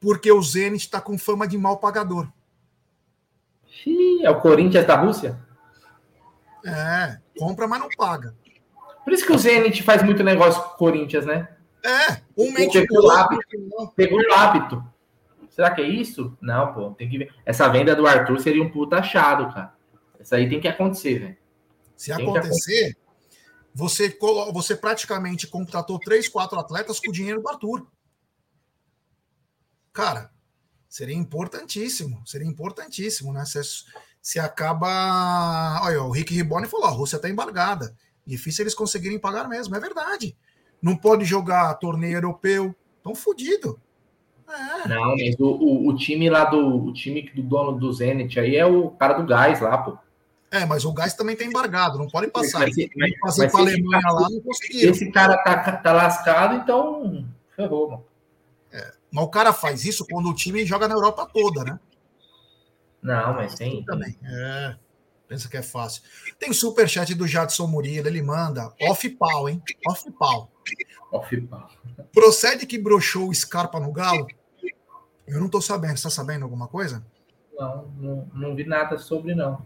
porque 0.00 0.30
o 0.30 0.42
Zenit 0.42 0.84
está 0.84 1.00
com 1.00 1.16
fama 1.16 1.46
de 1.46 1.56
mal 1.56 1.78
pagador. 1.78 2.28
É 4.22 4.30
o 4.30 4.40
Corinthians 4.40 4.86
da 4.86 4.96
Rússia? 4.96 5.38
É, 6.64 7.18
compra, 7.38 7.66
mas 7.66 7.80
não 7.80 7.88
paga. 7.96 8.34
Por 9.04 9.12
isso 9.12 9.26
que 9.26 9.32
o 9.32 9.38
Zenit 9.38 9.82
faz 9.82 10.02
muito 10.02 10.22
negócio 10.22 10.62
com 10.62 10.68
o 10.68 10.76
Corinthians, 10.76 11.26
né? 11.26 11.48
É, 11.84 12.22
um 12.36 12.52
mente 12.52 12.80
pegou, 12.80 13.04
o 13.04 13.10
hábito, 13.10 13.92
pegou 13.96 14.20
o 14.20 14.32
hábito. 14.32 14.84
Será 15.50 15.72
que 15.72 15.82
é 15.82 15.86
isso? 15.86 16.36
Não, 16.40 16.72
pô, 16.72 16.90
tem 16.92 17.08
que 17.08 17.18
ver. 17.18 17.34
Essa 17.44 17.68
venda 17.68 17.96
do 17.96 18.06
Arthur 18.06 18.38
seria 18.40 18.62
um 18.62 18.70
puta 18.70 18.96
achado, 18.98 19.52
cara. 19.52 19.74
Isso 20.20 20.34
aí 20.34 20.48
tem 20.48 20.60
que 20.60 20.68
acontecer, 20.68 21.18
velho. 21.18 21.36
Se 21.96 22.14
tem 22.14 22.24
acontecer, 22.24 22.96
você, 23.74 24.16
você 24.52 24.76
praticamente 24.76 25.48
contratou 25.48 25.98
três, 25.98 26.28
quatro 26.28 26.58
atletas 26.58 27.00
com 27.00 27.10
o 27.10 27.12
dinheiro 27.12 27.42
do 27.42 27.48
Arthur. 27.48 27.86
Cara, 29.92 30.30
Seria 30.92 31.16
importantíssimo, 31.16 32.22
seria 32.26 32.46
importantíssimo, 32.46 33.32
né? 33.32 33.46
Se, 33.46 33.58
se 34.22 34.38
acaba. 34.38 35.80
Olha, 35.82 36.02
o 36.02 36.10
Rick 36.10 36.32
Riboni 36.32 36.68
falou: 36.68 36.86
a 36.86 36.90
Rússia 36.90 37.16
está 37.16 37.28
embargada. 37.28 37.94
Difícil 38.24 38.62
eles 38.62 38.74
conseguirem 38.74 39.18
pagar 39.18 39.48
mesmo. 39.48 39.74
É 39.74 39.80
verdade. 39.80 40.36
Não 40.80 40.96
pode 40.96 41.24
jogar 41.24 41.74
torneio 41.74 42.16
europeu. 42.16 42.74
Estão 42.96 43.14
fodidos. 43.14 43.74
É. 44.48 44.88
Não, 44.88 45.16
mas 45.16 45.34
o, 45.40 45.46
o, 45.46 45.88
o, 45.88 45.96
time 45.96 46.30
lá 46.30 46.44
do. 46.44 46.84
O 46.86 46.92
time 46.92 47.28
do 47.34 47.42
dono 47.42 47.78
do 47.78 47.92
Zenit 47.92 48.38
aí 48.38 48.56
é 48.56 48.64
o 48.64 48.90
cara 48.90 49.14
do 49.14 49.26
gás 49.26 49.60
lá, 49.60 49.76
pô. 49.78 49.98
É, 50.50 50.66
mas 50.66 50.84
o 50.84 50.92
gás 50.92 51.14
também 51.14 51.34
tá 51.34 51.44
embargado, 51.44 51.98
não 51.98 52.06
pode 52.06 52.28
passar. 52.28 52.60
Mas, 52.60 52.76
mas, 52.94 53.18
fazer 53.20 53.44
mas, 53.44 53.54
Alemanha 53.54 54.08
lá, 54.10 54.28
não 54.28 54.40
conseguiram. 54.40 54.90
Esse 54.92 55.10
cara 55.10 55.36
tá, 55.38 55.76
tá 55.78 55.92
lascado, 55.92 56.56
então 56.56 57.26
ferrou, 57.56 57.90
mano. 57.90 58.04
Mas 59.12 59.24
o 59.24 59.28
cara 59.28 59.52
faz 59.52 59.84
isso 59.84 60.06
quando 60.10 60.30
o 60.30 60.34
time 60.34 60.64
joga 60.64 60.88
na 60.88 60.94
Europa 60.94 61.28
toda, 61.32 61.62
né? 61.64 61.78
Não, 63.02 63.34
mas 63.34 63.54
tem. 63.54 63.84
Também. 63.84 64.16
É. 64.24 64.76
Pensa 65.26 65.48
que 65.48 65.56
é 65.56 65.62
fácil. 65.62 66.02
Tem 66.38 66.52
superchat 66.52 67.14
do 67.14 67.26
Jadson 67.26 67.66
Murilo, 67.66 68.06
ele 68.06 68.22
manda. 68.22 68.70
Off 68.82 69.08
pau, 69.10 69.48
hein? 69.48 69.62
Off 69.88 70.10
pau. 70.12 70.52
Off 71.10 71.40
pau. 71.40 71.70
Procede 72.12 72.66
que 72.66 72.78
broxou 72.78 73.28
o 73.28 73.34
Scarpa 73.34 73.80
no 73.80 73.90
Galo? 73.92 74.26
Eu 75.26 75.40
não 75.40 75.48
tô 75.48 75.60
sabendo. 75.60 75.96
Você 75.96 76.04
tá 76.04 76.10
sabendo 76.10 76.44
alguma 76.44 76.68
coisa? 76.68 77.04
Não, 77.58 77.88
não, 77.96 78.30
não 78.34 78.54
vi 78.54 78.64
nada 78.64 78.98
sobre, 78.98 79.34
não. 79.34 79.64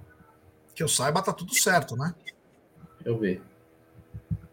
Que 0.75 0.83
eu 0.83 0.89
saiba, 0.89 1.23
tá 1.23 1.33
tudo 1.33 1.55
certo, 1.55 1.97
né? 1.97 2.15
Deixa 2.95 3.09
eu 3.09 3.19
ver. 3.19 3.43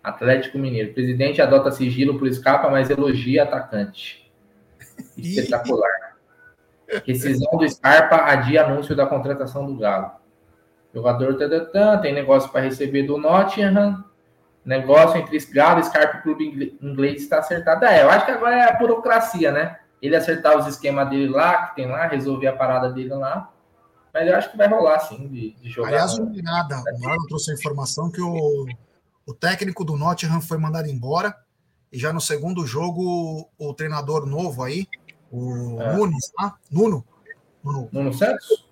Atlético 0.04 0.58
Mineiro. 0.58 0.94
Presidente 0.94 1.42
adota 1.42 1.72
sigilo 1.72 2.18
por 2.18 2.32
Scarpa, 2.34 2.70
mas 2.70 2.90
elogia 2.90 3.44
atacante. 3.44 4.32
Espetacular. 5.16 6.03
Rescisão 7.06 7.58
do 7.58 7.70
Scarpa 7.70 8.18
adia 8.18 8.66
anúncio 8.66 8.96
da 8.96 9.06
contratação 9.06 9.66
do 9.66 9.78
Galo. 9.78 10.12
Jogador 10.94 11.38
tadatã, 11.38 11.98
tem 12.00 12.14
negócio 12.14 12.50
para 12.50 12.62
receber 12.62 13.04
do 13.04 13.18
Nottingham. 13.18 14.04
Negócio 14.64 15.20
entre 15.20 15.38
Galo, 15.52 15.84
Scarpa 15.84 16.18
e 16.18 16.22
Clube 16.22 16.78
Inglês 16.82 17.24
está 17.24 17.40
acertado. 17.40 17.86
É, 17.86 18.04
eu 18.04 18.10
acho 18.10 18.26
que 18.26 18.32
agora 18.32 18.56
é 18.56 18.70
a 18.70 18.78
burocracia, 18.78 19.52
né? 19.52 19.78
Ele 20.02 20.16
acertar 20.16 20.58
os 20.58 20.68
esquemas 20.68 21.10
dele 21.10 21.30
lá, 21.30 21.68
que 21.68 21.76
tem 21.76 21.88
lá, 21.88 22.08
resolver 22.08 22.48
a 22.48 22.56
parada 22.56 22.92
dele 22.92 23.14
lá. 23.14 23.50
Mas 24.14 24.28
eu 24.28 24.36
acho 24.36 24.52
que 24.52 24.58
vai 24.58 24.68
rolar, 24.68 25.00
sim, 25.00 25.28
de, 25.28 25.54
de 25.54 25.70
jogar. 25.70 25.90
Aliás, 25.90 26.18
não 26.20 26.32
nada. 26.44 26.84
O 26.96 27.02
Marlon 27.02 27.26
trouxe 27.28 27.52
a 27.52 27.54
informação 27.56 28.12
que 28.12 28.22
o, 28.22 28.68
o 29.26 29.34
técnico 29.34 29.84
do 29.84 29.98
Nottingham 29.98 30.42
foi 30.42 30.58
mandado 30.58 30.88
embora 30.88 31.36
e 31.94 32.00
já 32.00 32.12
no 32.12 32.20
segundo 32.20 32.66
jogo, 32.66 33.48
o 33.56 33.72
treinador 33.76 34.26
novo 34.26 34.64
aí, 34.64 34.88
o 35.34 35.82
é. 35.82 35.96
Nunes, 35.96 36.32
tá? 36.38 36.56
Nuno. 36.70 37.04
Nuno. 37.64 37.90
Nuno 37.92 38.14
Santos? 38.14 38.68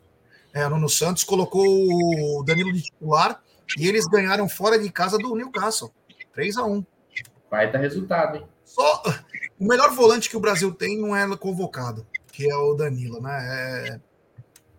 É, 0.54 0.68
Nuno 0.70 0.88
Santos 0.88 1.24
colocou 1.24 1.66
o 1.66 2.44
Danilo 2.44 2.72
de 2.72 2.84
titular 2.84 3.42
E 3.78 3.88
eles 3.88 4.06
ganharam 4.06 4.48
fora 4.48 4.78
de 4.78 4.90
casa 4.92 5.18
do 5.18 5.36
Newcastle. 5.36 5.92
3 6.34 6.58
a 6.58 6.66
1 6.66 6.86
Vai 7.50 7.72
dar 7.72 7.80
resultado, 7.80 8.38
hein? 8.38 8.48
Só, 8.64 9.02
o 9.60 9.68
melhor 9.68 9.92
volante 9.92 10.30
que 10.30 10.38
o 10.38 10.40
Brasil 10.40 10.72
tem 10.72 10.98
não 10.98 11.16
é 11.16 11.36
convocado, 11.36 12.08
que 12.32 12.50
é 12.50 12.56
o 12.56 12.74
Danilo, 12.74 13.20
né? 13.22 14.00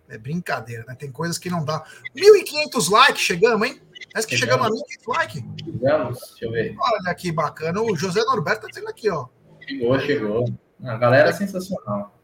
É, 0.09 0.15
é 0.15 0.19
brincadeira, 0.19 0.85
né? 0.87 0.95
Tem 0.95 1.11
coisas 1.11 1.37
que 1.37 1.51
não 1.51 1.65
dá. 1.65 1.85
1.500 2.17 2.91
likes, 2.91 3.23
chegamos, 3.23 3.69
hein? 3.69 3.83
Parece 4.13 4.29
que 4.29 4.37
chegamos, 4.37 4.67
chegamos 4.67 4.83
a 4.83 5.13
1.500 5.13 5.19
likes. 5.19 5.43
Chegamos, 5.65 6.19
deixa 6.19 6.45
eu 6.47 6.53
ver. 6.53 6.77
Olha 6.79 7.15
que 7.15 7.33
bacana. 7.33 7.83
O 7.83 7.95
José 7.97 8.23
Norberto 8.25 8.63
tá 8.63 8.69
dizendo 8.69 8.89
aqui, 8.89 9.11
ó. 9.11 9.27
Chegou, 9.61 9.99
chegou. 10.01 10.45
A 10.83 10.97
galera 10.97 11.31
é 11.31 11.33
sensacional. 11.33 12.17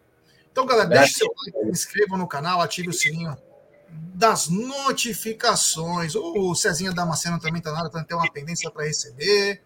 Então, 0.51 0.67
galera, 0.67 0.89
deixe 0.89 1.15
seu 1.15 1.29
like, 1.29 1.67
se 1.67 1.71
inscreva 1.71 2.17
no 2.17 2.27
canal, 2.27 2.61
ative 2.61 2.89
o 2.89 2.93
sininho 2.93 3.37
das 3.91 4.49
notificações. 4.49 6.15
O 6.15 6.55
Cezinha 6.55 6.93
Damasceno 6.93 7.39
também 7.39 7.63
tá 7.63 7.73
na 7.73 7.81
hora, 7.81 8.05
tem 8.05 8.17
uma 8.17 8.31
pendência 8.31 8.71
para 8.71 8.85
receber. 8.85 9.63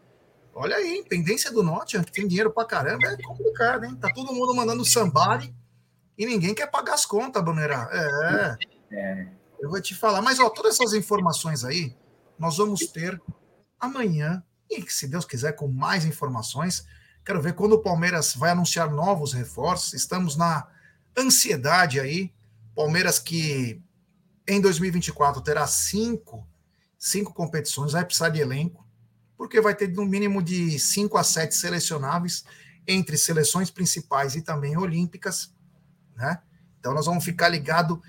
Olha 0.55 0.77
aí, 0.77 1.03
pendência 1.09 1.51
do 1.51 1.63
Norte, 1.63 1.99
que 2.01 2.13
tem 2.13 2.29
dinheiro 2.29 2.51
pra 2.51 2.67
caramba, 2.67 3.07
é 3.07 3.17
complicado, 3.23 3.85
hein? 3.85 3.97
Tá 3.97 4.11
todo 4.13 4.35
mundo 4.35 4.55
mandando 4.55 4.85
sambari 4.85 5.55
e 6.19 6.27
ninguém 6.27 6.55
quer 6.55 6.71
pagar 6.71 6.95
as 6.95 7.07
contas, 7.07 7.43
Brunerá. 7.43 7.89
É. 7.91 8.95
é. 8.95 9.29
Eu 9.59 9.71
vou 9.71 9.81
te 9.81 9.95
falar. 9.95 10.21
Mas, 10.21 10.39
ó, 10.39 10.51
todas 10.51 10.75
essas 10.75 10.93
informações 10.93 11.65
aí, 11.65 11.97
nós 12.39 12.59
vamos 12.59 12.87
ter 12.89 13.21
amanhã, 13.81 14.43
e 14.71 14.83
se 14.91 15.09
Deus 15.09 15.25
quiser, 15.25 15.53
com 15.53 15.69
mais 15.69 16.05
informações. 16.05 16.87
Quero 17.25 17.41
ver 17.41 17.55
quando 17.55 17.75
o 17.75 17.83
Palmeiras 17.83 18.35
vai 18.35 18.51
anunciar 18.51 18.91
novos 18.91 19.33
reforços. 19.33 19.95
Estamos 19.95 20.37
na 20.37 20.67
ansiedade 21.17 22.01
aí. 22.01 22.33
Palmeiras 22.75 23.19
que 23.19 23.81
em 24.47 24.61
2024 24.61 25.41
terá 25.41 25.67
cinco, 25.67 26.47
cinco 26.99 27.33
competições, 27.33 27.93
vai 27.93 28.05
precisar 28.05 28.31
de 28.31 28.41
elenco, 28.41 28.87
porque 29.37 29.61
vai 29.61 29.75
ter 29.75 29.89
no 29.89 30.05
mínimo 30.05 30.43
de 30.43 30.79
cinco 30.79 31.17
a 31.17 31.23
sete 31.23 31.55
selecionáveis 31.55 32.45
entre 32.87 33.17
seleções 33.17 33.71
principais 33.71 34.35
e 34.35 34.43
também 34.43 34.77
olímpicas, 34.77 35.55
né? 36.17 36.43
Então 36.81 36.93
nós 36.93 37.07
vamos 37.07 37.25
ficar 37.25 37.49
ligado 37.49 38.03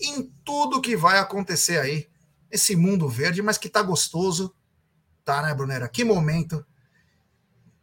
em 0.00 0.32
tudo 0.44 0.80
que 0.80 0.96
vai 0.96 1.18
acontecer 1.18 1.78
aí 1.78 2.08
esse 2.50 2.76
mundo 2.76 3.08
verde, 3.08 3.42
mas 3.42 3.58
que 3.58 3.68
tá 3.68 3.82
gostoso, 3.82 4.54
tá, 5.24 5.42
né, 5.42 5.52
Brunera? 5.54 5.88
Que 5.88 6.04
momento. 6.04 6.64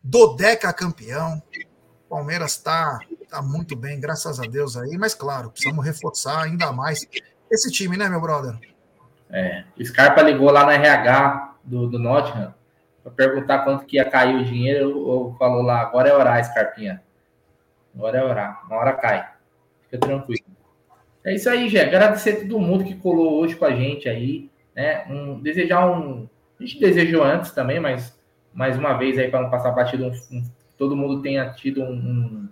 Dodeca 0.08 0.72
campeão. 0.72 1.42
Palmeiras 2.10 2.56
tá, 2.56 2.98
tá 3.30 3.42
muito 3.42 3.76
bem, 3.76 4.00
graças 4.00 4.40
a 4.40 4.44
Deus 4.44 4.78
aí, 4.78 4.98
mas 4.98 5.14
claro, 5.14 5.52
precisamos 5.52 5.86
reforçar 5.86 6.44
ainda 6.44 6.72
mais 6.72 7.06
esse 7.52 7.70
time, 7.70 7.98
né, 7.98 8.08
meu 8.08 8.22
brother? 8.22 8.58
É, 9.30 9.66
Scarpa 9.84 10.22
ligou 10.22 10.50
lá 10.50 10.66
na 10.66 10.76
RH 10.76 11.56
do, 11.62 11.88
do 11.88 12.00
Nottingham 12.00 12.56
para 13.04 13.12
perguntar 13.12 13.66
quanto 13.66 13.86
que 13.86 13.98
ia 13.98 14.10
cair 14.10 14.38
o 14.38 14.46
dinheiro, 14.46 14.98
ou 14.98 15.36
falou 15.36 15.62
lá, 15.62 15.82
agora 15.82 16.08
é 16.08 16.14
orar, 16.14 16.42
Scarpinha. 16.46 17.04
Agora 17.94 18.18
é 18.18 18.24
orar, 18.24 18.66
uma 18.66 18.78
hora 18.78 18.94
cai. 18.94 19.28
Fica 19.84 19.98
tranquilo. 19.98 20.46
É 21.26 21.34
isso 21.34 21.50
aí, 21.50 21.68
Gé. 21.68 21.84
Agradecer 21.84 22.30
a 22.30 22.40
todo 22.40 22.60
mundo 22.60 22.86
que 22.86 22.96
colou 22.96 23.42
hoje 23.42 23.58
com 23.58 23.66
a 23.66 23.76
gente 23.76 24.08
aí, 24.08 24.50
né? 24.74 25.06
Um, 25.10 25.42
desejar 25.42 25.86
um. 25.92 26.30
A 26.58 26.64
gente 26.64 26.80
desejou 26.80 27.22
antes 27.22 27.52
também, 27.52 27.82
mas 27.82 28.17
mais 28.58 28.78
uma 28.78 28.94
vez 28.94 29.20
aí 29.20 29.30
para 29.30 29.42
não 29.42 29.52
passar 29.52 29.72
batido, 29.72 30.06
um, 30.06 30.12
um, 30.32 30.44
todo 30.78 30.96
mundo 30.96 31.22
tenha 31.22 31.50
tido 31.52 31.84
um, 31.84 32.50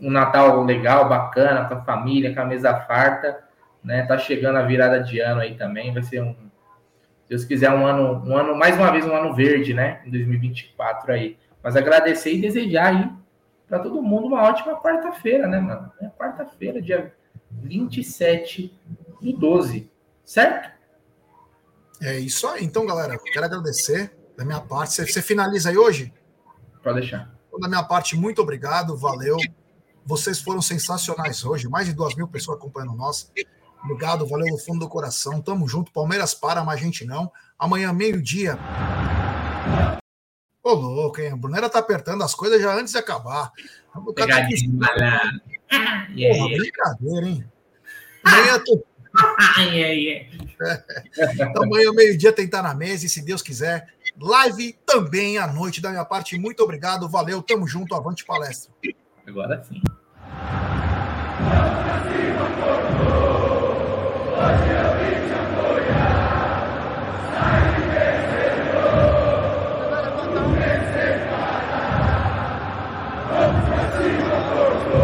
um, 0.00 0.10
Natal 0.10 0.62
legal, 0.62 1.08
bacana, 1.08 1.64
com 1.64 1.74
a 1.74 1.82
família, 1.82 2.32
com 2.32 2.40
a 2.40 2.44
mesa 2.44 2.72
farta 2.82 3.42
né? 3.82 4.06
Tá 4.06 4.16
chegando 4.16 4.56
a 4.56 4.62
virada 4.62 5.02
de 5.02 5.18
ano 5.18 5.40
aí 5.40 5.56
também, 5.56 5.92
vai 5.92 6.02
ser 6.02 6.22
um, 6.22 6.32
se 6.32 7.28
Deus 7.28 7.44
quiser, 7.44 7.70
um 7.70 7.84
ano, 7.84 8.22
um 8.24 8.36
ano, 8.36 8.54
mais 8.54 8.76
uma 8.76 8.92
vez, 8.92 9.04
um 9.04 9.14
ano 9.14 9.34
verde, 9.34 9.74
né? 9.74 10.00
Em 10.06 10.10
2024 10.10 11.12
aí. 11.12 11.36
Mas 11.62 11.76
agradecer 11.76 12.34
e 12.34 12.40
desejar 12.40 12.94
aí 12.94 13.10
para 13.66 13.78
todo 13.78 14.02
mundo 14.02 14.26
uma 14.26 14.42
ótima 14.42 14.80
quarta-feira, 14.80 15.48
né, 15.48 15.58
mano? 15.58 15.90
É 16.00 16.08
quarta-feira, 16.08 16.80
dia 16.80 17.12
27 17.50 18.72
do 19.20 19.32
12, 19.32 19.90
certo? 20.24 20.70
É 22.00 22.18
isso 22.18 22.46
aí. 22.46 22.64
Então, 22.64 22.86
galera, 22.86 23.16
quero 23.32 23.46
agradecer 23.46 24.12
da 24.36 24.44
minha 24.44 24.60
parte. 24.60 24.94
Você, 24.94 25.06
você 25.06 25.22
finaliza 25.22 25.70
aí 25.70 25.76
hoje? 25.76 26.12
Pode 26.82 27.00
deixar. 27.00 27.32
Então, 27.48 27.60
da 27.60 27.68
minha 27.68 27.82
parte, 27.82 28.16
muito 28.16 28.40
obrigado, 28.40 28.96
valeu. 28.96 29.36
Vocês 30.04 30.40
foram 30.40 30.60
sensacionais 30.60 31.44
hoje, 31.44 31.68
mais 31.68 31.86
de 31.86 31.92
duas 31.92 32.14
mil 32.14 32.26
pessoas 32.26 32.58
acompanhando 32.58 32.96
nós. 32.96 33.30
Obrigado, 33.84 34.26
valeu 34.26 34.46
no 34.46 34.58
fundo 34.58 34.80
do 34.80 34.88
coração. 34.88 35.40
Tamo 35.40 35.68
junto. 35.68 35.92
Palmeiras 35.92 36.34
para, 36.34 36.64
mas 36.64 36.80
a 36.80 36.82
gente 36.82 37.04
não. 37.04 37.30
Amanhã, 37.58 37.92
meio-dia. 37.92 38.58
Ô, 40.62 40.72
louco, 40.72 41.20
hein? 41.20 41.32
A 41.32 41.36
Brunera 41.36 41.68
tá 41.68 41.80
apertando 41.80 42.22
as 42.22 42.34
coisas 42.34 42.60
já 42.62 42.74
antes 42.74 42.92
de 42.92 42.98
acabar. 42.98 43.50
Pegadinho, 44.14 44.74
malandro. 44.74 45.40
Porra, 45.68 46.48
brincadeira, 46.48 47.26
hein? 47.26 47.44
Amanhã 48.24 48.58
tô... 48.64 48.84
yeah, 49.58 49.92
yeah. 49.92 50.28
Então, 51.50 51.64
amanhã, 51.64 51.92
meio-dia, 51.92 52.32
tentar 52.32 52.62
na 52.62 52.74
mesa. 52.74 53.04
E 53.06 53.08
se 53.08 53.20
Deus 53.20 53.42
quiser, 53.42 53.88
Live 54.20 54.78
também 54.86 55.38
à 55.38 55.46
noite 55.46 55.80
da 55.80 55.90
minha 55.90 56.04
parte. 56.04 56.38
Muito 56.38 56.62
obrigado, 56.62 57.08
valeu, 57.08 57.42
tamo 57.42 57.66
junto, 57.66 57.94
avante 57.94 58.24
palestra. 58.24 58.72
Agora 59.26 59.62
sim. 59.64 59.80